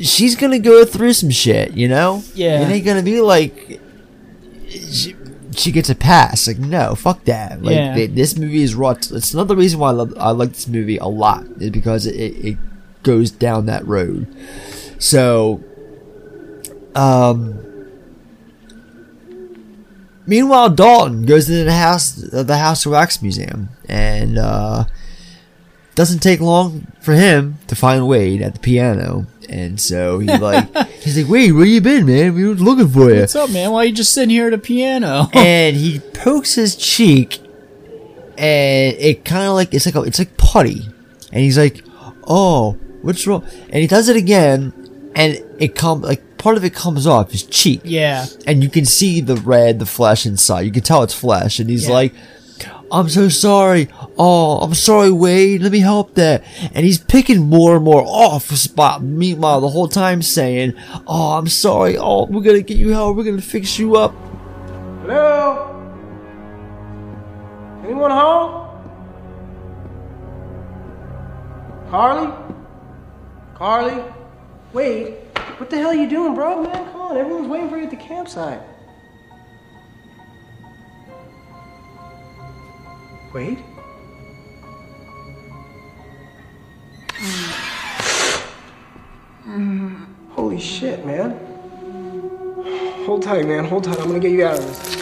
she's 0.00 0.36
gonna 0.36 0.58
go 0.58 0.84
through 0.84 1.12
some 1.12 1.30
shit. 1.30 1.72
You 1.72 1.88
know, 1.88 2.22
Yeah. 2.34 2.60
it 2.62 2.70
ain't 2.72 2.84
gonna 2.86 3.02
be 3.02 3.20
like 3.20 3.80
she, 4.68 5.14
she 5.56 5.72
gets 5.72 5.88
a 5.90 5.94
pass. 5.94 6.46
Like, 6.46 6.58
no, 6.58 6.94
fuck 6.94 7.24
that. 7.24 7.62
Like, 7.62 7.74
Yeah. 7.74 7.94
th- 7.94 8.10
this 8.12 8.36
movie 8.36 8.62
is 8.62 8.74
raw. 8.74 8.90
It's 8.90 9.32
another 9.34 9.56
reason 9.56 9.80
why 9.80 9.88
I 9.88 9.92
love 9.92 10.14
I 10.18 10.30
like 10.30 10.52
this 10.52 10.68
movie 10.68 10.98
a 10.98 11.06
lot 11.08 11.44
is 11.58 11.70
because 11.70 12.06
it, 12.06 12.14
it, 12.14 12.44
it 12.52 12.58
goes 13.02 13.30
down 13.30 13.66
that 13.66 13.86
road. 13.86 14.26
So, 14.98 15.62
um. 16.94 17.64
Meanwhile, 20.28 20.70
Dalton 20.70 21.24
goes 21.24 21.46
to 21.46 21.64
the 21.64 21.72
house, 21.72 22.22
uh, 22.34 22.42
the 22.42 22.58
House 22.58 22.84
of 22.84 22.92
Wax 22.92 23.22
Museum, 23.22 23.70
and 23.88 24.36
uh, 24.36 24.84
doesn't 25.94 26.18
take 26.18 26.40
long 26.40 26.86
for 27.00 27.14
him 27.14 27.56
to 27.66 27.74
find 27.74 28.06
Wade 28.06 28.42
at 28.42 28.52
the 28.52 28.60
piano. 28.60 29.26
And 29.48 29.80
so 29.80 30.18
he 30.18 30.26
like, 30.38 30.76
he's 31.00 31.16
like, 31.16 31.30
"Wade, 31.32 31.54
where 31.54 31.64
you 31.64 31.80
been, 31.80 32.04
man? 32.04 32.34
We 32.34 32.46
were 32.46 32.54
looking 32.56 32.88
for 32.88 33.10
you." 33.10 33.20
What's 33.20 33.34
up, 33.36 33.48
man? 33.48 33.70
Why 33.70 33.84
you 33.84 33.92
just 33.94 34.12
sitting 34.12 34.28
here 34.28 34.48
at 34.48 34.52
a 34.52 34.58
piano? 34.58 35.30
and 35.32 35.74
he 35.74 35.98
pokes 35.98 36.56
his 36.56 36.76
cheek, 36.76 37.38
and 38.36 38.96
it 38.98 39.24
kind 39.24 39.48
of 39.48 39.54
like 39.54 39.72
it's 39.72 39.86
like 39.86 39.94
a, 39.94 40.02
it's 40.02 40.18
like 40.18 40.36
putty, 40.36 40.82
and 41.32 41.40
he's 41.40 41.56
like, 41.56 41.82
"Oh, 42.24 42.72
what's 43.00 43.26
wrong?" 43.26 43.46
And 43.70 43.76
he 43.76 43.86
does 43.86 44.10
it 44.10 44.16
again, 44.16 44.74
and 45.18 45.44
it 45.58 45.74
come 45.74 46.00
like 46.00 46.38
part 46.38 46.56
of 46.56 46.64
it 46.64 46.72
comes 46.72 47.06
off 47.06 47.32
his 47.32 47.42
cheek. 47.42 47.82
Yeah. 47.84 48.24
and 48.46 48.62
you 48.62 48.70
can 48.70 48.86
see 48.86 49.20
the 49.20 49.36
red, 49.36 49.78
the 49.80 49.86
flesh 49.86 50.24
inside. 50.24 50.62
You 50.62 50.70
can 50.72 50.82
tell 50.82 51.02
it's 51.02 51.12
flesh, 51.14 51.58
and 51.58 51.68
he's 51.68 51.86
Yeah. 51.88 51.94
like. 51.94 52.14
I'm 52.90 53.10
so 53.10 53.28
sorry. 53.28 53.88
Oh, 54.18 54.60
I'm 54.60 54.72
sorry, 54.72 55.12
Wade. 55.12 55.60
Let 55.60 55.72
me 55.72 55.80
help 55.80 56.14
that. 56.14 56.42
And 56.74 56.86
he's 56.86 56.96
picking 56.96 57.46
more 57.46 57.76
and 57.76 57.84
more 57.84 58.02
off 58.02 58.48
the 58.48 58.56
spot. 58.56 59.02
Meanwhile, 59.02 59.60
the 59.60 59.68
whole 59.68 59.88
time 59.88 60.22
saying, 60.22 60.72
Oh, 61.06 61.32
I'm 61.36 61.48
sorry. 61.48 61.98
Oh, 61.98 62.24
we're 62.24 62.40
gonna 62.40 62.62
get 62.62 62.78
you 62.78 62.88
help. 62.88 63.14
We're 63.18 63.24
gonna 63.24 63.42
fix 63.42 63.78
you 63.78 63.94
up. 63.96 64.14
Hello? 65.02 65.66
Anyone 67.84 68.10
home? 68.10 68.64
Carly? 71.90 72.32
Carly? 73.54 74.02
Wade, 74.72 75.14
what 75.56 75.70
the 75.70 75.78
hell 75.78 75.88
are 75.88 75.94
you 75.94 76.08
doing, 76.08 76.34
bro? 76.34 76.62
Man, 76.62 76.92
come 76.92 77.00
on. 77.00 77.16
Everyone's 77.16 77.48
waiting 77.48 77.70
for 77.70 77.78
you 77.78 77.84
at 77.84 77.90
the 77.90 77.96
campsite. 77.96 78.60
Wade? 83.32 83.58
Holy 90.30 90.60
shit, 90.60 91.04
man. 91.06 91.30
Hold 93.06 93.22
tight, 93.22 93.46
man. 93.46 93.64
Hold 93.64 93.84
tight. 93.84 93.98
I'm 93.98 94.06
gonna 94.08 94.20
get 94.20 94.32
you 94.32 94.44
out 94.44 94.58
of 94.58 94.66
this. 94.66 94.98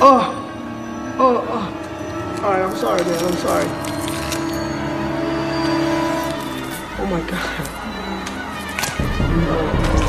Oh! 0.00 0.34
Oh, 1.18 1.44
oh. 1.48 2.44
Alright, 2.44 2.62
I'm 2.62 2.76
sorry, 2.76 3.02
man. 3.02 3.24
I'm 3.24 3.36
sorry. 3.38 3.97
My 7.10 7.20
god. 7.30 7.68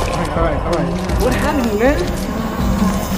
Alright, 0.09 0.29
alright, 0.37 0.59
alright. 0.75 1.21
What 1.21 1.33
happened 1.33 1.65
to 1.65 1.73
you, 1.73 1.79
man? 1.79 3.09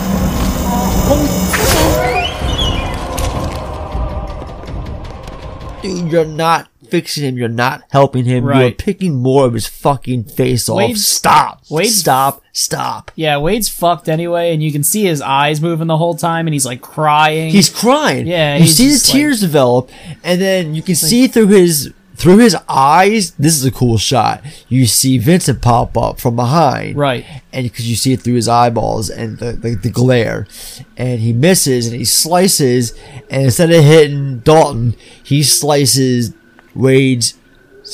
Dude, 5.81 6.11
you're 6.11 6.25
not 6.25 6.69
fixing 6.89 7.23
him. 7.23 7.37
You're 7.39 7.49
not 7.49 7.81
helping 7.89 8.25
him. 8.25 8.45
You're 8.45 8.69
picking 8.71 9.15
more 9.15 9.47
of 9.47 9.53
his 9.53 9.65
fucking 9.65 10.25
face 10.25 10.69
off. 10.69 10.77
Wade's- 10.77 11.07
stop. 11.07 11.63
Wade's- 11.71 11.95
stop. 11.97 12.43
Stop. 12.53 13.11
Yeah, 13.15 13.37
Wade's 13.37 13.67
fucked 13.67 14.07
anyway, 14.07 14.53
and 14.53 14.61
you 14.61 14.71
can 14.71 14.83
see 14.83 15.05
his 15.05 15.21
eyes 15.23 15.59
moving 15.59 15.87
the 15.87 15.97
whole 15.97 16.13
time, 16.13 16.45
and 16.45 16.53
he's 16.53 16.67
like 16.67 16.81
crying. 16.81 17.49
He's 17.49 17.69
crying. 17.69 18.27
Yeah, 18.27 18.57
you 18.57 18.67
see 18.67 18.87
the 18.89 18.93
just, 18.93 19.07
like- 19.07 19.13
tears 19.13 19.39
develop, 19.39 19.89
and 20.23 20.39
then 20.39 20.75
you 20.75 20.83
can 20.83 20.93
see 20.95 21.25
through 21.27 21.47
his 21.47 21.91
through 22.21 22.37
his 22.37 22.55
eyes. 22.69 23.31
This 23.31 23.55
is 23.55 23.65
a 23.65 23.71
cool 23.71 23.97
shot. 23.97 24.43
You 24.69 24.85
see 24.85 25.17
Vincent 25.17 25.59
pop 25.61 25.97
up 25.97 26.19
from 26.19 26.35
behind, 26.35 26.95
Right. 26.95 27.25
And 27.51 27.63
because 27.63 27.89
you 27.89 27.95
see 27.95 28.13
it 28.13 28.21
through 28.21 28.35
his 28.35 28.47
eyeballs 28.47 29.09
and 29.09 29.39
the, 29.39 29.53
the 29.53 29.75
the 29.75 29.89
glare, 29.89 30.47
and 30.95 31.19
he 31.19 31.33
misses 31.33 31.87
and 31.87 31.95
he 31.95 32.05
slices, 32.05 32.93
and 33.29 33.45
instead 33.45 33.71
of 33.71 33.83
hitting 33.83 34.39
Dalton, 34.39 34.95
he 35.23 35.41
slices 35.41 36.33
Wade's 36.75 37.33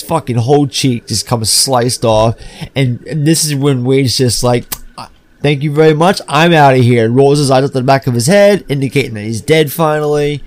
fucking 0.06 0.36
whole 0.36 0.68
cheek 0.68 1.08
just 1.08 1.26
comes 1.26 1.50
sliced 1.50 2.04
off, 2.04 2.38
and, 2.76 3.02
and 3.08 3.26
this 3.26 3.46
is 3.46 3.56
when 3.56 3.86
Wade's 3.86 4.18
just 4.18 4.44
like. 4.44 4.66
Uh, 4.98 5.08
thank 5.42 5.64
you 5.64 5.72
very 5.72 5.94
much. 5.94 6.20
I'm 6.28 6.52
out 6.52 6.76
of 6.76 6.82
here. 6.82 7.10
Rolls 7.10 7.40
his 7.40 7.50
eyes 7.50 7.64
up 7.64 7.72
to 7.72 7.80
the 7.80 7.84
back 7.84 8.08
of 8.08 8.14
his 8.14 8.28
head, 8.28 8.66
indicating 8.68 9.14
that 9.14 9.22
he's 9.22 9.42
dead 9.42 9.72
finally. 9.72 10.44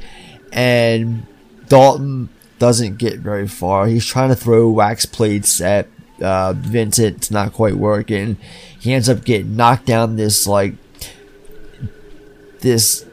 And 0.52 1.27
Dalton 1.69 2.28
doesn't 2.61 2.99
get 2.99 3.19
very 3.19 3.49
far. 3.49 3.87
He's 3.87 4.07
trying 4.07 4.28
to 4.28 4.37
throw 4.37 4.70
wax 4.70 5.07
plates 5.07 5.61
at 5.61 5.89
uh, 6.23 6.53
Vincent. 6.53 7.16
It's 7.16 7.31
not 7.31 7.55
quite 7.55 7.74
working. 7.74 8.37
He 8.78 8.93
ends 8.93 9.09
up 9.09 9.24
getting 9.24 9.57
knocked 9.57 9.87
down 9.87 10.15
this 10.15 10.47
like 10.47 10.74
this 12.61 13.07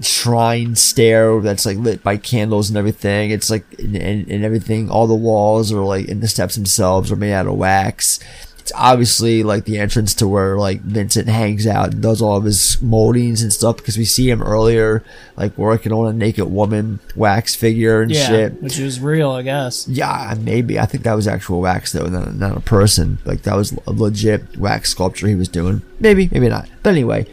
shrine 0.00 0.74
stair 0.74 1.40
that's 1.40 1.66
like 1.66 1.76
lit 1.76 2.02
by 2.02 2.16
candles 2.16 2.70
and 2.70 2.78
everything. 2.78 3.30
It's 3.30 3.50
like 3.50 3.66
and, 3.78 3.94
and, 3.94 4.28
and 4.28 4.44
everything. 4.44 4.90
All 4.90 5.06
the 5.06 5.14
walls 5.14 5.70
are 5.70 5.84
like 5.84 6.08
and 6.08 6.22
the 6.22 6.26
steps 6.26 6.56
themselves 6.56 7.12
are 7.12 7.16
made 7.16 7.34
out 7.34 7.46
of 7.46 7.54
wax. 7.54 8.18
It's 8.64 8.72
obviously 8.74 9.42
like 9.42 9.66
the 9.66 9.76
entrance 9.78 10.14
to 10.14 10.26
where 10.26 10.56
like 10.56 10.80
Vincent 10.80 11.28
hangs 11.28 11.66
out 11.66 11.92
and 11.92 12.02
does 12.02 12.22
all 12.22 12.38
of 12.38 12.44
his 12.44 12.80
moldings 12.80 13.42
and 13.42 13.52
stuff 13.52 13.76
because 13.76 13.98
we 13.98 14.06
see 14.06 14.30
him 14.30 14.42
earlier 14.42 15.04
like 15.36 15.58
working 15.58 15.92
on 15.92 16.06
a 16.06 16.14
naked 16.14 16.50
woman 16.50 16.98
wax 17.14 17.54
figure 17.54 18.00
and 18.00 18.10
yeah, 18.10 18.26
shit. 18.26 18.62
which 18.62 18.78
is 18.78 19.00
real, 19.00 19.32
I 19.32 19.42
guess. 19.42 19.86
Yeah, 19.86 20.34
maybe. 20.40 20.80
I 20.80 20.86
think 20.86 21.04
that 21.04 21.12
was 21.12 21.28
actual 21.28 21.60
wax 21.60 21.92
though, 21.92 22.06
not, 22.06 22.36
not 22.36 22.56
a 22.56 22.60
person. 22.60 23.18
Like 23.26 23.42
that 23.42 23.54
was 23.54 23.72
a 23.86 23.92
legit 23.92 24.56
wax 24.56 24.88
sculpture 24.92 25.28
he 25.28 25.34
was 25.34 25.48
doing. 25.48 25.82
Maybe, 26.00 26.30
maybe 26.32 26.48
not. 26.48 26.66
But 26.82 26.94
anyway, 26.94 27.26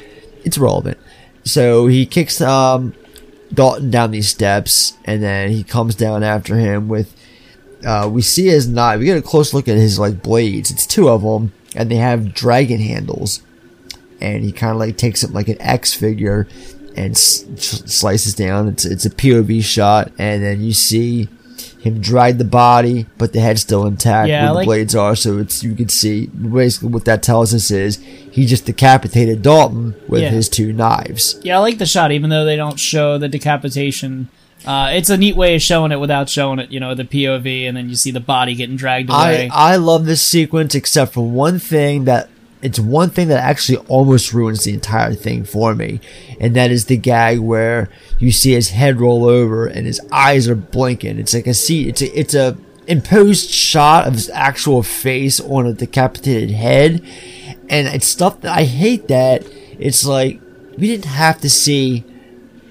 it's 0.43 0.57
relevant. 0.57 0.97
So 1.45 1.87
he 1.87 2.05
kicks 2.05 2.41
um 2.41 2.93
Dalton 3.53 3.89
down 3.89 4.11
these 4.11 4.27
steps, 4.27 4.97
and 5.05 5.23
then 5.23 5.51
he 5.51 5.63
comes 5.63 5.95
down 5.95 6.23
after 6.23 6.57
him 6.57 6.89
with. 6.89 7.15
Uh, 7.85 8.09
we 8.11 8.21
see 8.21 8.47
his 8.47 8.67
knife. 8.67 8.99
We 8.99 9.05
get 9.05 9.17
a 9.17 9.21
close 9.21 9.53
look 9.53 9.67
at 9.67 9.77
his 9.77 9.97
like 9.99 10.21
blades. 10.21 10.69
It's 10.71 10.85
two 10.85 11.09
of 11.09 11.21
them, 11.23 11.51
and 11.75 11.89
they 11.89 11.95
have 11.95 12.33
dragon 12.33 12.79
handles. 12.79 13.41
And 14.19 14.43
he 14.43 14.51
kind 14.51 14.71
of 14.71 14.77
like 14.77 14.97
takes 14.97 15.23
it 15.23 15.31
like 15.31 15.47
an 15.47 15.59
X 15.61 15.93
figure 15.93 16.47
and 16.95 17.11
s- 17.13 17.45
slices 17.57 18.35
down. 18.35 18.67
It's 18.67 18.85
it's 18.85 19.05
a 19.05 19.09
POV 19.09 19.63
shot, 19.63 20.11
and 20.19 20.43
then 20.43 20.61
you 20.61 20.73
see 20.73 21.27
him 21.79 21.99
drag 21.99 22.37
the 22.37 22.43
body, 22.45 23.07
but 23.17 23.33
the 23.33 23.39
head's 23.39 23.61
still 23.61 23.87
intact 23.87 24.29
Yeah, 24.29 24.51
where 24.51 24.59
I 24.59 24.61
the 24.61 24.65
blades 24.67 24.93
are. 24.95 25.15
So 25.15 25.39
it's 25.39 25.63
you 25.63 25.73
can 25.73 25.89
see 25.89 26.27
basically 26.27 26.89
what 26.89 27.05
that 27.05 27.23
tells 27.23 27.55
us 27.55 27.71
is 27.71 27.97
he 28.31 28.45
just 28.45 28.65
decapitated 28.65 29.41
Dalton 29.41 29.95
with 30.07 30.21
Yeah. 30.21 30.29
his 30.29 30.47
two 30.47 30.71
knives. 30.73 31.39
Yeah, 31.41 31.55
I 31.55 31.59
like 31.61 31.79
the 31.79 31.87
shot, 31.87 32.11
even 32.11 32.29
though 32.29 32.45
they 32.45 32.55
don't 32.55 32.79
show 32.79 33.17
the 33.17 33.27
decapitation. 33.27 34.29
Uh, 34.65 34.91
it's 34.93 35.09
a 35.09 35.17
neat 35.17 35.35
way 35.35 35.55
of 35.55 35.61
showing 35.61 35.91
it 35.91 35.99
without 35.99 36.29
showing 36.29 36.59
it, 36.59 36.71
you 36.71 36.79
know, 36.79 36.93
the 36.93 37.03
POV, 37.03 37.67
and 37.67 37.75
then 37.75 37.89
you 37.89 37.95
see 37.95 38.11
the 38.11 38.19
body 38.19 38.53
getting 38.55 38.75
dragged 38.75 39.09
away. 39.09 39.49
I 39.51 39.73
I 39.73 39.75
love 39.77 40.05
this 40.05 40.21
sequence 40.21 40.75
except 40.75 41.13
for 41.13 41.27
one 41.27 41.59
thing 41.59 42.05
that 42.05 42.29
it's 42.61 42.79
one 42.79 43.09
thing 43.09 43.27
that 43.29 43.43
actually 43.43 43.79
almost 43.87 44.33
ruins 44.33 44.63
the 44.63 44.73
entire 44.73 45.13
thing 45.13 45.43
for 45.43 45.73
me, 45.73 45.99
and 46.39 46.55
that 46.55 46.69
is 46.71 46.85
the 46.85 46.97
gag 46.97 47.39
where 47.39 47.89
you 48.19 48.31
see 48.31 48.51
his 48.51 48.69
head 48.69 48.99
roll 48.99 49.25
over 49.25 49.65
and 49.65 49.87
his 49.87 49.99
eyes 50.11 50.47
are 50.47 50.55
blinking. 50.55 51.17
It's 51.17 51.33
like 51.33 51.47
a 51.47 51.53
see 51.53 51.89
it's 51.89 52.01
a 52.01 52.19
it's 52.19 52.33
a 52.35 52.57
imposed 52.87 53.49
shot 53.49 54.07
of 54.07 54.13
his 54.13 54.29
actual 54.29 54.83
face 54.83 55.39
on 55.39 55.65
a 55.65 55.73
decapitated 55.73 56.51
head, 56.51 57.03
and 57.67 57.87
it's 57.87 58.05
stuff 58.07 58.41
that 58.41 58.55
I 58.55 58.63
hate. 58.63 59.07
That 59.07 59.43
it's 59.79 60.05
like 60.05 60.39
we 60.77 60.87
didn't 60.87 61.05
have 61.05 61.41
to 61.41 61.49
see 61.49 62.03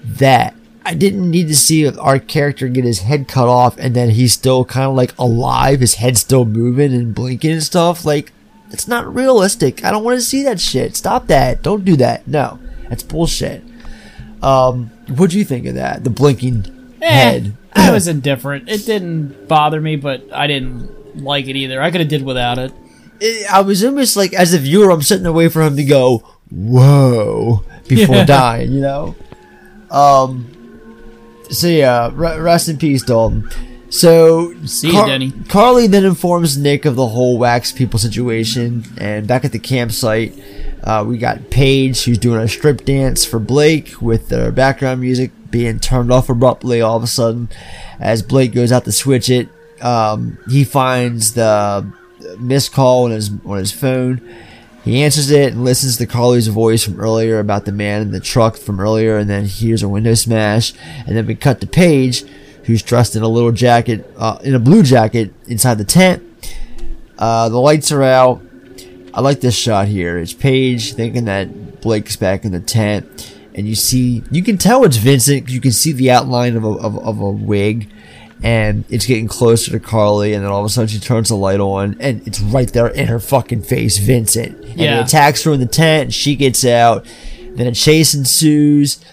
that. 0.05 0.55
I, 0.85 0.93
didn't 0.95 1.29
need 1.29 1.47
to 1.47 1.55
see 1.55 1.87
our 1.87 2.19
character 2.19 2.67
get 2.67 2.83
his 2.85 2.99
head 3.01 3.27
cut 3.27 3.47
off 3.47 3.77
and 3.77 3.95
then 3.95 4.11
he's 4.11 4.33
still 4.33 4.65
kind 4.65 4.87
of 4.87 4.95
like 4.95 5.17
alive, 5.17 5.79
his 5.79 5.95
head's 5.95 6.19
still 6.21 6.45
moving 6.45 6.93
and 6.93 7.13
blinking 7.15 7.51
and 7.51 7.63
stuff. 7.63 8.03
Like, 8.05 8.31
it's 8.71 8.87
not 8.87 9.13
realistic. 9.13 9.83
I 9.83 9.91
don't 9.91 10.03
want 10.03 10.17
to 10.17 10.25
see 10.25 10.43
that 10.43 10.59
shit. 10.59 10.95
Stop 10.95 11.27
that. 11.27 11.61
Don't 11.61 11.83
do 11.85 11.95
that. 11.97 12.27
No, 12.27 12.59
that's 12.89 13.03
bullshit. 13.03 13.63
Um, 14.41 14.87
what'd 15.09 15.33
you 15.33 15.43
think 15.43 15.65
of 15.67 15.75
that? 15.75 16.03
The 16.03 16.09
blinking 16.09 16.95
Eh, 17.01 17.09
head. 17.09 17.57
I 17.73 17.91
was 17.93 18.07
indifferent. 18.07 18.69
It 18.69 18.85
didn't 18.85 19.47
bother 19.47 19.79
me, 19.81 19.95
but 19.97 20.31
I 20.33 20.47
didn't 20.47 21.17
like 21.23 21.47
it 21.47 21.55
either. 21.55 21.81
I 21.81 21.91
could 21.91 21.99
have 22.01 22.09
did 22.09 22.23
without 22.23 22.57
it. 22.57 22.71
It- 23.19 23.51
I 23.51 23.61
was 23.61 23.83
almost 23.83 24.15
like, 24.17 24.33
as 24.33 24.53
a 24.53 24.57
viewer, 24.59 24.89
I'm 24.89 25.01
sitting 25.03 25.25
away 25.25 25.47
for 25.49 25.61
him 25.61 25.75
to 25.75 25.83
go, 25.83 26.19
whoa, 26.49 27.63
before 27.87 28.15
Yeah. 28.17 28.25
dying, 28.25 28.71
you 28.71 28.81
know? 28.81 29.15
Um, 29.89 30.47
so 31.51 31.67
yeah, 31.67 32.09
re- 32.13 32.39
rest 32.39 32.69
in 32.69 32.77
peace, 32.77 33.03
Dalton. 33.03 33.49
So, 33.89 34.53
See 34.65 34.87
you, 34.87 35.05
Denny. 35.05 35.31
Carly 35.49 35.85
then 35.85 36.05
informs 36.05 36.57
Nick 36.57 36.85
of 36.85 36.95
the 36.95 37.07
whole 37.07 37.37
wax 37.37 37.73
people 37.73 37.99
situation, 37.99 38.85
and 38.97 39.27
back 39.27 39.43
at 39.43 39.51
the 39.51 39.59
campsite, 39.59 40.33
uh, 40.83 41.03
we 41.05 41.17
got 41.17 41.49
Paige 41.49 42.05
who's 42.05 42.17
doing 42.17 42.39
a 42.39 42.47
strip 42.47 42.85
dance 42.85 43.25
for 43.25 43.37
Blake 43.37 44.01
with 44.01 44.29
their 44.29 44.51
background 44.51 45.01
music 45.01 45.31
being 45.49 45.79
turned 45.79 46.11
off 46.11 46.29
abruptly 46.29 46.79
all 46.81 46.95
of 46.95 47.03
a 47.03 47.07
sudden 47.07 47.49
as 47.99 48.23
Blake 48.23 48.53
goes 48.53 48.71
out 48.71 48.85
to 48.85 48.91
switch 48.91 49.29
it. 49.29 49.49
Um, 49.81 50.37
he 50.49 50.63
finds 50.63 51.33
the 51.33 51.91
missed 52.39 52.71
call 52.71 53.05
on 53.05 53.11
his 53.11 53.29
on 53.45 53.57
his 53.57 53.71
phone. 53.71 54.21
He 54.83 55.03
answers 55.03 55.29
it 55.29 55.53
and 55.53 55.63
listens 55.63 55.97
to 55.97 56.07
Carly's 56.07 56.47
voice 56.47 56.83
from 56.83 56.99
earlier 56.99 57.39
about 57.39 57.65
the 57.65 57.71
man 57.71 58.01
in 58.01 58.11
the 58.11 58.19
truck 58.19 58.57
from 58.57 58.79
earlier, 58.79 59.17
and 59.17 59.29
then 59.29 59.45
hears 59.45 59.83
a 59.83 59.89
window 59.89 60.15
smash. 60.15 60.73
And 61.05 61.15
then 61.15 61.27
we 61.27 61.35
cut 61.35 61.61
to 61.61 61.67
Paige, 61.67 62.23
who's 62.63 62.81
dressed 62.81 63.15
in 63.15 63.21
a 63.21 63.27
little 63.27 63.51
jacket, 63.51 64.11
uh, 64.17 64.39
in 64.43 64.55
a 64.55 64.59
blue 64.59 64.81
jacket 64.81 65.33
inside 65.47 65.77
the 65.77 65.85
tent. 65.85 66.23
Uh, 67.17 67.49
the 67.49 67.59
lights 67.59 67.91
are 67.91 68.01
out. 68.01 68.41
I 69.13 69.21
like 69.21 69.41
this 69.41 69.55
shot 69.55 69.87
here. 69.87 70.17
It's 70.17 70.33
Paige 70.33 70.93
thinking 70.93 71.25
that 71.25 71.81
Blake's 71.81 72.15
back 72.15 72.45
in 72.45 72.51
the 72.51 72.59
tent, 72.59 73.35
and 73.53 73.67
you 73.67 73.75
see, 73.75 74.23
you 74.31 74.41
can 74.41 74.57
tell 74.57 74.83
it's 74.83 74.97
Vincent. 74.97 75.49
You 75.49 75.61
can 75.61 75.71
see 75.71 75.91
the 75.91 76.09
outline 76.09 76.55
of 76.55 76.63
a, 76.63 76.69
of, 76.69 76.97
of 76.97 77.19
a 77.19 77.29
wig, 77.29 77.91
and 78.43 78.85
it's 78.89 79.05
getting 79.05 79.27
closer 79.27 79.71
to 79.71 79.79
Carly, 79.79 80.33
and 80.33 80.43
then 80.43 80.51
all 80.51 80.59
of 80.59 80.65
a 80.65 80.69
sudden 80.69 80.87
she 80.87 80.99
turns 80.99 81.29
the 81.29 81.35
light 81.35 81.59
on, 81.59 81.97
and 81.99 82.25
it's 82.27 82.39
right 82.39 82.71
there 82.71 82.87
in 82.87 83.07
her 83.07 83.19
fucking 83.19 83.63
face, 83.63 83.97
Vincent. 83.97 84.63
And 84.63 84.79
he 84.79 84.87
attacks 84.87 85.43
her 85.43 85.53
in 85.53 85.59
the 85.59 85.65
tent, 85.65 86.03
and 86.03 86.13
she 86.13 86.35
gets 86.35 86.65
out. 86.65 87.05
Then 87.53 87.67
a 87.67 87.73
chase 87.73 88.13
ensues. 88.13 89.03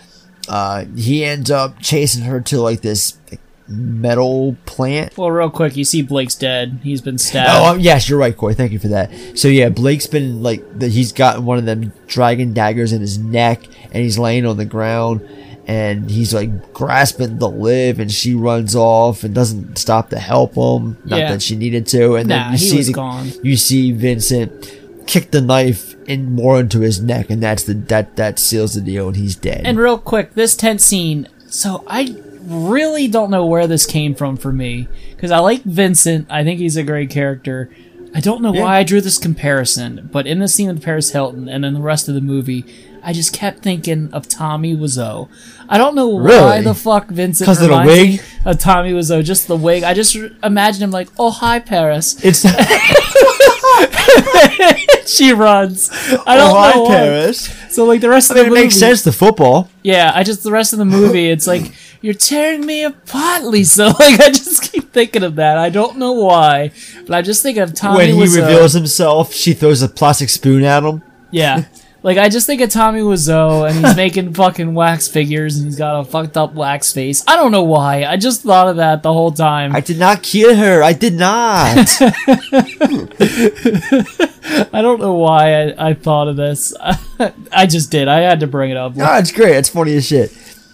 Uh, 0.48 0.86
he 0.96 1.24
ends 1.24 1.50
up 1.50 1.80
chasing 1.80 2.24
her 2.24 2.40
to 2.40 2.60
like 2.60 2.80
this 2.80 3.18
like, 3.30 3.40
metal 3.66 4.56
plant. 4.64 5.16
Well, 5.18 5.30
real 5.30 5.50
quick, 5.50 5.76
you 5.76 5.84
see 5.84 6.00
Blake's 6.00 6.34
dead. 6.34 6.80
He's 6.82 7.02
been 7.02 7.18
stabbed. 7.18 7.50
Oh, 7.50 7.72
um, 7.72 7.80
yes, 7.80 8.08
you're 8.08 8.18
right, 8.18 8.34
Corey. 8.34 8.54
Thank 8.54 8.72
you 8.72 8.78
for 8.78 8.88
that. 8.88 9.10
So 9.34 9.48
yeah, 9.48 9.68
Blake's 9.68 10.06
been 10.06 10.42
like 10.42 10.78
that. 10.78 10.90
He's 10.90 11.12
got 11.12 11.42
one 11.42 11.58
of 11.58 11.66
them 11.66 11.92
dragon 12.06 12.54
daggers 12.54 12.92
in 12.92 13.00
his 13.02 13.18
neck, 13.18 13.66
and 13.84 13.96
he's 13.96 14.18
laying 14.18 14.46
on 14.46 14.56
the 14.56 14.64
ground, 14.64 15.20
and 15.68 16.10
he's 16.10 16.32
like 16.34 16.72
grasping 16.72 17.38
the 17.38 17.48
live, 17.48 18.00
and 18.00 18.10
she 18.10 18.34
runs 18.34 18.74
off 18.74 19.22
and 19.22 19.34
doesn't 19.34 19.76
stop 19.78 20.08
to 20.10 20.18
help 20.18 20.54
him. 20.54 20.96
Not 21.04 21.18
Yeah. 21.20 21.30
that 21.32 21.42
she 21.42 21.54
needed 21.54 21.86
to, 21.88 22.16
and 22.16 22.28
Nah, 22.28 22.44
then 22.44 22.52
you 22.52 22.58
see 22.58 22.82
the, 22.82 22.92
gone. 22.92 23.30
you 23.42 23.56
see 23.56 23.92
Vincent 23.92 24.50
kick 25.06 25.30
the 25.30 25.40
knife 25.40 25.94
in 26.06 26.34
more 26.34 26.58
into 26.58 26.80
his 26.80 27.00
neck, 27.00 27.30
and 27.30 27.42
that's 27.42 27.62
the 27.64 27.74
that 27.74 28.16
that 28.16 28.38
seals 28.38 28.74
the 28.74 28.80
deal, 28.80 29.08
and 29.08 29.16
he's 29.16 29.36
dead. 29.36 29.62
And 29.64 29.78
real 29.78 29.98
quick, 29.98 30.34
this 30.34 30.56
tent 30.56 30.80
scene. 30.80 31.28
So 31.50 31.84
I 31.86 32.14
really 32.42 33.08
don't 33.08 33.30
know 33.30 33.44
where 33.44 33.66
this 33.66 33.84
came 33.86 34.14
from 34.14 34.36
for 34.38 34.52
me 34.52 34.88
because 35.10 35.30
I 35.30 35.38
like 35.38 35.62
Vincent. 35.64 36.26
I 36.30 36.44
think 36.44 36.58
he's 36.60 36.76
a 36.78 36.82
great 36.82 37.10
character. 37.10 37.70
I 38.14 38.20
don't 38.20 38.40
know 38.40 38.54
Yeah. 38.54 38.62
why 38.62 38.78
I 38.78 38.84
drew 38.84 39.02
this 39.02 39.18
comparison, 39.18 40.08
but 40.10 40.26
in 40.26 40.38
the 40.38 40.48
scene 40.48 40.68
with 40.68 40.82
Paris 40.82 41.10
Hilton 41.12 41.46
and 41.46 41.62
in 41.64 41.74
the 41.74 41.80
rest 41.80 42.08
of 42.08 42.14
the 42.14 42.22
movie, 42.22 42.64
I 43.08 43.12
just 43.14 43.32
kept 43.32 43.62
thinking 43.62 44.10
of 44.12 44.28
Tommy 44.28 44.76
Wiseau. 44.76 45.30
I 45.66 45.78
don't 45.78 45.94
know 45.94 46.08
why 46.08 46.60
the 46.60 46.74
fuck 46.74 47.08
Vincent 47.08 47.46
because 47.46 47.62
of 47.62 47.70
the 47.70 47.82
wig? 47.86 48.20
of 48.44 48.58
Tommy 48.58 48.92
Wiseau. 48.92 49.24
Just 49.24 49.48
the 49.48 49.56
wig. 49.56 49.82
I 49.82 49.94
just 49.94 50.14
r- 50.16 50.28
imagine 50.44 50.82
him 50.82 50.90
like, 50.90 51.08
"Oh 51.18 51.30
hi, 51.30 51.58
Paris." 51.58 52.22
It's 52.22 52.42
she 55.06 55.32
runs. 55.32 55.90
I 56.26 56.36
don't 56.36 56.50
Oh, 56.50 56.54
hi, 56.54 56.72
know 56.74 56.82
why. 56.82 56.88
Paris. 56.96 57.54
So 57.70 57.84
like 57.84 58.00
the 58.00 58.08
rest 58.10 58.30
I 58.30 58.34
of 58.34 58.36
mean, 58.36 58.44
the 58.44 58.46
it 58.46 58.50
movie, 58.50 58.62
makes 58.66 58.76
sense 58.76 59.02
to 59.02 59.12
football. 59.12 59.70
yeah, 59.82 60.12
I 60.14 60.22
just 60.22 60.42
the 60.42 60.52
rest 60.52 60.72
of 60.72 60.78
the 60.78 60.84
movie, 60.84 61.28
it's 61.30 61.46
like 61.46 61.72
you're 62.00 62.14
tearing 62.14 62.64
me 62.66 62.84
apart, 62.84 63.44
Lisa. 63.44 63.86
Like 63.98 64.20
I 64.20 64.28
just 64.30 64.70
keep 64.70 64.92
thinking 64.92 65.22
of 65.22 65.36
that. 65.36 65.58
I 65.58 65.70
don't 65.70 65.96
know 65.98 66.12
why, 66.12 66.72
but 67.06 67.14
I'm 67.14 67.24
just 67.24 67.42
thinking 67.42 67.62
of 67.62 67.74
Tommy. 67.74 67.98
when 67.98 68.08
he 68.08 68.14
Wiseau. 68.20 68.42
reveals 68.42 68.72
himself, 68.72 69.32
she 69.32 69.54
throws 69.54 69.82
a 69.82 69.88
plastic 69.88 70.28
spoon 70.28 70.64
at 70.64 70.82
him. 70.82 71.02
yeah, 71.30 71.64
like 72.02 72.16
I 72.16 72.28
just 72.28 72.46
think 72.46 72.60
of 72.60 72.70
Tommy 72.70 73.00
Wiseau, 73.00 73.68
and 73.68 73.84
he's 73.84 73.96
making 74.04 74.34
fucking 74.34 74.74
wax 74.74 75.08
figures, 75.08 75.56
and 75.56 75.66
he's 75.66 75.76
got 75.76 76.00
a 76.00 76.04
fucked 76.04 76.36
up 76.36 76.54
wax 76.54 76.92
face. 76.92 77.24
I 77.26 77.36
don't 77.36 77.50
know 77.50 77.64
why. 77.64 78.04
I 78.04 78.16
just 78.16 78.42
thought 78.42 78.68
of 78.68 78.76
that 78.76 79.02
the 79.02 79.12
whole 79.12 79.32
time. 79.32 79.74
I 79.74 79.80
did 79.80 79.98
not 79.98 80.22
kill 80.22 80.54
her. 80.54 80.82
I 80.82 80.92
did 80.92 81.14
not. 81.14 81.88
I 84.72 84.80
don't 84.80 85.00
know 85.00 85.14
why 85.14 85.62
I, 85.62 85.88
I 85.90 85.94
thought 85.94 86.28
of 86.28 86.36
this. 86.36 86.72
I 87.52 87.66
just 87.66 87.90
did. 87.90 88.06
I 88.08 88.20
had 88.20 88.40
to 88.40 88.46
bring 88.46 88.70
it 88.70 88.76
up. 88.76 88.94
No, 88.94 89.14
it's 89.14 89.32
great. 89.32 89.56
It's 89.56 89.68
funny 89.68 89.96
as 89.96 90.06
shit. 90.06 90.30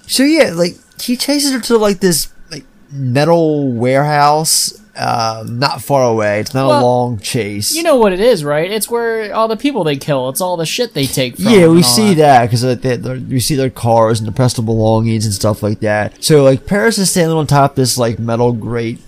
So 0.06 0.22
yeah, 0.22 0.50
like 0.52 0.76
he 1.00 1.16
chases 1.16 1.52
her 1.52 1.60
to 1.60 1.78
like 1.78 2.00
this 2.00 2.32
like 2.50 2.64
metal 2.90 3.72
warehouse, 3.72 4.78
uh, 4.96 5.44
not 5.48 5.82
far 5.82 6.04
away. 6.04 6.40
It's 6.40 6.54
not 6.54 6.66
a 6.66 6.80
long 6.82 7.18
chase. 7.18 7.74
You 7.74 7.82
know 7.82 7.96
what 7.96 8.12
it 8.12 8.20
is, 8.20 8.44
right? 8.44 8.70
It's 8.70 8.88
where 8.88 9.34
all 9.34 9.48
the 9.48 9.56
people 9.56 9.84
they 9.84 9.96
kill. 9.96 10.28
It's 10.28 10.40
all 10.40 10.56
the 10.56 10.66
shit 10.66 10.94
they 10.94 11.06
take 11.06 11.36
from. 11.36 11.46
yeah, 11.52 11.66
we 11.68 11.82
see 11.82 12.14
that 12.14 12.42
because 12.46 12.64
like, 12.64 12.80
they- 12.80 12.96
we 13.18 13.40
see 13.40 13.54
their 13.54 13.70
cars 13.70 14.20
and 14.20 14.28
the 14.28 14.32
personal 14.32 14.66
belongings 14.66 15.24
and 15.24 15.34
stuff 15.34 15.62
like 15.62 15.80
that. 15.80 16.22
So 16.22 16.44
like 16.44 16.66
Paris 16.66 16.98
is 16.98 17.10
standing 17.10 17.36
on 17.36 17.46
top 17.46 17.72
of 17.72 17.76
this 17.76 17.98
like 17.98 18.18
metal 18.18 18.52
grate 18.52 18.98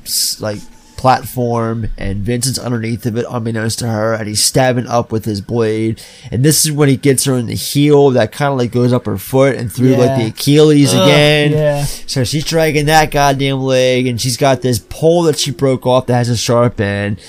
like 0.41 0.59
platform, 1.07 1.89
and 1.97 2.25
Vincent's 2.25 2.59
underneath 2.59 3.07
of 3.07 3.17
it, 3.17 3.25
unbeknownst 3.31 3.79
to 3.79 3.87
her, 3.87 4.13
and 4.15 4.27
he's 4.27 4.45
stabbing 4.45 4.89
up 4.89 5.13
with 5.13 5.25
his 5.25 5.41
blade. 5.41 6.03
And 6.33 6.45
this 6.45 6.67
is 6.67 6.73
when 6.73 6.89
he 6.89 6.97
gets 6.97 7.27
her 7.27 7.35
in 7.35 7.47
the 7.47 7.55
heel 7.55 8.11
that 8.11 8.33
kind 8.33 8.51
of 8.51 8.59
like 8.59 8.73
goes 8.73 8.93
up 8.93 9.07
her 9.07 9.17
foot 9.17 9.55
and 9.55 9.73
through 9.73 9.95
like 9.95 10.19
the 10.19 10.27
Achilles 10.27 10.93
Ugh, 10.93 11.03
again. 11.09 11.53
yeah. 11.53 11.85
So 11.85 12.25
she's 12.25 12.45
dragging 12.45 12.87
that 12.87 13.13
goddamn 13.13 13.61
leg, 13.61 14.09
and 14.09 14.21
she's 14.21 14.37
got 14.37 14.63
this 14.63 14.81
pole 14.81 15.23
that 15.23 15.39
she 15.39 15.53
broke 15.53 15.87
off 15.87 16.07
that 16.07 16.15
has 16.17 16.29
a 16.29 16.37
sharp 16.37 16.81
end, 16.81 17.21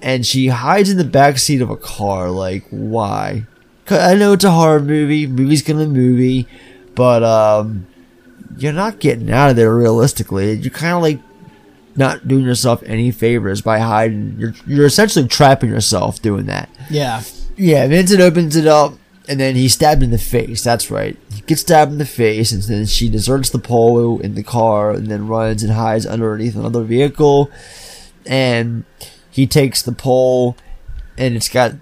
and 0.00 0.24
she 0.24 0.46
hides 0.46 0.88
in 0.88 0.96
the 0.96 1.02
back 1.02 1.38
seat 1.38 1.62
of 1.62 1.68
a 1.68 1.76
car. 1.76 2.30
Like, 2.30 2.62
why? 2.70 3.44
I 3.88 4.14
know 4.14 4.34
it's 4.34 4.44
a 4.44 4.52
horror 4.52 4.78
movie. 4.78 5.26
Movie's 5.26 5.62
gonna 5.62 5.88
movie, 5.88 6.46
but 6.94 7.24
um, 7.24 7.88
you're 8.56 8.72
not 8.72 9.00
getting 9.00 9.32
out 9.32 9.50
of 9.50 9.56
there 9.56 9.74
realistically. 9.74 10.52
You're 10.52 10.70
kind 10.70 10.94
of 10.94 11.02
like 11.02 11.18
not 12.00 12.26
doing 12.26 12.44
yourself 12.44 12.82
any 12.84 13.12
favors 13.12 13.60
by 13.60 13.78
hiding. 13.78 14.34
You're 14.38 14.54
you're 14.66 14.86
essentially 14.86 15.28
trapping 15.28 15.70
yourself 15.70 16.20
doing 16.20 16.46
that. 16.46 16.68
Yeah. 16.90 17.22
Yeah, 17.56 17.86
Vincent 17.86 18.22
opens 18.22 18.56
it 18.56 18.66
up, 18.66 18.94
and 19.28 19.38
then 19.38 19.54
he's 19.54 19.74
stabbed 19.74 20.02
in 20.02 20.10
the 20.10 20.18
face. 20.18 20.64
That's 20.64 20.90
right. 20.90 21.16
He 21.32 21.42
gets 21.42 21.60
stabbed 21.60 21.92
in 21.92 21.98
the 21.98 22.06
face, 22.06 22.52
and 22.52 22.62
then 22.62 22.86
she 22.86 23.10
deserts 23.10 23.50
the 23.50 23.58
pole 23.58 24.18
in 24.18 24.34
the 24.34 24.42
car, 24.42 24.92
and 24.92 25.08
then 25.08 25.28
runs 25.28 25.62
and 25.62 25.72
hides 25.72 26.06
underneath 26.06 26.56
another 26.56 26.82
vehicle. 26.82 27.50
And 28.24 28.84
he 29.30 29.46
takes 29.46 29.82
the 29.82 29.92
pole, 29.92 30.56
and 31.18 31.36
it's 31.36 31.50
got 31.50 31.74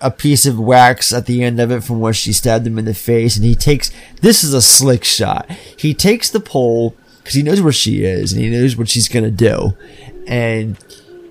a 0.00 0.10
piece 0.12 0.46
of 0.46 0.60
wax 0.60 1.12
at 1.12 1.26
the 1.26 1.42
end 1.42 1.58
of 1.58 1.72
it 1.72 1.82
from 1.82 1.98
where 1.98 2.12
she 2.12 2.32
stabbed 2.32 2.66
him 2.66 2.78
in 2.78 2.84
the 2.84 2.94
face. 2.94 3.34
And 3.34 3.44
he 3.44 3.56
takes 3.56 3.90
this 4.20 4.44
is 4.44 4.54
a 4.54 4.62
slick 4.62 5.02
shot. 5.02 5.50
He 5.76 5.92
takes 5.92 6.30
the 6.30 6.40
pole 6.40 6.94
because 7.26 7.34
he 7.34 7.42
knows 7.42 7.60
where 7.60 7.72
she 7.72 8.04
is, 8.04 8.32
and 8.32 8.40
he 8.40 8.48
knows 8.48 8.76
what 8.76 8.88
she's 8.88 9.08
gonna 9.08 9.32
do, 9.32 9.74
and 10.28 10.76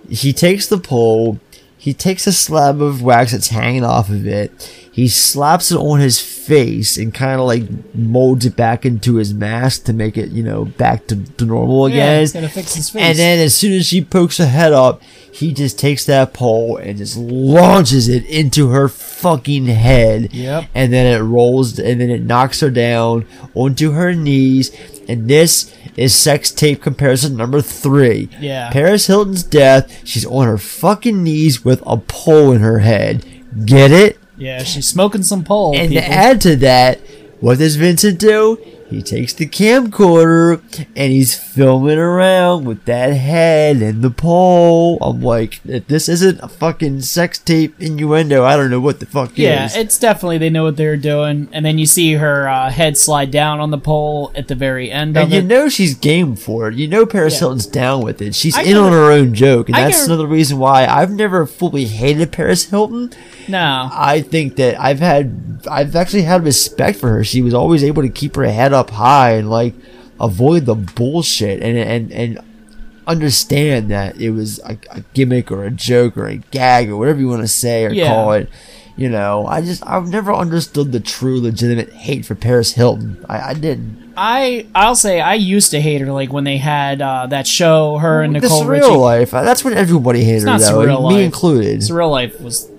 he 0.10 0.34
takes 0.34 0.68
the 0.68 0.78
pole, 0.78 1.40
he 1.78 1.94
takes 1.94 2.28
a 2.28 2.34
slab 2.34 2.82
of 2.82 3.02
wax 3.02 3.32
that's 3.32 3.48
hanging 3.48 3.86
off 3.86 4.10
of 4.10 4.28
it, 4.28 4.52
he 4.92 5.08
slaps 5.08 5.72
it 5.72 5.78
on 5.78 6.02
his 6.02 6.20
face 6.20 6.98
and 6.98 7.14
kind 7.14 7.40
of 7.40 7.48
like 7.48 7.64
molds 7.96 8.46
it 8.46 8.56
back 8.58 8.86
into 8.86 9.16
his 9.16 9.34
mask 9.34 9.86
to 9.86 9.94
make 9.94 10.18
it, 10.18 10.30
you 10.32 10.44
know, 10.44 10.66
back 10.66 11.08
to, 11.08 11.16
to 11.38 11.46
normal 11.46 11.88
Yeah, 11.90 11.96
again. 11.96 12.20
he's 12.22 12.34
gonna 12.34 12.50
fix 12.50 12.76
his 12.76 12.90
face. 12.90 13.02
And 13.02 13.18
then 13.18 13.40
as 13.40 13.56
soon 13.56 13.74
as 13.74 13.86
she 13.88 14.04
pokes 14.04 14.38
her 14.38 14.46
head 14.46 14.74
up, 14.74 15.02
he 15.32 15.54
just 15.54 15.78
takes 15.80 16.06
that 16.06 16.34
pole 16.34 16.78
and 16.78 16.98
just 16.98 17.18
launches 17.18 18.08
it 18.08 18.26
into 18.26 18.70
her 18.70 18.88
fucking 18.88 19.66
head. 19.66 20.34
Yep. 20.34 20.66
And 20.74 20.94
then 20.94 21.08
it 21.14 21.24
rolls 21.24 21.78
and 21.78 22.00
then 22.00 22.10
it 22.10 22.22
knocks 22.22 22.62
her 22.62 22.70
down 22.70 23.26
onto 23.54 23.92
her 23.92 24.14
knees. 24.14 24.72
And 25.08 25.30
this 25.30 25.74
is 25.96 26.16
sex 26.16 26.52
tape 26.52 26.82
comparison 26.82 27.38
number 27.38 27.62
three. 27.62 28.30
Yeah. 28.40 28.72
Paris 28.72 29.08
Hilton's 29.08 29.44
death. 29.44 30.06
She's 30.06 30.26
on 30.26 30.48
her 30.48 30.58
fucking 30.58 31.24
knees 31.24 31.64
with 31.64 31.82
a 31.86 31.98
pole 31.98 32.52
in 32.52 32.62
her 32.62 32.80
head. 32.80 33.26
Get 33.66 33.92
it? 33.92 34.20
Yeah, 34.38 34.64
she's 34.64 34.88
smoking 34.88 35.24
some 35.24 35.44
pole. 35.44 35.76
And 35.76 35.90
people. 35.90 36.04
to 36.04 36.10
add 36.10 36.42
to 36.42 36.56
that, 36.58 37.00
what 37.40 37.58
does 37.60 37.76
Vincent 37.76 38.20
do? 38.20 38.58
He 38.88 39.02
takes 39.02 39.34
the 39.34 39.48
camcorder 39.48 40.62
and 40.96 41.12
he's 41.12 41.38
filming 41.38 41.98
around 41.98 42.66
with 42.66 42.86
that 42.86 43.14
head 43.14 43.78
and 43.78 44.02
the 44.02 44.10
pole. 44.12 44.98
I'm 45.02 45.22
like, 45.22 45.60
if 45.66 45.88
this 45.88 46.08
isn't 46.08 46.40
a 46.42 46.48
fucking 46.48 47.02
sex 47.02 47.40
tape 47.40 47.76
innuendo, 47.82 48.44
I 48.44 48.56
don't 48.56 48.70
know 48.70 48.80
what 48.80 49.00
the 49.00 49.06
fuck 49.06 49.38
Yeah, 49.38 49.66
is. 49.66 49.76
Yeah, 49.76 49.82
it's 49.82 49.98
definitely 49.98 50.38
they 50.38 50.50
know 50.50 50.64
what 50.64 50.78
they're 50.78 50.98
doing, 50.98 51.50
and 51.52 51.66
then 51.66 51.78
you 51.78 51.86
see 51.86 52.14
her 52.14 52.48
uh, 52.48 52.70
head 52.70 52.98
slide 52.98 53.32
down 53.32 53.60
on 53.60 53.72
the 53.72 53.78
pole 53.78 54.32
at 54.36 54.48
the 54.48 54.56
very 54.56 54.92
end 54.92 55.18
of 55.18 55.24
And 55.24 55.32
you 55.34 55.40
it. 55.40 55.46
know 55.46 55.68
she's 55.70 55.96
game 55.96 56.36
for 56.36 56.68
it. 56.70 56.76
You 56.76 56.88
know 56.88 57.06
Paris 57.06 57.34
Yeah. 57.34 57.40
Hilton's 57.40 57.66
down 57.68 58.04
with 58.04 58.22
it. 58.22 58.36
She's 58.36 58.56
I 58.56 58.62
in 58.64 58.78
on 58.78 58.92
her 58.92 59.12
own 59.12 59.34
joke, 59.34 59.68
and 59.70 59.76
I 59.76 59.86
that's 59.86 60.06
another 60.06 60.28
reason 60.28 60.58
why 60.60 60.86
I've 60.86 61.12
never 61.12 61.46
fully 61.46 61.86
hated 61.86 62.32
Paris 62.32 62.70
Hilton. 62.70 63.12
No, 63.48 63.90
I 63.92 64.22
think 64.22 64.56
that 64.56 64.80
I've 64.82 65.00
had, 65.00 65.60
I've 65.70 65.96
actually 65.96 66.24
had 66.24 66.44
respect 66.44 66.98
for 67.00 67.10
her. 67.10 67.24
She 67.24 67.42
was 67.44 67.54
always 67.54 67.84
able 67.84 68.02
to 68.02 68.10
keep 68.10 68.36
her 68.36 68.44
head 68.46 68.74
up 68.76 68.92
high 68.92 69.32
and 69.32 69.50
like 69.50 69.74
avoid 70.20 70.66
the 70.66 70.76
bullshit 70.76 71.62
and 71.64 71.78
and 71.78 72.12
and 72.12 72.40
understand 73.08 73.90
that 73.92 74.18
it 74.20 74.32
was 74.32 74.60
a, 74.60 74.78
a 74.92 75.02
gimmick 75.14 75.52
or 75.52 75.64
a 75.64 75.72
joke 75.72 76.18
or 76.18 76.28
a 76.28 76.38
gag 76.38 76.90
or 76.90 76.98
whatever 76.98 77.20
you 77.20 77.28
want 77.28 77.42
to 77.42 77.48
say 77.48 77.86
or 77.86 77.92
Yeah. 77.92 78.08
call 78.08 78.34
it. 78.34 78.50
You 78.98 79.10
know, 79.10 79.46
I 79.46 79.60
just 79.62 79.86
I've 79.86 80.08
never 80.08 80.34
understood 80.34 80.94
the 80.94 81.02
true 81.02 81.42
legitimate 81.42 81.92
hate 81.92 82.26
for 82.26 82.34
Paris 82.34 82.72
Hilton. 82.74 83.24
I, 83.28 83.50
I 83.50 83.54
didn't. 83.54 84.14
I 84.16 84.68
I'll 84.74 84.96
say 84.96 85.20
I 85.20 85.34
used 85.34 85.72
to 85.72 85.82
hate 85.82 86.00
her 86.00 86.14
like 86.14 86.32
when 86.32 86.46
they 86.46 86.56
had 86.58 87.02
uh, 87.02 87.28
that 87.28 87.46
show 87.46 87.98
her 87.98 88.22
and 88.22 88.34
The 88.34 88.40
Nicole 88.40 88.64
surreal 88.64 88.70
Richie. 88.84 88.96
life. 88.96 89.32
That's 89.32 89.66
when 89.66 89.74
everybody 89.74 90.24
hated 90.24 90.48
her 90.48 90.58
though, 90.58 90.86
me 90.86 91.16
life. 91.16 91.26
included. 91.26 91.82
Surreal 91.82 92.10
life 92.10 92.40
was 92.40 92.70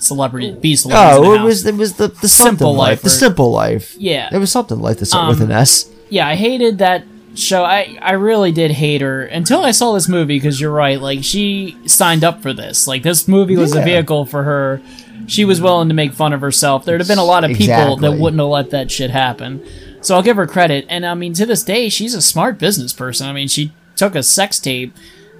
celebrity 0.00 0.52
be 0.52 0.76
celebrities. 0.76 1.16
in 1.16 1.22
the 1.22 1.28
Oh, 1.28 1.32
it 1.34 1.38
house. 1.38 1.44
was 1.46 1.66
it 1.66 1.74
was 1.74 1.92
the 1.94 2.08
the 2.08 2.28
Simple 2.28 2.46
simple 2.46 2.72
life, 2.74 2.88
life 2.90 3.02
the 3.02 3.10
simple 3.10 3.50
life. 3.52 3.94
Yeah. 3.98 4.28
it 4.32 4.38
was 4.38 4.50
something 4.52 4.80
like 4.80 4.98
this 4.98 5.12
with 5.14 5.40
Um, 5.40 5.42
an 5.42 5.50
S. 5.52 5.88
yeah, 6.10 6.26
I 6.28 6.34
hated 6.36 6.78
that 6.78 7.04
show. 7.34 7.64
I 7.64 7.98
I 8.00 8.12
really 8.12 8.52
did 8.52 8.70
hate 8.70 9.00
her 9.02 9.22
until 9.24 9.62
I 9.64 9.70
saw 9.72 9.92
this 9.92 10.08
movie 10.08 10.36
because 10.36 10.60
you're 10.60 10.70
right. 10.72 11.00
Like 11.00 11.22
she 11.22 11.76
signed 11.86 12.24
up 12.24 12.42
for 12.42 12.52
this. 12.52 12.86
Like 12.86 13.02
this 13.02 13.26
movie 13.28 13.56
was 13.56 13.74
a 13.74 13.82
vehicle 13.82 14.24
for 14.26 14.42
her. 14.44 14.80
She 15.28 15.44
was 15.44 15.60
willing 15.60 15.88
to 15.88 15.94
make 15.94 16.12
fun 16.12 16.32
of 16.32 16.40
herself. 16.40 16.84
There'd 16.84 17.00
have 17.00 17.08
been 17.08 17.18
a 17.18 17.24
lot 17.24 17.42
of 17.44 17.50
people 17.56 17.96
that 17.96 18.12
wouldn't 18.18 18.38
have 18.40 18.48
let 18.48 18.70
that 18.70 18.90
shit 18.90 19.10
happen. 19.10 19.60
So 20.02 20.14
I'll 20.14 20.22
give 20.22 20.36
her 20.36 20.46
credit. 20.46 20.86
And 20.88 21.04
I 21.04 21.14
mean, 21.14 21.32
to 21.34 21.44
this 21.46 21.64
day, 21.64 21.88
she's 21.88 22.14
a 22.14 22.22
smart 22.22 22.58
business 22.60 22.92
person. 22.92 23.26
I 23.26 23.32
mean, 23.32 23.48
she 23.48 23.72
took 23.96 24.14
a 24.14 24.22
sex 24.22 24.60
tape 24.60 24.94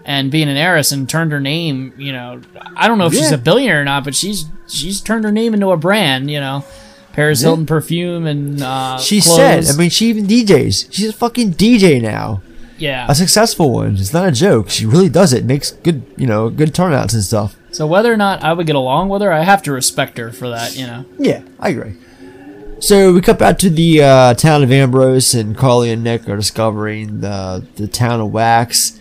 and 0.07 0.31
being 0.31 0.49
an 0.49 0.57
heiress 0.57 0.91
and 0.93 1.07
turned 1.09 1.33
her 1.33 1.41
name. 1.41 1.93
You 1.99 2.12
know, 2.12 2.41
I 2.74 2.89
don't 2.89 2.97
know 2.97 3.07
if 3.07 3.12
she's 3.12 3.33
a 3.33 3.37
billionaire 3.39 3.83
or 3.83 3.85
not, 3.85 4.05
but 4.05 4.15
she's 4.15 4.47
she's 4.66 5.03
turned 5.03 5.24
her 5.24 5.33
name 5.33 5.53
into 5.53 5.70
a 5.73 5.77
brand. 5.77 6.31
You 6.31 6.41
know. 6.41 6.65
Paris 7.12 7.41
Yeah. 7.41 7.49
Hilton 7.49 7.65
perfume 7.66 8.27
and 8.27 8.62
uh, 8.62 8.99
She 8.99 9.23
clothes. 9.23 9.37
said, 9.37 9.65
I 9.69 9.78
mean, 9.78 9.89
she 9.89 10.09
even 10.11 10.27
DJs. 10.27 10.89
She's 10.93 11.09
a 11.09 11.12
fucking 11.15 11.55
DJ 11.55 12.01
now. 12.03 12.43
yeah. 12.77 13.07
A 13.09 13.15
successful 13.15 13.73
one. 13.73 13.95
It's 13.97 14.12
not 14.12 14.28
a 14.28 14.33
joke. 14.33 14.69
She 14.69 14.85
really 14.85 15.09
does 15.09 15.33
it. 15.33 15.47
Makes 15.47 15.70
good, 15.73 16.03
you 16.19 16.27
know, 16.27 16.51
good 16.51 16.74
turnouts 16.74 17.15
and 17.15 17.23
stuff. 17.23 17.57
So 17.70 17.87
whether 17.87 18.12
or 18.12 18.19
not 18.19 18.43
I 18.45 18.53
would 18.53 18.66
get 18.66 18.77
along 18.77 19.09
with 19.09 19.23
her, 19.23 19.33
I 19.33 19.45
have 19.45 19.62
to 19.62 19.73
respect 19.73 20.19
her 20.19 20.31
for 20.31 20.51
that, 20.51 20.77
you 20.77 20.87
know. 20.87 21.07
Yeah, 21.19 21.41
I 21.59 21.70
agree. 21.70 21.95
So 22.81 23.15
we 23.15 23.23
cut 23.23 23.39
back 23.39 23.57
to 23.61 23.70
the 23.70 24.03
uh, 24.03 24.35
town 24.35 24.62
of 24.62 24.70
Ambrose, 24.70 25.35
and 25.35 25.57
Carly 25.57 25.91
and 25.91 26.05
Nick 26.05 26.28
are 26.28 26.37
discovering 26.37 27.20
the 27.23 27.66
the 27.77 27.89
town 27.89 28.20
of 28.20 28.31
Wax. 28.31 29.01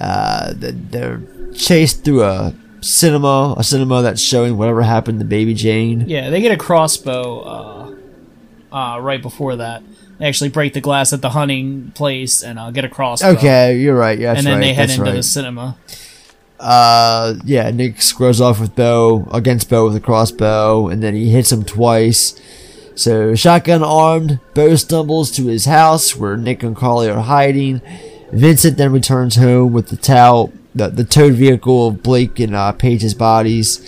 Uh, 0.00 0.52
they're 0.56 1.22
chased 1.54 2.04
through 2.04 2.24
a 2.24 2.54
cinema, 2.80 3.54
a 3.56 3.64
cinema 3.64 4.02
that's 4.02 4.20
showing 4.20 4.56
whatever 4.56 4.82
happened 4.82 5.18
to 5.18 5.24
Baby 5.24 5.54
Jane. 5.54 6.08
Yeah, 6.08 6.30
they 6.30 6.40
get 6.40 6.52
a 6.52 6.56
crossbow 6.56 7.40
uh, 7.40 7.94
uh, 8.76 8.98
right 9.00 9.22
before 9.22 9.56
that. 9.56 9.82
They 10.18 10.26
actually 10.26 10.50
break 10.50 10.74
the 10.74 10.80
glass 10.80 11.12
at 11.12 11.22
the 11.22 11.30
hunting 11.30 11.92
place 11.94 12.42
and 12.42 12.58
uh, 12.58 12.70
get 12.70 12.84
a 12.84 12.88
crossbow. 12.88 13.30
Okay, 13.30 13.78
you're 13.78 13.96
right. 13.96 14.18
Yeah, 14.18 14.34
and 14.34 14.46
then 14.46 14.54
right. 14.54 14.60
they 14.60 14.74
head 14.74 14.90
into 14.90 15.02
right. 15.02 15.14
the 15.14 15.22
cinema. 15.22 15.76
Uh, 16.60 17.34
yeah, 17.44 17.70
Nick 17.70 18.00
squares 18.00 18.40
off 18.40 18.60
with 18.60 18.76
Bo 18.76 19.28
against 19.32 19.68
Bo 19.68 19.86
with 19.86 19.96
a 19.96 20.00
crossbow, 20.00 20.88
and 20.88 21.02
then 21.02 21.14
he 21.14 21.30
hits 21.30 21.50
him 21.50 21.64
twice. 21.64 22.40
So, 22.94 23.34
shotgun 23.34 23.82
armed, 23.82 24.38
Bo 24.54 24.76
stumbles 24.76 25.32
to 25.32 25.46
his 25.46 25.64
house 25.64 26.14
where 26.14 26.36
Nick 26.36 26.62
and 26.62 26.76
Carly 26.76 27.10
are 27.10 27.22
hiding. 27.22 27.82
Vincent 28.34 28.76
then 28.76 28.92
returns 28.92 29.36
home 29.36 29.72
with 29.72 29.88
the 29.88 29.96
towel, 29.96 30.52
the, 30.74 30.88
the 30.88 31.04
towed 31.04 31.34
vehicle 31.34 31.88
of 31.88 32.02
Blake 32.02 32.40
and 32.40 32.54
uh, 32.54 32.72
Paige's 32.72 33.14
bodies. 33.14 33.80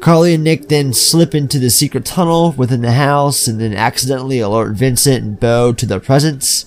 Carly 0.00 0.34
and 0.34 0.44
Nick 0.44 0.68
then 0.68 0.92
slip 0.92 1.34
into 1.34 1.58
the 1.58 1.70
secret 1.70 2.04
tunnel 2.04 2.52
within 2.52 2.82
the 2.82 2.92
house 2.92 3.46
and 3.46 3.60
then 3.60 3.74
accidentally 3.74 4.40
alert 4.40 4.72
Vincent 4.72 5.24
and 5.24 5.40
Bo 5.40 5.72
to 5.72 5.86
their 5.86 6.00
presence. 6.00 6.64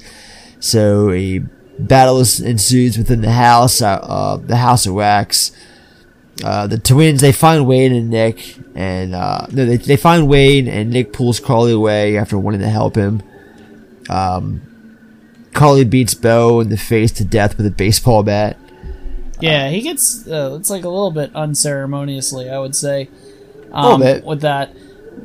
So 0.60 1.12
a 1.12 1.40
battle 1.80 2.20
ensues 2.20 2.98
within 2.98 3.22
the 3.22 3.32
house, 3.32 3.82
uh, 3.82 4.00
uh, 4.02 4.38
the 4.38 4.58
house 4.58 4.86
of 4.86 4.94
wax. 4.94 5.52
Uh, 6.44 6.66
the 6.68 6.80
twins 6.80 7.22
they 7.22 7.32
find 7.32 7.68
Wade 7.68 7.92
and 7.92 8.10
Nick, 8.10 8.58
and 8.74 9.14
uh, 9.14 9.46
no, 9.52 9.66
they 9.66 9.78
they 9.78 9.98
find 9.98 10.28
Wade 10.28 10.68
and 10.68 10.90
Nick 10.90 11.14
pulls 11.14 11.40
Carly 11.40 11.72
away 11.72 12.18
after 12.18 12.40
wanting 12.40 12.62
to 12.62 12.70
help 12.70 12.96
him. 12.96 13.22
Um, 14.10 14.73
Carly 15.54 15.84
beats 15.86 16.14
Bo 16.14 16.60
in 16.60 16.70
the 16.70 16.78
face 16.78 17.12
to 17.14 17.24
death 17.26 17.58
with 17.58 17.66
a 17.66 17.72
baseball 17.72 18.24
bat. 18.24 18.58
Yeah, 19.40 19.70
he 19.70 19.82
gets 19.82 20.28
uh, 20.28 20.56
it's 20.60 20.70
like 20.70 20.84
a 20.84 20.90
little 20.90 21.12
bit 21.12 21.36
unceremoniously, 21.36 22.50
I 22.50 22.60
would 22.60 22.76
say. 22.76 23.10
Um, 23.72 24.00
Little 24.02 24.16
bit. 24.16 24.24
with 24.26 24.42
that. 24.42 24.72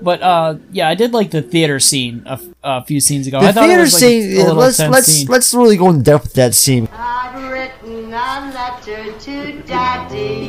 But 0.03 0.23
uh, 0.23 0.57
yeah, 0.73 0.89
I 0.89 0.95
did 0.95 1.13
like 1.13 1.31
the 1.31 1.43
theater 1.43 1.79
scene 1.81 2.23
a, 2.27 2.33
f- 2.33 2.47
a 2.63 2.85
few 2.85 3.01
scenes 3.01 3.27
ago. 3.27 3.41
The 3.41 3.49
I 3.49 3.53
thought 3.53 3.67
theater 3.67 3.81
it 3.81 3.85
was 3.85 3.93
like 3.95 4.01
scene. 4.01 4.23
a 4.23 4.27
yeah, 4.27 4.39
little 4.43 4.57
let's 4.57 4.79
let's 4.81 5.07
scene. 5.07 5.27
let's 5.29 5.55
really 5.55 5.77
go 5.77 5.89
in 5.91 6.03
depth 6.03 6.25
with 6.25 6.33
that 6.35 6.55
scene. 6.55 6.89
I've 6.93 7.51
written 7.51 8.07
a 8.13 8.53
letter 8.55 9.13
to 9.19 9.63
Daddy. 9.63 10.49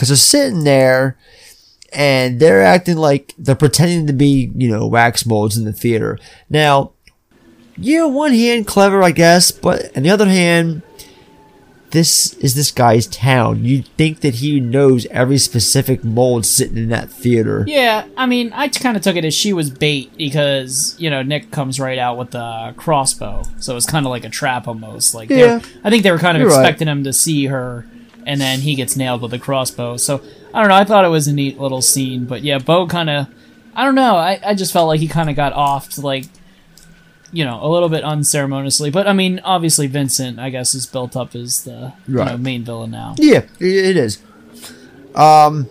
Because 0.00 0.08
they're 0.08 0.16
sitting 0.16 0.64
there 0.64 1.18
and 1.92 2.40
they're 2.40 2.62
acting 2.62 2.96
like 2.96 3.34
they're 3.36 3.54
pretending 3.54 4.06
to 4.06 4.14
be, 4.14 4.50
you 4.56 4.70
know, 4.70 4.86
wax 4.86 5.26
molds 5.26 5.58
in 5.58 5.66
the 5.66 5.74
theater. 5.74 6.18
Now, 6.48 6.92
yeah, 7.76 8.06
one 8.06 8.32
hand 8.32 8.66
clever, 8.66 9.02
I 9.02 9.10
guess, 9.10 9.50
but 9.50 9.94
on 9.94 10.02
the 10.04 10.08
other 10.08 10.24
hand, 10.26 10.80
this 11.90 12.32
is 12.34 12.54
this 12.54 12.70
guy's 12.70 13.06
town. 13.08 13.66
You'd 13.66 13.88
think 13.98 14.20
that 14.20 14.36
he 14.36 14.58
knows 14.58 15.04
every 15.10 15.36
specific 15.36 16.02
mold 16.02 16.46
sitting 16.46 16.78
in 16.78 16.88
that 16.88 17.10
theater. 17.10 17.64
Yeah, 17.66 18.06
I 18.16 18.24
mean, 18.24 18.54
I 18.54 18.68
kind 18.68 18.96
of 18.96 19.02
took 19.02 19.16
it 19.16 19.26
as 19.26 19.34
she 19.34 19.52
was 19.52 19.68
bait 19.68 20.16
because 20.16 20.94
you 20.98 21.10
know 21.10 21.22
Nick 21.22 21.50
comes 21.50 21.78
right 21.78 21.98
out 21.98 22.16
with 22.16 22.30
the 22.30 22.72
crossbow, 22.78 23.42
so 23.58 23.76
it's 23.76 23.84
kind 23.86 24.06
of 24.06 24.10
like 24.10 24.24
a 24.24 24.30
trap 24.30 24.66
almost. 24.66 25.14
Like, 25.14 25.28
Yeah. 25.28 25.60
I 25.84 25.90
think 25.90 26.04
they 26.04 26.10
were 26.12 26.18
kind 26.18 26.38
of 26.38 26.40
You're 26.40 26.50
right. 26.50 26.60
expecting 26.60 26.88
him 26.88 27.04
to 27.04 27.12
see 27.12 27.46
her, 27.46 27.84
and 28.26 28.40
then 28.40 28.60
he 28.60 28.74
gets 28.74 28.96
nailed 28.96 29.22
with 29.22 29.32
a 29.32 29.38
crossbow. 29.38 29.96
So 29.96 30.22
I 30.52 30.60
don't 30.60 30.68
know. 30.68 30.76
I 30.76 30.84
thought 30.84 31.04
it 31.04 31.08
was 31.08 31.28
a 31.28 31.32
neat 31.32 31.58
little 31.60 31.82
scene, 31.82 32.24
but 32.24 32.42
yeah, 32.42 32.58
Bo 32.58 32.86
kind 32.86 33.10
of, 33.10 33.26
I 33.74 33.84
don't 33.84 33.94
know. 33.94 34.16
I 34.16 34.40
I 34.44 34.54
just 34.54 34.72
felt 34.72 34.88
like 34.88 35.00
he 35.00 35.08
kind 35.08 35.30
of 35.30 35.36
got 35.36 35.52
off 35.52 35.98
like. 35.98 36.24
You 37.32 37.44
know, 37.44 37.60
a 37.62 37.68
little 37.68 37.88
bit 37.88 38.02
unceremoniously, 38.02 38.90
but 38.90 39.06
I 39.06 39.12
mean, 39.12 39.38
obviously 39.44 39.86
Vincent, 39.86 40.40
I 40.40 40.50
guess, 40.50 40.74
is 40.74 40.84
built 40.84 41.16
up 41.16 41.36
as 41.36 41.62
the 41.62 41.92
you 42.08 42.16
know, 42.16 42.36
main 42.36 42.64
villain 42.64 42.90
now. 42.90 43.14
Yeah, 43.18 43.42
it 43.60 43.96
is. 43.96 44.18
Um, 45.14 45.68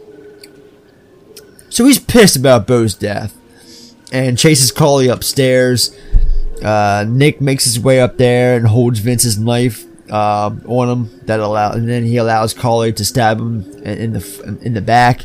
so 1.67 1.83
he's 1.83 1.99
pissed 1.99 2.37
about 2.37 2.65
Bo's 2.65 2.93
death 2.95 3.35
and 4.09 4.37
chases 4.37 4.71
Carly 4.71 5.09
upstairs. 5.09 5.93
Uh, 6.63 7.05
Nick 7.07 7.41
makes 7.41 7.65
his 7.65 7.77
way 7.77 7.99
up 7.99 8.17
there 8.17 8.55
and 8.55 8.67
holds 8.67 8.99
Vince's 8.99 9.37
knife 9.37 9.83
uh, 10.09 10.51
on 10.65 10.89
him. 10.89 11.19
That 11.25 11.39
allow, 11.39 11.71
and 11.71 11.87
then 11.87 12.03
he 12.03 12.17
allows 12.17 12.53
Carly 12.53 12.93
to 12.93 13.05
stab 13.05 13.39
him 13.39 13.63
in 13.83 14.13
the 14.13 14.59
in 14.63 14.73
the 14.73 14.81
back. 14.81 15.23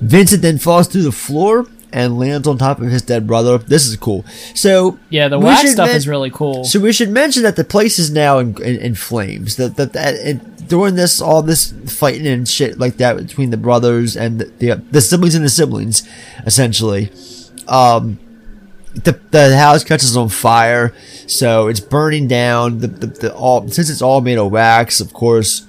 Vincent 0.00 0.42
then 0.42 0.58
falls 0.58 0.88
through 0.88 1.02
the 1.02 1.12
floor 1.12 1.66
and 1.92 2.18
lands 2.18 2.48
on 2.48 2.56
top 2.58 2.80
of 2.80 2.86
his 2.88 3.02
dead 3.02 3.26
brother. 3.26 3.58
This 3.58 3.86
is 3.86 3.96
cool. 3.96 4.24
So 4.54 4.98
Yeah, 5.10 5.28
the 5.28 5.38
wax 5.38 5.72
stuff 5.72 5.88
men- 5.88 5.96
is 5.96 6.08
really 6.08 6.30
cool. 6.30 6.64
so 6.64 6.80
we 6.80 6.92
should 6.92 7.10
mention 7.10 7.42
that 7.42 7.56
the 7.56 7.64
place 7.64 7.98
is 7.98 8.10
now 8.10 8.38
in, 8.38 8.60
in, 8.62 8.76
in 8.80 8.94
flames. 8.94 9.56
That 9.56 9.76
that, 9.76 9.92
that 9.92 10.68
during 10.68 10.94
this 10.96 11.20
all 11.20 11.42
this 11.42 11.72
fighting 11.86 12.26
and 12.26 12.48
shit 12.48 12.78
like 12.78 12.96
that 12.96 13.16
between 13.16 13.50
the 13.50 13.56
brothers 13.58 14.16
and 14.16 14.40
the 14.40 14.44
the, 14.58 14.82
the 14.90 15.00
siblings 15.00 15.34
and 15.34 15.44
the 15.44 15.50
siblings, 15.50 16.02
essentially, 16.46 17.10
um, 17.68 18.18
the 18.94 19.18
the 19.30 19.56
house 19.56 19.84
catches 19.84 20.16
on 20.16 20.28
fire. 20.28 20.94
So 21.26 21.68
it's 21.68 21.80
burning 21.80 22.28
down. 22.28 22.78
The 22.78 22.86
the, 22.86 23.06
the 23.06 23.34
all 23.34 23.68
since 23.68 23.90
it's 23.90 24.02
all 24.02 24.20
made 24.20 24.38
of 24.38 24.50
wax, 24.50 25.00
of 25.00 25.12
course. 25.12 25.66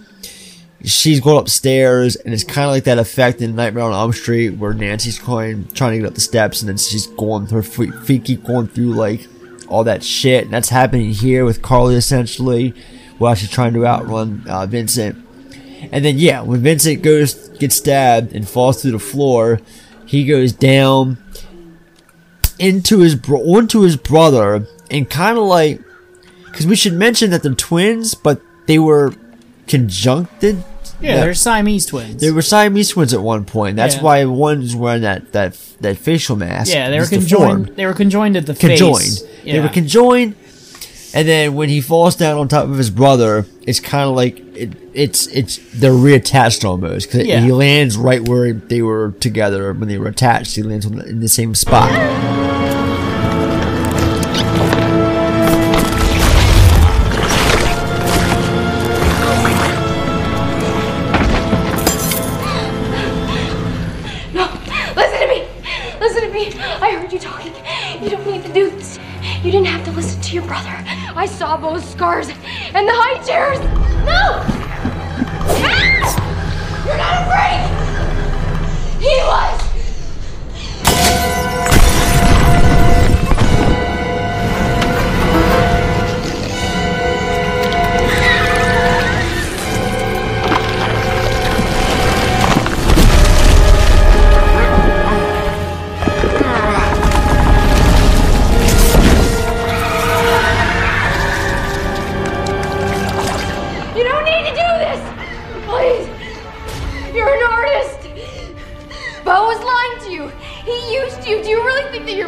She's 0.86 1.22
going 1.22 1.38
upstairs, 1.38 2.18
and 2.18 2.34
it's 2.34 2.44
kind 2.44 2.66
of 2.66 2.72
like 2.72 2.84
that 2.84 2.98
effect 2.98 3.42
in 3.42 3.56
Nightmare 3.56 3.86
on 3.86 3.94
Elm 3.94 4.12
Street 4.12 4.58
where 4.58 4.74
Nancy's 4.74 5.18
going, 5.18 5.66
trying 5.70 5.94
to 5.94 6.00
get 6.00 6.08
up 6.08 6.16
the 6.16 6.20
steps, 6.20 6.62
and 6.62 6.68
then 6.68 6.76
she's 6.76 7.08
going, 7.08 7.46
her 7.48 7.64
feet, 7.64 7.96
feet 8.00 8.26
keep 8.26 8.44
going 8.44 8.68
through 8.68 8.94
like 8.94 9.30
all 9.70 9.86
that 9.86 10.04
shit. 10.04 10.44
And 10.44 10.54
that's 10.54 10.68
happening 10.68 11.12
here 11.12 11.46
with 11.46 11.62
Carly 11.62 11.96
essentially, 11.96 12.74
while 13.18 13.34
she's 13.34 13.50
trying 13.50 13.74
to 13.76 13.88
outrun 13.88 14.44
uh, 14.46 14.66
Vincent. 14.66 15.18
And 15.92 16.04
then 16.04 16.18
yeah, 16.18 16.42
when 16.42 16.62
Vincent 16.62 17.02
goes 17.02 17.48
gets 17.60 17.76
stabbed 17.76 18.34
and 18.34 18.48
falls 18.48 18.82
through 18.82 18.92
the 18.92 19.00
floor, 19.00 19.62
he 20.06 20.26
goes 20.26 20.52
down 20.52 21.18
into 22.64 23.00
his 23.00 23.16
bro- 23.16 23.42
onto 23.42 23.82
his 23.82 23.96
brother, 23.98 24.68
and 24.90 25.10
kind 25.10 25.38
of 25.38 25.44
like 25.46 25.82
because 26.46 26.66
we 26.68 26.76
should 26.76 26.94
mention 26.94 27.32
that 27.32 27.44
they're 27.44 27.54
twins, 27.54 28.14
but 28.16 28.42
they 28.68 28.80
were 28.80 29.14
conjuncted. 29.68 30.64
Yeah, 31.02 31.18
they're 31.18 31.34
Siamese 31.34 31.86
twins. 31.88 32.22
They 32.22 32.32
were 32.32 32.42
Siamese 32.42 32.90
twins 32.90 33.14
at 33.14 33.22
one 33.22 33.44
point. 33.46 33.76
That's 33.76 33.96
Yeah. 33.96 34.02
why 34.04 34.26
one's 34.26 34.76
wearing 34.76 35.02
that 35.02 35.32
that 35.34 35.58
that 35.82 35.98
facial 35.98 36.36
mask. 36.36 36.72
Yeah, 36.72 36.90
they 36.90 37.00
were 37.00 37.06
conjoined. 37.08 37.72
They 37.76 37.86
were 37.86 37.94
conjoined 37.94 38.38
at 38.38 38.46
the 38.46 38.54
Conjoined. 38.54 39.00
face. 39.04 39.24
They 39.44 39.60
were 39.60 39.68
conjoined. 39.70 40.36
And 41.16 41.28
then 41.28 41.54
when 41.56 41.70
he 41.70 41.82
falls 41.82 42.16
down 42.16 42.38
on 42.38 42.48
top 42.48 42.66
of 42.70 42.78
his 42.78 42.90
brother, 42.90 43.46
it's 43.68 43.80
kind 43.80 44.10
of 44.10 44.16
like 44.16 44.43
it, 44.56 44.74
it's 44.94 45.28
it's 45.28 45.58
they're 45.74 45.92
reattached 45.92 46.64
almost 46.66 47.08
because 47.12 47.28
Yeah. 47.28 47.40
he 47.42 47.52
lands 47.52 47.98
right 47.98 48.22
where 48.28 48.54
they 48.54 48.82
were 48.82 49.12
together 49.20 49.74
when 49.74 49.88
they 49.88 49.98
were 49.98 50.08
attached. 50.08 50.56
He 50.56 50.64
lands 50.64 50.86
on 50.86 50.96
the, 50.96 51.06
in 51.08 51.20
the 51.20 51.30
same 51.30 51.56
spot. 51.56 51.92
No, 64.34 64.50
listen 64.96 65.20
to 65.22 65.28
me. 65.28 65.46
Listen 66.00 66.22
to 66.24 66.30
me. 66.34 66.52
I 66.82 66.92
heard 66.98 67.14
you 67.14 67.20
talking. 67.20 67.54
You 68.04 68.10
don't 68.10 68.26
need 68.26 68.44
to 68.44 68.52
do 68.54 68.70
this. 68.72 68.98
You 69.44 69.52
didn't 69.52 69.68
have 69.68 69.86
to 69.86 69.92
listen 69.92 70.20
to 70.22 70.34
your 70.34 70.44
brother. 70.46 70.74
I 71.16 71.26
saw 71.28 71.56
Bo's 71.58 71.88
scars 71.88 72.30
and 72.30 72.88
the 72.88 72.94
high 72.94 73.24
chairs. 73.24 73.60
No! 74.06 74.44
Ah! 75.66 76.04
You're 76.86 76.98
not 76.98 77.24
afraid! 77.24 77.62
He 79.02 79.16
was! 79.24 79.63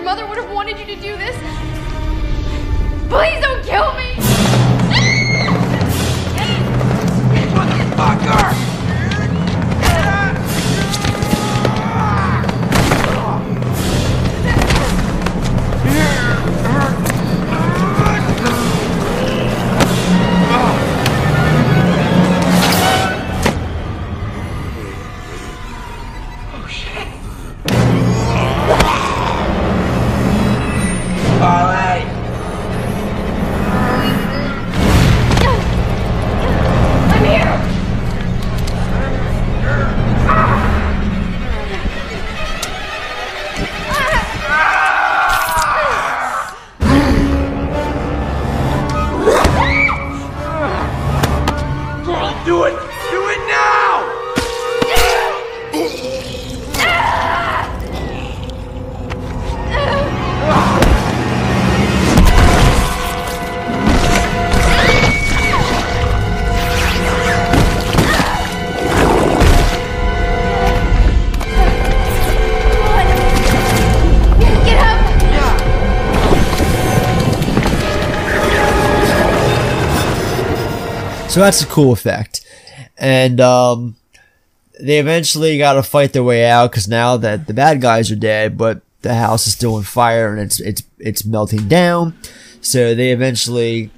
Mother 0.06 0.28
would 0.28 0.38
have 0.38 0.52
wanted 0.52 0.78
you 0.78 0.86
to 0.86 0.96
do 0.98 1.18
this? 1.18 1.36
Please 3.10 3.42
don't 3.42 3.66
kill 3.66 3.92
me! 3.96 4.14
I'm 7.98 8.45
So 81.36 81.42
that's 81.42 81.62
a 81.62 81.68
cool 81.68 81.92
effect. 81.92 82.46
And 82.98 83.42
um, 83.42 83.98
they 84.80 85.00
eventually 85.00 85.58
got 85.58 85.74
to 85.74 85.84
fight 85.84 86.14
their 86.14 86.24
way 86.24 86.46
out 86.46 86.72
because 86.72 86.88
now 86.88 87.18
that 87.18 87.46
the 87.46 87.54
bad 87.54 87.82
guys 87.82 88.10
are 88.10 88.16
dead, 88.16 88.58
but 88.58 88.84
the 89.02 89.16
house 89.16 89.46
is 89.46 89.52
still 89.52 89.76
on 89.76 89.84
fire 89.84 90.32
and 90.32 90.40
it's 90.40 90.62
it's 90.62 90.84
it's 90.98 91.26
melting 91.26 91.68
down. 91.68 92.18
So 92.62 92.96
they 92.96 93.12
eventually 93.12 93.92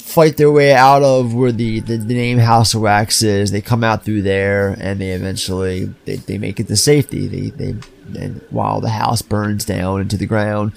fight 0.00 0.36
their 0.36 0.50
way 0.50 0.74
out 0.74 1.04
of 1.04 1.32
where 1.32 1.52
the, 1.52 1.78
the, 1.78 1.98
the 1.98 2.14
name 2.14 2.38
House 2.38 2.74
of 2.74 2.80
Wax 2.80 3.22
is. 3.22 3.52
They 3.52 3.60
come 3.60 3.84
out 3.84 4.04
through 4.04 4.22
there 4.22 4.76
and 4.80 5.00
they 5.00 5.12
eventually 5.12 5.94
they, 6.06 6.16
they 6.16 6.38
make 6.38 6.58
it 6.58 6.66
to 6.66 6.76
safety. 6.76 7.28
They 7.28 7.50
they 7.50 7.78
and 8.20 8.44
while 8.50 8.80
the 8.80 8.90
house 8.90 9.22
burns 9.22 9.64
down 9.64 10.00
into 10.00 10.16
the 10.16 10.26
ground. 10.26 10.72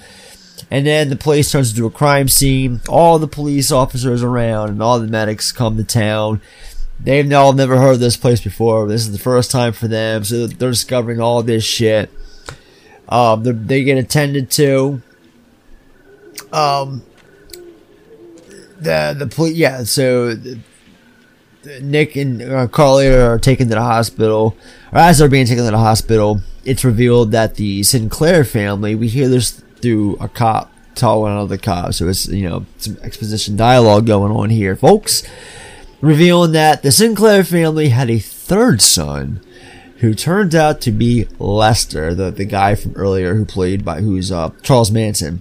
And 0.70 0.86
then 0.86 1.08
the 1.08 1.16
place 1.16 1.52
turns 1.52 1.70
into 1.70 1.86
a 1.86 1.90
crime 1.90 2.28
scene. 2.28 2.80
All 2.88 3.18
the 3.18 3.28
police 3.28 3.70
officers 3.70 4.22
around 4.22 4.70
and 4.70 4.82
all 4.82 4.98
the 4.98 5.06
medics 5.06 5.52
come 5.52 5.76
to 5.76 5.84
town. 5.84 6.40
They've 7.00 7.30
all 7.32 7.52
never 7.52 7.76
heard 7.76 7.94
of 7.94 8.00
this 8.00 8.16
place 8.16 8.40
before. 8.40 8.86
This 8.88 9.02
is 9.02 9.12
the 9.12 9.18
first 9.18 9.50
time 9.50 9.72
for 9.72 9.88
them, 9.88 10.24
so 10.24 10.46
they're 10.46 10.70
discovering 10.70 11.20
all 11.20 11.42
this 11.42 11.64
shit. 11.64 12.10
Um, 13.08 13.66
they- 13.66 13.84
get 13.84 13.98
attended 13.98 14.50
to. 14.52 15.02
Um, 16.52 17.02
the 18.80 19.14
the 19.18 19.26
police, 19.26 19.56
yeah. 19.56 19.82
So 19.84 20.34
the, 20.34 20.58
the 21.62 21.80
Nick 21.80 22.16
and 22.16 22.40
uh, 22.40 22.66
Carly 22.68 23.08
are 23.08 23.38
taken 23.38 23.68
to 23.68 23.74
the 23.74 23.80
hospital, 23.82 24.56
or 24.92 24.98
as 24.98 25.18
they're 25.18 25.28
being 25.28 25.46
taken 25.46 25.64
to 25.64 25.70
the 25.70 25.78
hospital, 25.78 26.40
it's 26.64 26.84
revealed 26.84 27.32
that 27.32 27.56
the 27.56 27.82
Sinclair 27.82 28.44
family. 28.44 28.94
We 28.94 29.08
hear 29.08 29.28
this 29.28 29.62
through 29.84 30.16
a 30.18 30.28
cop 30.28 30.72
telling 30.94 31.32
another 31.32 31.58
cop, 31.58 31.92
so 31.92 32.08
it's 32.08 32.26
you 32.28 32.48
know 32.48 32.64
some 32.78 32.96
exposition 33.02 33.56
dialogue 33.56 34.06
going 34.06 34.32
on 34.32 34.50
here, 34.50 34.74
folks. 34.74 35.22
Revealing 36.00 36.52
that 36.52 36.82
the 36.82 36.90
Sinclair 36.90 37.44
family 37.44 37.90
had 37.90 38.10
a 38.10 38.18
third 38.18 38.80
son 38.82 39.40
who 39.98 40.14
turned 40.14 40.54
out 40.54 40.80
to 40.82 40.90
be 40.90 41.26
Lester, 41.38 42.14
the, 42.14 42.30
the 42.30 42.44
guy 42.44 42.74
from 42.74 42.92
earlier 42.94 43.34
who 43.34 43.44
played 43.44 43.84
by 43.84 44.00
who's 44.00 44.32
uh 44.32 44.50
Charles 44.62 44.90
Manson 44.90 45.40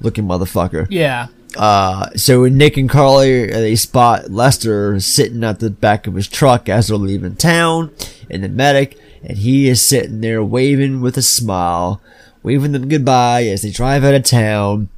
looking 0.00 0.24
motherfucker. 0.24 0.86
Yeah. 0.90 1.28
Uh, 1.54 2.08
so 2.16 2.46
Nick 2.46 2.78
and 2.78 2.88
Carly 2.88 3.52
uh, 3.52 3.60
they 3.60 3.76
spot 3.76 4.30
Lester 4.30 4.98
sitting 5.00 5.44
at 5.44 5.60
the 5.60 5.70
back 5.70 6.06
of 6.06 6.14
his 6.14 6.28
truck 6.28 6.68
as 6.68 6.88
they're 6.88 6.96
leaving 6.96 7.36
town 7.36 7.90
in 8.30 8.40
the 8.40 8.48
medic, 8.48 8.98
and 9.22 9.36
he 9.36 9.68
is 9.68 9.86
sitting 9.86 10.22
there 10.22 10.42
waving 10.42 11.02
with 11.02 11.18
a 11.18 11.22
smile, 11.22 12.00
waving 12.42 12.72
them 12.72 12.88
goodbye 12.88 13.44
as 13.44 13.62
they 13.62 13.70
drive 13.70 14.04
out 14.04 14.14
of 14.14 14.24
town. 14.24 14.88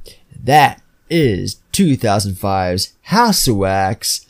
That 0.43 0.81
is 1.09 1.61
2005's 1.73 2.93
House 3.03 3.47
of 3.47 3.57
Wax, 3.57 4.25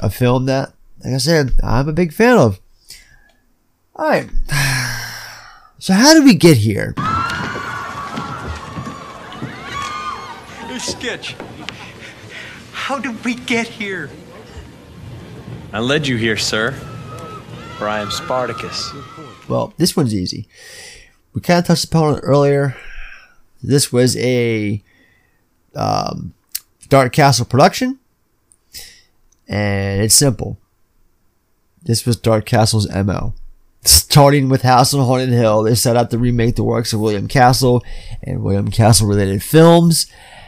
a 0.00 0.10
film 0.10 0.46
that, 0.46 0.72
like 1.04 1.14
I 1.14 1.18
said, 1.18 1.52
I'm 1.62 1.88
a 1.88 1.92
big 1.92 2.12
fan 2.12 2.38
of. 2.38 2.60
Alright. 3.96 4.30
So 5.80 5.94
how 5.94 6.12
did 6.12 6.24
we 6.24 6.34
get 6.34 6.56
here? 6.56 6.92
Hey, 10.66 10.78
Sketch. 10.80 11.36
How 12.72 12.98
did 12.98 13.24
we 13.24 13.36
get 13.36 13.68
here? 13.68 14.10
I 15.72 15.78
led 15.78 16.08
you 16.08 16.16
here, 16.16 16.36
sir. 16.36 16.72
For 17.78 17.86
I 17.88 18.00
am 18.00 18.10
Spartacus. 18.10 18.92
Well, 19.48 19.72
this 19.76 19.96
one's 19.96 20.12
easy. 20.12 20.48
We 21.38 21.42
kind 21.42 21.60
of 21.60 21.66
touched 21.66 21.84
upon 21.84 22.16
it 22.16 22.20
earlier. 22.24 22.76
This 23.62 23.92
was 23.92 24.16
a 24.16 24.82
um, 25.76 26.34
Dark 26.88 27.12
Castle 27.12 27.44
production, 27.44 28.00
and 29.46 30.02
it's 30.02 30.16
simple. 30.16 30.58
This 31.80 32.04
was 32.04 32.16
Dark 32.16 32.44
Castle's 32.44 32.92
MO. 32.92 33.34
Starting 33.84 34.48
with 34.48 34.62
House 34.62 34.92
on 34.92 35.06
Haunted 35.06 35.28
Hill, 35.28 35.62
they 35.62 35.76
set 35.76 35.96
out 35.96 36.10
to 36.10 36.18
remake 36.18 36.56
the 36.56 36.64
works 36.64 36.92
of 36.92 36.98
William 36.98 37.28
Castle 37.28 37.84
and 38.20 38.42
William 38.42 38.72
Castle 38.72 39.06
related 39.06 39.40
films. 39.40 40.06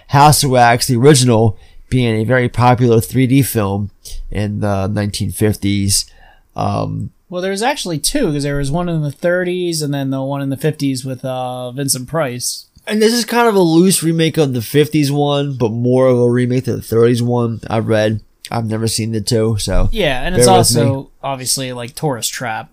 House 0.09 0.43
of 0.43 0.51
Wax, 0.51 0.89
the 0.89 0.97
original, 0.97 1.57
being 1.89 2.17
a 2.17 2.25
very 2.25 2.49
popular 2.49 2.97
3D 2.97 3.47
film 3.47 3.93
in 4.29 4.59
the 4.59 4.89
1950s. 4.89 6.11
Um, 6.57 7.12
Well, 7.31 7.40
there 7.40 7.52
was 7.52 7.62
actually 7.62 7.98
two 8.01 8.27
because 8.27 8.43
there 8.43 8.57
was 8.59 8.70
one 8.70 8.89
in 8.89 9.02
the 9.02 9.09
30s 9.11 9.82
and 9.82 9.94
then 9.94 10.11
the 10.11 10.23
one 10.23 10.43
in 10.43 10.51
the 10.51 10.57
50s 10.57 11.05
with 11.05 11.24
uh, 11.24 11.70
Vincent 11.70 12.09
Price. 12.09 12.66
And 12.86 13.01
this 13.01 13.12
is 13.12 13.24
kind 13.24 13.47
of 13.47 13.55
a 13.55 13.61
loose 13.61 14.02
remake 14.02 14.36
of 14.36 14.52
the 14.52 14.59
50s 14.61 15.11
one, 15.12 15.57
but 15.57 15.70
more 15.70 16.09
of 16.09 16.19
a 16.19 16.28
remake 16.28 16.66
of 16.66 16.77
the 16.89 16.97
30s 16.97 17.23
one. 17.23 17.61
I've 17.69 17.86
read. 17.86 18.20
I've 18.51 18.66
never 18.66 18.89
seen 18.89 19.12
the 19.12 19.20
two, 19.20 19.59
so 19.59 19.89
Yeah, 19.93 20.23
and 20.23 20.35
it's 20.35 20.47
bear 20.47 20.59
with 20.59 20.74
me. 20.74 20.82
also 20.82 21.11
obviously 21.23 21.73
like 21.73 21.94
Tourist 21.94 22.32
Trap, 22.32 22.69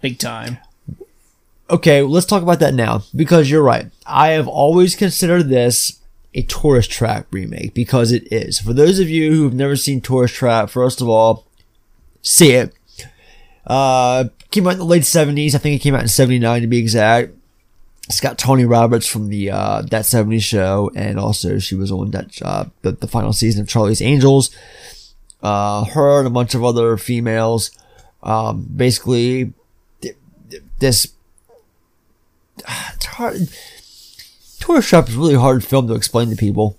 big 0.00 0.18
time. 0.20 0.58
okay. 1.68 2.02
Let's 2.02 2.26
talk 2.26 2.42
about 2.44 2.60
that 2.60 2.74
now 2.74 3.02
because 3.16 3.50
you're 3.50 3.62
right. 3.62 3.90
I 4.06 4.28
have 4.28 4.46
always 4.46 4.94
considered 4.94 5.48
this 5.48 5.98
a 6.32 6.42
Tourist 6.42 6.92
Trap 6.92 7.26
remake 7.32 7.74
because 7.74 8.12
it 8.12 8.32
is. 8.32 8.60
For 8.60 8.72
those 8.72 9.00
of 9.00 9.10
you 9.10 9.32
who've 9.32 9.52
never 9.54 9.74
seen 9.74 10.00
Tourist 10.00 10.34
Trap, 10.36 10.70
first 10.70 11.00
of 11.00 11.08
all, 11.08 11.44
see 12.22 12.52
it. 12.52 12.72
Uh, 13.70 14.24
came 14.50 14.66
out 14.66 14.72
in 14.72 14.78
the 14.80 14.84
late 14.84 15.04
70s. 15.04 15.54
I 15.54 15.58
think 15.58 15.76
it 15.76 15.82
came 15.84 15.94
out 15.94 16.02
in 16.02 16.08
79 16.08 16.62
to 16.62 16.66
be 16.66 16.78
exact. 16.78 17.34
It's 18.08 18.18
got 18.18 18.36
Tanya 18.36 18.66
Roberts 18.66 19.06
from 19.06 19.28
the 19.28 19.52
uh, 19.52 19.82
That 19.82 20.02
70s 20.02 20.42
Show, 20.42 20.90
and 20.96 21.20
also 21.20 21.60
she 21.60 21.76
was 21.76 21.92
on 21.92 22.10
that 22.10 22.42
uh, 22.42 22.64
the, 22.82 22.90
the 22.90 23.06
final 23.06 23.32
season 23.32 23.62
of 23.62 23.68
Charlie's 23.68 24.02
Angels. 24.02 24.50
Uh, 25.40 25.84
her 25.84 26.18
and 26.18 26.26
a 26.26 26.30
bunch 26.30 26.56
of 26.56 26.64
other 26.64 26.96
females. 26.96 27.70
Um, 28.24 28.68
basically, 28.74 29.52
th- 30.00 30.16
th- 30.50 30.62
this 30.80 31.14
it's 32.94 33.06
hard. 33.06 33.48
Tourist 34.58 34.88
Trap 34.88 35.08
is 35.08 35.14
really 35.14 35.36
hard 35.36 35.64
film 35.64 35.86
to 35.86 35.94
explain 35.94 36.28
to 36.30 36.36
people. 36.36 36.76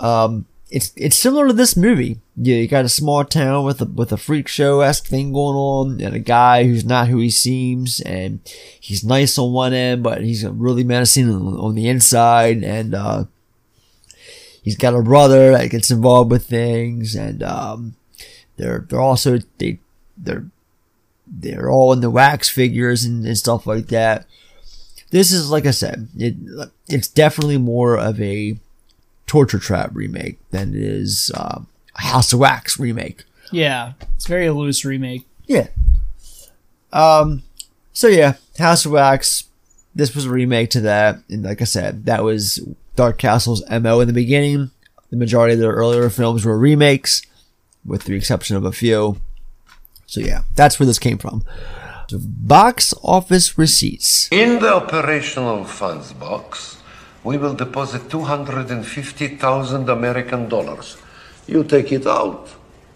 Um, 0.00 0.46
it's 0.72 0.90
it's 0.96 1.18
similar 1.18 1.48
to 1.48 1.52
this 1.52 1.76
movie. 1.76 2.18
Yeah, 2.34 2.56
you 2.56 2.66
got 2.66 2.86
a 2.86 2.88
small 2.88 3.24
town 3.26 3.64
with 3.64 3.82
a 3.82 3.84
with 3.84 4.10
a 4.10 4.16
freak 4.16 4.48
show 4.48 4.80
esque 4.80 5.06
thing 5.06 5.32
going 5.32 5.54
on, 5.54 6.00
and 6.00 6.14
a 6.14 6.18
guy 6.18 6.64
who's 6.64 6.84
not 6.84 7.08
who 7.08 7.18
he 7.18 7.28
seems, 7.28 8.00
and 8.00 8.40
he's 8.80 9.04
nice 9.04 9.36
on 9.38 9.52
one 9.52 9.74
end, 9.74 10.02
but 10.02 10.22
he's 10.22 10.44
really 10.46 10.82
menacing 10.82 11.28
on, 11.28 11.58
on 11.58 11.74
the 11.74 11.88
inside, 11.88 12.64
and 12.64 12.94
uh, 12.94 13.24
he's 14.62 14.78
got 14.78 14.94
a 14.94 15.02
brother 15.02 15.52
that 15.52 15.70
gets 15.70 15.90
involved 15.90 16.30
with 16.30 16.46
things, 16.46 17.14
and 17.14 17.42
um, 17.42 17.94
they're 18.56 18.86
they're 18.88 18.98
also 18.98 19.40
they 19.58 19.78
they're 20.16 20.46
they're 21.26 21.70
all 21.70 21.92
in 21.92 22.00
the 22.00 22.10
wax 22.10 22.48
figures 22.48 23.04
and, 23.04 23.26
and 23.26 23.36
stuff 23.36 23.66
like 23.66 23.88
that. 23.88 24.26
This 25.10 25.32
is 25.32 25.50
like 25.50 25.66
I 25.66 25.70
said, 25.72 26.08
it 26.16 26.34
it's 26.88 27.08
definitely 27.08 27.58
more 27.58 27.98
of 27.98 28.18
a 28.22 28.56
Tourist 29.32 29.66
Trap 29.66 29.90
remake 29.94 30.38
than 30.50 30.74
it 30.74 30.82
is 30.82 31.30
um, 31.34 31.66
a 31.96 32.02
House 32.02 32.32
of 32.32 32.38
Wax 32.38 32.78
remake. 32.78 33.24
Yeah, 33.50 33.92
it's 34.16 34.26
very 34.26 34.46
a 34.46 34.52
loose 34.54 34.84
remake. 34.84 35.26
Yeah. 35.46 35.68
Um. 36.92 37.42
So 37.92 38.08
yeah, 38.08 38.34
House 38.58 38.84
of 38.84 38.92
Wax. 38.92 39.44
This 39.94 40.14
was 40.14 40.24
a 40.24 40.30
remake 40.30 40.70
to 40.70 40.80
that, 40.82 41.18
and 41.28 41.42
like 41.42 41.60
I 41.60 41.64
said, 41.64 42.06
that 42.06 42.24
was 42.24 42.66
Dark 42.96 43.18
Castle's 43.18 43.62
mo 43.70 44.00
in 44.00 44.08
the 44.08 44.14
beginning. 44.14 44.70
The 45.10 45.16
majority 45.18 45.54
of 45.54 45.60
their 45.60 45.72
earlier 45.72 46.08
films 46.08 46.46
were 46.46 46.58
remakes, 46.58 47.20
with 47.84 48.04
the 48.04 48.14
exception 48.14 48.56
of 48.56 48.64
a 48.64 48.72
few. 48.72 49.20
So 50.06 50.20
yeah, 50.20 50.42
that's 50.56 50.80
where 50.80 50.86
this 50.86 50.98
came 50.98 51.18
from. 51.18 51.44
Box 52.10 52.92
office 53.02 53.56
receipts. 53.56 54.28
In 54.30 54.58
the 54.60 54.74
operational 54.74 55.64
funds 55.64 56.12
box, 56.12 56.81
we 57.24 57.38
will 57.38 57.54
deposit 57.54 58.10
250,000 58.10 59.88
American 59.88 60.48
dollars. 60.48 60.96
You 61.46 61.62
take 61.64 61.90
it 61.92 62.06
out, 62.06 62.48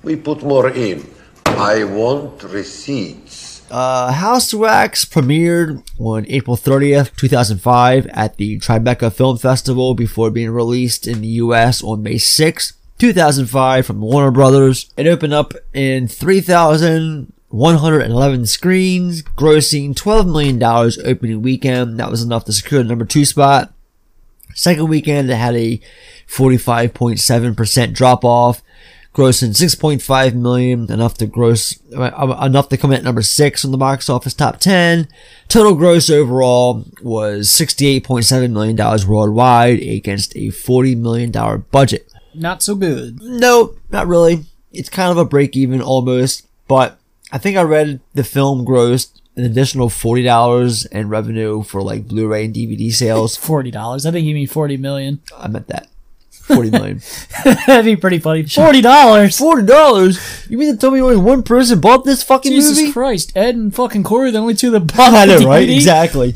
we 0.03 0.17
put 0.17 0.43
more 0.43 0.69
in. 0.71 1.07
I 1.47 1.85
want 1.85 2.43
receipts. 2.43 3.63
Uh, 3.71 4.13
House 4.13 4.53
Wax 4.55 5.05
premiered 5.05 5.83
on 5.99 6.25
April 6.29 6.57
30th, 6.57 7.15
2005 7.17 8.07
at 8.09 8.37
the 8.37 8.59
Tribeca 8.59 9.13
Film 9.13 9.39
Festival 9.39 9.95
before 9.95 10.31
being 10.31 10.51
released 10.51 11.07
in 11.09 11.21
the 11.21 11.29
US 11.43 11.83
on 11.83 12.03
May 12.03 12.17
6th, 12.17 12.75
2005 12.99 13.87
from 13.87 14.01
Warner 14.01 14.31
Brothers. 14.31 14.93
It 14.97 15.09
opened 15.09 15.35
up 15.35 15.55
in 15.73 16.07
3,111 16.09 18.47
screens, 18.47 19.23
grossing 19.23 19.95
$12 19.95 20.27
million 20.27 20.63
opening 20.63 21.43
weekend. 21.43 21.99
That 21.99 22.11
was 22.11 22.23
enough 22.23 22.45
to 22.45 22.53
secure 22.53 22.83
the 22.83 22.89
number 22.89 23.05
two 23.05 23.25
spot. 23.25 23.73
Second 24.57 24.89
weekend, 24.89 25.31
it 25.31 25.37
had 25.37 25.55
a 25.55 25.81
45.7% 26.29 27.93
drop 27.93 28.25
off, 28.25 28.63
grossing 29.15 29.51
6.5 29.51 30.35
million, 30.35 30.91
enough 30.91 31.15
to 31.19 31.27
gross, 31.27 31.79
uh, 31.95 32.39
enough 32.43 32.71
to 32.71 32.79
come 32.79 32.91
in 32.91 32.99
at 32.99 33.05
number 33.05 33.21
six 33.21 33.65
on 33.67 33.71
the 33.71 33.77
box 33.77 34.09
office 34.09 34.33
top 34.33 34.59
10. 34.59 35.09
Total 35.49 35.75
gross 35.75 36.09
overall 36.09 36.85
was 37.03 37.49
68.7 37.49 38.51
million 38.51 38.77
dollars 38.77 39.07
worldwide 39.07 39.81
against 39.81 40.35
a 40.37 40.49
40 40.49 40.95
million 40.95 41.31
dollar 41.31 41.59
budget. 41.59 42.11
Not 42.35 42.63
so 42.63 42.75
good. 42.75 43.21
No, 43.23 43.75
not 43.91 44.07
really. 44.07 44.45
It's 44.73 44.89
kind 44.89 45.11
of 45.11 45.19
a 45.19 45.25
break 45.27 45.55
even 45.55 45.83
almost, 45.83 46.47
but 46.67 46.99
I 47.31 47.37
think 47.39 47.59
I 47.59 47.63
read 47.63 48.01
the 48.15 48.25
film 48.25 48.67
grossed 48.67 49.21
an 49.37 49.45
additional 49.45 49.89
forty 49.89 50.23
dollars 50.23 50.87
in 50.87 51.09
revenue 51.09 51.63
for 51.63 51.83
like 51.83 52.09
Blu-ray 52.09 52.47
and 52.47 52.55
DVD 52.55 52.93
sales. 52.93 53.37
Forty 53.47 53.71
dollars. 53.71 54.07
I 54.07 54.11
think 54.11 54.27
you 54.27 54.35
mean 54.35 54.47
forty 54.47 54.77
million. 54.77 55.21
I 55.37 55.49
meant 55.49 55.69
that. 55.69 55.89
Forty 56.31 56.71
million. 56.71 57.01
That'd 57.45 57.85
be 57.85 57.97
pretty 57.97 58.19
funny. 58.19 58.45
Forty 58.45 58.81
dollars. 58.81 59.39
Forty 59.39 59.67
dollars. 59.67 60.47
You 60.49 60.59
mean 60.59 60.73
to 60.73 60.79
tell 60.79 60.91
me 60.91 61.01
only 61.01 61.17
one 61.17 61.43
person 61.43 61.81
bought 61.81 62.05
this 62.05 62.23
fucking 62.23 62.53
movie? 62.53 62.61
Jesus 62.63 62.81
movie? 62.81 62.93
Christ, 62.93 63.37
Ed 63.37 63.57
and 63.57 63.75
fucking 63.75 64.05
Corey, 64.05 64.29
are 64.29 64.33
the 64.33 64.39
only 64.39 64.55
two 64.55 64.71
that 64.71 64.81
bought 64.81 65.13
I 65.15 65.25
know, 65.27 65.47
right? 65.47 65.69
Exactly. 65.69 66.35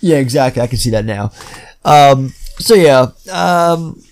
Yeah, 0.00 0.16
exactly. 0.16 0.62
I 0.62 0.66
can 0.66 0.78
see 0.78 0.90
that 0.90 1.04
now. 1.04 1.32
Um, 1.84 2.32
so 2.58 2.74
yeah, 2.74 3.08
um, 3.32 4.02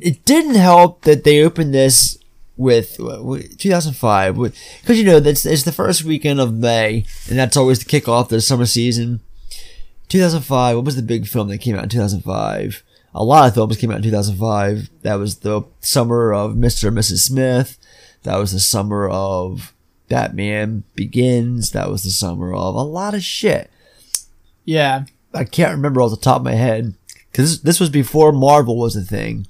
it 0.00 0.24
didn't 0.24 0.56
help 0.56 1.02
that 1.02 1.24
they 1.24 1.42
opened 1.42 1.72
this 1.72 2.18
with, 2.56 2.96
with 2.98 3.58
2005 3.58 4.36
because 4.36 4.98
you 4.98 5.04
know 5.04 5.20
that's 5.20 5.44
it's 5.44 5.64
the 5.64 5.72
first 5.72 6.04
weekend 6.04 6.40
of 6.40 6.54
May 6.54 7.04
and 7.28 7.38
that's 7.38 7.56
always 7.56 7.82
the 7.82 7.84
kickoff 7.84 8.28
to 8.28 8.36
the 8.36 8.40
summer 8.40 8.66
season. 8.66 9.20
2005. 10.08 10.76
What 10.76 10.84
was 10.84 10.96
the 10.96 11.02
big 11.02 11.26
film 11.26 11.48
that 11.48 11.58
came 11.58 11.74
out 11.76 11.84
in 11.84 11.88
2005? 11.88 12.82
A 13.14 13.24
lot 13.24 13.48
of 13.48 13.54
films 13.54 13.76
came 13.76 13.90
out 13.90 13.98
in 13.98 14.02
2005. 14.02 14.90
That 15.02 15.14
was 15.14 15.38
the 15.38 15.62
summer 15.80 16.32
of 16.32 16.52
Mr. 16.52 16.88
and 16.88 16.96
Mrs. 16.96 17.18
Smith. 17.26 17.78
That 18.24 18.38
was 18.38 18.52
the 18.52 18.60
summer 18.60 19.08
of 19.08 19.72
Batman 20.08 20.84
Begins. 20.94 21.70
That 21.70 21.90
was 21.90 22.02
the 22.02 22.10
summer 22.10 22.52
of 22.52 22.74
a 22.74 22.82
lot 22.82 23.14
of 23.14 23.22
shit. 23.22 23.70
Yeah, 24.64 25.04
I 25.32 25.44
can't 25.44 25.72
remember 25.72 26.00
off 26.00 26.10
the 26.10 26.16
top 26.16 26.38
of 26.38 26.44
my 26.44 26.54
head 26.54 26.94
because 27.30 27.62
this 27.62 27.80
was 27.80 27.90
before 27.90 28.32
Marvel 28.32 28.76
was 28.78 28.96
a 28.96 29.02
thing. 29.02 29.46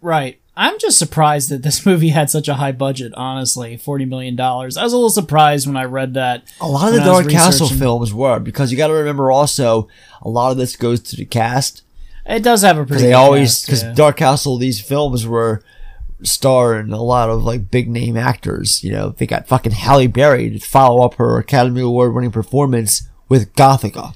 right. 0.00 0.40
I'm 0.56 0.78
just 0.78 0.98
surprised 0.98 1.48
that 1.50 1.62
this 1.62 1.84
movie 1.86 2.10
had 2.10 2.30
such 2.30 2.48
a 2.48 2.54
high 2.54 2.72
budget. 2.72 3.12
Honestly, 3.16 3.76
forty 3.76 4.04
million 4.04 4.36
dollars. 4.36 4.76
I 4.76 4.82
was 4.84 4.92
a 4.92 4.96
little 4.96 5.10
surprised 5.10 5.66
when 5.66 5.76
I 5.76 5.84
read 5.84 6.14
that. 6.14 6.44
A 6.60 6.66
lot 6.68 6.88
of 6.88 6.94
the 6.94 7.00
when 7.00 7.08
I 7.08 7.12
was 7.12 7.26
Dark 7.26 7.32
Castle 7.32 7.68
films 7.68 8.12
were 8.14 8.38
because 8.38 8.70
you 8.70 8.76
got 8.78 8.88
to 8.88 8.94
remember 8.94 9.30
also 9.32 9.88
a 10.22 10.28
lot 10.28 10.52
of 10.52 10.56
this 10.56 10.76
goes 10.76 11.00
to 11.00 11.16
the 11.16 11.24
cast 11.24 11.82
It 12.26 12.42
does 12.42 12.62
have 12.62 12.78
a 12.78 12.86
pretty. 12.86 13.02
they 13.02 13.12
always 13.12 13.64
because 13.64 13.82
yeah. 13.82 13.92
Dark 13.94 14.18
Castle 14.18 14.56
these 14.58 14.80
films 14.80 15.26
were 15.26 15.62
starring 16.22 16.92
a 16.92 17.02
lot 17.02 17.28
of 17.30 17.44
like 17.44 17.70
big 17.70 17.88
name 17.88 18.16
actors. 18.16 18.82
You 18.84 18.92
know 18.92 19.08
they 19.10 19.26
got 19.26 19.48
fucking 19.48 19.72
Halle 19.72 20.06
Berry 20.06 20.50
to 20.50 20.58
follow 20.58 21.02
up 21.04 21.14
her 21.14 21.38
Academy 21.38 21.80
Award 21.80 22.14
winning 22.14 22.30
performance 22.30 23.08
with 23.28 23.52
Gothika. 23.54 24.14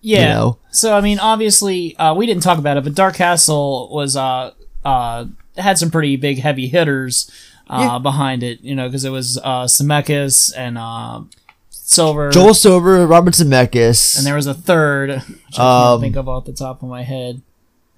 Yeah. 0.00 0.20
You 0.20 0.26
know? 0.28 0.58
So 0.70 0.96
I 0.96 1.00
mean, 1.00 1.18
obviously, 1.18 1.96
uh, 1.96 2.14
we 2.14 2.26
didn't 2.26 2.42
talk 2.42 2.58
about 2.58 2.76
it, 2.76 2.84
but 2.84 2.94
Dark 2.94 3.14
Castle 3.16 3.88
was 3.92 4.16
uh 4.16 4.52
uh 4.84 5.26
had 5.56 5.78
some 5.78 5.90
pretty 5.90 6.16
big 6.16 6.38
heavy 6.40 6.68
hitters 6.68 7.30
uh 7.68 7.88
Yeah. 7.92 7.98
behind 7.98 8.42
it. 8.42 8.60
You 8.62 8.74
know, 8.74 8.88
because 8.88 9.04
it 9.04 9.10
was 9.10 9.38
uh 9.38 9.64
Zemeckis 9.66 10.52
and 10.56 10.78
uh 10.78 11.22
Silver. 11.70 12.30
Joel 12.30 12.54
Silver, 12.54 13.06
Robert 13.06 13.34
Zemeckis, 13.34 14.16
and 14.16 14.26
there 14.26 14.34
was 14.36 14.46
a 14.46 14.54
third, 14.54 15.10
which 15.10 15.58
I 15.58 15.62
Um, 15.92 16.00
can't 16.00 16.00
think 16.02 16.16
of 16.16 16.28
off 16.28 16.44
the 16.46 16.52
top 16.52 16.82
of 16.82 16.88
my 16.88 17.02
head. 17.02 17.42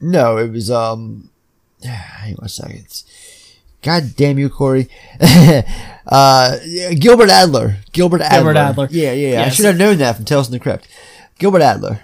No, 0.00 0.36
it 0.38 0.50
was 0.50 0.70
um. 0.70 1.30
Hang 1.84 2.36
on 2.38 2.46
a 2.46 2.48
second. 2.48 3.02
God 3.82 4.16
damn 4.16 4.38
you, 4.38 4.48
Corey. 4.48 4.88
uh, 6.06 6.58
Gilbert 6.98 7.30
Adler. 7.30 7.76
Gilbert 7.92 8.22
Adler. 8.22 8.54
Gilbert 8.54 8.56
Adler. 8.56 8.88
Yeah, 8.90 9.12
yeah, 9.12 9.32
yeah. 9.32 9.42
I 9.44 9.48
should 9.50 9.66
have 9.66 9.76
known 9.76 9.98
that 9.98 10.16
from 10.16 10.24
Tales 10.24 10.46
from 10.46 10.52
the 10.54 10.58
Crypt. 10.60 10.88
Gilbert 11.38 11.62
Adler. 11.62 12.00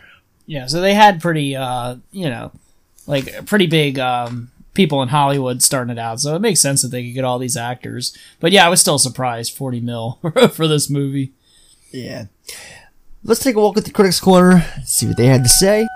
Yeah, 0.47 0.67
so 0.67 0.81
they 0.81 0.95
had 0.95 1.21
pretty, 1.23 1.57
uh, 1.57 1.97
you 2.13 2.29
know, 2.29 2.53
like 3.07 3.47
pretty 3.47 3.67
big 3.67 3.99
um, 3.99 4.51
people 4.75 5.03
in 5.03 5.09
Hollywood 5.09 5.63
starting 5.63 5.93
it 5.93 5.99
out. 5.99 6.21
So 6.21 6.35
it 6.35 6.41
makes 6.41 6.61
sense 6.61 6.83
that 6.83 6.89
they 6.89 7.05
could 7.05 7.15
get 7.15 7.25
all 7.25 7.39
these 7.39 7.57
actors. 7.57 8.17
But 8.39 8.53
yeah, 8.53 8.67
I 8.67 8.69
was 8.69 8.81
still 8.81 8.99
surprised, 8.99 9.57
forty 9.57 9.81
mil 9.81 10.19
for 10.53 10.67
this 10.69 10.91
movie. 10.91 11.33
Yeah. 11.93 12.27
Let's 13.23 13.43
take 13.43 13.57
a 13.57 13.61
walk 13.61 13.77
at 13.77 13.85
the 13.85 13.91
Critics 13.91 14.21
Corner, 14.21 14.65
see 14.85 15.07
what 15.07 15.17
they 15.17 15.27
had 15.27 15.43
to 15.43 15.49
say. 15.49 15.87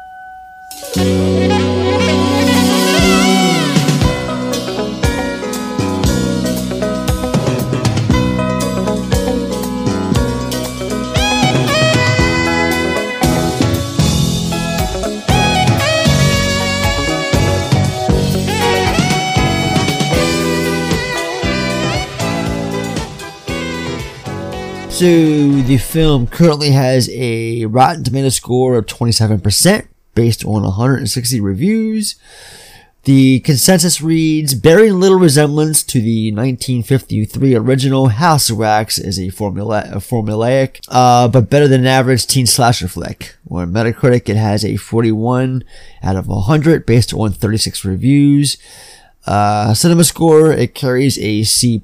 So 25.05 25.11
the 25.11 25.77
film 25.77 26.27
currently 26.29 26.71
has 26.71 27.11
a 27.11 27.67
Rotten 27.67 28.05
Tomato 28.05 28.31
score 28.31 28.77
of 28.77 28.87
27% 28.87 29.87
based 30.15 30.47
on 30.47 30.63
160 30.63 31.41
reviews. 31.43 32.15
The 33.03 33.41
consensus 33.41 34.01
reads, 34.01 34.55
bearing 34.55 34.99
little 34.99 35.19
resemblance 35.19 35.83
to 35.83 36.01
the 36.01 36.33
1953 36.33 37.55
original, 37.55 38.09
House 38.09 38.49
of 38.49 38.57
Wax 38.57 38.99
is 38.99 39.21
a, 39.21 39.29
formula- 39.29 39.91
formulaic, 39.97 40.81
uh, 40.89 41.29
but 41.29 41.51
better 41.51 41.69
than 41.69 41.83
an 41.83 41.87
average 41.87 42.27
teen 42.27 42.47
slasher 42.47 42.89
flick. 42.89 43.37
On 43.51 43.71
Metacritic, 43.71 44.31
it 44.31 44.37
has 44.37 44.65
a 44.65 44.77
41 44.79 45.65
out 46.03 46.17
of 46.17 46.29
100 46.29 46.87
based 46.87 47.13
on 47.13 47.31
36 47.31 47.85
reviews. 47.85 48.57
Uh, 49.27 49.75
cinema 49.75 50.05
score, 50.05 50.51
it 50.51 50.75
carries 50.75 51.19
a 51.19 51.43
C. 51.43 51.83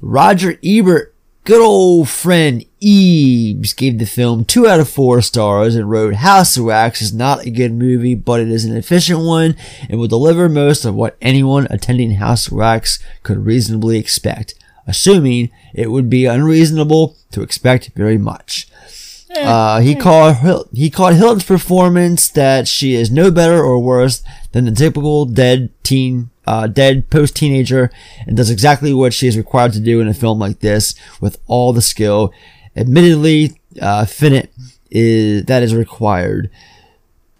Roger 0.00 0.58
Ebert, 0.64 1.15
good 1.46 1.62
old 1.62 2.08
friend 2.08 2.64
Ebes, 2.82 3.72
gave 3.72 4.00
the 4.00 4.04
film 4.04 4.44
two 4.44 4.66
out 4.66 4.80
of 4.80 4.90
four 4.90 5.22
stars 5.22 5.76
and 5.76 5.88
wrote 5.88 6.14
House 6.16 6.56
of 6.56 6.64
Wax 6.64 7.00
is 7.00 7.14
not 7.14 7.46
a 7.46 7.50
good 7.50 7.72
movie, 7.72 8.16
but 8.16 8.40
it 8.40 8.48
is 8.48 8.64
an 8.64 8.76
efficient 8.76 9.20
one 9.20 9.54
and 9.88 10.00
will 10.00 10.08
deliver 10.08 10.48
most 10.48 10.84
of 10.84 10.96
what 10.96 11.16
anyone 11.22 11.68
attending 11.70 12.14
House 12.14 12.48
of 12.48 12.54
Wax 12.54 12.98
could 13.22 13.46
reasonably 13.46 13.96
expect, 13.96 14.54
assuming 14.88 15.52
it 15.72 15.92
would 15.92 16.10
be 16.10 16.26
unreasonable 16.26 17.16
to 17.30 17.42
expect 17.42 17.92
very 17.94 18.18
much. 18.18 18.66
Uh, 19.34 19.80
he 19.80 19.94
called 19.94 20.68
he 20.72 20.88
called 20.88 21.14
Hilton's 21.14 21.44
performance 21.44 22.28
that 22.30 22.68
she 22.68 22.94
is 22.94 23.10
no 23.10 23.30
better 23.30 23.62
or 23.62 23.78
worse 23.78 24.22
than 24.52 24.64
the 24.64 24.70
typical 24.70 25.26
dead 25.26 25.70
teen, 25.82 26.30
uh, 26.46 26.66
dead 26.66 27.10
post 27.10 27.36
teenager, 27.36 27.90
and 28.26 28.36
does 28.36 28.50
exactly 28.50 28.94
what 28.94 29.12
she 29.12 29.26
is 29.26 29.36
required 29.36 29.72
to 29.72 29.80
do 29.80 30.00
in 30.00 30.08
a 30.08 30.14
film 30.14 30.38
like 30.38 30.60
this 30.60 30.94
with 31.20 31.38
all 31.46 31.72
the 31.72 31.82
skill. 31.82 32.32
Admittedly, 32.76 33.58
uh, 33.80 34.06
finite 34.06 34.50
is 34.90 35.44
that 35.46 35.62
is 35.62 35.74
required. 35.74 36.50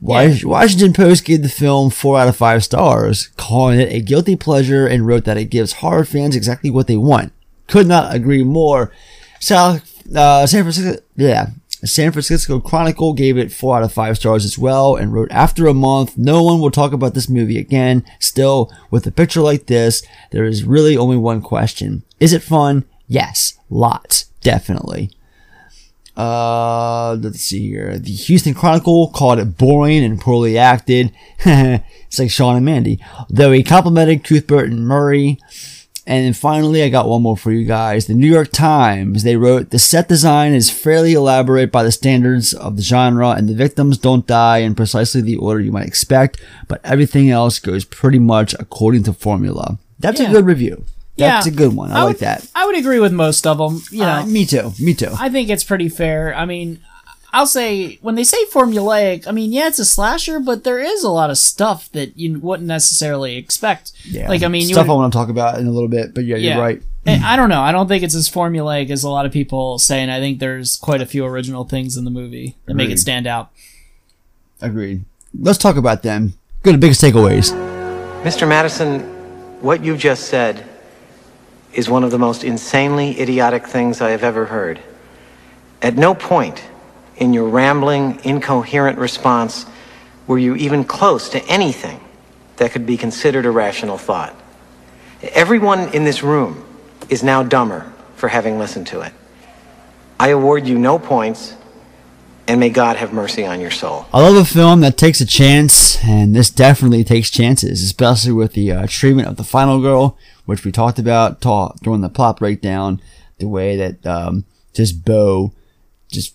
Wash- 0.01 0.45
Washington 0.45 0.93
Post 0.93 1.25
gave 1.25 1.43
the 1.43 1.49
film 1.49 1.91
four 1.91 2.19
out 2.19 2.29
of 2.29 2.37
five 2.37 2.63
stars, 2.63 3.29
calling 3.37 3.81
it 3.81 3.93
a 3.93 4.01
guilty 4.01 4.37
pleasure, 4.37 4.87
and 4.87 5.07
wrote 5.07 5.25
that 5.25 5.39
it 5.39 5.47
gives 5.47 5.75
horror 5.75 6.05
fans 6.05 6.37
exactly 6.37 6.69
what 6.69 6.87
they 6.87 6.97
want. 6.97 7.33
Could 7.67 7.87
not 7.87 8.15
agree 8.15 8.45
more. 8.45 8.93
South 9.41 9.83
uh, 10.15 10.47
San 10.47 10.63
Francisco, 10.63 11.01
yeah, 11.17 11.49
San 11.87 12.13
Francisco 12.13 12.61
Chronicle 12.61 13.13
gave 13.13 13.39
it 13.39 13.53
four 13.53 13.77
out 13.77 13.83
of 13.83 13.93
five 13.93 14.17
stars 14.17 14.45
as 14.45 14.59
well, 14.59 14.97
and 14.97 15.13
wrote 15.13 15.31
after 15.31 15.67
a 15.67 15.75
month, 15.75 16.17
no 16.17 16.43
one 16.43 16.61
will 16.61 16.71
talk 16.71 16.93
about 16.93 17.15
this 17.15 17.29
movie 17.29 17.59
again. 17.59 18.05
Still, 18.19 18.73
with 18.91 19.07
a 19.07 19.11
picture 19.13 19.41
like 19.41 19.67
this, 19.67 20.03
there 20.31 20.45
is 20.45 20.65
really 20.65 20.97
only 20.97 21.17
one 21.17 21.43
question: 21.43 22.03
Is 22.21 22.33
it 22.33 22.43
fun? 22.43 22.85
Yes, 23.09 23.59
lots, 23.71 24.25
definitely. 24.41 25.11
Uh, 26.17 27.15
let's 27.21 27.41
see 27.41 27.69
here. 27.69 27.99
The 27.99 28.11
Houston 28.11 28.55
Chronicle 28.55 29.09
called 29.09 29.39
it 29.39 29.59
boring 29.59 30.03
and 30.03 30.21
poorly 30.21 30.57
acted. 30.57 31.13
it's 31.41 32.19
like 32.19 32.31
Sean 32.31 32.57
and 32.57 32.65
Mandy. 32.65 32.99
Though 33.29 33.53
he 33.53 33.63
complimented 33.63 34.25
Cuthbert 34.25 34.71
and 34.71 34.87
Murray. 34.87 35.39
And 36.09 36.25
then 36.25 36.33
finally, 36.35 36.83
I 36.85 36.89
got 36.89 37.09
one 37.09 37.23
more 37.23 37.37
for 37.37 37.51
you 37.51 37.65
guys. 37.65 38.07
The 38.07 38.15
New 38.15 38.29
York 38.31 38.51
Times, 38.53 39.25
they 39.25 39.37
wrote, 39.37 39.71
the 39.71 39.79
set 39.79 40.07
design 40.09 40.53
is 40.55 40.71
fairly 40.71 41.15
elaborate 41.15 41.73
by 41.73 41.83
the 41.83 41.91
standards 41.91 42.55
of 42.55 42.77
the 42.77 42.83
genre 42.83 43.31
and 43.31 43.49
the 43.49 43.55
victims 43.55 43.99
don't 43.99 44.25
die 44.27 44.59
in 44.59 44.77
precisely 44.77 45.21
the 45.21 45.35
order 45.37 45.61
you 45.61 45.73
might 45.73 45.87
expect, 45.89 46.41
but 46.69 46.81
everything 46.85 47.29
else 47.31 47.59
goes 47.59 47.85
pretty 47.85 48.21
much 48.21 48.55
according 48.61 49.03
to 49.03 49.13
formula. 49.13 49.79
That's 49.99 50.21
Yeah. 50.21 50.29
a 50.29 50.33
good 50.33 50.47
review. 50.47 50.85
That's 51.17 51.47
Yeah. 51.47 51.53
a 51.53 51.57
good 51.57 51.75
one. 51.75 51.91
I, 51.91 51.97
I 52.01 52.03
like 52.03 52.09
would- 52.09 52.21
that. 52.21 52.47
I 52.55 52.67
would 52.67 52.77
agree 52.79 53.01
with 53.01 53.13
most 53.13 53.45
of 53.47 53.59
them. 53.59 53.83
You 53.91 54.01
know, 54.03 54.21
Uh, 54.21 54.27
me 54.27 54.47
too. 54.47 54.75
Me 54.79 54.95
too. 54.95 55.11
I 55.19 55.29
think 55.29 55.49
it's 55.51 55.65
pretty 55.65 55.89
fair. 55.89 56.33
I 56.37 56.45
mean, 56.45 56.79
I'll 57.37 57.47
say 57.47 57.99
when 58.01 58.15
they 58.15 58.25
say 58.25 58.39
formulaic, 58.47 59.29
I 59.29 59.31
mean, 59.33 59.53
yeah, 59.53 59.67
it's 59.67 59.79
a 59.79 59.85
slasher, 59.85 60.41
but 60.41 60.65
there 60.65 60.79
is 60.79 61.05
a 61.05 61.11
lot 61.11 61.29
of 61.29 61.37
stuff 61.37 61.93
that 61.93 62.17
you 62.17 62.39
wouldn't 62.39 62.67
necessarily 62.67 63.37
expect. 63.37 63.93
Yeah. 64.09 64.27
Like, 64.27 64.43
I 64.43 64.49
mean, 64.49 64.63
you 64.69 64.75
stuff 64.75 64.87
would- 64.87 64.95
I 64.95 64.97
want 64.97 65.13
to 65.13 65.19
talk 65.19 65.29
about 65.29 65.59
in 65.61 65.67
a 65.67 65.71
little 65.71 65.91
bit, 65.91 66.15
but 66.15 66.25
yeah, 66.25 66.37
Yeah. 66.37 66.55
you're 66.55 66.63
right. 66.65 66.83
And 67.05 67.23
I 67.23 67.37
don't 67.37 67.51
know. 67.51 67.61
I 67.61 67.73
don't 67.73 67.89
think 67.89 68.03
it's 68.03 68.15
as 68.15 68.31
formulaic 68.31 68.89
as 68.89 69.05
a 69.05 69.11
lot 69.11 69.27
of 69.27 69.33
people 69.33 69.79
say, 69.79 70.01
and 70.01 70.11
I 70.11 70.19
think 70.19 70.39
there's 70.39 70.77
quite 70.77 71.03
a 71.03 71.07
few 71.07 71.27
original 71.27 71.65
things 71.65 71.99
in 71.99 72.05
the 72.07 72.11
movie 72.11 72.57
that 72.65 72.73
make 72.75 72.89
it 72.89 72.99
stand 72.99 73.27
out. 73.27 73.51
Agreed. 74.63 75.05
Let's 75.39 75.59
talk 75.59 75.77
about 75.77 76.03
them. 76.03 76.33
Go 76.63 76.73
to 76.73 76.79
biggest 76.79 77.03
takeaways. 77.03 77.53
Mr. 78.25 78.49
Madison, 78.49 79.01
what 79.61 79.85
you 79.85 79.97
just 79.99 80.25
said 80.25 80.65
is 81.75 81.89
one 81.91 82.03
of 82.03 82.11
the 82.11 82.19
most 82.19 82.43
insanely 82.45 83.21
idiotic 83.21 83.67
things 83.67 84.01
I 84.01 84.11
have 84.11 84.25
ever 84.25 84.47
heard. 84.47 84.81
At 85.83 85.97
no 85.97 86.15
point 86.15 86.63
in 87.19 87.33
your 87.33 87.49
rambling, 87.49 88.21
incoherent 88.25 88.99
response 88.99 89.67
were 90.27 90.39
you 90.39 90.55
even 90.57 90.85
close 90.85 91.29
to 91.31 91.45
anything 91.47 92.01
that 92.57 92.73
could 92.73 92.87
be 92.87 92.97
considered 92.97 93.47
a 93.47 93.51
rational 93.51 93.99
thought. 93.99 94.35
Everyone 95.23 95.89
in 95.95 96.05
this 96.05 96.23
room 96.23 96.65
is 97.09 97.23
now 97.23 97.43
dumber 97.43 97.93
for 98.17 98.29
having 98.29 98.59
listened 98.59 98.87
to 98.89 99.01
it. 99.01 99.13
I 100.19 100.29
award 100.29 100.67
you 100.67 100.79
no 100.79 100.99
points, 100.99 101.55
and 102.49 102.59
may 102.61 102.71
God 102.71 102.97
have 102.97 103.13
mercy 103.13 103.45
on 103.45 103.61
your 103.61 103.71
soul. 103.71 104.07
I 104.13 104.23
love 104.23 104.37
a 104.37 104.45
film 104.45 104.81
that 104.81 104.97
takes 104.97 105.21
a 105.21 105.27
chance, 105.27 106.03
and 106.05 106.35
this 106.35 106.49
definitely 106.49 107.05
takes 107.05 107.31
chances, 107.31 107.83
especially 107.83 108.33
with 108.33 108.55
the 108.55 108.73
uh, 108.73 108.87
treatment 108.89 109.29
of 109.29 109.37
the 109.37 109.45
final 109.45 109.81
girl, 109.81 110.17
which 110.47 110.65
we 110.65 110.73
talked 110.73 110.99
about 110.99 111.41
during 111.41 112.01
the 112.01 112.09
plot 112.09 112.39
breakdown. 112.39 113.01
The 113.39 113.49
way 113.49 113.77
that 113.77 114.07
um, 114.07 114.47
just 114.73 115.05
Bo 115.05 115.53
just 116.11 116.35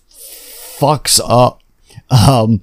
fucks 0.82 1.20
up 1.24 1.62
um, 2.10 2.60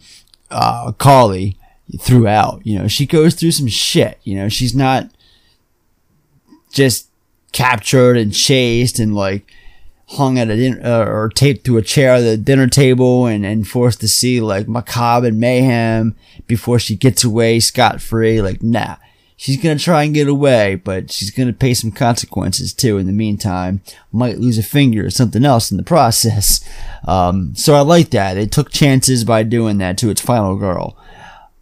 uh, 0.52 0.92
Carly 0.94 1.58
throughout. 2.00 2.66
You 2.66 2.80
know, 2.80 2.88
she 2.88 3.06
goes 3.06 3.36
through 3.36 3.52
some 3.52 3.68
shit. 3.68 4.20
You 4.24 4.36
know, 4.36 4.50
she's 4.50 4.76
not 4.76 5.10
just 6.72 7.08
captured 7.52 8.18
and 8.18 8.34
chased 8.34 9.00
and 9.00 9.16
like 9.16 9.52
hung 10.10 10.38
at 10.38 10.50
a 10.50 10.56
din- 10.56 10.86
uh, 10.86 11.06
or 11.08 11.30
taped 11.30 11.66
to 11.66 11.78
a 11.78 11.82
chair 11.82 12.16
at 12.16 12.22
the 12.22 12.38
dinner 12.38 12.68
table 12.68 13.26
and, 13.26 13.46
and 13.46 13.68
forced 13.68 14.02
to 14.02 14.08
see 14.08 14.42
like 14.42 14.68
macabre 14.68 15.28
and 15.28 15.40
mayhem 15.40 16.16
before 16.48 16.80
she 16.80 16.96
gets 16.96 17.24
away 17.24 17.60
scot 17.60 18.02
free. 18.02 18.42
Like, 18.42 18.62
nah, 18.62 18.98
she's 19.40 19.56
gonna 19.56 19.80
try 19.80 20.04
and 20.04 20.14
get 20.14 20.28
away, 20.28 20.76
but 20.76 21.10
she's 21.10 21.32
gonna 21.32 21.54
pay 21.54 21.74
some 21.74 21.92
consequences 21.92 22.74
too. 22.74 22.98
In 22.98 23.08
the 23.08 23.14
meantime, 23.14 23.82
might 24.12 24.38
lose 24.38 24.58
a 24.58 24.64
finger 24.64 25.06
or 25.06 25.10
something 25.10 25.46
else 25.46 25.72
in 25.72 25.78
the 25.78 25.84
process. 25.84 26.60
Um, 27.08 27.56
so 27.56 27.76
I 27.76 27.80
like 27.80 28.10
that. 28.10 28.38
It 28.38 28.52
took 28.52 28.72
chances 28.72 29.24
by 29.24 29.44
doing 29.44 29.78
that 29.78 29.98
to 30.00 30.10
its 30.10 30.20
final 30.20 30.58
girl. 30.58 30.98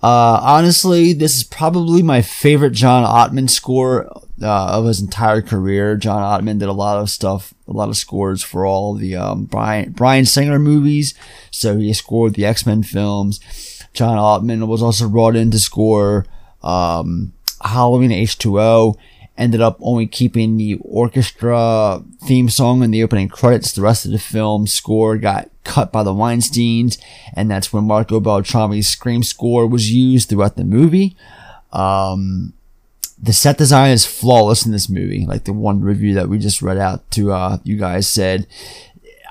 Uh, 0.01 0.39
honestly, 0.41 1.13
this 1.13 1.37
is 1.37 1.43
probably 1.43 2.01
my 2.01 2.23
favorite 2.23 2.71
John 2.71 3.05
Ottman 3.05 3.47
score 3.47 4.07
uh, 4.41 4.67
of 4.71 4.85
his 4.85 4.99
entire 4.99 5.43
career. 5.43 5.95
John 5.95 6.23
Ottman 6.23 6.57
did 6.57 6.69
a 6.69 6.73
lot 6.73 6.99
of 6.99 7.11
stuff, 7.11 7.53
a 7.67 7.71
lot 7.71 7.87
of 7.87 7.97
scores 7.97 8.41
for 8.43 8.65
all 8.65 8.95
the 8.95 9.15
um, 9.15 9.45
Bryan 9.45 9.91
Bryan 9.91 10.25
Singer 10.25 10.57
movies. 10.57 11.13
So 11.51 11.77
he 11.77 11.93
scored 11.93 12.33
the 12.33 12.45
X 12.45 12.65
Men 12.65 12.81
films. 12.81 13.39
John 13.93 14.17
Ottman 14.17 14.67
was 14.67 14.81
also 14.81 15.07
brought 15.07 15.35
in 15.35 15.51
to 15.51 15.59
score 15.59 16.25
um, 16.63 17.33
Halloween 17.61 18.11
H2O. 18.11 18.95
Ended 19.37 19.61
up 19.61 19.77
only 19.81 20.07
keeping 20.07 20.57
the 20.57 20.79
orchestra 20.81 22.03
theme 22.23 22.49
song 22.49 22.81
in 22.81 22.89
the 22.89 23.03
opening 23.03 23.27
credits. 23.29 23.71
The 23.71 23.83
rest 23.83 24.03
of 24.03 24.11
the 24.11 24.17
film 24.17 24.65
score 24.65 25.15
got 25.17 25.51
cut 25.63 25.91
by 25.91 26.01
the 26.01 26.13
Weinsteins, 26.13 26.97
and 27.35 27.51
that's 27.51 27.71
when 27.71 27.83
Marco 27.83 28.19
Beltrami's 28.19 28.87
Scream 28.87 29.21
score 29.21 29.67
was 29.67 29.91
used 29.91 30.29
throughout 30.29 30.55
the 30.55 30.63
movie. 30.63 31.15
Um, 31.71 32.53
the 33.21 33.33
set 33.33 33.57
design 33.57 33.91
is 33.91 34.05
flawless 34.05 34.65
in 34.65 34.71
this 34.71 34.89
movie. 34.89 35.25
Like 35.27 35.43
the 35.43 35.53
one 35.53 35.81
review 35.81 36.15
that 36.15 36.29
we 36.29 36.39
just 36.39 36.63
read 36.63 36.77
out 36.77 37.09
to 37.11 37.31
uh, 37.31 37.57
you 37.63 37.77
guys 37.77 38.07
said, 38.07 38.47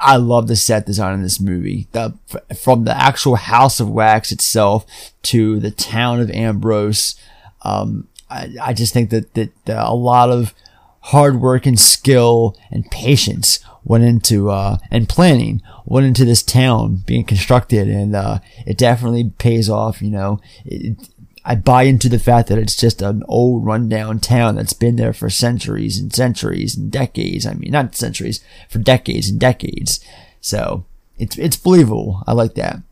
I 0.00 0.16
love 0.16 0.48
the 0.48 0.56
set 0.56 0.86
design 0.86 1.14
in 1.14 1.22
this 1.22 1.40
movie. 1.40 1.88
The, 1.92 2.14
from 2.56 2.84
the 2.84 2.96
actual 2.96 3.36
House 3.36 3.80
of 3.80 3.90
Wax 3.90 4.32
itself 4.32 4.86
to 5.22 5.58
the 5.60 5.70
town 5.70 6.20
of 6.20 6.30
Ambrose. 6.30 7.16
Um, 7.62 8.08
I, 8.30 8.54
I 8.60 8.72
just 8.72 8.92
think 8.92 9.10
that, 9.10 9.34
that 9.34 9.52
uh, 9.68 9.84
a 9.86 9.94
lot 9.94 10.30
of 10.30 10.54
hard 11.00 11.40
work 11.40 11.66
and 11.66 11.78
skill 11.78 12.56
and 12.70 12.90
patience 12.90 13.60
went 13.84 14.04
into 14.04 14.50
uh, 14.50 14.78
and 14.90 15.08
planning 15.08 15.62
went 15.84 16.06
into 16.06 16.24
this 16.24 16.42
town 16.42 17.04
being 17.06 17.24
constructed, 17.24 17.88
and 17.88 18.14
uh, 18.16 18.40
it 18.66 18.76
definitely 18.76 19.30
pays 19.38 19.70
off. 19.70 20.02
You 20.02 20.10
know, 20.10 20.40
it, 20.64 20.96
I 21.44 21.54
buy 21.54 21.84
into 21.84 22.08
the 22.08 22.18
fact 22.18 22.48
that 22.48 22.58
it's 22.58 22.76
just 22.76 23.00
an 23.00 23.22
old 23.28 23.64
rundown 23.64 24.18
town 24.18 24.56
that's 24.56 24.72
been 24.72 24.96
there 24.96 25.12
for 25.12 25.30
centuries 25.30 25.98
and 25.98 26.12
centuries 26.12 26.76
and 26.76 26.90
decades. 26.90 27.46
I 27.46 27.54
mean, 27.54 27.70
not 27.70 27.94
centuries, 27.94 28.42
for 28.68 28.80
decades 28.80 29.30
and 29.30 29.38
decades. 29.38 30.00
So 30.40 30.84
it's 31.18 31.38
it's 31.38 31.56
believable. 31.56 32.24
I 32.26 32.32
like 32.32 32.54
that. 32.54 32.82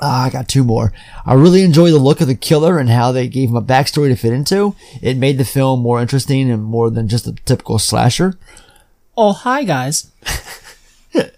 Ah, 0.00 0.24
I 0.24 0.30
got 0.30 0.48
two 0.48 0.62
more. 0.64 0.92
I 1.24 1.34
really 1.34 1.62
enjoy 1.62 1.90
the 1.90 1.98
look 1.98 2.20
of 2.20 2.26
the 2.28 2.34
killer 2.34 2.78
and 2.78 2.90
how 2.90 3.12
they 3.12 3.28
gave 3.28 3.48
him 3.48 3.56
a 3.56 3.62
backstory 3.62 4.08
to 4.08 4.16
fit 4.16 4.32
into. 4.32 4.74
It 5.00 5.16
made 5.16 5.38
the 5.38 5.44
film 5.44 5.80
more 5.80 6.00
interesting 6.00 6.50
and 6.50 6.62
more 6.62 6.90
than 6.90 7.08
just 7.08 7.26
a 7.26 7.32
typical 7.32 7.78
slasher. 7.78 8.38
Oh, 9.16 9.32
hi 9.32 9.64
guys. 9.64 10.10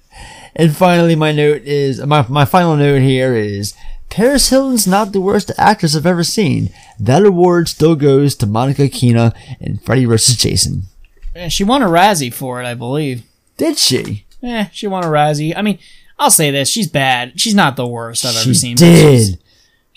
And 0.56 0.76
finally, 0.76 1.14
my 1.14 1.30
note 1.30 1.62
is 1.62 2.05
my 2.05 2.26
my 2.28 2.44
final 2.44 2.74
note 2.74 3.01
here 3.02 3.32
is 3.36 3.74
Paris 4.10 4.48
Hilton's 4.48 4.89
not 4.89 5.12
the 5.12 5.20
worst 5.20 5.52
actress 5.56 5.94
I've 5.94 6.05
ever 6.06 6.24
seen. 6.24 6.70
That 6.98 7.24
award 7.24 7.68
still 7.68 7.94
goes 7.94 8.35
to 8.36 8.47
Monica 8.47 8.89
Keena 8.89 9.32
in 9.60 9.78
Freddy 9.78 10.05
vs. 10.05 10.36
Jason. 10.36 10.85
Eh, 11.36 11.47
She 11.48 11.62
won 11.62 11.82
a 11.82 11.86
Razzie 11.86 12.32
for 12.35 12.60
it, 12.60 12.66
I 12.66 12.74
believe. 12.74 13.22
Did 13.56 13.78
she? 13.78 14.24
Yeah, 14.40 14.68
she 14.72 14.89
won 14.89 15.05
a 15.05 15.09
Razzie. 15.09 15.52
I 15.56 15.62
mean, 15.62 15.78
I'll 16.19 16.31
say 16.31 16.51
this: 16.51 16.69
she's 16.69 16.89
bad. 16.89 17.40
She's 17.40 17.55
not 17.55 17.77
the 17.77 17.86
worst 17.86 18.24
I've 18.24 18.35
ever 18.36 18.45
She 18.45 18.55
seen. 18.55 18.74
but 18.77 18.85
she's- 18.86 19.28
did. 19.31 19.39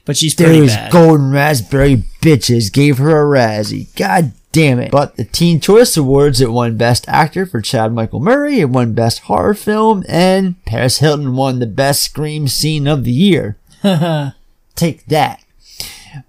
but 0.06 0.18
she's 0.18 0.36
pretty 0.36 0.60
Those 0.62 0.70
bad. 0.76 0.92
golden 0.92 1.32
raspberry 1.32 2.04
bitches 2.22 2.72
gave 2.72 2.98
her 3.00 3.10
a 3.22 3.38
Razzie. 3.40 3.88
God 3.96 4.32
damn 4.52 4.80
it. 4.80 4.92
But 4.92 5.16
the 5.16 5.24
Teen 5.24 5.60
Choice 5.60 5.96
Awards, 5.98 6.42
it 6.42 6.52
won 6.52 6.76
Best 6.78 7.06
Actor 7.08 7.46
for 7.46 7.62
Chad 7.62 7.94
Michael 7.94 8.20
Murray, 8.20 8.60
it 8.60 8.70
won 8.70 8.94
Best 8.94 9.22
Horror 9.22 9.54
Film, 9.54 10.04
and 10.10 10.64
Paris 10.66 10.98
Hilton 11.00 11.36
won 11.36 11.60
the 11.60 11.66
Best 11.68 12.04
Scream 12.04 12.48
Scene 12.48 12.86
of 12.88 13.04
the 13.04 13.12
Year. 13.12 13.58
Take 14.76 15.06
that. 15.08 15.42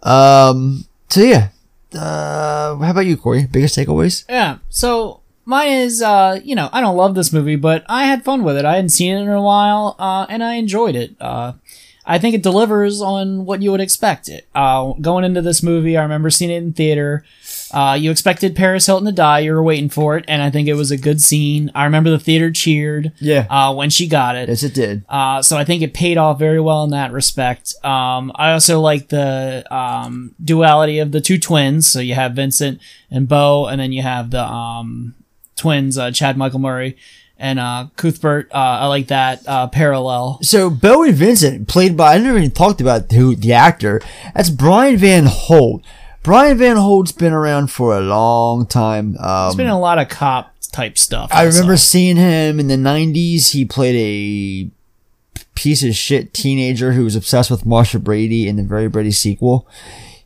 Um, 0.02 0.85
so 1.09 1.20
yeah. 1.20 1.48
Uh, 1.94 2.77
how 2.77 2.90
about 2.90 3.05
you, 3.06 3.16
Corey? 3.16 3.47
Biggest 3.51 3.77
takeaways? 3.77 4.24
Yeah. 4.28 4.59
So 4.70 5.20
mine 5.44 5.70
is, 5.70 6.02
uh, 6.02 6.40
you 6.43 6.55
know, 6.55 6.69
I 6.73 6.81
don't 6.81 6.97
love 6.97 7.14
this 7.14 7.32
movie, 7.32 7.56
but 7.56 7.85
I 7.89 8.05
had 8.05 8.24
fun 8.24 8.44
with 8.44 8.56
it. 8.56 8.64
I 8.64 8.77
hadn't 8.77 8.90
seen 8.90 9.16
it 9.16 9.23
in 9.23 9.28
a 9.28 9.43
while, 9.43 9.97
uh, 9.98 10.27
and 10.28 10.43
I 10.43 10.55
enjoyed 10.55 10.97
it. 10.97 11.14
Uh, 11.20 11.55
I 12.05 12.19
think 12.19 12.35
it 12.35 12.43
delivers 12.43 13.01
on 13.01 13.44
what 13.44 13.62
you 13.62 13.70
would 13.70 13.81
expect. 13.81 14.28
It 14.28 14.48
uh, 14.55 14.93
going 15.01 15.24
into 15.24 15.40
this 15.40 15.62
movie, 15.62 15.97
I 15.97 16.02
remember 16.02 16.31
seeing 16.31 16.51
it 16.51 16.62
in 16.62 16.73
theater. 16.73 17.24
Uh, 17.73 17.97
you 17.98 18.10
expected 18.10 18.55
Paris 18.55 18.86
Hilton 18.86 19.06
to 19.06 19.12
die. 19.12 19.40
You 19.40 19.52
were 19.52 19.62
waiting 19.62 19.89
for 19.89 20.16
it, 20.16 20.24
and 20.28 20.43
I 20.43 20.51
think 20.51 20.69
it 20.69 20.74
was 20.74 20.90
a 20.90 20.97
good 20.97 21.20
scene. 21.20 21.70
I 21.74 21.85
remember 21.85 22.10
the 22.10 22.19
theater 22.19 22.51
cheered. 22.51 23.12
Yeah. 23.19 23.47
Uh, 23.48 23.73
when 23.74 23.89
she 23.89 24.09
got 24.09 24.36
it. 24.36 24.48
Yes, 24.48 24.62
it 24.62 24.74
did. 24.74 25.05
Uh, 25.09 25.43
so 25.43 25.56
I 25.56 25.64
think 25.64 25.82
it 25.82 25.94
paid 25.94 26.19
off 26.19 26.39
very 26.39 26.60
well 26.60 26.85
in 26.85 26.90
that 26.90 27.12
respect. 27.12 27.74
Um, 27.85 28.32
I 28.35 28.52
also 28.52 28.81
like 28.81 29.09
the 29.09 29.64
um, 29.74 30.35
duality 30.43 30.98
of 30.98 31.12
the 31.12 31.20
two 31.20 31.39
twins. 31.39 31.86
So 31.86 32.01
you 32.01 32.14
have 32.14 32.32
Vincent 32.35 32.81
and 33.10 33.28
Bo, 33.28 33.66
and 33.66 33.81
then 33.81 33.93
you 33.93 34.02
have 34.02 34.31
the 34.31 34.44
um, 34.44 35.14
twins, 35.56 35.98
uh, 35.98 36.10
Chad 36.10 36.36
Michael 36.36 36.58
Murray 36.60 36.96
and 37.38 37.58
uh, 37.58 37.88
Cuthbert. 37.96 38.50
Uh, 38.52 38.56
I 38.56 38.86
like 38.86 39.08
that 39.08 39.46
uh, 39.46 39.66
parallel. 39.68 40.38
So 40.42 40.70
Bo 40.70 41.02
and 41.02 41.14
Vincent, 41.14 41.68
played 41.68 41.96
by 41.96 42.14
I 42.14 42.18
never 42.18 42.38
even 42.38 42.50
talked 42.50 42.80
about 42.80 43.10
who 43.12 43.34
the 43.34 43.52
actor. 43.52 44.00
That's 44.34 44.50
Brian 44.50 44.96
Van 44.96 45.26
Holt. 45.26 45.82
Brian 46.22 46.56
Van 46.58 46.76
Holt's 46.76 47.10
been 47.12 47.32
around 47.32 47.68
for 47.72 47.96
a 47.96 48.00
long 48.00 48.64
time. 48.66 49.16
Um, 49.18 49.48
It's 49.48 49.56
been 49.56 49.66
a 49.66 49.78
lot 49.80 49.98
of 49.98 50.08
cop 50.08 50.54
type 50.70 50.96
stuff. 50.96 51.30
I 51.32 51.44
also. 51.46 51.58
remember 51.58 51.76
seeing 51.76 52.16
him 52.16 52.60
in 52.60 52.68
the 52.68 52.76
'90s. 52.76 53.50
He 53.50 53.64
played 53.64 53.96
a 53.96 54.70
piece 55.54 55.82
of 55.82 55.94
shit 55.96 56.32
teenager 56.32 56.92
who 56.92 57.04
was 57.04 57.16
obsessed 57.16 57.50
with 57.50 57.66
Marcia 57.66 57.98
Brady 57.98 58.46
in 58.48 58.56
the 58.56 58.62
Very 58.62 58.88
Brady 58.88 59.10
sequel. 59.10 59.66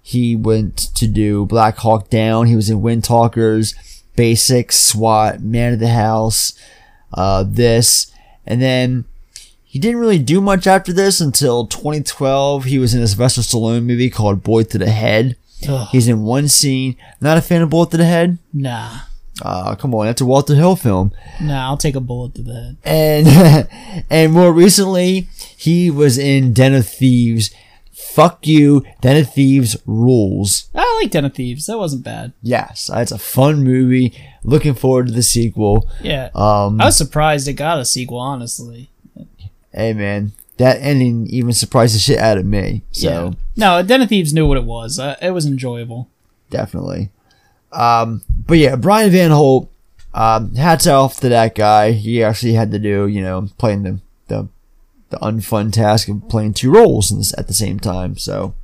He 0.01 0.37
went 0.37 0.77
to 0.95 1.09
do 1.09 1.47
Black 1.47 1.79
Hawk 1.79 2.11
Down. 2.11 2.47
He 2.47 2.55
was 2.55 2.71
in 2.71 2.81
Wind 2.81 3.03
Talkers, 3.05 3.75
Basics, 4.17 4.77
SWAT, 4.77 5.41
Man 5.43 5.75
of 5.75 5.79
the 5.79 5.89
House, 5.91 6.59
uh, 7.13 7.45
this, 7.47 8.13
and 8.47 8.61
then 8.63 9.05
he 9.65 9.79
didn't 9.79 10.01
really 10.01 10.19
do 10.19 10.41
much 10.41 10.67
after 10.67 10.93
this 10.93 11.21
until 11.21 11.67
2012. 11.67 12.65
He 12.65 12.79
was 12.79 12.95
in 12.95 13.03
a 13.03 13.07
Sylvester 13.07 13.43
Stallone 13.43 13.85
movie 13.85 14.11
called 14.11 14.43
Bullet 14.43 14.71
to 14.71 14.79
the 14.79 14.91
Head. 14.91 15.37
Ugh. 15.69 15.89
He's 15.93 16.09
in 16.09 16.23
one 16.23 16.49
scene. 16.49 16.97
Not 17.21 17.39
a 17.39 17.43
fan 17.43 17.63
of 17.63 17.71
Bullet 17.71 17.91
to 17.93 17.97
the 17.99 18.05
Head? 18.05 18.39
Nah, 18.53 19.01
Uh, 19.43 19.75
come 19.75 19.95
on, 19.95 20.07
that's 20.07 20.21
a 20.23 20.25
Walter 20.27 20.55
Hill 20.55 20.77
film. 20.77 21.13
nah, 21.43 21.67
I'll 21.69 21.77
take 21.77 21.95
a 21.95 22.01
bullet 22.01 22.35
to 22.37 22.43
the 22.43 22.55
head. 22.55 22.77
And 22.85 24.05
and 24.11 24.33
more 24.33 24.51
recently, 24.53 25.29
he 25.57 25.91
was 25.91 26.17
in 26.17 26.53
Den 26.55 26.73
of 26.75 26.87
Thieves. 26.89 27.51
Fuck 28.17 28.47
you, 28.47 28.83
Den 29.03 29.19
of 29.19 29.31
Thieves 29.35 29.77
rules. 29.85 30.71
I 30.75 31.01
like 31.03 31.11
Den 31.11 31.27
of 31.27 31.35
Thieves. 31.35 31.67
That 31.67 31.77
wasn't 31.77 32.03
bad. 32.03 32.33
Yes, 32.41 32.91
it's 32.95 33.13
a 33.13 33.19
fun 33.19 33.63
movie. 33.63 34.19
Looking 34.43 34.73
forward 34.73 35.09
to 35.09 35.13
the 35.13 35.23
sequel. 35.23 35.87
Yeah. 36.01 36.31
Um, 36.35 36.81
I 36.81 36.87
was 36.87 36.97
surprised 36.97 37.47
it 37.47 37.53
got 37.53 37.79
a 37.79 37.85
sequel, 37.85 38.17
honestly. 38.19 38.89
hey 39.71 39.93
man, 39.93 40.33
that 40.57 40.79
ending 40.81 41.27
even 41.27 41.53
surprised 41.53 41.95
the 41.95 41.99
shit 41.99 42.19
out 42.19 42.39
of 42.39 42.47
me. 42.47 42.85
So 42.91 43.11
yeah. 43.11 43.31
No, 43.55 43.83
Den 43.83 44.01
of 44.01 44.09
Thieves 44.09 44.33
knew 44.33 44.47
what 44.47 44.57
it 44.57 44.65
was. 44.65 44.99
Uh, 44.99 45.17
it 45.21 45.33
was 45.33 45.45
enjoyable. 45.45 46.09
definitely. 46.49 47.11
Um, 47.71 48.23
but 48.47 48.57
yeah, 48.57 48.77
Brian 48.77 49.11
Van 49.11 49.31
Holt. 49.31 49.71
Um, 50.15 50.55
hats 50.55 50.87
off 50.87 51.21
to 51.21 51.29
that 51.29 51.55
guy. 51.55 51.93
He 51.93 52.25
actually 52.25 52.55
had 52.55 52.71
to 52.71 52.79
do, 52.79 53.07
you 53.07 53.21
know, 53.21 53.51
playing 53.59 53.83
the 53.83 54.01
the, 55.11 55.17
unfun 55.19 55.73
task 55.73 56.09
of 56.09 56.29
playing 56.29 56.55
two 56.55 56.73
roles 56.73 57.11
in 57.11 57.19
this, 57.19 57.37
at 57.39 57.47
the 57.49 57.55
same 57.55 57.79
time. 57.79 58.17
So 58.17 58.55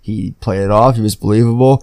He 0.00 0.34
played 0.40 0.60
it 0.62 0.70
off. 0.70 0.96
He 0.96 1.02
was 1.02 1.16
believable, 1.16 1.82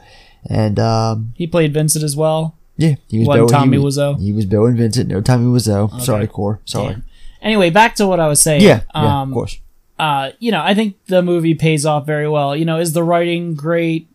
and 0.50 0.80
um, 0.80 1.34
He 1.36 1.48
played 1.48 1.74
Vincent 1.74 2.04
as 2.04 2.16
well. 2.16 2.56
yeah, 2.78 2.96
he 3.08 3.20
was. 3.20 3.36
Bill, 3.36 3.48
Tommy 3.48 3.78
he 3.78 3.84
was, 3.84 3.98
Wiseau? 3.98 4.20
He 4.20 4.34
was 4.34 4.46
Bill 4.46 4.66
and 4.66 4.78
Vincent. 4.78 5.10
No 5.10 5.22
Tommy 5.22 5.46
Wiseau. 5.46 5.94
Okay. 5.94 6.04
Sorry, 6.04 6.28
Core. 6.28 6.60
Sorry. 6.66 6.94
Damn. 6.94 7.04
Anyway, 7.42 7.70
back 7.70 7.96
to 7.96 8.08
what 8.08 8.20
I 8.20 8.28
was 8.28 8.42
saying. 8.42 8.62
Yeah, 8.62 8.82
yeah, 8.96 9.22
um, 9.22 9.30
of 9.30 9.34
course. 9.34 9.60
Uh, 10.00 10.32
you 10.40 10.52
know, 10.52 10.62
I 10.62 10.74
think 10.74 10.96
the 11.08 11.22
movie 11.22 11.56
pays 11.56 11.86
off 11.86 12.06
very 12.06 12.28
well. 12.28 12.56
You 12.56 12.66
know, 12.66 12.80
is 12.80 12.94
the 12.94 13.04
writing 13.04 13.56
great? 13.56 14.08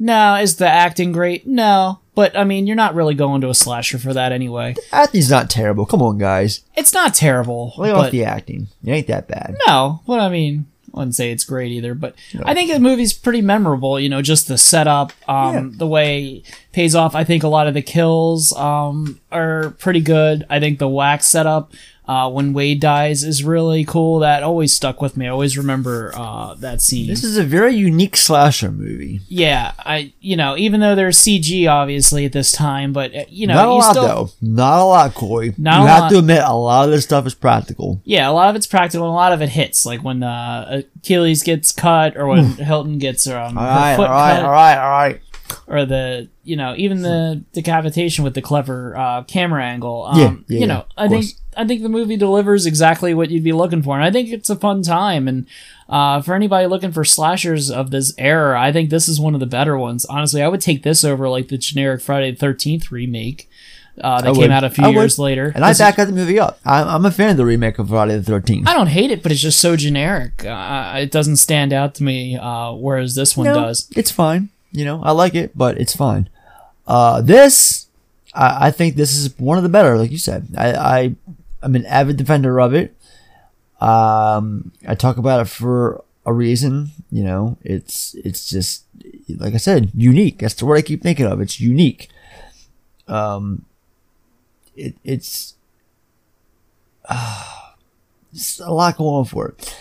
No. 0.00 0.34
Is 0.36 0.56
the 0.56 0.68
acting 0.68 1.12
great? 1.12 1.46
No. 1.46 2.00
But 2.16 2.36
I 2.36 2.44
mean, 2.44 2.66
you're 2.66 2.76
not 2.76 2.94
really 2.94 3.14
going 3.14 3.40
to 3.42 3.48
a 3.50 3.54
slasher 3.54 3.98
for 3.98 4.12
that 4.12 4.32
anyway. 4.32 4.74
Acting's 4.92 5.30
not 5.30 5.48
terrible. 5.48 5.86
Come 5.86 6.02
on, 6.02 6.18
guys. 6.18 6.62
It's 6.76 6.92
not 6.92 7.14
terrible. 7.14 7.72
Lay 7.78 7.92
but- 7.92 8.10
the 8.10 8.24
acting. 8.24 8.66
It 8.84 8.90
ain't 8.90 9.06
that 9.06 9.28
bad. 9.28 9.56
No, 9.66 10.00
but 10.06 10.18
I 10.18 10.28
mean, 10.28 10.66
I 10.92 10.98
wouldn't 10.98 11.14
say 11.14 11.30
it's 11.30 11.44
great 11.44 11.70
either. 11.70 11.94
But 11.94 12.16
I 12.44 12.52
think 12.52 12.72
the 12.72 12.80
movie's 12.80 13.12
pretty 13.12 13.42
memorable. 13.42 14.00
You 14.00 14.08
know, 14.08 14.22
just 14.22 14.48
the 14.48 14.58
setup, 14.58 15.12
um, 15.28 15.76
the 15.78 15.86
way 15.86 16.42
it 16.44 16.54
pays 16.72 16.94
off. 16.94 17.14
I 17.14 17.24
think 17.24 17.42
a 17.42 17.48
lot 17.48 17.68
of 17.68 17.74
the 17.74 17.82
kills 17.82 18.52
um, 18.54 19.20
are 19.30 19.70
pretty 19.78 20.00
good. 20.00 20.44
I 20.50 20.58
think 20.58 20.78
the 20.78 20.88
wax 20.88 21.26
setup 21.28 21.72
uh, 22.10 22.28
when 22.28 22.52
Wade 22.52 22.80
dies 22.80 23.22
is 23.22 23.44
really 23.44 23.84
cool. 23.84 24.18
That 24.18 24.42
always 24.42 24.72
stuck 24.72 25.00
with 25.00 25.16
me. 25.16 25.26
I 25.26 25.30
always 25.30 25.56
remember 25.56 26.10
uh, 26.16 26.54
that 26.54 26.82
scene. 26.82 27.06
This 27.06 27.22
is 27.22 27.38
a 27.38 27.44
very 27.44 27.72
unique 27.76 28.16
slasher 28.16 28.72
movie. 28.72 29.20
yeah, 29.28 29.72
I 29.78 30.12
you 30.20 30.36
know 30.36 30.56
even 30.56 30.80
though 30.80 30.96
there's 30.96 31.18
CG 31.18 31.70
obviously 31.70 32.24
at 32.24 32.32
this 32.32 32.50
time, 32.50 32.92
but 32.92 33.14
uh, 33.14 33.24
you 33.28 33.46
know 33.46 33.54
not 33.54 33.68
a 33.68 33.72
lot 33.72 33.90
still 33.92 34.02
though. 34.02 34.30
Not 34.40 34.80
a 34.80 34.84
lot, 34.84 35.14
Corey. 35.14 35.54
Not 35.56 35.78
you 35.82 35.86
a 35.86 35.88
have 35.88 36.00
lot. 36.00 36.10
to 36.10 36.18
admit, 36.18 36.42
a 36.44 36.52
lot 36.52 36.84
of 36.86 36.90
this 36.90 37.04
stuff 37.04 37.26
is 37.26 37.34
practical. 37.34 38.00
Yeah, 38.04 38.28
a 38.28 38.32
lot 38.32 38.50
of 38.50 38.56
it's 38.56 38.66
practical 38.66 39.06
and 39.06 39.12
a 39.12 39.14
lot 39.14 39.32
of 39.32 39.40
it 39.40 39.50
hits. 39.50 39.86
Like 39.86 40.02
when 40.02 40.24
uh, 40.24 40.82
Achilles 40.96 41.44
gets 41.44 41.70
cut 41.70 42.16
or 42.16 42.26
when 42.26 42.44
Hilton 42.54 42.98
gets 42.98 43.28
um, 43.28 43.56
All 43.56 43.64
her 43.64 43.70
right, 43.70 43.94
all 43.96 44.04
right, 44.08 44.34
cut. 44.34 44.44
all 44.44 44.50
right, 44.50 44.76
all 44.78 44.90
right. 44.90 45.20
Or 45.66 45.84
the, 45.84 46.28
you 46.44 46.56
know, 46.56 46.74
even 46.76 47.02
the 47.02 47.42
decapitation 47.52 48.24
with 48.24 48.34
the 48.34 48.42
clever 48.42 48.96
uh, 48.96 49.22
camera 49.24 49.64
angle. 49.64 50.04
Um, 50.04 50.18
Yeah, 50.18 50.34
yeah, 50.48 50.60
you 50.60 50.66
know, 50.66 50.84
yeah, 50.96 51.04
I 51.04 51.08
think 51.08 51.24
course. 51.24 51.34
I 51.56 51.66
think 51.66 51.82
the 51.82 51.88
movie 51.88 52.16
delivers 52.16 52.64
exactly 52.66 53.12
what 53.12 53.30
you'd 53.30 53.44
be 53.44 53.52
looking 53.52 53.82
for, 53.82 53.94
and 53.96 54.04
I 54.04 54.10
think 54.10 54.30
it's 54.30 54.48
a 54.50 54.56
fun 54.56 54.82
time. 54.82 55.26
And 55.28 55.46
uh, 55.88 56.22
for 56.22 56.34
anybody 56.34 56.66
looking 56.68 56.92
for 56.92 57.04
slashers 57.04 57.70
of 57.70 57.90
this 57.90 58.14
era, 58.18 58.60
I 58.60 58.72
think 58.72 58.90
this 58.90 59.08
is 59.08 59.18
one 59.20 59.34
of 59.34 59.40
the 59.40 59.46
better 59.46 59.76
ones. 59.76 60.04
Honestly, 60.04 60.42
I 60.42 60.48
would 60.48 60.60
take 60.60 60.82
this 60.84 61.04
over 61.04 61.28
like 61.28 61.48
the 61.48 61.58
generic 61.58 62.00
Friday 62.02 62.30
the 62.30 62.36
Thirteenth 62.36 62.90
remake 62.92 63.48
uh, 64.00 64.20
that 64.22 64.28
I 64.28 64.32
came 64.32 64.42
would. 64.42 64.50
out 64.52 64.64
a 64.64 64.70
few 64.70 64.84
I 64.84 64.88
would. 64.88 64.94
years 64.94 65.18
later. 65.18 65.52
And 65.54 65.64
I 65.64 65.70
This 65.70 65.78
is- 65.78 65.80
back 65.82 65.96
that 65.96 66.08
movie 66.10 66.38
up. 66.38 66.60
I'm, 66.64 66.86
I'm 66.88 67.04
a 67.06 67.10
fan 67.10 67.30
of 67.32 67.36
the 67.36 67.44
remake 67.44 67.78
of 67.80 67.88
Friday 67.88 68.16
the 68.16 68.22
Thirteenth. 68.22 68.68
I 68.68 68.72
don't 68.74 68.86
hate 68.86 69.10
it, 69.10 69.22
but 69.22 69.32
it's 69.32 69.40
just 69.42 69.58
so 69.58 69.76
generic. 69.76 70.44
Uh, 70.46 70.94
it 71.00 71.10
doesn't 71.10 71.36
stand 71.36 71.72
out 71.72 71.96
to 71.96 72.04
me, 72.04 72.36
uh, 72.36 72.72
whereas 72.72 73.16
this 73.16 73.36
one 73.36 73.46
No, 73.46 73.54
does. 73.54 73.88
It's 73.96 74.10
fine. 74.12 74.50
You 74.72 74.84
know, 74.84 75.02
I 75.02 75.12
like 75.12 75.34
it, 75.34 75.56
but 75.56 75.78
it's 75.80 75.96
fine. 75.96 76.28
Uh, 76.86 77.20
this, 77.20 77.88
I, 78.34 78.68
I 78.68 78.70
think 78.70 78.96
this 78.96 79.16
is 79.16 79.36
one 79.38 79.56
of 79.58 79.62
the 79.64 79.68
better, 79.68 79.96
like 79.98 80.10
you 80.10 80.18
said. 80.18 80.48
I, 80.56 80.72
I, 80.72 81.16
I'm 81.62 81.74
an 81.74 81.86
avid 81.86 82.16
defender 82.16 82.60
of 82.60 82.74
it. 82.74 82.94
Um, 83.80 84.72
I 84.86 84.94
talk 84.94 85.16
about 85.16 85.40
it 85.40 85.48
for 85.48 86.04
a 86.26 86.32
reason. 86.32 86.90
You 87.10 87.24
know, 87.24 87.58
it's 87.62 88.14
it's 88.14 88.48
just 88.48 88.84
like 89.28 89.54
I 89.54 89.58
said, 89.58 89.90
unique. 89.94 90.38
That's 90.38 90.54
the 90.54 90.66
word 90.66 90.76
I 90.76 90.82
keep 90.82 91.02
thinking 91.02 91.26
of. 91.26 91.40
It's 91.40 91.60
unique. 91.60 92.08
Um, 93.08 93.64
it, 94.76 94.94
it's, 95.02 95.54
it's 98.32 98.60
a 98.60 98.70
lot 98.70 98.96
going 98.96 99.24
for 99.24 99.48
it, 99.48 99.76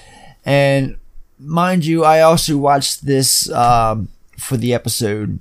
and 0.46 0.98
mind 1.38 1.86
you, 1.86 2.04
I 2.04 2.22
also 2.22 2.58
watched 2.58 3.06
this 3.06 3.52
um, 3.52 4.10
for 4.40 4.58
the 4.58 4.74
episode. 4.74 5.40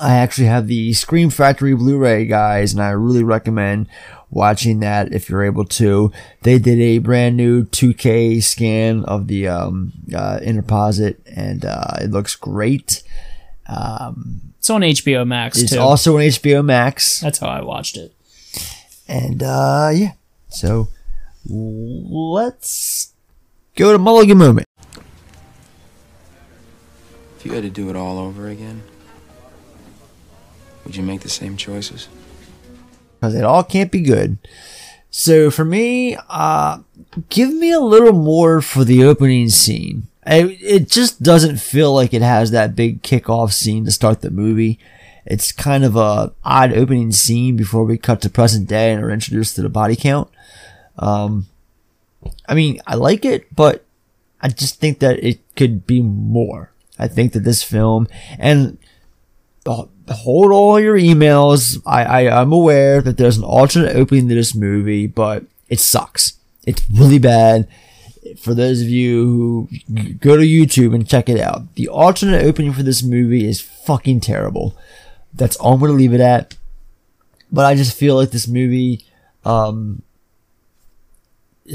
I 0.00 0.14
actually 0.16 0.46
have 0.46 0.68
the 0.68 0.92
Scream 0.92 1.30
Factory 1.30 1.74
Blu-ray, 1.74 2.26
guys, 2.26 2.72
and 2.72 2.80
I 2.80 2.90
really 2.90 3.24
recommend 3.24 3.88
watching 4.30 4.78
that 4.80 5.12
if 5.12 5.28
you're 5.28 5.42
able 5.42 5.64
to. 5.64 6.12
They 6.42 6.60
did 6.60 6.78
a 6.78 6.98
brand 6.98 7.36
new 7.36 7.64
2K 7.64 8.40
scan 8.40 9.04
of 9.06 9.26
the 9.26 9.48
um, 9.48 9.92
uh, 10.14 10.38
Interposit, 10.42 11.16
and 11.26 11.64
uh, 11.64 11.94
it 12.00 12.10
looks 12.12 12.36
great. 12.36 13.02
Um, 13.68 14.52
It's 14.58 14.70
on 14.70 14.82
HBO 14.82 15.26
Max 15.26 15.58
it's 15.58 15.72
too. 15.72 15.80
also 15.80 16.16
on 16.16 16.22
HBO 16.22 16.64
Max, 16.64 17.18
That's 17.20 17.38
how 17.38 17.48
I 17.48 17.62
watched 17.62 17.96
it. 17.96 18.12
and 19.08 19.42
uh, 19.42 19.90
yeah. 19.92 20.12
So 20.50 20.88
let's 21.46 23.12
go 23.76 23.92
to 23.92 23.98
Mulligan 23.98 24.38
moment. 24.38 24.66
If 27.40 27.46
you 27.46 27.52
had 27.52 27.64
to 27.64 27.70
do 27.70 27.90
it 27.90 27.96
all 27.96 28.18
over 28.18 28.46
again, 28.46 28.82
would 30.84 30.94
you 30.94 31.02
make 31.02 31.22
the 31.22 31.28
same 31.28 31.56
choices? 31.56 32.08
because 33.20 33.34
it 33.34 33.44
all 33.44 33.62
can't 33.62 33.92
be 33.92 34.00
good. 34.00 34.38
So 35.10 35.50
for 35.50 35.64
me, 35.64 36.16
uh, 36.28 36.78
give 37.28 37.52
me 37.52 37.72
a 37.72 37.80
little 37.80 38.12
more 38.12 38.62
for 38.62 38.84
the 38.84 39.04
opening 39.04 39.48
scene. 39.48 40.06
I, 40.24 40.56
it 40.60 40.88
just 40.88 41.22
doesn't 41.22 41.58
feel 41.58 41.92
like 41.94 42.14
it 42.14 42.22
has 42.22 42.50
that 42.50 42.76
big 42.76 43.02
kickoff 43.02 43.52
scene 43.52 43.84
to 43.84 43.90
start 43.90 44.20
the 44.20 44.30
movie. 44.30 44.78
It's 45.26 45.52
kind 45.52 45.84
of 45.84 45.96
a 45.96 46.32
odd 46.44 46.72
opening 46.72 47.12
scene 47.12 47.56
before 47.56 47.84
we 47.84 47.98
cut 47.98 48.22
to 48.22 48.30
present 48.30 48.68
day 48.68 48.92
and 48.92 49.02
are 49.02 49.10
introduced 49.10 49.56
to 49.56 49.62
the 49.62 49.68
body 49.68 49.96
count. 49.96 50.30
Um, 50.98 51.46
I 52.48 52.54
mean, 52.54 52.80
I 52.86 52.94
like 52.94 53.24
it, 53.24 53.54
but 53.54 53.84
I 54.40 54.48
just 54.48 54.80
think 54.80 55.00
that 55.00 55.22
it 55.22 55.40
could 55.56 55.86
be 55.86 56.00
more. 56.00 56.72
I 57.00 57.08
think 57.08 57.32
that 57.32 57.40
this 57.40 57.62
film 57.62 58.06
and 58.38 58.78
hold 59.66 60.52
all 60.52 60.80
your 60.80 60.98
emails. 60.98 61.80
I, 61.86 62.04
I 62.04 62.40
I'm 62.40 62.52
aware 62.52 63.00
that 63.02 63.16
there's 63.16 63.36
an 63.36 63.44
alternate 63.44 63.96
opening 63.96 64.28
to 64.28 64.34
this 64.34 64.54
movie, 64.54 65.06
but 65.06 65.44
it 65.68 65.80
sucks. 65.80 66.34
It's 66.66 66.82
really 66.90 67.18
bad. 67.18 67.68
For 68.38 68.54
those 68.54 68.82
of 68.82 68.88
you 68.88 69.68
who 69.88 70.14
go 70.14 70.36
to 70.36 70.42
YouTube 70.42 70.94
and 70.94 71.08
check 71.08 71.28
it 71.28 71.40
out, 71.40 71.74
the 71.74 71.88
alternate 71.88 72.44
opening 72.44 72.72
for 72.72 72.82
this 72.82 73.02
movie 73.02 73.48
is 73.48 73.60
fucking 73.60 74.20
terrible. 74.20 74.76
That's 75.32 75.56
all 75.56 75.74
I'm 75.74 75.80
gonna 75.80 75.92
leave 75.92 76.14
it 76.14 76.20
at. 76.20 76.56
But 77.52 77.66
I 77.66 77.74
just 77.74 77.96
feel 77.96 78.14
like 78.14 78.30
this 78.30 78.46
movie, 78.46 79.04
um, 79.44 80.02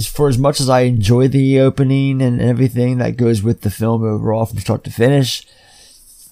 for 0.04 0.28
as 0.28 0.38
much 0.38 0.60
as 0.60 0.70
I 0.70 0.82
enjoy 0.82 1.28
the 1.28 1.60
opening 1.60 2.22
and 2.22 2.42
everything 2.42 2.98
that 2.98 3.18
goes 3.18 3.42
with 3.42 3.62
the 3.62 3.70
film 3.70 4.04
overall 4.04 4.46
from 4.46 4.60
start 4.60 4.84
to 4.84 4.92
finish, 4.92 5.48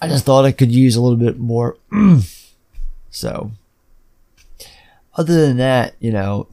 I 0.02 0.08
just 0.08 0.26
thought 0.26 0.46
it 0.46 0.54
could 0.54 0.72
use 0.72 0.96
a 0.96 1.02
little 1.02 1.18
bit 1.18 1.40
more. 1.40 1.78
so, 3.10 3.52
other 5.16 5.48
than 5.48 5.58
that, 5.58 5.96
you 6.00 6.12
know, 6.12 6.48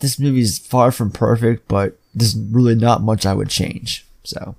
this 0.00 0.18
movie 0.18 0.40
is 0.40 0.58
far 0.58 0.90
from 0.90 1.10
perfect, 1.10 1.68
but 1.68 1.98
there's 2.14 2.36
really 2.36 2.74
not 2.74 3.02
much 3.02 3.26
I 3.26 3.34
would 3.34 3.50
change. 3.50 4.06
So, 4.22 4.56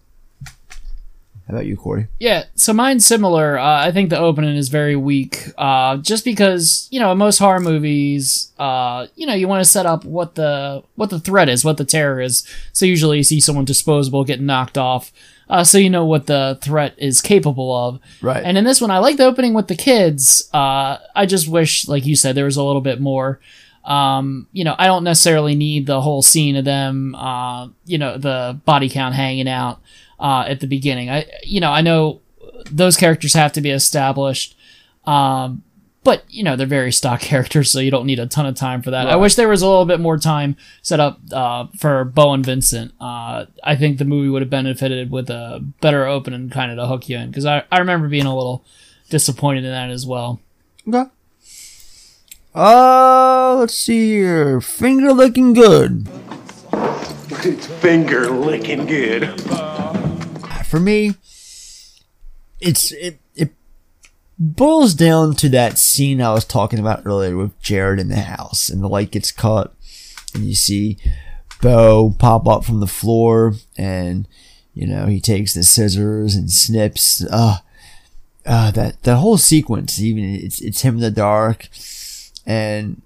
how 1.47 1.53
about 1.53 1.67
you, 1.67 1.77
Corey? 1.77 2.07
Yeah, 2.19 2.45
so 2.55 2.73
mine's 2.73 3.05
similar. 3.05 3.59
Uh, 3.59 3.85
I 3.85 3.91
think 3.91 4.09
the 4.09 4.17
opening 4.17 4.55
is 4.55 4.69
very 4.69 4.95
weak. 4.95 5.43
Uh, 5.57 5.97
just 5.97 6.25
because 6.25 6.87
you 6.89 6.99
know, 6.99 7.11
in 7.11 7.19
most 7.19 7.37
horror 7.37 7.59
movies, 7.59 8.51
uh, 8.57 9.05
you 9.15 9.27
know, 9.27 9.35
you 9.35 9.47
want 9.47 9.63
to 9.63 9.69
set 9.69 9.85
up 9.85 10.05
what 10.05 10.33
the 10.33 10.83
what 10.95 11.11
the 11.11 11.19
threat 11.19 11.47
is, 11.47 11.63
what 11.63 11.77
the 11.77 11.85
terror 11.85 12.19
is. 12.19 12.47
So 12.73 12.87
usually, 12.87 13.17
you 13.17 13.23
see 13.23 13.39
someone 13.39 13.65
disposable 13.65 14.23
get 14.23 14.41
knocked 14.41 14.75
off, 14.75 15.11
uh, 15.47 15.63
so 15.63 15.77
you 15.77 15.89
know 15.89 16.05
what 16.05 16.25
the 16.25 16.57
threat 16.61 16.95
is 16.97 17.21
capable 17.21 17.75
of. 17.75 17.99
Right. 18.23 18.43
And 18.43 18.57
in 18.57 18.63
this 18.63 18.81
one, 18.81 18.89
I 18.89 18.97
like 18.97 19.17
the 19.17 19.25
opening 19.25 19.53
with 19.53 19.67
the 19.67 19.75
kids. 19.75 20.49
Uh, 20.51 20.97
I 21.13 21.27
just 21.27 21.47
wish, 21.47 21.87
like 21.87 22.07
you 22.07 22.15
said, 22.15 22.33
there 22.33 22.45
was 22.45 22.57
a 22.57 22.63
little 22.63 22.81
bit 22.81 22.99
more. 22.99 23.39
Um, 23.83 24.47
you 24.51 24.63
know, 24.63 24.73
I 24.79 24.87
don't 24.87 25.03
necessarily 25.03 25.53
need 25.53 25.85
the 25.85 26.01
whole 26.01 26.23
scene 26.23 26.55
of 26.55 26.65
them, 26.65 27.13
uh, 27.13 27.67
you 27.85 27.99
know, 27.99 28.17
the 28.17 28.59
body 28.65 28.89
count 28.89 29.13
hanging 29.13 29.47
out 29.47 29.79
uh, 30.19 30.45
at 30.47 30.59
the 30.59 30.67
beginning. 30.67 31.09
I, 31.09 31.25
you 31.43 31.59
know, 31.59 31.71
I 31.71 31.81
know 31.81 32.21
those 32.71 32.97
characters 32.97 33.33
have 33.33 33.53
to 33.53 33.61
be 33.61 33.71
established, 33.71 34.57
um, 35.05 35.63
but 36.03 36.23
you 36.29 36.43
know 36.43 36.55
they're 36.55 36.67
very 36.67 36.91
stock 36.91 37.19
characters, 37.21 37.71
so 37.71 37.79
you 37.79 37.91
don't 37.91 38.05
need 38.05 38.19
a 38.19 38.27
ton 38.27 38.45
of 38.45 38.55
time 38.55 38.81
for 38.81 38.91
that. 38.91 39.07
I 39.07 39.15
wish 39.15 39.35
there 39.35 39.47
was 39.47 39.61
a 39.61 39.67
little 39.67 39.85
bit 39.85 39.99
more 39.99 40.17
time 40.17 40.55
set 40.81 40.99
up 40.99 41.19
uh, 41.31 41.67
for 41.77 42.05
Bo 42.05 42.33
and 42.33 42.45
Vincent. 42.45 42.93
Uh, 42.99 43.45
I 43.63 43.75
think 43.75 43.97
the 43.97 44.05
movie 44.05 44.29
would 44.29 44.41
have 44.41 44.49
benefited 44.49 45.11
with 45.11 45.29
a 45.29 45.65
better 45.81 46.05
opening, 46.05 46.49
kind 46.49 46.71
of 46.71 46.77
to 46.77 46.87
hook 46.87 47.09
you 47.09 47.17
in, 47.17 47.29
because 47.29 47.45
I, 47.45 47.63
I 47.71 47.79
remember 47.79 48.07
being 48.07 48.25
a 48.25 48.35
little 48.35 48.63
disappointed 49.09 49.63
in 49.65 49.71
that 49.71 49.89
as 49.89 50.05
well. 50.05 50.39
Okay. 50.87 51.09
Uh, 52.53 53.55
let's 53.59 53.73
see 53.73 54.11
here. 54.11 54.61
Finger 54.61 55.11
looking 55.11 55.53
good. 55.53 56.07
Finger 57.81 58.29
licking 58.29 58.85
good. 58.85 59.23
For 60.65 60.79
me, 60.79 61.13
it's 62.59 62.91
it 62.91 63.19
it 63.35 63.53
boils 64.37 64.93
down 64.93 65.35
to 65.35 65.49
that 65.49 65.77
scene 65.77 66.21
I 66.21 66.33
was 66.33 66.45
talking 66.45 66.79
about 66.79 67.03
earlier 67.05 67.37
with 67.37 67.59
Jared 67.61 67.99
in 67.99 68.09
the 68.09 68.21
house, 68.21 68.69
and 68.69 68.83
the 68.83 68.89
light 68.89 69.11
gets 69.11 69.31
cut, 69.31 69.73
and 70.33 70.43
you 70.43 70.55
see 70.55 70.97
Bo 71.61 72.15
pop 72.17 72.47
up 72.47 72.65
from 72.65 72.79
the 72.79 72.87
floor, 72.87 73.53
and 73.77 74.27
You 74.75 74.85
know, 74.87 75.05
he 75.05 75.21
takes 75.21 75.53
the 75.53 75.63
scissors 75.63 76.35
and 76.35 76.51
snips. 76.51 77.23
Uh, 77.31 77.59
uh, 78.45 78.71
that 78.71 79.01
that 79.03 79.15
whole 79.15 79.37
sequence, 79.37 79.99
even 80.01 80.23
it's 80.25 80.59
it's 80.61 80.81
him 80.81 80.95
in 80.95 81.01
the 81.01 81.09
dark, 81.09 81.69
and 82.45 83.01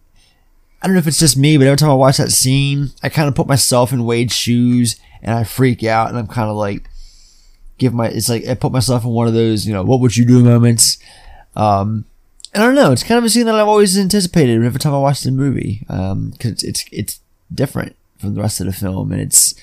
I 0.82 0.88
don't 0.88 0.96
know 0.96 1.00
if 1.00 1.08
it's 1.08 1.20
just 1.20 1.38
me, 1.38 1.58
but 1.58 1.68
every 1.68 1.78
time 1.78 1.92
I 1.92 1.94
watch 1.94 2.18
that 2.18 2.32
scene, 2.32 2.90
I 3.04 3.10
kind 3.10 3.28
of 3.30 3.36
put 3.36 3.48
myself 3.48 3.94
in 3.94 4.04
Wade's 4.04 4.34
shoes 4.34 5.00
and 5.22 5.36
I 5.36 5.44
freak 5.44 5.84
out, 5.84 6.10
and 6.10 6.18
I'm 6.18 6.28
kind 6.28 6.50
of 6.50 6.56
like, 6.56 6.89
give 7.80 7.94
my 7.94 8.08
it's 8.08 8.30
like 8.30 8.48
I 8.48 8.54
put 8.54 8.72
myself 8.72 9.04
in 9.04 9.10
one 9.10 9.28
of 9.28 9.34
those 9.34 9.66
you 9.66 9.74
know 9.74 9.84
what 9.84 10.00
would 10.02 10.16
you 10.16 10.26
do 10.26 10.44
moments. 10.44 10.98
Um, 11.56 12.06
and 12.54 12.64
I 12.64 12.66
don't 12.66 12.76
know, 12.76 12.92
it's 12.92 13.04
kind 13.04 13.18
of 13.18 13.24
a 13.24 13.30
scene 13.30 13.46
that 13.46 13.56
I've 13.56 13.68
always 13.68 13.98
anticipated 13.98 14.64
every 14.64 14.80
time 14.80 14.94
I 14.94 15.00
watch 15.00 15.22
the 15.22 15.32
movie, 15.32 15.86
um, 15.90 16.32
because 16.32 16.64
it's 16.64 16.86
it's 16.92 17.20
different 17.54 17.96
from 18.18 18.36
the 18.36 18.42
rest 18.42 18.60
of 18.60 18.66
the 18.66 18.74
film, 18.74 19.12
and 19.12 19.22
it's 19.22 19.54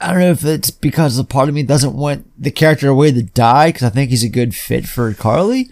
I 0.00 0.10
don't 0.10 0.20
know 0.20 0.30
if 0.32 0.44
it's 0.44 0.70
because 0.70 1.18
a 1.18 1.24
part 1.24 1.48
of 1.48 1.54
me 1.54 1.62
doesn't 1.62 1.94
want 1.94 2.30
the 2.40 2.50
character 2.50 2.92
Wade 2.92 3.14
to 3.14 3.22
die 3.22 3.68
because 3.68 3.84
I 3.84 3.90
think 3.90 4.10
he's 4.10 4.24
a 4.24 4.28
good 4.28 4.54
fit 4.54 4.86
for 4.86 5.12
Carly. 5.14 5.70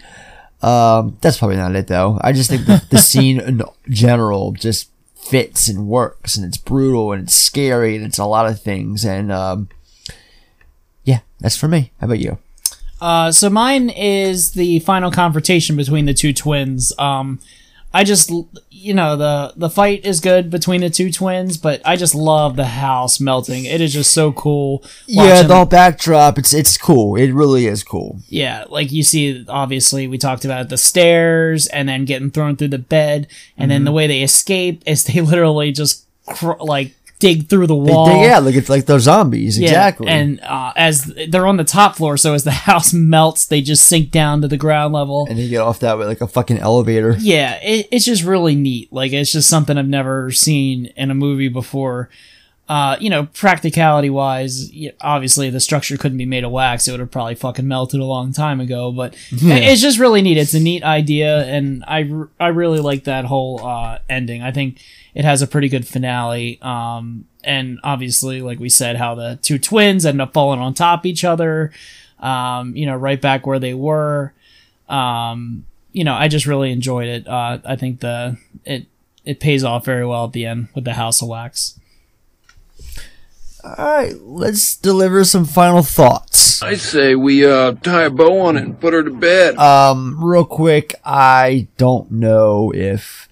Um, 0.61 1.17
that's 1.21 1.37
probably 1.37 1.57
not 1.57 1.75
it 1.75 1.87
though. 1.87 2.19
I 2.21 2.31
just 2.31 2.49
think 2.49 2.65
the, 2.65 2.83
the 2.89 2.97
scene 2.99 3.39
in 3.39 3.61
general 3.89 4.53
just 4.53 4.89
fits 5.15 5.67
and 5.67 5.87
works, 5.87 6.35
and 6.35 6.45
it's 6.45 6.57
brutal 6.57 7.11
and 7.11 7.23
it's 7.23 7.35
scary 7.35 7.95
and 7.95 8.05
it's 8.05 8.17
a 8.17 8.25
lot 8.25 8.47
of 8.47 8.59
things. 8.59 9.05
And 9.05 9.31
um, 9.31 9.69
yeah, 11.03 11.19
that's 11.39 11.57
for 11.57 11.67
me. 11.67 11.91
How 11.99 12.05
about 12.05 12.19
you? 12.19 12.37
Uh, 13.01 13.31
so 13.31 13.49
mine 13.49 13.89
is 13.89 14.51
the 14.51 14.79
final 14.79 15.11
confrontation 15.11 15.75
between 15.75 16.05
the 16.05 16.13
two 16.13 16.31
twins. 16.33 16.93
Um, 16.97 17.39
I 17.95 18.03
just, 18.03 18.31
you 18.71 18.93
know, 18.93 19.15
the 19.17 19.53
the 19.55 19.69
fight 19.69 20.03
is 20.05 20.19
good 20.19 20.49
between 20.49 20.81
the 20.81 20.89
two 20.89 21.11
twins, 21.11 21.57
but 21.57 21.79
I 21.85 21.95
just 21.95 22.15
love 22.15 22.55
the 22.55 22.65
house 22.65 23.19
melting. 23.19 23.65
It 23.65 23.81
is 23.81 23.93
just 23.93 24.11
so 24.13 24.31
cool. 24.31 24.83
Yeah, 25.05 25.43
the 25.43 25.53
whole 25.55 25.65
backdrop. 25.65 26.39
It's 26.39 26.53
it's 26.53 26.75
cool. 26.77 27.15
It 27.15 27.31
really 27.33 27.67
is 27.67 27.83
cool. 27.83 28.19
yeah, 28.29 28.63
like 28.69 28.91
you 28.91 29.03
see, 29.03 29.45
obviously, 29.47 30.07
we 30.07 30.17
talked 30.17 30.43
about 30.45 30.69
the 30.69 30.77
stairs 30.77 31.67
and 31.67 31.87
then 31.87 32.05
getting 32.05 32.31
thrown 32.31 32.55
through 32.55 32.69
the 32.69 32.79
bed, 32.79 33.27
and 33.57 33.69
then 33.69 33.81
Mhm. 33.81 33.85
the 33.85 33.91
way 33.91 34.07
they 34.07 34.23
escape 34.23 34.81
is 34.87 35.03
they 35.03 35.21
literally 35.31 35.71
just 35.71 36.05
cr- 36.25 36.53
like 36.59 36.95
dig 37.23 37.47
through 37.47 37.67
the 37.67 37.75
wall. 37.75 38.07
they, 38.07 38.21
yeah, 38.25 38.39
like 38.39 38.55
it's 38.55 38.67
like 38.69 38.85
they're 38.85 38.99
zombies. 38.99 39.57
Yeah, 39.57 39.69
Exactly. 39.69 40.07
And 40.09 40.41
uh, 40.41 40.73
as 40.75 41.05
they're 41.29 41.47
on 41.47 41.55
the 41.57 41.63
top 41.63 41.95
floor, 41.95 42.17
so 42.17 42.33
as 42.33 42.43
the 42.43 42.51
house 42.69 42.93
melts, 42.93 43.45
they 43.45 43.61
just 43.61 43.87
sink 43.87 44.11
down 44.11 44.41
to 44.41 44.47
the 44.47 44.57
ground 44.57 44.93
level. 44.93 45.25
and 45.29 45.39
they 45.39 45.47
get 45.47 45.61
off 45.61 45.79
that 45.79 45.97
way 45.97 46.05
like 46.05 46.21
a 46.21 46.27
fucking 46.27 46.57
elevator. 46.57 47.15
Yeah, 47.19 47.59
it, 47.63 47.87
it's 47.91 48.05
just 48.05 48.23
really 48.23 48.55
neat. 48.55 48.91
Like 48.91 49.13
it's 49.13 49.31
just 49.31 49.49
something 49.49 49.77
I've 49.77 49.87
never 49.87 50.31
seen 50.31 50.87
in 50.97 51.11
a 51.11 51.15
movie 51.15 51.47
before. 51.49 52.09
Uh, 52.69 52.95
you 52.99 53.09
know, 53.09 53.25
practicality 53.33 54.09
wise, 54.09 54.71
obviously 55.01 55.49
the 55.49 55.59
structure 55.59 55.97
couldn't 55.97 56.17
be 56.17 56.25
made 56.25 56.43
of 56.45 56.51
wax; 56.51 56.87
it 56.87 56.91
would 56.91 56.99
have 57.01 57.11
probably 57.11 57.35
fucking 57.35 57.67
melted 57.67 57.99
a 57.99 58.05
long 58.05 58.31
time 58.31 58.61
ago. 58.61 58.91
But 58.91 59.15
Yeah. 59.31 59.55
it's 59.55 59.81
just 59.81 59.99
really 59.99 60.21
neat. 60.21 60.37
It's 60.37 60.53
a 60.53 60.59
neat 60.61 60.81
idea, 60.83 61.43
and 61.45 61.83
I, 61.85 62.09
I 62.39 62.47
really 62.47 62.79
like 62.79 63.03
that 63.03 63.25
whole 63.25 63.59
uh, 63.65 63.99
ending. 64.09 64.41
I 64.41 64.51
think 64.51 64.79
it 65.13 65.25
has 65.25 65.41
a 65.41 65.47
pretty 65.47 65.67
good 65.67 65.85
finale. 65.85 66.57
Um, 66.61 67.25
and 67.43 67.79
obviously, 67.83 68.41
like 68.41 68.59
we 68.59 68.69
said, 68.69 68.95
how 68.95 69.13
the 69.15 69.37
two 69.41 69.59
twins 69.59 70.05
end 70.05 70.21
up 70.21 70.31
falling 70.33 70.61
on 70.61 70.73
top 70.73 71.01
of 71.01 71.05
each 71.05 71.25
other. 71.25 71.71
Um, 72.19 72.73
you 72.77 72.85
know, 72.85 72.95
right 72.95 73.19
back 73.19 73.45
where 73.45 73.59
they 73.59 73.73
were 73.73 74.33
um, 74.89 75.65
you 75.91 76.03
know, 76.03 76.13
I 76.13 76.27
just 76.27 76.45
really 76.45 76.71
enjoyed 76.71 77.07
it. 77.07 77.27
Uh, 77.27 77.59
I 77.65 77.75
think 77.75 77.99
the 77.99 78.37
it 78.65 78.85
it 79.25 79.39
pays 79.39 79.63
off 79.63 79.85
very 79.85 80.05
well 80.05 80.25
at 80.25 80.33
the 80.33 80.45
end 80.45 80.67
with 80.75 80.83
the 80.85 80.93
House 80.93 81.21
of 81.21 81.27
Wax. 81.27 81.79
All 83.63 83.75
right, 83.77 84.13
let's 84.21 84.75
deliver 84.75 85.23
some 85.23 85.45
final 85.45 85.83
thoughts. 85.83 86.61
I 86.61 86.75
say 86.75 87.15
we 87.15 87.45
uh, 87.45 87.73
tie 87.73 88.03
a 88.03 88.09
bow 88.09 88.41
on 88.41 88.57
it 88.57 88.63
and 88.63 88.79
put 88.79 88.93
her 88.93 89.03
to 89.03 89.09
bed. 89.09 89.55
Um, 89.57 90.21
real 90.21 90.43
quick, 90.43 90.95
I 91.05 91.67
don't 91.77 92.11
know 92.11 92.73
if 92.75 93.29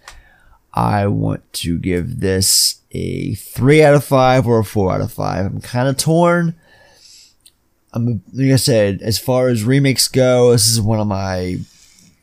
I 0.73 1.07
want 1.07 1.51
to 1.53 1.77
give 1.77 2.21
this 2.21 2.81
a 2.91 3.35
three 3.35 3.83
out 3.83 3.93
of 3.93 4.05
five 4.05 4.47
or 4.47 4.59
a 4.59 4.63
four 4.63 4.93
out 4.93 5.01
of 5.01 5.11
five. 5.11 5.45
I'm 5.45 5.59
kind 5.59 5.89
of 5.89 5.97
torn. 5.97 6.55
I'm 7.93 8.23
like 8.31 8.51
I 8.51 8.55
said, 8.55 9.01
as 9.01 9.19
far 9.19 9.49
as 9.49 9.65
remakes 9.65 10.07
go, 10.07 10.51
this 10.51 10.67
is 10.67 10.79
one 10.79 10.99
of 10.99 11.07
my. 11.07 11.57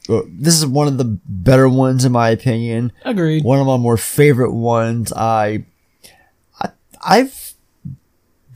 This 0.09 0.55
is 0.55 0.65
one 0.65 0.89
of 0.89 0.97
the 0.97 1.05
better 1.05 1.69
ones 1.69 2.07
in 2.07 2.13
my 2.13 2.31
opinion. 2.31 2.93
Agreed. 3.05 3.45
One 3.45 3.61
of 3.61 3.67
my 3.67 3.77
more 3.77 3.99
favorite 3.99 4.53
ones. 4.53 5.13
I, 5.13 5.67
I 6.59 6.71
I've 7.07 7.48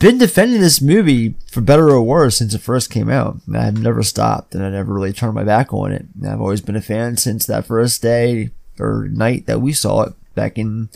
been 0.03 0.19
defending 0.19 0.61
this 0.61 0.81
movie 0.81 1.37
for 1.49 1.61
better 1.61 1.89
or 1.89 2.03
worse 2.03 2.37
since 2.37 2.55
it 2.55 2.59
first 2.61 2.91
came 2.91 3.09
out. 3.09 3.37
I've 3.55 3.81
never 3.81 4.03
stopped 4.03 4.53
and 4.53 4.65
I 4.65 4.70
never 4.70 4.93
really 4.93 5.12
turned 5.12 5.35
my 5.35 5.45
back 5.45 5.73
on 5.73 5.93
it. 5.93 6.07
I've 6.27 6.41
always 6.41 6.61
been 6.61 6.74
a 6.74 6.83
fan 6.83 7.16
since 7.16 7.47
that 7.47 7.66
first 7.66 8.03
day 8.03 8.51
or 8.81 9.07
night 9.09 9.47
that 9.47 9.61
we 9.61 9.73
saw 9.73 10.03
it 10.03 10.15
back 10.35 10.59
in 10.59 10.89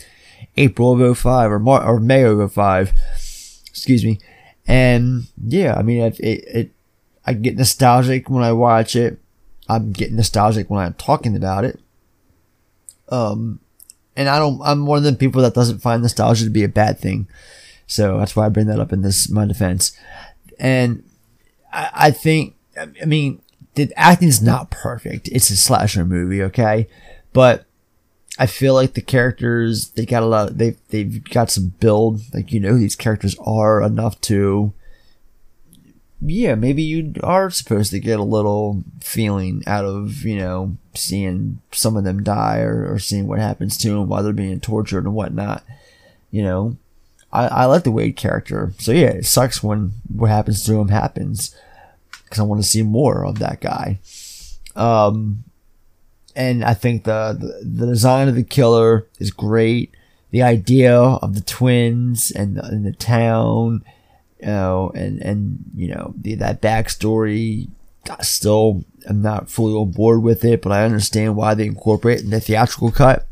April 0.57 1.01
of 1.01 1.19
05 1.19 1.53
or 1.53 1.59
Mar- 1.61 1.87
or 1.87 2.01
May 2.01 2.24
of 2.24 2.53
05. 2.53 2.93
Excuse 3.69 4.05
me. 4.05 4.19
And 4.66 5.28
yeah, 5.41 5.77
I 5.77 5.83
mean, 5.83 6.03
it, 6.03 6.19
it, 6.19 6.45
it, 6.49 6.70
I 7.24 7.35
get 7.35 7.57
nostalgic 7.57 8.28
when 8.28 8.43
I 8.43 8.53
watch 8.53 8.97
it. 8.97 9.20
I'm 9.69 9.93
getting 9.93 10.16
nostalgic 10.16 10.69
when 10.69 10.85
I'm 10.85 10.95
talking 10.95 11.37
about 11.37 11.65
it. 11.65 11.78
Um, 13.09 13.61
and 14.16 14.28
I 14.28 14.41
don't, 14.41 14.61
I'm 14.65 14.85
one 14.85 14.99
of 14.99 15.05
the 15.05 15.12
people 15.12 15.43
that 15.43 15.55
doesn't 15.55 15.78
find 15.78 16.03
nostalgia 16.03 16.43
to 16.43 16.51
be 16.51 16.65
a 16.65 16.69
bad 16.69 16.99
thing. 16.99 17.28
So 17.87 18.19
that's 18.19 18.35
why 18.35 18.47
I 18.47 18.51
bring 18.51 18.67
that 18.67 18.81
up 18.81 18.93
in 18.93 19.03
this, 19.03 19.29
my 19.29 19.47
defense. 19.47 19.93
And 20.59 21.05
I, 21.73 21.91
I 21.95 22.11
think, 22.11 22.57
I 22.79 23.05
mean, 23.05 23.41
the 23.75 23.93
acting 23.97 24.29
is 24.29 24.43
not 24.43 24.71
perfect. 24.71 25.29
It's 25.29 25.51
a 25.51 25.57
slasher 25.57 26.05
movie, 26.05 26.43
okay? 26.43 26.89
But 27.33 27.67
I 28.39 28.47
feel 28.47 28.75
like 28.75 28.95
the 28.95 29.03
characters, 29.03 29.91
they 29.91 30.05
got 30.05 30.23
a 30.23 30.27
lot, 30.27 30.59
they, 30.59 30.77
they've 30.89 31.23
got 31.25 31.51
some 31.51 31.75
build. 31.81 32.21
Like, 32.35 32.53
you 32.53 32.61
know 32.61 32.77
these 32.77 32.97
characters 32.97 33.37
are 33.39 33.83
enough 33.83 34.21
to, 34.23 34.73
yeah, 36.21 36.55
maybe 36.55 36.83
you 36.83 37.15
are 37.23 37.51
supposed 37.51 37.91
to 37.93 38.01
get 38.01 38.19
a 38.19 38.25
little 38.25 38.83
feeling 39.01 39.63
out 39.67 39.85
of, 39.85 40.25
you 40.25 40.39
know, 40.39 40.77
seeing 40.95 41.61
some 41.73 41.97
of 41.97 42.05
them 42.05 42.23
die 42.23 42.61
or, 42.61 42.93
or 42.93 42.99
seeing 42.99 43.27
what 43.27 43.39
happens 43.39 43.77
to 43.79 43.91
them 43.91 44.09
while 44.09 44.23
they're 44.23 44.33
being 44.33 44.61
tortured 44.61 45.05
and 45.05 45.15
whatnot. 45.15 45.63
You 46.31 46.43
know, 46.43 46.77
I, 47.32 47.47
I 47.47 47.65
like 47.66 47.85
the 47.85 47.90
Wade 47.90 48.16
character. 48.16 48.73
So 48.78 48.93
yeah, 48.93 49.09
it 49.09 49.27
sucks 49.27 49.62
when 49.62 49.93
what 50.09 50.31
happens 50.31 50.65
to 50.65 50.81
him 50.81 50.89
happens 50.89 51.55
because 52.24 52.39
I 52.39 52.44
want 52.44 52.62
to 52.62 52.69
see 52.69 52.82
more 52.82 53.24
of 53.24 53.39
that 53.39 53.61
guy. 53.61 54.01
Um, 54.74 55.44
and 56.35 56.65
I 56.65 56.74
think 56.74 57.05
the, 57.05 57.36
the, 57.39 57.65
the 57.65 57.86
design 57.86 58.28
of 58.28 58.35
the 58.35 58.44
killer 58.44 59.07
is 59.19 59.31
great. 59.31 59.94
The 60.32 60.43
idea 60.43 60.94
of 60.94 61.35
the 61.35 61.40
twins 61.40 62.31
and 62.31 62.57
the, 62.57 62.65
and 62.65 62.85
the 62.85 62.93
town, 62.93 63.85
you 64.40 64.48
know, 64.48 64.93
and, 64.94 65.23
and, 65.23 65.65
you 65.74 65.89
know, 65.89 66.15
the, 66.16 66.35
that 66.35 66.61
backstory, 66.61 67.69
I 68.11 68.23
still 68.23 68.85
am 69.09 69.23
not 69.23 69.48
fully 69.48 69.74
on 69.74 69.93
board 69.93 70.23
with 70.23 70.44
it, 70.44 70.61
but 70.62 70.73
I 70.73 70.85
understand 70.85 71.36
why 71.36 71.55
they 71.55 71.66
incorporate 71.66 72.20
in 72.20 72.31
the 72.31 72.40
theatrical 72.40 72.90
cut. 72.90 73.27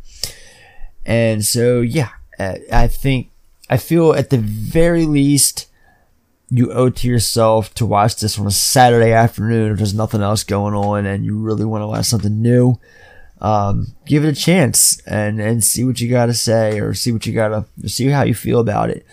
And 1.05 1.45
so, 1.45 1.81
yeah, 1.81 2.11
I 2.39 2.89
think, 2.89 3.31
I 3.69 3.77
feel 3.77 4.13
at 4.13 4.31
the 4.31 4.39
very 4.39 5.07
least, 5.07 5.69
you 6.51 6.73
owe 6.73 6.91
to 6.91 7.09
yourself 7.09 7.75
to 7.75 7.87
watch 7.87 8.17
this 8.17 8.39
on 8.39 8.47
a 8.47 8.51
Saturday 8.51 9.13
afternoon 9.13 9.73
if 9.73 9.79
there's 9.79 9.95
nothing 9.95 10.23
else 10.23 10.45
going 10.45 10.75
on 10.75 11.07
and 11.07 11.25
you 11.25 11.39
really 11.39 11.65
want 11.65 11.83
to 11.83 11.87
watch 11.87 12.05
something 12.07 12.43
new. 12.43 12.79
Um, 13.41 13.89
give 14.07 14.25
it 14.25 14.29
a 14.29 14.41
chance 14.41 15.01
and, 15.03 15.41
and 15.41 15.65
see 15.65 15.85
what 15.85 16.01
you 16.01 16.09
got 16.09 16.27
to 16.27 16.35
say 16.35 16.81
or 16.81 16.95
see 16.95 17.13
what 17.13 17.27
you 17.27 17.33
got 17.33 17.49
to 17.81 17.89
see 17.89 18.07
how 18.09 18.23
you 18.23 18.35
feel 18.35 18.61
about 18.61 18.91
it. 18.91 19.05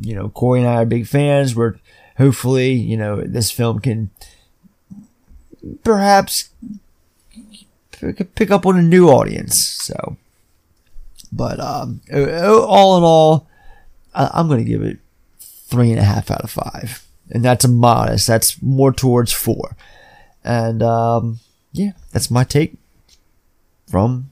You 0.00 0.14
know, 0.14 0.28
Corey 0.28 0.60
and 0.60 0.68
I 0.68 0.82
are 0.82 0.86
big 0.86 1.06
fans. 1.06 1.56
We're 1.56 1.76
hopefully, 2.18 2.72
you 2.72 2.96
know, 2.96 3.22
this 3.22 3.50
film 3.50 3.80
can 3.80 4.10
perhaps 5.82 6.50
pick 8.34 8.50
up 8.50 8.66
on 8.66 8.78
a 8.78 8.82
new 8.82 9.08
audience. 9.08 9.58
So, 9.58 10.16
but 11.32 11.60
um, 11.60 12.00
all 12.12 12.98
in 12.98 13.04
all, 13.04 13.48
I'm 14.14 14.48
going 14.48 14.62
to 14.64 14.68
give 14.68 14.82
it 14.82 14.98
three 15.40 15.90
and 15.90 15.98
a 16.00 16.04
half 16.04 16.30
out 16.30 16.42
of 16.42 16.50
five, 16.50 17.04
and 17.30 17.44
that's 17.44 17.64
a 17.64 17.68
modest. 17.68 18.26
That's 18.26 18.60
more 18.62 18.92
towards 18.92 19.32
four, 19.32 19.76
and 20.44 20.82
um, 20.82 21.40
yeah, 21.72 21.92
that's 22.12 22.30
my 22.30 22.44
take 22.44 22.74
from 23.88 24.30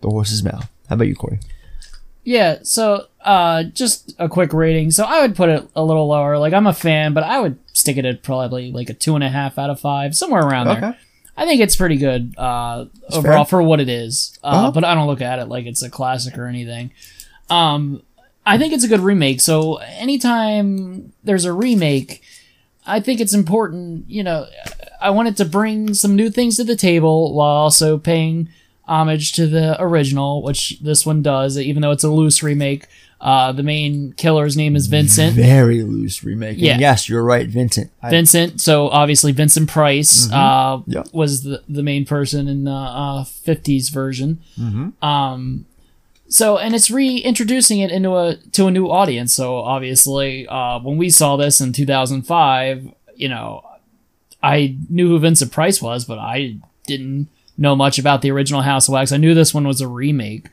the 0.00 0.08
horse's 0.08 0.42
mouth. 0.42 0.68
How 0.88 0.94
about 0.94 1.08
you, 1.08 1.14
Corey? 1.16 1.40
Yeah, 2.24 2.58
so 2.62 3.06
uh, 3.22 3.62
just 3.64 4.14
a 4.18 4.28
quick 4.28 4.52
rating. 4.52 4.90
So 4.90 5.04
I 5.04 5.22
would 5.22 5.34
put 5.34 5.48
it 5.48 5.66
a 5.74 5.82
little 5.82 6.08
lower. 6.08 6.38
Like 6.38 6.52
I'm 6.52 6.66
a 6.66 6.74
fan, 6.74 7.14
but 7.14 7.24
I 7.24 7.40
would 7.40 7.58
stick 7.72 7.96
it 7.96 8.04
at 8.04 8.22
probably 8.22 8.70
like 8.70 8.90
a 8.90 8.94
two 8.94 9.14
and 9.14 9.24
a 9.24 9.30
half 9.30 9.58
out 9.58 9.70
of 9.70 9.80
five, 9.80 10.14
somewhere 10.16 10.42
around 10.42 10.66
there. 10.66 10.98
I 11.38 11.46
think 11.46 11.60
it's 11.62 11.76
pretty 11.76 11.96
good 11.96 12.34
uh, 12.36 12.86
That's 13.02 13.16
overall 13.16 13.44
fair. 13.44 13.60
for 13.60 13.62
what 13.62 13.78
it 13.80 13.88
is. 13.88 14.36
Uh, 14.42 14.46
Uh-huh. 14.48 14.70
But 14.72 14.84
I 14.84 14.94
don't 14.94 15.06
look 15.06 15.20
at 15.22 15.38
it 15.38 15.46
like 15.46 15.66
it's 15.66 15.82
a 15.82 15.88
classic 15.88 16.36
or 16.36 16.46
anything. 16.46 16.90
Um, 17.48 18.02
I 18.44 18.58
think 18.58 18.72
it's 18.72 18.82
a 18.84 18.88
good 18.88 19.00
remake. 19.00 19.40
So 19.40 19.76
anytime 19.76 21.12
there's 21.22 21.44
a 21.44 21.52
remake, 21.52 22.22
I 22.86 22.98
think 23.00 23.20
it's 23.20 23.34
important. 23.34 24.10
You 24.10 24.24
know, 24.24 24.46
I 25.00 25.10
wanted 25.10 25.36
to 25.36 25.44
bring 25.44 25.94
some 25.94 26.16
new 26.16 26.28
things 26.28 26.56
to 26.56 26.64
the 26.64 26.74
table 26.76 27.32
while 27.34 27.54
also 27.54 27.98
paying 27.98 28.48
homage 28.86 29.32
to 29.34 29.46
the 29.46 29.80
original, 29.80 30.42
which 30.42 30.80
this 30.80 31.06
one 31.06 31.22
does, 31.22 31.56
even 31.58 31.82
though 31.82 31.92
it's 31.92 32.04
a 32.04 32.10
loose 32.10 32.42
remake. 32.42 32.86
Uh, 33.20 33.50
the 33.50 33.64
main 33.64 34.12
killer's 34.12 34.56
name 34.56 34.76
is 34.76 34.86
Vincent. 34.86 35.34
Very 35.34 35.82
loose 35.82 36.22
remake. 36.22 36.56
Yeah. 36.58 36.78
Yes, 36.78 37.08
you're 37.08 37.24
right, 37.24 37.48
Vincent. 37.48 37.90
I- 38.00 38.10
Vincent. 38.10 38.60
So 38.60 38.88
obviously 38.90 39.32
Vincent 39.32 39.68
Price 39.68 40.28
Mhm. 40.28 40.32
uh, 40.32 40.82
Yeah. 40.86 41.02
was 41.12 41.42
the, 41.42 41.62
the 41.68 41.82
main 41.82 42.04
person 42.04 42.46
in 42.46 42.62
the 42.64 42.70
uh, 42.70 43.24
50s 43.24 43.88
version. 43.90 44.38
Mhm. 44.56 44.92
Um, 45.02 45.64
so 46.28 46.58
and 46.58 46.74
it's 46.76 46.90
reintroducing 46.92 47.80
it 47.80 47.90
into 47.90 48.14
a 48.14 48.36
to 48.52 48.66
a 48.68 48.70
new 48.70 48.86
audience. 48.88 49.34
So 49.34 49.56
obviously, 49.56 50.46
uh, 50.46 50.78
when 50.78 50.96
we 50.96 51.10
saw 51.10 51.36
this 51.36 51.60
in 51.60 51.72
2005, 51.72 52.88
you 53.16 53.28
know, 53.28 53.64
I 54.42 54.76
knew 54.88 55.08
who 55.08 55.18
Vincent 55.18 55.50
Price 55.50 55.82
was, 55.82 56.04
but 56.04 56.18
I 56.18 56.56
didn't 56.86 57.26
know 57.56 57.74
much 57.74 57.98
about 57.98 58.22
the 58.22 58.30
original 58.30 58.62
House 58.62 58.86
of 58.86 58.92
Wax. 58.92 59.10
I 59.10 59.16
knew 59.16 59.34
this 59.34 59.52
one 59.52 59.66
was 59.66 59.80
a 59.80 59.88
remake. 59.88 60.46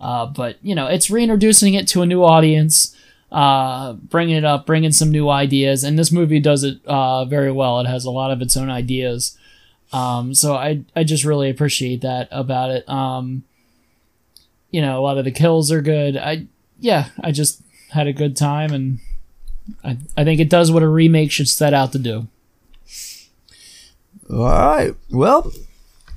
Uh, 0.00 0.26
but 0.26 0.56
you 0.62 0.74
know, 0.74 0.86
it's 0.86 1.10
reintroducing 1.10 1.74
it 1.74 1.86
to 1.88 2.02
a 2.02 2.06
new 2.06 2.24
audience, 2.24 2.96
uh, 3.30 3.92
bringing 3.92 4.36
it 4.36 4.44
up, 4.44 4.66
bringing 4.66 4.92
some 4.92 5.10
new 5.10 5.28
ideas, 5.28 5.84
and 5.84 5.98
this 5.98 6.10
movie 6.10 6.40
does 6.40 6.64
it 6.64 6.84
uh, 6.86 7.24
very 7.24 7.52
well. 7.52 7.80
It 7.80 7.86
has 7.86 8.04
a 8.04 8.10
lot 8.10 8.30
of 8.30 8.40
its 8.40 8.56
own 8.56 8.70
ideas, 8.70 9.36
um, 9.92 10.34
so 10.34 10.54
I 10.54 10.84
I 10.96 11.04
just 11.04 11.24
really 11.24 11.50
appreciate 11.50 12.00
that 12.00 12.28
about 12.30 12.70
it. 12.70 12.88
Um, 12.88 13.44
you 14.70 14.80
know, 14.80 14.98
a 14.98 15.02
lot 15.02 15.18
of 15.18 15.24
the 15.24 15.30
kills 15.30 15.70
are 15.70 15.82
good. 15.82 16.16
I 16.16 16.46
yeah, 16.78 17.08
I 17.20 17.30
just 17.32 17.62
had 17.90 18.06
a 18.06 18.12
good 18.12 18.36
time, 18.36 18.72
and 18.72 19.00
I 19.84 19.98
I 20.16 20.24
think 20.24 20.40
it 20.40 20.48
does 20.48 20.72
what 20.72 20.82
a 20.82 20.88
remake 20.88 21.30
should 21.30 21.48
set 21.48 21.74
out 21.74 21.92
to 21.92 21.98
do. 21.98 22.28
All 24.30 24.44
right. 24.44 24.94
Well, 25.10 25.52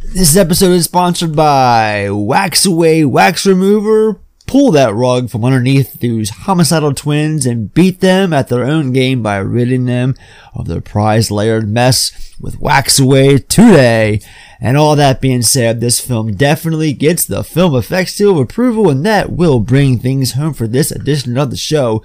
this 0.10 0.36
episode 0.36 0.72
is 0.72 0.86
sponsored 0.86 1.36
by 1.36 2.10
Wax 2.10 2.66
Away 2.66 3.06
Wax 3.06 3.46
Remover. 3.46 4.20
Pull 4.46 4.72
that 4.72 4.94
rug 4.94 5.30
from 5.30 5.46
underneath 5.46 6.00
those 6.00 6.30
homicidal 6.30 6.94
twins 6.94 7.46
and 7.46 7.74
beat 7.74 8.02
them 8.02 8.34
at 8.34 8.50
their 8.50 8.66
own 8.66 8.92
game 8.92 9.24
by 9.24 9.38
ridding 9.38 9.86
them 9.86 10.16
of 10.54 10.68
their 10.68 10.82
prize 10.82 11.32
layered 11.32 11.68
mess 11.68 12.36
with 12.40 12.60
Wax 12.60 13.00
Away 13.00 13.38
today. 13.38 14.20
And 14.60 14.78
all 14.78 14.96
that 14.96 15.22
being 15.22 15.42
said, 15.42 15.80
this 15.80 16.00
film 16.00 16.36
definitely 16.36 16.94
gets 16.94 17.26
the 17.26 17.44
film 17.44 17.76
effects 17.76 18.14
seal 18.14 18.32
of 18.32 18.38
approval, 18.38 18.90
and 18.90 19.06
that 19.06 19.32
will 19.32 19.60
bring 19.60 19.98
things 19.98 20.34
home 20.34 20.54
for 20.54 20.68
this 20.68 20.92
edition 20.92 21.38
of 21.38 21.50
the 21.50 21.58
show. 21.58 22.04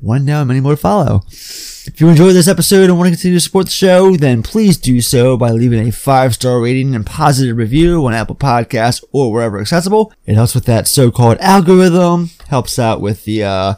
One 0.00 0.24
down, 0.24 0.46
many 0.46 0.60
more 0.60 0.72
to 0.72 0.76
follow. 0.76 1.22
If 1.28 2.00
you 2.00 2.08
enjoyed 2.08 2.34
this 2.34 2.48
episode 2.48 2.90
and 2.90 2.98
want 2.98 3.08
to 3.08 3.16
continue 3.16 3.38
to 3.38 3.40
support 3.40 3.66
the 3.66 3.72
show, 3.72 4.14
then 4.16 4.42
please 4.42 4.76
do 4.76 5.00
so 5.00 5.36
by 5.36 5.50
leaving 5.50 5.88
a 5.88 5.92
five 5.92 6.34
star 6.34 6.60
rating 6.60 6.94
and 6.94 7.04
positive 7.06 7.56
review 7.56 8.06
on 8.06 8.14
Apple 8.14 8.36
Podcasts 8.36 9.02
or 9.10 9.32
wherever 9.32 9.58
accessible. 9.60 10.12
It 10.26 10.34
helps 10.34 10.54
with 10.54 10.66
that 10.66 10.86
so 10.86 11.10
called 11.10 11.38
algorithm, 11.38 12.30
helps 12.48 12.78
out 12.78 13.00
with 13.00 13.24
the 13.24 13.42
uh, 13.42 13.74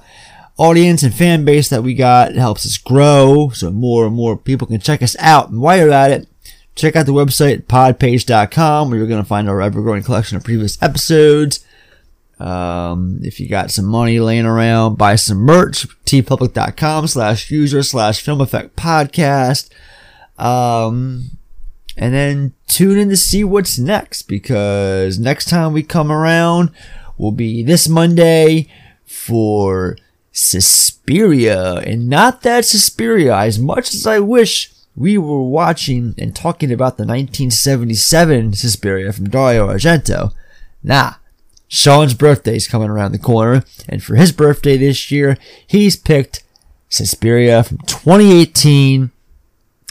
audience 0.59 1.03
and 1.03 1.15
fan 1.15 1.45
base 1.45 1.69
that 1.69 1.83
we 1.83 1.95
got. 1.95 2.33
It 2.33 2.37
helps 2.37 2.67
us 2.67 2.77
grow 2.77 3.51
so 3.55 3.71
more 3.71 4.07
and 4.07 4.15
more 4.15 4.37
people 4.37 4.67
can 4.67 4.81
check 4.81 5.03
us 5.03 5.17
out. 5.19 5.51
And 5.51 5.61
while 5.61 5.79
you're 5.79 5.91
at 5.91 6.11
it, 6.11 6.29
check 6.75 6.97
out 6.97 7.07
the 7.07 7.13
website 7.13 7.65
podpage.com 7.65 8.91
where 8.91 8.99
you're 8.99 9.09
going 9.09 9.23
to 9.23 9.29
find 9.29 9.49
our 9.49 9.63
ever 9.63 9.81
growing 9.83 10.03
collection 10.03 10.37
of 10.37 10.45
previous 10.45 10.83
episodes. 10.83 11.65
Um, 12.41 13.21
if 13.23 13.39
you 13.39 13.49
got 13.49 13.71
some 13.71 13.85
money 13.85 14.19
laying 14.19 14.47
around, 14.47 14.97
buy 14.97 15.17
some 15.17 15.39
merch, 15.39 15.87
teepublic.com 16.07 17.07
slash 17.07 17.51
user 17.51 17.83
slash 17.83 18.23
film 18.23 18.41
effect 18.41 18.77
podcast. 18.77 19.69
Um, 20.39 21.33
and 21.99 22.15
then 22.15 22.55
tune 22.67 22.99
in 22.99 23.11
to 23.11 23.17
see 23.17 23.45
what's 23.45 23.79
next 23.79 24.23
because 24.23 25.19
next 25.19 25.51
time 25.51 25.75
we 25.75 25.83
come 25.83 26.11
around 26.11 26.71
will 27.19 27.33
be 27.33 27.63
this 27.63 27.87
Monday 27.89 28.69
for 29.05 29.99
Suspiria 30.33 31.75
and 31.81 32.09
not 32.09 32.41
that 32.41 32.65
Suspiria 32.65 33.37
as 33.37 33.59
much 33.59 33.93
as 33.93 34.07
I 34.07 34.19
wish 34.19 34.73
we 34.97 35.19
were 35.19 35.43
watching 35.43 36.15
and 36.17 36.35
talking 36.35 36.73
about 36.73 36.97
the 36.97 37.05
1977 37.05 38.55
Suspiria 38.55 39.13
from 39.13 39.29
Dario 39.29 39.69
Argento. 39.69 40.33
Nah, 40.83 41.15
Sean's 41.73 42.15
birthday 42.15 42.57
is 42.57 42.67
coming 42.67 42.91
around 42.91 43.13
the 43.13 43.19
corner, 43.19 43.63
and 43.89 44.03
for 44.03 44.17
his 44.17 44.33
birthday 44.33 44.77
this 44.77 45.13
year, 45.13 45.39
he's 45.65 45.97
picked 45.97 46.43
Suspiria 46.89 47.63
from 47.63 47.79
2018. 47.79 49.13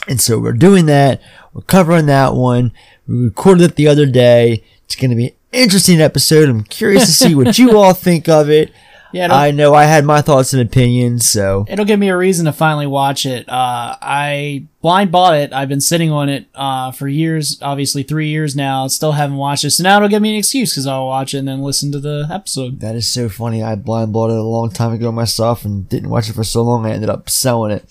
And 0.06 0.20
so 0.20 0.40
we're 0.40 0.52
doing 0.52 0.88
that. 0.88 1.22
We're 1.54 1.62
covering 1.62 2.06
that 2.08 2.34
one. 2.34 2.74
We 3.08 3.24
recorded 3.24 3.64
it 3.64 3.76
the 3.78 3.88
other 3.88 4.06
day. 4.06 4.62
It's 4.84 4.98
going 4.98 5.12
to 5.12 5.16
be 5.16 5.28
an 5.28 5.36
interesting 5.54 6.02
episode. 6.02 6.50
I'm 6.50 6.66
curious 6.66 7.06
to 7.06 7.14
see 7.14 7.34
what 7.34 7.58
you 7.58 7.78
all 7.78 7.94
think 7.94 8.28
of 8.28 8.50
it. 8.50 8.74
Yeah, 9.12 9.34
I 9.34 9.52
know 9.52 9.74
I 9.74 9.86
had 9.86 10.06
my 10.06 10.22
thoughts 10.22 10.54
and 10.54 10.62
opinions, 10.62 11.28
so 11.28 11.66
It'll 11.68 11.86
give 11.86 12.00
me 12.00 12.10
a 12.10 12.18
reason 12.18 12.46
to 12.46 12.54
finally 12.54 12.86
watch 12.86 13.26
it. 13.26 13.50
Uh, 13.50 13.98
I 14.02 14.66
blind 14.82 15.12
bought 15.12 15.34
it. 15.36 15.52
I've 15.52 15.70
been 15.70 15.82
sitting 15.82 16.12
on 16.12 16.30
it 16.30 16.46
uh, 16.54 16.92
for 16.92 17.08
years, 17.08 17.60
obviously 17.62 18.04
three 18.04 18.28
years 18.28 18.56
now. 18.56 18.88
Still 18.88 19.14
haven't 19.14 19.38
watched 19.38 19.64
it. 19.64 19.72
So 19.72 19.84
now 19.84 19.98
it'll 19.98 20.10
give 20.10 20.22
me 20.22 20.34
an 20.34 20.38
excuse 20.38 20.74
because 20.74 20.86
I'll 20.86 21.08
watch 21.08 21.34
it 21.34 21.40
and 21.40 21.48
then 21.48 21.62
listen 21.62 21.92
to 21.94 22.00
the 22.00 22.28
episode. 22.32 22.80
that 22.82 22.96
is 22.96 23.12
so 23.12 23.30
funny. 23.30 23.64
I 23.64 23.76
blind 23.76 24.14
bought 24.14 24.30
it 24.30 24.38
a 24.38 24.44
long 24.44 24.70
time 24.70 24.94
ago 24.94 25.12
myself 25.12 25.66
and 25.66 25.90
didn't 25.90 26.10
watch 26.10 26.30
it 26.30 26.34
for 26.34 26.44
so 26.44 26.62
long. 26.62 26.86
I 26.86 26.92
ended 26.92 27.10
up 27.10 27.30
selling 27.30 27.72
it, 27.72 27.86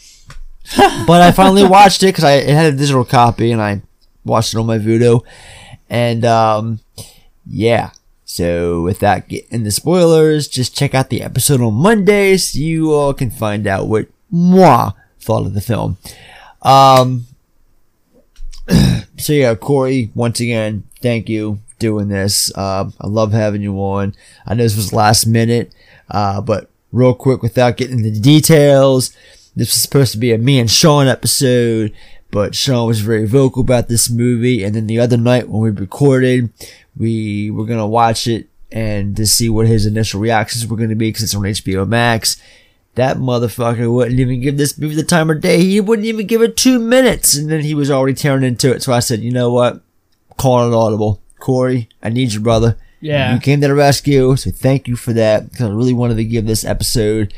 but 1.07 1.21
I 1.21 1.33
finally 1.33 1.67
watched 1.67 2.03
it 2.03 2.07
because 2.07 2.25
I 2.25 2.35
it 2.35 2.51
had 2.51 2.75
a 2.75 2.77
digital 2.77 3.05
copy 3.05 3.51
and 3.51 3.61
I 3.61 3.83
watched 4.25 4.55
it 4.55 4.59
on 4.59 4.67
my 4.67 4.79
Vudu, 4.79 5.23
and 5.91 6.25
um, 6.25 6.81
yeah. 7.47 7.91
So 8.31 8.83
with 8.83 8.97
without 8.99 9.27
getting 9.29 9.65
the 9.65 9.71
spoilers, 9.71 10.49
just 10.49 10.77
check 10.77 10.95
out 10.95 11.09
the 11.09 11.23
episode 11.23 11.63
on 11.63 11.73
Monday 11.73 12.37
so 12.37 12.59
you 12.59 12.93
all 12.93 13.15
can 13.15 13.31
find 13.31 13.67
out 13.67 13.89
what 13.89 14.07
moi 14.31 14.93
thought 15.19 15.47
of 15.47 15.55
the 15.55 15.63
film. 15.63 15.97
Um, 16.61 17.25
so 19.17 19.33
yeah, 19.33 19.55
Corey, 19.55 20.11
once 20.15 20.41
again, 20.41 20.85
thank 21.01 21.31
you 21.31 21.61
doing 21.79 22.09
this. 22.09 22.53
Uh, 22.55 22.91
I 23.01 23.07
love 23.07 23.33
having 23.33 23.63
you 23.63 23.77
on. 23.77 24.15
I 24.47 24.53
know 24.53 24.63
this 24.63 24.77
was 24.77 24.93
last 24.93 25.27
minute, 25.27 25.75
uh, 26.11 26.43
but 26.43 26.69
real 26.93 27.15
quick, 27.15 27.41
without 27.41 27.79
getting 27.79 27.97
into 27.97 28.11
the 28.11 28.21
details, 28.21 29.09
this 29.57 29.69
was 29.69 29.81
supposed 29.81 30.13
to 30.13 30.19
be 30.19 30.35
a 30.35 30.39
me 30.39 30.59
and 30.59 30.71
Sean 30.71 31.07
episode, 31.07 31.95
but 32.31 32.55
Sean 32.55 32.87
was 32.87 33.01
very 33.01 33.27
vocal 33.27 33.63
about 33.63 33.89
this 33.89 34.11
movie. 34.11 34.65
And 34.65 34.75
then 34.75 34.87
the 34.87 35.01
other 35.01 35.17
night 35.17 35.49
when 35.49 35.63
we 35.63 35.71
recorded, 35.71 36.53
we 36.99 37.51
were 37.51 37.65
gonna 37.65 37.87
watch 37.87 38.27
it 38.27 38.49
and 38.71 39.17
to 39.17 39.27
see 39.27 39.49
what 39.49 39.67
his 39.67 39.87
initial 39.87 40.21
reactions 40.21 40.67
were 40.67 40.77
gonna 40.77 40.97
be 40.97 41.09
because 41.09 41.23
it's 41.23 41.35
on 41.35 41.43
HBO 41.43 41.87
Max. 41.87 42.41
That 42.95 43.19
motherfucker 43.19 43.93
wouldn't 43.93 44.19
even 44.19 44.41
give 44.41 44.57
this 44.57 44.77
movie 44.77 44.97
the 44.97 45.05
time 45.05 45.31
of 45.31 45.41
day. 45.41 45.63
He 45.63 45.81
wouldn't 45.81 46.07
even 46.07 46.27
give 46.27 46.43
it 46.43 46.57
two 46.57 46.81
minutes, 46.81 47.37
and 47.37 47.49
then 47.49 47.61
he 47.61 47.75
was 47.75 47.91
already 47.91 48.15
tearing 48.15 48.43
into 48.43 48.73
it. 48.75 48.83
So 48.83 48.93
I 48.93 48.99
said, 48.99 49.21
you 49.21 49.31
know 49.31 49.53
what? 49.53 49.81
Calling 50.37 50.73
it 50.73 50.77
audible. 50.77 51.23
Corey, 51.39 51.89
I 52.03 52.09
need 52.09 52.33
you, 52.33 52.41
brother. 52.41 52.77
Yeah. 53.01 53.35
You 53.35 53.41
came 53.41 53.61
to 53.61 53.69
the 53.69 53.75
rescue, 53.75 54.35
so 54.35 54.51
thank 54.51 54.89
you 54.89 54.97
for 54.97 55.13
that. 55.13 55.51
Because 55.51 55.71
I 55.71 55.73
really 55.73 55.93
wanted 55.93 56.17
to 56.17 56.25
give 56.25 56.47
this 56.47 56.65
episode 56.65 57.33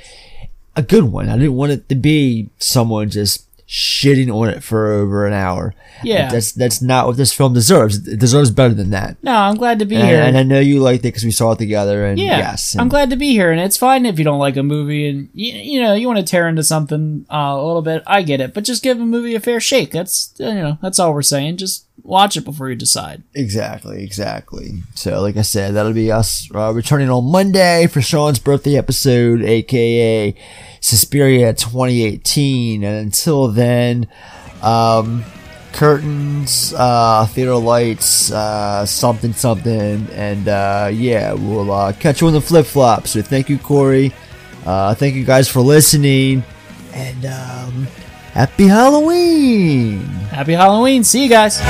a 0.76 0.82
good 0.82 1.04
one. 1.04 1.28
I 1.28 1.36
didn't 1.36 1.56
want 1.56 1.72
it 1.72 1.88
to 1.90 1.94
be 1.94 2.48
someone 2.58 3.10
just 3.10 3.46
shitting 3.70 4.34
on 4.34 4.48
it 4.48 4.64
for 4.64 4.90
over 4.90 5.28
an 5.28 5.32
hour. 5.32 5.72
Yeah. 6.02 6.28
That's 6.28 6.50
that's 6.50 6.82
not 6.82 7.06
what 7.06 7.16
this 7.16 7.32
film 7.32 7.52
deserves. 7.54 8.08
It 8.08 8.18
deserves 8.18 8.50
better 8.50 8.74
than 8.74 8.90
that. 8.90 9.16
No, 9.22 9.32
I'm 9.32 9.54
glad 9.54 9.78
to 9.78 9.84
be 9.84 9.94
And, 9.94 10.08
here. 10.08 10.20
and 10.20 10.36
I 10.36 10.42
know 10.42 10.58
you 10.58 10.80
liked 10.80 11.00
it 11.00 11.08
because 11.08 11.24
we 11.24 11.30
saw 11.30 11.52
it 11.52 11.58
together. 11.58 12.04
And 12.04 12.18
yeah, 12.18 12.38
yes, 12.38 12.74
I'm 12.76 12.88
glad 12.88 13.10
to 13.10 13.16
be 13.16 13.30
here, 13.30 13.52
and 13.52 13.60
it's 13.60 13.76
fine 13.76 14.06
if 14.06 14.18
you 14.18 14.24
don't 14.24 14.40
like 14.40 14.56
a 14.56 14.64
movie 14.64 15.08
and 15.08 15.28
you, 15.34 15.52
you 15.52 15.80
know 15.80 15.94
you 15.94 16.08
want 16.08 16.18
to 16.18 16.24
tear 16.24 16.48
into 16.48 16.64
something 16.64 17.26
uh, 17.32 17.36
a 17.56 17.64
little 17.64 17.82
bit. 17.82 18.02
I 18.08 18.22
get 18.22 18.40
it, 18.40 18.54
but 18.54 18.64
just 18.64 18.82
give 18.82 18.98
a 19.00 19.06
movie 19.06 19.36
a 19.36 19.40
fair 19.40 19.60
shake. 19.60 19.92
That's 19.92 20.34
you 20.38 20.46
know 20.54 20.78
that's 20.82 20.98
all 20.98 21.14
we're 21.14 21.22
saying. 21.22 21.58
Just 21.58 21.86
watch 22.02 22.36
it 22.36 22.44
before 22.44 22.68
you 22.70 22.76
decide. 22.76 23.22
Exactly, 23.34 24.02
exactly. 24.02 24.82
So, 24.94 25.20
like 25.20 25.36
I 25.36 25.42
said, 25.42 25.74
that'll 25.74 25.92
be 25.92 26.10
us 26.12 26.48
uh, 26.54 26.72
returning 26.72 27.10
on 27.10 27.30
Monday 27.30 27.86
for 27.86 28.00
Sean's 28.00 28.38
birthday 28.38 28.76
episode, 28.76 29.42
aka 29.42 30.34
Suspiria 30.80 31.52
2018. 31.52 32.82
And 32.84 32.96
until 33.06 33.48
then, 33.48 34.08
um, 34.62 35.24
curtains, 35.72 36.74
uh, 36.76 37.26
theater 37.26 37.54
lights, 37.54 38.30
uh, 38.32 38.84
something, 38.86 39.32
something. 39.32 40.08
And 40.12 40.48
uh, 40.48 40.90
yeah, 40.92 41.32
we'll 41.32 41.70
uh, 41.72 41.92
catch 41.92 42.20
you 42.20 42.26
on 42.26 42.32
the 42.32 42.40
flip 42.40 42.66
flop. 42.66 43.06
So, 43.06 43.22
thank 43.22 43.48
you, 43.48 43.58
Corey. 43.58 44.12
Uh, 44.64 44.94
thank 44.94 45.14
you 45.14 45.24
guys 45.24 45.48
for 45.48 45.60
listening. 45.60 46.44
And 46.92 47.24
um, 47.24 47.86
Happy 48.32 48.68
Halloween! 48.68 50.00
Happy 50.30 50.52
Halloween! 50.52 51.02
See 51.02 51.24
you 51.24 51.28
guys! 51.28 51.60